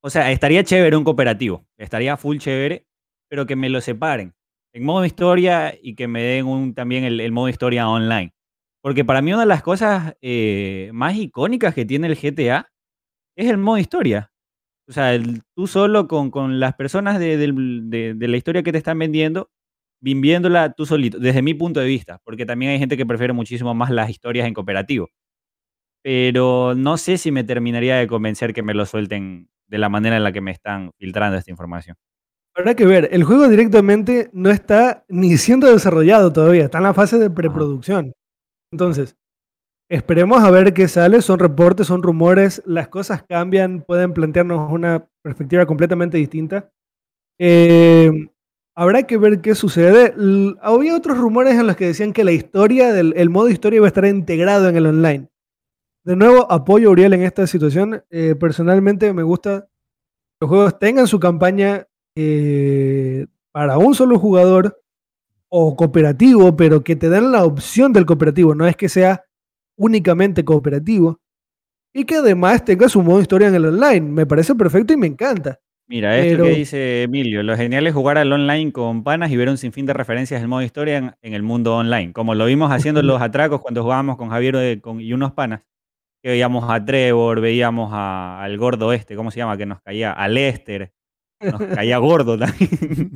o 0.00 0.08
sea, 0.08 0.32
estaría 0.32 0.64
chévere 0.64 0.96
un 0.96 1.04
cooperativo, 1.04 1.66
estaría 1.76 2.16
full 2.16 2.38
chévere, 2.38 2.86
pero 3.28 3.44
que 3.44 3.54
me 3.54 3.68
lo 3.68 3.82
separen 3.82 4.34
en 4.72 4.84
modo 4.84 5.04
historia 5.04 5.74
y 5.80 5.94
que 5.94 6.08
me 6.08 6.22
den 6.22 6.46
un, 6.46 6.74
también 6.74 7.04
el, 7.04 7.30
modo 7.30 7.50
historia 7.50 7.88
online. 7.88 8.34
Porque 8.82 9.04
para 9.04 9.20
mí 9.20 9.32
una 9.32 9.42
de 9.42 9.48
las 9.48 9.62
cosas 9.62 10.16
eh, 10.22 10.90
más 10.94 11.14
icónicas 11.14 11.74
que 11.74 11.84
tiene 11.84 12.06
el 12.06 12.16
GTA 12.16 12.72
es 13.36 13.50
el 13.50 13.58
modo 13.58 13.78
historia. 13.78 14.32
O 14.88 14.92
sea, 14.92 15.18
tú 15.54 15.66
solo 15.66 16.08
con, 16.08 16.60
las 16.60 16.74
personas 16.74 17.18
de, 17.18 18.16
la 18.18 18.36
historia 18.36 18.62
que 18.62 18.72
te 18.72 18.78
están 18.78 18.98
vendiendo, 18.98 19.50
viviéndola 20.00 20.72
tú 20.72 20.84
solito, 20.84 21.18
desde 21.18 21.42
mi 21.42 21.54
punto 21.54 21.80
de 21.80 21.86
vista, 21.86 22.20
porque 22.24 22.44
también 22.44 22.72
hay 22.72 22.78
gente 22.78 22.96
que 22.96 23.06
prefiere 23.06 23.32
muchísimo 23.32 23.74
más 23.74 23.90
las 23.90 24.10
historias 24.10 24.46
en 24.46 24.54
cooperativo. 24.54 25.08
Pero 26.02 26.74
no 26.76 26.98
sé 26.98 27.16
si 27.16 27.30
me 27.30 27.44
terminaría 27.44 27.96
de 27.96 28.06
convencer 28.06 28.52
que 28.52 28.62
me 28.62 28.74
lo 28.74 28.84
suelten 28.84 29.48
de 29.66 29.78
la 29.78 29.88
manera 29.88 30.16
en 30.18 30.24
la 30.24 30.32
que 30.32 30.42
me 30.42 30.50
están 30.50 30.90
filtrando 30.98 31.38
esta 31.38 31.50
información. 31.50 31.96
Habrá 32.54 32.74
que 32.74 32.84
ver, 32.86 33.08
el 33.10 33.24
juego 33.24 33.48
directamente 33.48 34.30
no 34.32 34.50
está 34.50 35.04
ni 35.08 35.38
siendo 35.38 35.66
desarrollado 35.72 36.32
todavía, 36.32 36.64
está 36.64 36.78
en 36.78 36.84
la 36.84 36.94
fase 36.94 37.18
de 37.18 37.30
preproducción. 37.30 38.12
Entonces, 38.70 39.16
esperemos 39.88 40.42
a 40.42 40.50
ver 40.50 40.74
qué 40.74 40.88
sale, 40.88 41.22
son 41.22 41.38
reportes, 41.38 41.86
son 41.86 42.02
rumores, 42.02 42.62
las 42.66 42.88
cosas 42.88 43.22
cambian, 43.22 43.82
pueden 43.82 44.12
plantearnos 44.12 44.72
una 44.72 45.06
perspectiva 45.22 45.66
completamente 45.66 46.18
distinta. 46.18 46.70
Eh, 47.38 48.10
habrá 48.74 49.04
que 49.04 49.18
ver 49.18 49.40
qué 49.40 49.54
sucede. 49.54 50.14
había 50.60 50.96
otros 50.96 51.18
rumores 51.18 51.54
en 51.54 51.66
los 51.66 51.76
que 51.76 51.86
decían 51.86 52.12
que 52.12 52.24
la 52.24 52.32
historia, 52.32 52.92
del, 52.92 53.14
el 53.16 53.30
modo 53.30 53.48
historia 53.48 53.78
iba 53.78 53.86
a 53.86 53.88
estar 53.88 54.04
integrado 54.04 54.68
en 54.68 54.76
el 54.76 54.86
online. 54.86 55.28
De 56.04 56.16
nuevo, 56.16 56.50
apoyo 56.52 56.88
a 56.88 56.92
Uriel 56.92 57.14
en 57.14 57.22
esta 57.22 57.46
situación. 57.46 58.04
Eh, 58.10 58.34
personalmente 58.34 59.12
me 59.12 59.22
gusta 59.22 59.62
que 59.62 59.68
los 60.42 60.50
juegos 60.50 60.78
tengan 60.78 61.06
su 61.06 61.18
campaña 61.18 61.86
eh, 62.16 63.26
para 63.52 63.78
un 63.78 63.94
solo 63.94 64.18
jugador 64.18 64.80
o 65.48 65.76
cooperativo, 65.76 66.56
pero 66.56 66.84
que 66.84 66.96
te 66.96 67.08
den 67.08 67.32
la 67.32 67.44
opción 67.44 67.92
del 67.92 68.06
cooperativo, 68.06 68.54
no 68.54 68.66
es 68.66 68.76
que 68.76 68.88
sea 68.88 69.24
únicamente 69.76 70.44
cooperativo. 70.44 71.20
Y 71.92 72.04
que 72.04 72.16
además 72.16 72.64
tenga 72.64 72.88
su 72.88 73.02
modo 73.02 73.20
historia 73.20 73.48
en 73.48 73.54
el 73.54 73.66
online. 73.66 74.00
Me 74.00 74.26
parece 74.26 74.54
perfecto 74.54 74.92
y 74.92 74.96
me 74.96 75.06
encanta. 75.06 75.60
Mira, 75.86 76.18
esto 76.18 76.44
que 76.44 76.50
dice 76.50 77.02
Emilio, 77.02 77.42
lo 77.42 77.56
genial 77.56 77.86
es 77.86 77.92
jugar 77.92 78.16
al 78.16 78.32
online 78.32 78.72
con 78.72 79.04
panas 79.04 79.30
y 79.30 79.36
ver 79.36 79.50
un 79.50 79.58
sinfín 79.58 79.84
de 79.84 79.92
referencias 79.92 80.40
del 80.40 80.48
modo 80.48 80.62
historia 80.62 81.14
en, 81.20 81.34
el 81.34 81.42
mundo 81.42 81.76
online, 81.76 82.14
como 82.14 82.34
lo 82.34 82.46
vimos 82.46 82.72
haciendo 82.72 83.02
los 83.02 83.20
atracos 83.20 83.60
cuando 83.60 83.82
jugábamos 83.82 84.16
con 84.16 84.30
Javier 84.30 84.56
eh, 84.56 84.80
y 84.98 85.12
unos 85.12 85.32
panas 85.32 85.60
que 86.22 86.30
veíamos 86.30 86.64
a 86.70 86.82
Trevor, 86.82 87.42
veíamos 87.42 87.90
al 87.92 88.56
gordo 88.56 88.94
este, 88.94 89.14
¿cómo 89.14 89.30
se 89.30 89.38
llama? 89.38 89.58
Que 89.58 89.66
nos 89.66 89.82
caía, 89.82 90.12
a 90.12 90.26
Lester, 90.26 90.90
nos 91.38 91.60
caía 91.60 91.98
gordo 91.98 92.38
también. 92.38 93.12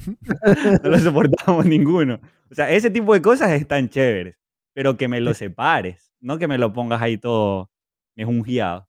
no 0.82 0.90
lo 0.90 0.98
soportábamos 0.98 1.64
ninguno. 1.64 2.20
O 2.50 2.54
sea, 2.54 2.70
ese 2.70 2.90
tipo 2.90 3.14
de 3.14 3.22
cosas 3.22 3.50
están 3.52 3.88
chéveres, 3.88 4.36
pero 4.74 4.98
que 4.98 5.08
me 5.08 5.22
lo 5.22 5.32
separes, 5.32 6.07
no 6.20 6.38
que 6.38 6.48
me 6.48 6.58
lo 6.58 6.72
pongas 6.72 7.02
ahí 7.02 7.18
todo 7.18 7.70
mejungiado. 8.16 8.88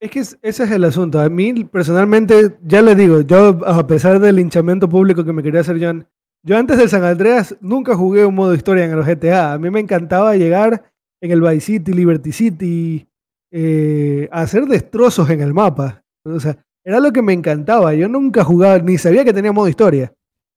Es 0.00 0.10
que 0.10 0.20
ese 0.20 0.38
es 0.42 0.70
el 0.70 0.84
asunto. 0.84 1.20
A 1.20 1.28
mí, 1.28 1.64
personalmente, 1.64 2.56
ya 2.62 2.82
le 2.82 2.94
digo, 2.94 3.20
yo, 3.20 3.60
a 3.64 3.86
pesar 3.86 4.18
del 4.18 4.40
hinchamiento 4.40 4.88
público 4.88 5.24
que 5.24 5.32
me 5.32 5.42
quería 5.42 5.60
hacer 5.60 5.78
John, 5.80 6.06
yo 6.44 6.58
antes 6.58 6.76
del 6.76 6.88
San 6.88 7.04
Andreas 7.04 7.56
nunca 7.60 7.94
jugué 7.94 8.26
un 8.26 8.34
modo 8.34 8.54
historia 8.54 8.84
en 8.84 8.96
los 8.96 9.06
GTA. 9.06 9.52
A 9.52 9.58
mí 9.58 9.70
me 9.70 9.78
encantaba 9.78 10.34
llegar 10.36 10.92
en 11.20 11.30
el 11.30 11.40
Vice 11.40 11.60
City, 11.60 11.92
Liberty 11.92 12.32
City, 12.32 13.08
eh, 13.52 14.28
hacer 14.32 14.66
destrozos 14.66 15.30
en 15.30 15.40
el 15.40 15.54
mapa. 15.54 16.04
O 16.24 16.40
sea, 16.40 16.58
era 16.84 16.98
lo 16.98 17.12
que 17.12 17.22
me 17.22 17.32
encantaba. 17.32 17.94
Yo 17.94 18.08
nunca 18.08 18.42
jugaba, 18.42 18.78
ni 18.80 18.98
sabía 18.98 19.24
que 19.24 19.32
tenía 19.32 19.52
modo 19.52 19.68
historia. 19.68 20.12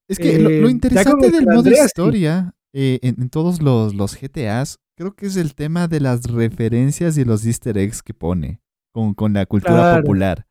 Es 0.08 0.18
que 0.18 0.40
lo, 0.40 0.50
eh, 0.50 0.72
interesante 0.72 1.30
del 1.30 1.46
modo 1.46 1.70
historia 1.70 2.54
eh, 2.74 3.00
en, 3.02 3.30
todos 3.30 3.62
los, 3.62 3.94
los, 3.94 4.20
GTAs, 4.20 4.80
creo 4.96 5.16
que 5.16 5.28
es 5.28 5.36
el 5.36 5.54
tema 5.54 5.88
de 5.88 6.00
las 6.00 6.24
referencias 6.24 7.18
y 7.18 7.26
los 7.26 7.46
easter 7.46 7.78
eggs 7.78 8.02
que 8.02 8.14
pone 8.14 8.62
con, 8.92 9.14
con 9.14 9.34
la 9.34 9.46
cultura 9.46 9.98
popular. 9.98 10.48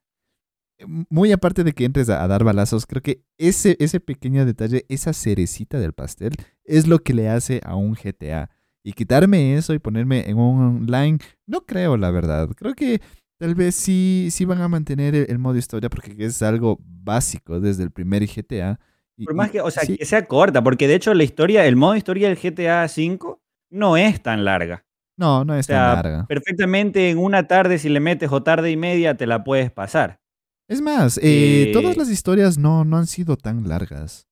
Muy 1.09 1.33
aparte 1.33 1.65
de 1.65 1.73
que 1.73 1.85
entres 1.85 2.11
a, 2.11 2.27
dar 2.27 2.45
balazos, 2.45 2.87
creo 2.87 3.03
que 3.03 3.25
ese, 3.39 3.77
ese 3.81 4.01
pequeño 4.01 4.45
detalle, 4.45 4.85
esa 4.89 5.13
cerecita 5.13 5.79
del 5.79 5.93
pastel, 5.93 6.33
es 6.65 6.87
lo 6.87 6.99
que 6.99 7.15
le 7.15 7.29
hace 7.29 7.61
a 7.65 7.75
un 7.75 7.95
GTA. 7.95 8.51
Y 8.83 8.93
quitarme 8.93 9.57
eso 9.57 9.73
y 9.73 9.79
ponerme 9.79 10.29
en 10.29 10.37
un 10.37 10.61
online, 10.61 11.19
no 11.47 11.65
creo, 11.65 11.97
la 11.97 12.11
verdad. 12.11 12.51
Creo 12.55 12.75
que 12.75 13.01
tal 13.39 13.55
vez 13.55 13.75
sí, 13.75 14.29
sí 14.31 14.45
van 14.45 14.61
a 14.61 14.69
mantener 14.69 15.15
el, 15.15 15.39
modo 15.39 15.57
historia 15.57 15.89
porque 15.89 16.15
es 16.19 16.43
algo 16.43 16.79
básico 16.83 17.61
desde 17.61 17.85
el 17.85 17.91
primer 17.91 18.27
GTA. 18.27 18.79
Por 19.25 19.35
más 19.35 19.51
que, 19.51 19.61
o 19.63 19.71
sea, 19.71 19.85
que 19.87 20.05
sea 20.05 20.27
corta, 20.27 20.63
porque 20.63 20.87
de 20.87 20.97
hecho 20.97 21.15
la 21.15 21.25
historia, 21.25 21.65
el 21.65 21.77
modo 21.77 21.97
historia 21.97 22.29
del 22.29 22.37
GTA 22.37 22.85
V 22.85 23.39
no 23.71 23.97
es 23.97 24.23
tan 24.23 24.45
larga. 24.45 24.85
No, 25.17 25.45
no 25.45 25.55
es 25.55 25.67
tan 25.67 25.95
larga. 25.95 26.27
Perfectamente 26.27 27.11
en 27.11 27.19
una 27.19 27.47
tarde, 27.47 27.79
si 27.79 27.89
le 27.89 28.01
metes 28.01 28.31
o 28.33 28.43
tarde 28.43 28.71
y 28.71 28.77
media, 28.77 29.17
te 29.17 29.27
la 29.27 29.45
puedes 29.45 29.71
pasar. 29.71 30.21
Es 30.69 30.81
más, 30.81 31.21
eh, 31.23 31.71
todas 31.73 31.95
eh 31.95 31.99
las 31.99 32.11
historias 32.11 32.59
no, 32.59 32.85
no 32.85 32.97
han 32.97 33.07
sido 33.07 33.37
tan 33.37 33.69
largas. 33.69 34.27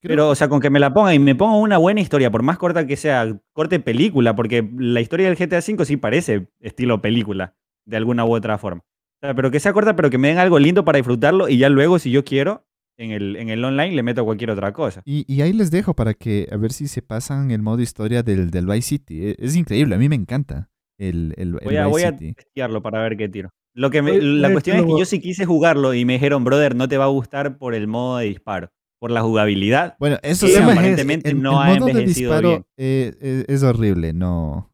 Pero, 0.00 0.30
o 0.30 0.34
sea, 0.34 0.48
con 0.48 0.60
que 0.60 0.70
me 0.70 0.80
la 0.80 0.94
ponga 0.94 1.14
y 1.14 1.18
me 1.18 1.34
ponga 1.34 1.56
una 1.56 1.78
buena 1.78 2.00
historia, 2.00 2.30
por 2.30 2.42
más 2.42 2.58
corta 2.58 2.86
que 2.86 2.96
sea, 2.96 3.38
corte 3.52 3.78
película, 3.80 4.34
porque 4.34 4.68
la 4.78 5.00
historia 5.00 5.28
del 5.28 5.36
GTA 5.36 5.58
V 5.58 5.84
sí 5.84 5.96
parece 5.96 6.48
estilo 6.60 7.02
película, 7.02 7.54
de 7.84 7.96
alguna 7.98 8.24
u 8.24 8.34
otra 8.34 8.56
forma. 8.56 8.82
O 9.22 9.26
sea, 9.26 9.34
pero 9.34 9.50
que 9.50 9.60
sea 9.60 9.74
corta, 9.74 9.94
pero 9.94 10.08
que 10.08 10.16
me 10.16 10.28
den 10.28 10.38
algo 10.38 10.58
lindo 10.58 10.84
para 10.84 10.96
disfrutarlo 10.96 11.48
y 11.48 11.58
ya 11.58 11.68
luego, 11.68 11.98
si 11.98 12.10
yo 12.10 12.24
quiero, 12.24 12.66
en 13.00 13.12
el, 13.12 13.36
en 13.36 13.48
el 13.48 13.64
online 13.64 13.94
le 13.96 14.02
meto 14.02 14.24
cualquier 14.24 14.50
otra 14.50 14.72
cosa. 14.72 15.02
Y, 15.04 15.40
ahí 15.40 15.52
les 15.52 15.70
dejo 15.70 15.94
para 15.94 16.14
que, 16.14 16.48
a 16.52 16.56
ver 16.56 16.72
si 16.72 16.86
se 16.86 17.00
pasan 17.00 17.50
el 17.50 17.62
modo 17.62 17.80
historia 17.80 18.22
del, 18.22 18.50
del 18.50 18.66
Vice 18.66 18.82
City. 18.82 19.26
E, 19.26 19.36
es, 19.38 19.56
increíble, 19.56 19.94
a 19.94 19.98
mí 19.98 20.08
me 20.08 20.16
encanta 20.16 20.70
el, 20.98 21.34
el, 21.38 21.54
voy 21.54 21.76
a, 21.76 21.86
voy 21.86 22.02
a 22.02 22.14
testearlo 22.14 22.82
para 22.82 23.02
ver 23.02 23.16
qué 23.16 23.28
tiro. 23.28 23.50
Lo 23.72 23.90
que 23.90 24.02
la 24.02 24.52
cuestión 24.52 24.76
es 24.76 24.84
que 24.84 24.98
yo 24.98 25.04
sí 25.04 25.20
quise 25.20 25.46
jugarlo 25.46 25.94
y 25.94 26.04
me 26.04 26.14
dijeron, 26.14 26.44
brother, 26.44 26.74
no 26.74 26.88
te 26.88 26.98
va 26.98 27.04
a 27.04 27.08
gustar 27.08 27.56
por 27.56 27.74
el 27.74 27.86
modo 27.86 28.18
de 28.18 28.26
disparo 28.26 28.70
por 29.00 29.10
la 29.10 29.22
jugabilidad. 29.22 29.96
Bueno, 29.98 30.18
eso 30.22 30.46
sí, 30.46 30.54
aparentemente 30.54 31.32
no 31.32 31.58
ha 31.58 31.72
envejecido 31.72 32.38
bien. 32.40 32.66
Eh, 32.76 33.14
eh, 33.20 33.44
es 33.48 33.62
horrible, 33.62 34.12
no. 34.12 34.70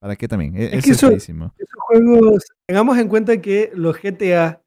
¿Para 0.00 0.16
qué 0.16 0.26
también? 0.26 0.56
E, 0.56 0.76
es, 0.76 0.84
que 0.84 0.92
eso, 0.92 1.10
esos 1.10 1.36
juegos, 1.76 2.46
tengamos 2.66 2.96
en 2.96 3.08
cuenta 3.08 3.40
que 3.42 3.70
los 3.74 4.00
GTA 4.00 4.62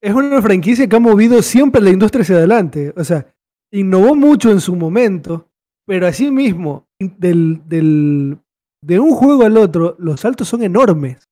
es 0.00 0.14
una 0.14 0.40
franquicia 0.40 0.88
que 0.88 0.96
ha 0.96 1.00
movido 1.00 1.42
siempre 1.42 1.80
la 1.80 1.90
industria 1.90 2.22
hacia 2.22 2.36
adelante. 2.36 2.92
O 2.96 3.04
sea, 3.04 3.34
innovó 3.72 4.14
mucho 4.14 4.50
en 4.50 4.60
su 4.60 4.76
momento, 4.76 5.48
pero 5.86 6.06
así 6.06 6.30
mismo, 6.30 6.86
del, 6.98 7.62
del, 7.66 8.38
de 8.82 9.00
un 9.00 9.10
juego 9.10 9.44
al 9.44 9.56
otro, 9.56 9.96
los 9.98 10.20
saltos 10.20 10.48
son 10.48 10.62
enormes. 10.62 11.28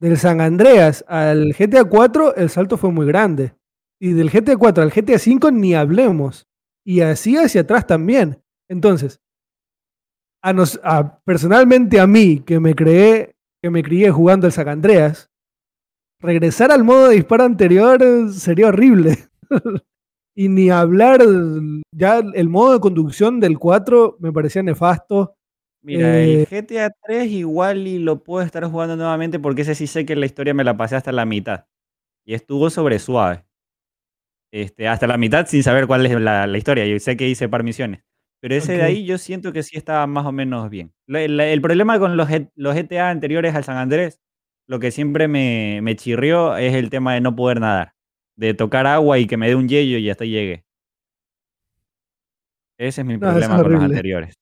Del 0.00 0.16
San 0.16 0.40
Andreas 0.40 1.04
al 1.08 1.52
GTA 1.52 1.84
4, 1.84 2.36
el 2.36 2.50
salto 2.50 2.76
fue 2.76 2.90
muy 2.90 3.06
grande. 3.06 3.54
Y 4.00 4.12
del 4.12 4.30
GTA 4.30 4.56
4 4.56 4.82
al 4.82 4.90
GTA 4.90 5.18
5 5.18 5.50
ni 5.50 5.74
hablemos. 5.74 6.46
Y 6.86 7.00
así 7.00 7.36
hacia 7.36 7.62
atrás 7.62 7.86
también. 7.86 8.42
Entonces, 8.68 9.20
a 10.42 10.52
nos, 10.52 10.80
personalmente 11.24 12.00
a 12.00 12.06
mí, 12.06 12.40
que 12.40 12.60
me 12.60 12.74
creé, 12.74 13.36
que 13.62 13.70
me 13.70 13.82
crié 13.82 14.10
jugando 14.10 14.46
el 14.46 14.52
San 14.54 14.68
Andreas, 14.68 15.29
regresar 16.20 16.70
al 16.70 16.84
modo 16.84 17.08
de 17.08 17.16
disparo 17.16 17.44
anterior 17.44 18.32
sería 18.32 18.68
horrible. 18.68 19.16
y 20.34 20.48
ni 20.48 20.70
hablar, 20.70 21.20
ya 21.92 22.22
el 22.34 22.48
modo 22.48 22.74
de 22.74 22.80
conducción 22.80 23.40
del 23.40 23.58
4 23.58 24.16
me 24.20 24.32
parecía 24.32 24.62
nefasto. 24.62 25.36
Mira, 25.82 26.20
el 26.20 26.40
eh, 26.40 26.46
GTA 26.46 26.90
3 27.04 27.30
igual 27.30 27.86
y 27.86 27.98
lo 27.98 28.22
puedo 28.22 28.44
estar 28.44 28.64
jugando 28.64 28.96
nuevamente 28.96 29.38
porque 29.38 29.62
ese 29.62 29.74
sí 29.74 29.86
sé 29.86 30.04
que 30.04 30.14
la 30.14 30.26
historia 30.26 30.52
me 30.52 30.64
la 30.64 30.76
pasé 30.76 30.96
hasta 30.96 31.10
la 31.10 31.24
mitad. 31.24 31.64
Y 32.26 32.34
estuvo 32.34 32.68
sobre 32.68 32.98
suave. 32.98 33.44
Este, 34.52 34.88
hasta 34.88 35.06
la 35.06 35.16
mitad 35.16 35.46
sin 35.46 35.62
saber 35.62 35.86
cuál 35.86 36.04
es 36.04 36.20
la, 36.20 36.46
historia. 36.56 36.86
Yo 36.86 36.98
sé 36.98 37.16
que 37.16 37.28
hice 37.28 37.48
par 37.48 37.62
misiones. 37.62 38.02
Pero 38.42 38.54
ese 38.54 38.74
de 38.74 38.82
ahí 38.82 39.04
yo 39.04 39.18
siento 39.18 39.52
que 39.52 39.62
sí 39.62 39.76
estaba 39.76 40.06
más 40.06 40.24
o 40.26 40.32
menos 40.32 40.70
bien. 40.70 40.92
el 41.08 41.60
problema 41.60 41.98
con 41.98 42.16
los, 42.16 42.28
los 42.54 42.74
GTA 42.74 43.10
anteriores 43.10 43.54
al 43.54 43.64
San 43.64 43.76
Andrés, 43.76 44.18
lo 44.70 44.78
que 44.78 44.92
siempre 44.92 45.26
me, 45.26 45.80
me, 45.82 45.96
chirrió 45.96 46.56
es 46.56 46.74
el 46.76 46.90
tema 46.90 47.14
de 47.14 47.20
no 47.20 47.34
poder 47.34 47.60
nadar. 47.60 47.92
De 48.36 48.54
tocar 48.54 48.86
agua 48.86 49.18
y 49.18 49.26
que 49.26 49.36
me 49.36 49.48
dé 49.48 49.56
un 49.56 49.68
yello 49.68 49.98
y 49.98 50.08
hasta 50.08 50.24
llegue. 50.24 50.64
Ese 52.78 53.00
es 53.00 53.06
mi 53.06 53.18
problema 53.18 53.60
con 53.60 53.72
los 53.72 53.82
anteriores. 53.82 54.36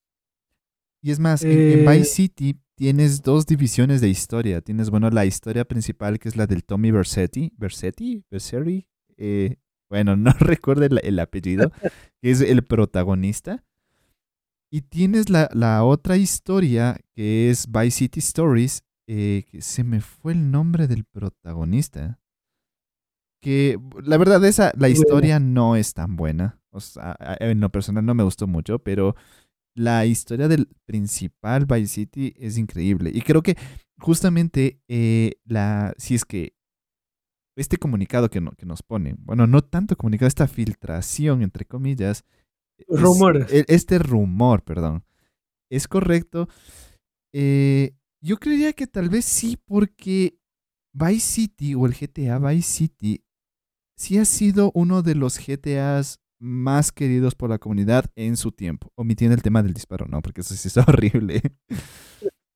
Y 1.00 1.12
es 1.12 1.18
más, 1.18 1.42
en, 1.42 1.80
Vice 1.80 2.00
eh, 2.00 2.04
City 2.04 2.60
tienes 2.74 3.22
dos 3.22 3.46
divisiones 3.46 4.02
de 4.02 4.10
historia. 4.10 4.60
Tienes, 4.60 4.90
bueno, 4.90 5.08
la 5.08 5.24
historia 5.24 5.64
principal 5.64 6.18
que 6.18 6.28
es 6.28 6.36
la 6.36 6.46
del 6.46 6.62
Tommy 6.62 6.90
Versetti. 6.90 7.50
¿Versetti? 7.56 8.22
¿Versetti? 8.30 8.86
Eh, 9.16 9.56
bueno, 9.88 10.14
no 10.18 10.32
recuerdo 10.40 10.84
el, 10.84 11.18
apellido, 11.20 11.72
que 12.20 12.30
es 12.30 12.42
el 12.42 12.64
protagonista. 12.64 13.64
Y 14.70 14.82
tienes 14.82 15.30
la, 15.30 15.84
otra 15.84 16.18
historia 16.18 17.00
que 17.14 17.48
es 17.48 17.66
Vice 17.72 17.92
City 17.92 18.20
Stories, 18.20 18.84
eh, 19.10 19.44
que 19.50 19.62
se 19.62 19.84
me 19.84 20.02
fue 20.02 20.32
el 20.32 20.50
nombre 20.50 20.86
del 20.86 21.04
protagonista. 21.04 22.20
Que 23.40 23.80
la 24.04 24.18
verdad, 24.18 24.44
esa, 24.44 24.70
la 24.76 24.90
historia 24.90 25.40
no 25.40 25.76
es 25.76 25.94
tan 25.94 26.14
buena. 26.16 26.60
O 26.70 26.80
sea, 26.80 27.16
en 27.40 27.60
lo 27.60 27.70
personal 27.70 28.04
no 28.04 28.14
me 28.14 28.22
gustó 28.22 28.46
mucho, 28.46 28.80
pero 28.80 29.16
la 29.74 30.04
historia 30.04 30.46
del 30.46 30.68
principal 30.84 31.64
Vice 31.64 31.86
City 31.86 32.34
es 32.36 32.58
increíble. 32.58 33.10
Y 33.14 33.22
creo 33.22 33.42
que 33.42 33.56
justamente 33.98 34.82
eh, 34.88 35.36
la, 35.46 35.94
si 35.96 36.14
es 36.14 36.26
que 36.26 36.54
este 37.56 37.78
comunicado 37.78 38.28
que, 38.28 38.46
que 38.58 38.66
nos 38.66 38.82
pone, 38.82 39.14
bueno, 39.20 39.46
no 39.46 39.62
tanto 39.62 39.96
comunicado, 39.96 40.28
esta 40.28 40.48
filtración, 40.48 41.42
entre 41.42 41.64
comillas, 41.64 42.24
Rumores. 42.86 43.46
este 43.50 43.98
rumor, 43.98 44.62
perdón. 44.62 45.04
¿Es 45.70 45.88
correcto? 45.88 46.48
Eh, 47.32 47.94
yo 48.20 48.36
creería 48.38 48.72
que 48.72 48.86
tal 48.86 49.08
vez 49.08 49.24
sí, 49.24 49.56
porque 49.64 50.38
Vice 50.92 51.20
City 51.20 51.74
o 51.74 51.86
el 51.86 51.94
GTA 51.94 52.38
Vice 52.38 52.68
City 52.68 53.24
sí 53.96 54.18
ha 54.18 54.24
sido 54.24 54.70
uno 54.74 55.02
de 55.02 55.14
los 55.14 55.38
GTAs 55.38 56.20
más 56.40 56.92
queridos 56.92 57.34
por 57.34 57.50
la 57.50 57.58
comunidad 57.58 58.06
en 58.16 58.36
su 58.36 58.52
tiempo. 58.52 58.92
Omitiendo 58.94 59.34
el 59.34 59.42
tema 59.42 59.62
del 59.62 59.74
disparo, 59.74 60.06
no, 60.06 60.22
porque 60.22 60.40
eso 60.40 60.54
sí 60.54 60.68
está 60.68 60.82
horrible. 60.88 61.42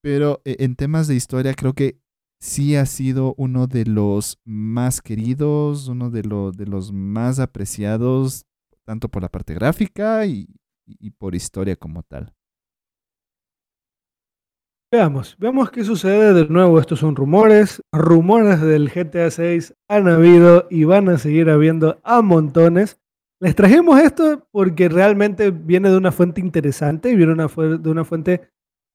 Pero 0.03 0.41
eh, 0.45 0.57
en 0.61 0.77
temas 0.77 1.09
de 1.09 1.15
historia 1.15 1.55
creo 1.55 1.75
que 1.75 2.01
sí 2.41 2.75
ha 2.75 2.87
sido 2.87 3.35
uno 3.37 3.67
de 3.67 3.85
los 3.85 4.41
más 4.45 5.01
queridos, 5.01 5.89
uno 5.89 6.11
de, 6.11 6.23
de 6.23 6.67
los 6.67 6.93
más 6.93 7.39
apreciados, 7.39 8.47
tanto 8.85 9.09
por 9.09 9.23
la 9.23 9.31
parte 9.31 9.55
gráfica 9.55 10.27
y, 10.27 10.49
por 11.19 11.35
historia 11.35 11.77
como 11.77 12.03
tal. 12.03 12.35
Veamos, 14.93 15.37
veamos 15.39 15.71
qué 15.71 15.85
sucede 15.85 16.35
de 16.35 16.47
nuevo. 16.49 16.79
Estos 16.79 16.99
son 16.99 17.17
rumores. 17.17 17.81
Rumores 17.93 18.61
del 18.61 18.91
GTA 18.91 19.31
6 19.31 19.73
han 19.89 20.07
habido 20.07 20.67
y 20.69 20.85
van 20.85 21.09
a 21.09 21.17
seguir 21.17 21.49
habiendo 21.49 21.99
a 22.05 22.21
montones. 22.21 23.01
Les 23.41 23.55
trajimos 23.55 23.99
esto 23.99 24.47
porque 24.51 24.91
realmente 24.91 25.51
viene 25.51 25.89
de 25.89 25.97
una 25.97 26.13
fuente 26.13 26.43
interesante, 26.43 27.09
y 27.09 27.17
viene 27.17 27.35
de 27.35 27.91
una 27.91 28.05
fuente 28.05 28.43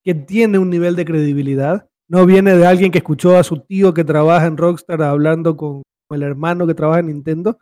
que 0.03 0.13
tiene 0.13 0.59
un 0.59 0.69
nivel 0.69 0.95
de 0.95 1.03
credibilidad. 1.03 1.89
No 2.07 2.27
viene 2.27 2.55
de 2.55 2.67
alguien 2.67 2.91
que 2.91 2.99
escuchó 2.99 3.35
a 3.35 3.43
su 3.43 3.61
tío 3.61 3.95
que 3.95 4.03
trabaja 4.03 4.45
en 4.45 4.57
Rockstar 4.57 5.01
hablando 5.01 5.57
con 5.57 5.81
el 6.11 6.21
hermano 6.21 6.67
que 6.67 6.75
trabaja 6.75 6.99
en 6.99 7.07
Nintendo. 7.07 7.57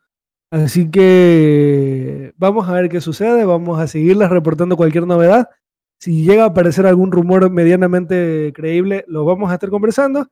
Así 0.52 0.92
que 0.92 2.34
vamos 2.36 2.68
a 2.68 2.74
ver 2.74 2.90
qué 2.90 3.00
sucede, 3.00 3.46
vamos 3.46 3.80
a 3.80 3.88
seguirles 3.88 4.30
reportando 4.30 4.76
cualquier 4.76 5.08
novedad. 5.08 5.48
Si 6.06 6.24
llega 6.24 6.44
a 6.44 6.48
aparecer 6.50 6.86
algún 6.86 7.12
rumor 7.12 7.50
medianamente 7.50 8.54
creíble, 8.54 9.06
lo 9.08 9.26
vamos 9.26 9.50
a 9.50 9.56
estar 9.56 9.72
conversando 9.72 10.28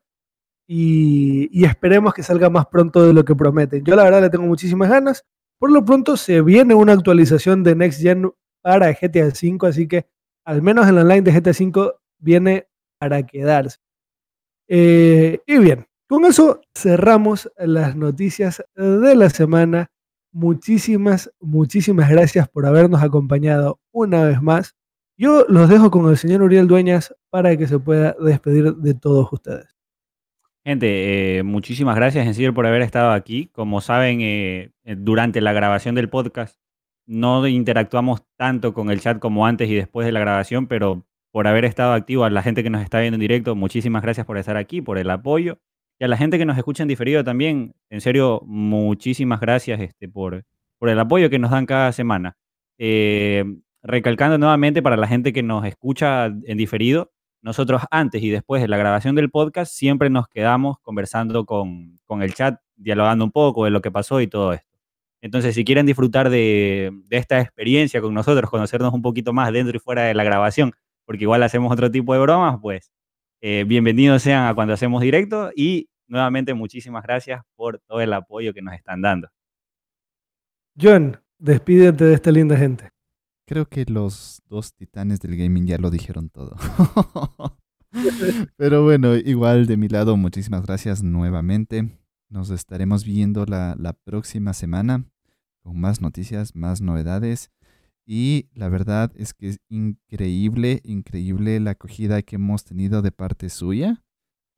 y, 0.68 1.66
esperemos 1.66 2.14
que 2.14 2.22
salga 2.22 2.48
más 2.52 2.68
pronto 2.68 3.04
de 3.04 3.12
lo 3.12 3.26
que 3.26 3.34
prometen. 3.34 3.84
Yo 3.84 3.96
la 3.96 4.04
verdad 4.04 4.22
le 4.22 4.30
tengo 4.30 4.46
muchísimas 4.46 4.88
ganas. 4.88 5.26
Por 5.58 5.72
lo 5.72 5.84
pronto 5.84 6.16
se 6.16 6.44
viene 6.44 6.76
una 6.76 6.94
actualización 6.94 7.64
de 7.64 7.74
Next 7.74 8.04
Gen 8.04 8.32
para 8.62 8.92
GTA 8.92 9.30
V, 9.30 9.68
así 9.68 9.88
que 9.88 10.06
al 10.46 10.62
menos 10.62 10.88
en 10.88 10.94
la 10.94 11.02
online 11.02 11.24
de 11.24 11.32
GTA 11.32 11.50
V 11.50 11.92
viene 12.20 12.68
para 13.00 13.26
quedarse. 13.26 13.80
Eh, 14.68 15.40
y 15.48 15.58
bien, 15.58 15.88
con 16.08 16.26
eso 16.26 16.62
cerramos 16.76 17.52
las 17.58 17.96
noticias 17.96 18.64
de 18.76 19.16
la 19.16 19.32
semana. 19.32 19.90
Muchísimas, 20.32 21.34
muchísimas 21.40 22.12
gracias 22.12 22.48
por 22.48 22.68
habernos 22.68 23.02
acompañado 23.02 23.80
una 23.92 24.26
vez 24.26 24.40
más. 24.40 24.76
Yo 25.16 25.46
los 25.48 25.70
dejo 25.70 25.92
con 25.92 26.10
el 26.10 26.18
señor 26.18 26.42
Uriel 26.42 26.68
Dueñas 26.68 27.16
para 27.30 27.56
que 27.56 27.68
se 27.68 27.78
pueda 27.78 28.16
despedir 28.20 28.74
de 28.76 28.94
todos 28.96 29.32
ustedes. 29.32 29.68
Gente, 30.66 31.38
eh, 31.38 31.44
muchísimas 31.44 31.96
gracias 31.96 32.26
en 32.26 32.34
serio 32.34 32.54
por 32.54 32.66
haber 32.66 32.82
estado 32.82 33.12
aquí. 33.12 33.48
Como 33.48 33.82
saben, 33.82 34.22
eh, 34.22 34.72
eh, 34.86 34.96
durante 34.98 35.40
la 35.42 35.54
grabación 35.54 35.94
del 35.94 36.10
podcast 36.10 36.58
no 37.06 37.46
interactuamos 37.46 38.24
tanto 38.38 38.74
con 38.74 38.90
el 38.90 39.02
chat 39.02 39.20
como 39.20 39.46
antes 39.46 39.70
y 39.70 39.76
después 39.76 40.06
de 40.06 40.14
la 40.14 40.22
grabación, 40.22 40.68
pero 40.68 41.06
por 41.32 41.48
haber 41.48 41.66
estado 41.66 41.94
activo, 41.94 42.24
a 42.24 42.30
la 42.30 42.42
gente 42.42 42.64
que 42.64 42.70
nos 42.70 42.82
está 42.82 43.00
viendo 43.02 43.16
en 43.16 43.22
directo, 43.22 43.56
muchísimas 43.56 44.02
gracias 44.02 44.26
por 44.26 44.38
estar 44.38 44.56
aquí, 44.58 44.82
por 44.82 44.98
el 44.98 45.10
apoyo. 45.10 45.60
Y 46.00 46.06
a 46.06 46.08
la 46.08 46.18
gente 46.18 46.38
que 46.38 46.46
nos 46.46 46.58
escucha 46.58 46.82
en 46.84 46.90
diferido 46.90 47.24
también, 47.24 47.76
en 47.90 48.02
serio, 48.02 48.42
muchísimas 48.46 49.42
gracias 49.42 49.80
este, 49.80 50.08
por, 50.08 50.44
por 50.80 50.90
el 50.90 51.00
apoyo 51.00 51.30
que 51.30 51.40
nos 51.40 51.52
dan 51.52 51.66
cada 51.66 51.92
semana. 51.92 52.38
Recalcando 53.84 54.38
nuevamente 54.38 54.82
para 54.82 54.98
la 54.98 55.08
gente 55.08 55.34
que 55.34 55.44
nos 55.44 55.66
escucha 55.66 56.26
en 56.26 56.58
diferido, 56.58 57.12
nosotros 57.42 57.82
antes 57.92 58.24
y 58.24 58.30
después 58.30 58.62
de 58.62 58.70
la 58.70 58.78
grabación 58.78 59.16
del 59.16 59.30
podcast 59.30 59.74
siempre 59.74 60.10
nos 60.10 60.30
quedamos 60.30 60.78
conversando 60.82 61.46
con, 61.46 62.00
el 62.22 62.34
chat, 62.34 62.60
dialogando 62.78 63.26
un 63.26 63.32
poco 63.32 63.66
de 63.66 63.72
lo 63.72 63.82
que 63.82 63.92
pasó 63.92 64.22
y 64.22 64.28
todo 64.28 64.54
esto. 64.54 64.70
Entonces, 65.22 65.56
si 65.56 65.66
quieren 65.66 65.86
disfrutar 65.86 66.30
de, 66.30 66.92
esta 67.10 67.40
experiencia 67.42 68.02
con 68.02 68.14
nosotros, 68.14 68.50
conocernos 68.50 68.94
un 68.94 69.02
poquito 69.02 69.34
más 69.34 69.52
dentro 69.52 69.76
y 69.76 69.80
fuera 69.80 70.04
de 70.04 70.14
la 70.14 70.24
grabación, 70.24 70.72
porque 71.06 71.24
igual 71.24 71.44
hacemos 71.44 71.72
otro 71.72 71.92
tipo 71.92 72.14
de 72.14 72.22
bromas, 72.22 72.60
pues 72.62 72.94
eh, 73.42 73.66
bienvenidos 73.68 74.22
sean 74.22 74.48
a 74.48 74.56
cuando 74.56 74.74
hacemos 74.74 75.02
directo 75.02 75.52
y 75.54 75.90
nuevamente 76.08 76.54
muchísimas 76.54 77.04
gracias 77.04 77.42
por 77.56 77.80
todo 77.80 78.00
el 78.00 78.14
apoyo 78.14 78.54
que 78.54 78.62
nos 78.62 78.74
están 78.74 79.02
dando. 79.02 79.28
John, 80.80 81.18
despídete 81.38 82.06
de 82.06 82.14
esta 82.14 82.32
linda 82.32 82.56
gente. 82.56 82.93
Creo 83.46 83.68
que 83.68 83.86
los 83.86 84.42
dos 84.48 84.74
titanes 84.74 85.20
del 85.20 85.36
gaming 85.36 85.66
ya 85.66 85.78
lo 85.78 85.90
dijeron 85.90 86.30
todo. 86.30 86.56
Pero 88.58 88.84
bueno, 88.84 89.16
igual 89.16 89.68
de 89.68 89.78
mi 89.78 89.88
lado, 89.88 90.18
muchísimas 90.18 90.66
gracias 90.66 91.04
nuevamente. 91.04 92.00
Nos 92.30 92.50
estaremos 92.50 93.04
viendo 93.04 93.46
la, 93.46 93.76
la 93.78 93.94
próxima 93.94 94.54
semana 94.54 95.06
con 95.60 95.80
más 95.80 96.02
noticias, 96.02 96.56
más 96.56 96.82
novedades. 96.82 97.52
Y 98.06 98.50
la 98.54 98.70
verdad 98.70 99.12
es 99.16 99.34
que 99.34 99.50
es 99.50 99.60
increíble, 99.70 100.82
increíble 100.84 101.60
la 101.60 101.72
acogida 101.72 102.22
que 102.22 102.36
hemos 102.36 102.66
tenido 102.66 103.02
de 103.02 103.12
parte 103.12 103.50
suya 103.50 104.04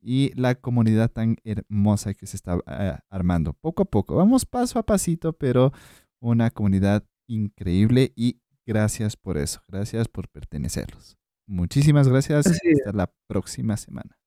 y 0.00 0.32
la 0.34 0.54
comunidad 0.56 1.10
tan 1.10 1.36
hermosa 1.44 2.14
que 2.14 2.26
se 2.26 2.36
está 2.36 2.58
eh, 2.66 2.96
armando. 3.08 3.52
Poco 3.54 3.82
a 3.82 3.86
poco, 3.86 4.16
vamos 4.16 4.46
paso 4.46 4.78
a 4.78 4.84
pasito, 4.84 5.32
pero 5.32 5.72
una 6.20 6.50
comunidad 6.50 7.04
increíble 7.28 8.12
y 8.16 8.40
Gracias 8.66 9.16
por 9.16 9.38
eso. 9.38 9.60
Gracias 9.68 10.08
por 10.08 10.28
pertenecerlos. 10.28 11.16
Muchísimas 11.46 12.08
gracias. 12.08 12.46
Hasta 12.46 12.92
la 12.92 13.12
próxima 13.28 13.76
semana. 13.76 14.18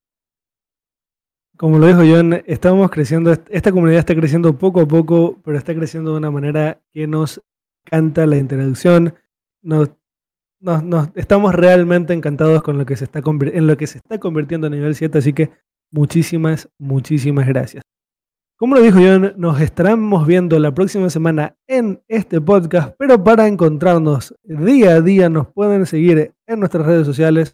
Como 1.57 1.77
lo 1.77 1.87
dijo 1.87 1.99
John, 2.09 2.41
estamos 2.45 2.89
creciendo, 2.89 3.33
esta 3.49 3.73
comunidad 3.73 3.99
está 3.99 4.15
creciendo 4.15 4.57
poco 4.57 4.79
a 4.79 4.87
poco, 4.87 5.41
pero 5.43 5.57
está 5.57 5.75
creciendo 5.75 6.11
de 6.11 6.17
una 6.17 6.31
manera 6.31 6.81
que 6.93 7.05
nos 7.05 7.41
encanta 7.85 8.25
la 8.25 8.37
introducción. 8.37 9.13
Nos, 9.61 9.89
nos, 10.61 11.09
estamos 11.15 11.53
realmente 11.53 12.13
encantados 12.13 12.63
con 12.63 12.77
lo 12.77 12.85
que 12.85 12.95
se 12.95 13.03
está 13.03 13.21
en 13.21 13.67
lo 13.67 13.75
que 13.75 13.87
se 13.87 13.97
está 13.97 14.19
convirtiendo 14.19 14.67
a 14.67 14.69
nivel 14.69 14.95
7, 14.95 15.17
así 15.17 15.33
que 15.33 15.51
muchísimas, 15.91 16.69
muchísimas 16.77 17.45
gracias. 17.45 17.83
Como 18.59 18.75
lo 18.75 18.81
dijo 18.81 18.99
John, 19.01 19.35
nos 19.37 19.61
estaremos 19.61 20.27
viendo 20.27 20.59
la 20.59 20.73
próxima 20.73 21.09
semana 21.09 21.55
en 21.65 22.03
este 22.09 22.41
podcast, 22.41 22.93
pero 22.99 23.23
para 23.23 23.47
encontrarnos 23.47 24.35
día 24.43 24.95
a 24.95 25.01
día 25.01 25.29
nos 25.29 25.47
pueden 25.47 25.85
seguir 25.85 26.33
en 26.45 26.59
nuestras 26.59 26.85
redes 26.85 27.05
sociales, 27.07 27.53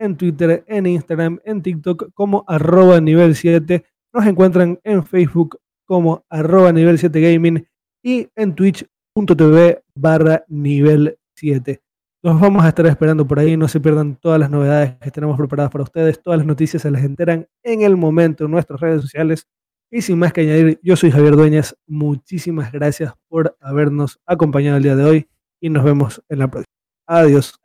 en 0.00 0.16
Twitter, 0.16 0.64
en 0.66 0.86
Instagram, 0.86 1.40
en 1.44 1.60
TikTok 1.60 2.10
como 2.14 2.42
arroba 2.48 3.02
nivel 3.02 3.34
7. 3.36 3.84
Nos 4.14 4.24
encuentran 4.24 4.80
en 4.82 5.04
Facebook 5.04 5.60
como 5.84 6.24
arroba 6.30 6.72
nivel 6.72 6.98
7 6.98 7.20
gaming 7.20 7.68
y 8.02 8.30
en 8.34 8.54
twitch.tv 8.54 9.82
barra 9.94 10.42
nivel 10.48 11.18
7. 11.34 11.82
Los 12.22 12.40
vamos 12.40 12.64
a 12.64 12.68
estar 12.68 12.86
esperando 12.86 13.26
por 13.26 13.40
ahí, 13.40 13.58
no 13.58 13.68
se 13.68 13.78
pierdan 13.78 14.16
todas 14.16 14.40
las 14.40 14.50
novedades 14.50 14.96
que 15.02 15.10
tenemos 15.10 15.36
preparadas 15.36 15.70
para 15.70 15.84
ustedes, 15.84 16.22
todas 16.22 16.38
las 16.38 16.46
noticias 16.46 16.80
se 16.80 16.90
las 16.90 17.04
enteran 17.04 17.46
en 17.62 17.82
el 17.82 17.98
momento 17.98 18.46
en 18.46 18.52
nuestras 18.52 18.80
redes 18.80 19.02
sociales 19.02 19.46
y 19.90 20.02
sin 20.02 20.18
más 20.18 20.32
que 20.32 20.42
añadir, 20.42 20.80
yo 20.82 20.96
soy 20.96 21.10
Javier 21.10 21.36
Dueñas. 21.36 21.76
Muchísimas 21.86 22.72
gracias 22.72 23.12
por 23.28 23.56
habernos 23.60 24.20
acompañado 24.26 24.76
el 24.76 24.82
día 24.82 24.96
de 24.96 25.04
hoy 25.04 25.28
y 25.60 25.70
nos 25.70 25.84
vemos 25.84 26.22
en 26.28 26.38
la 26.40 26.48
próxima. 26.48 26.72
Adiós. 27.06 27.58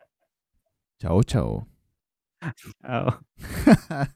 Chao, 0.99 1.23
chao. 1.23 1.67
Chao. 2.81 3.19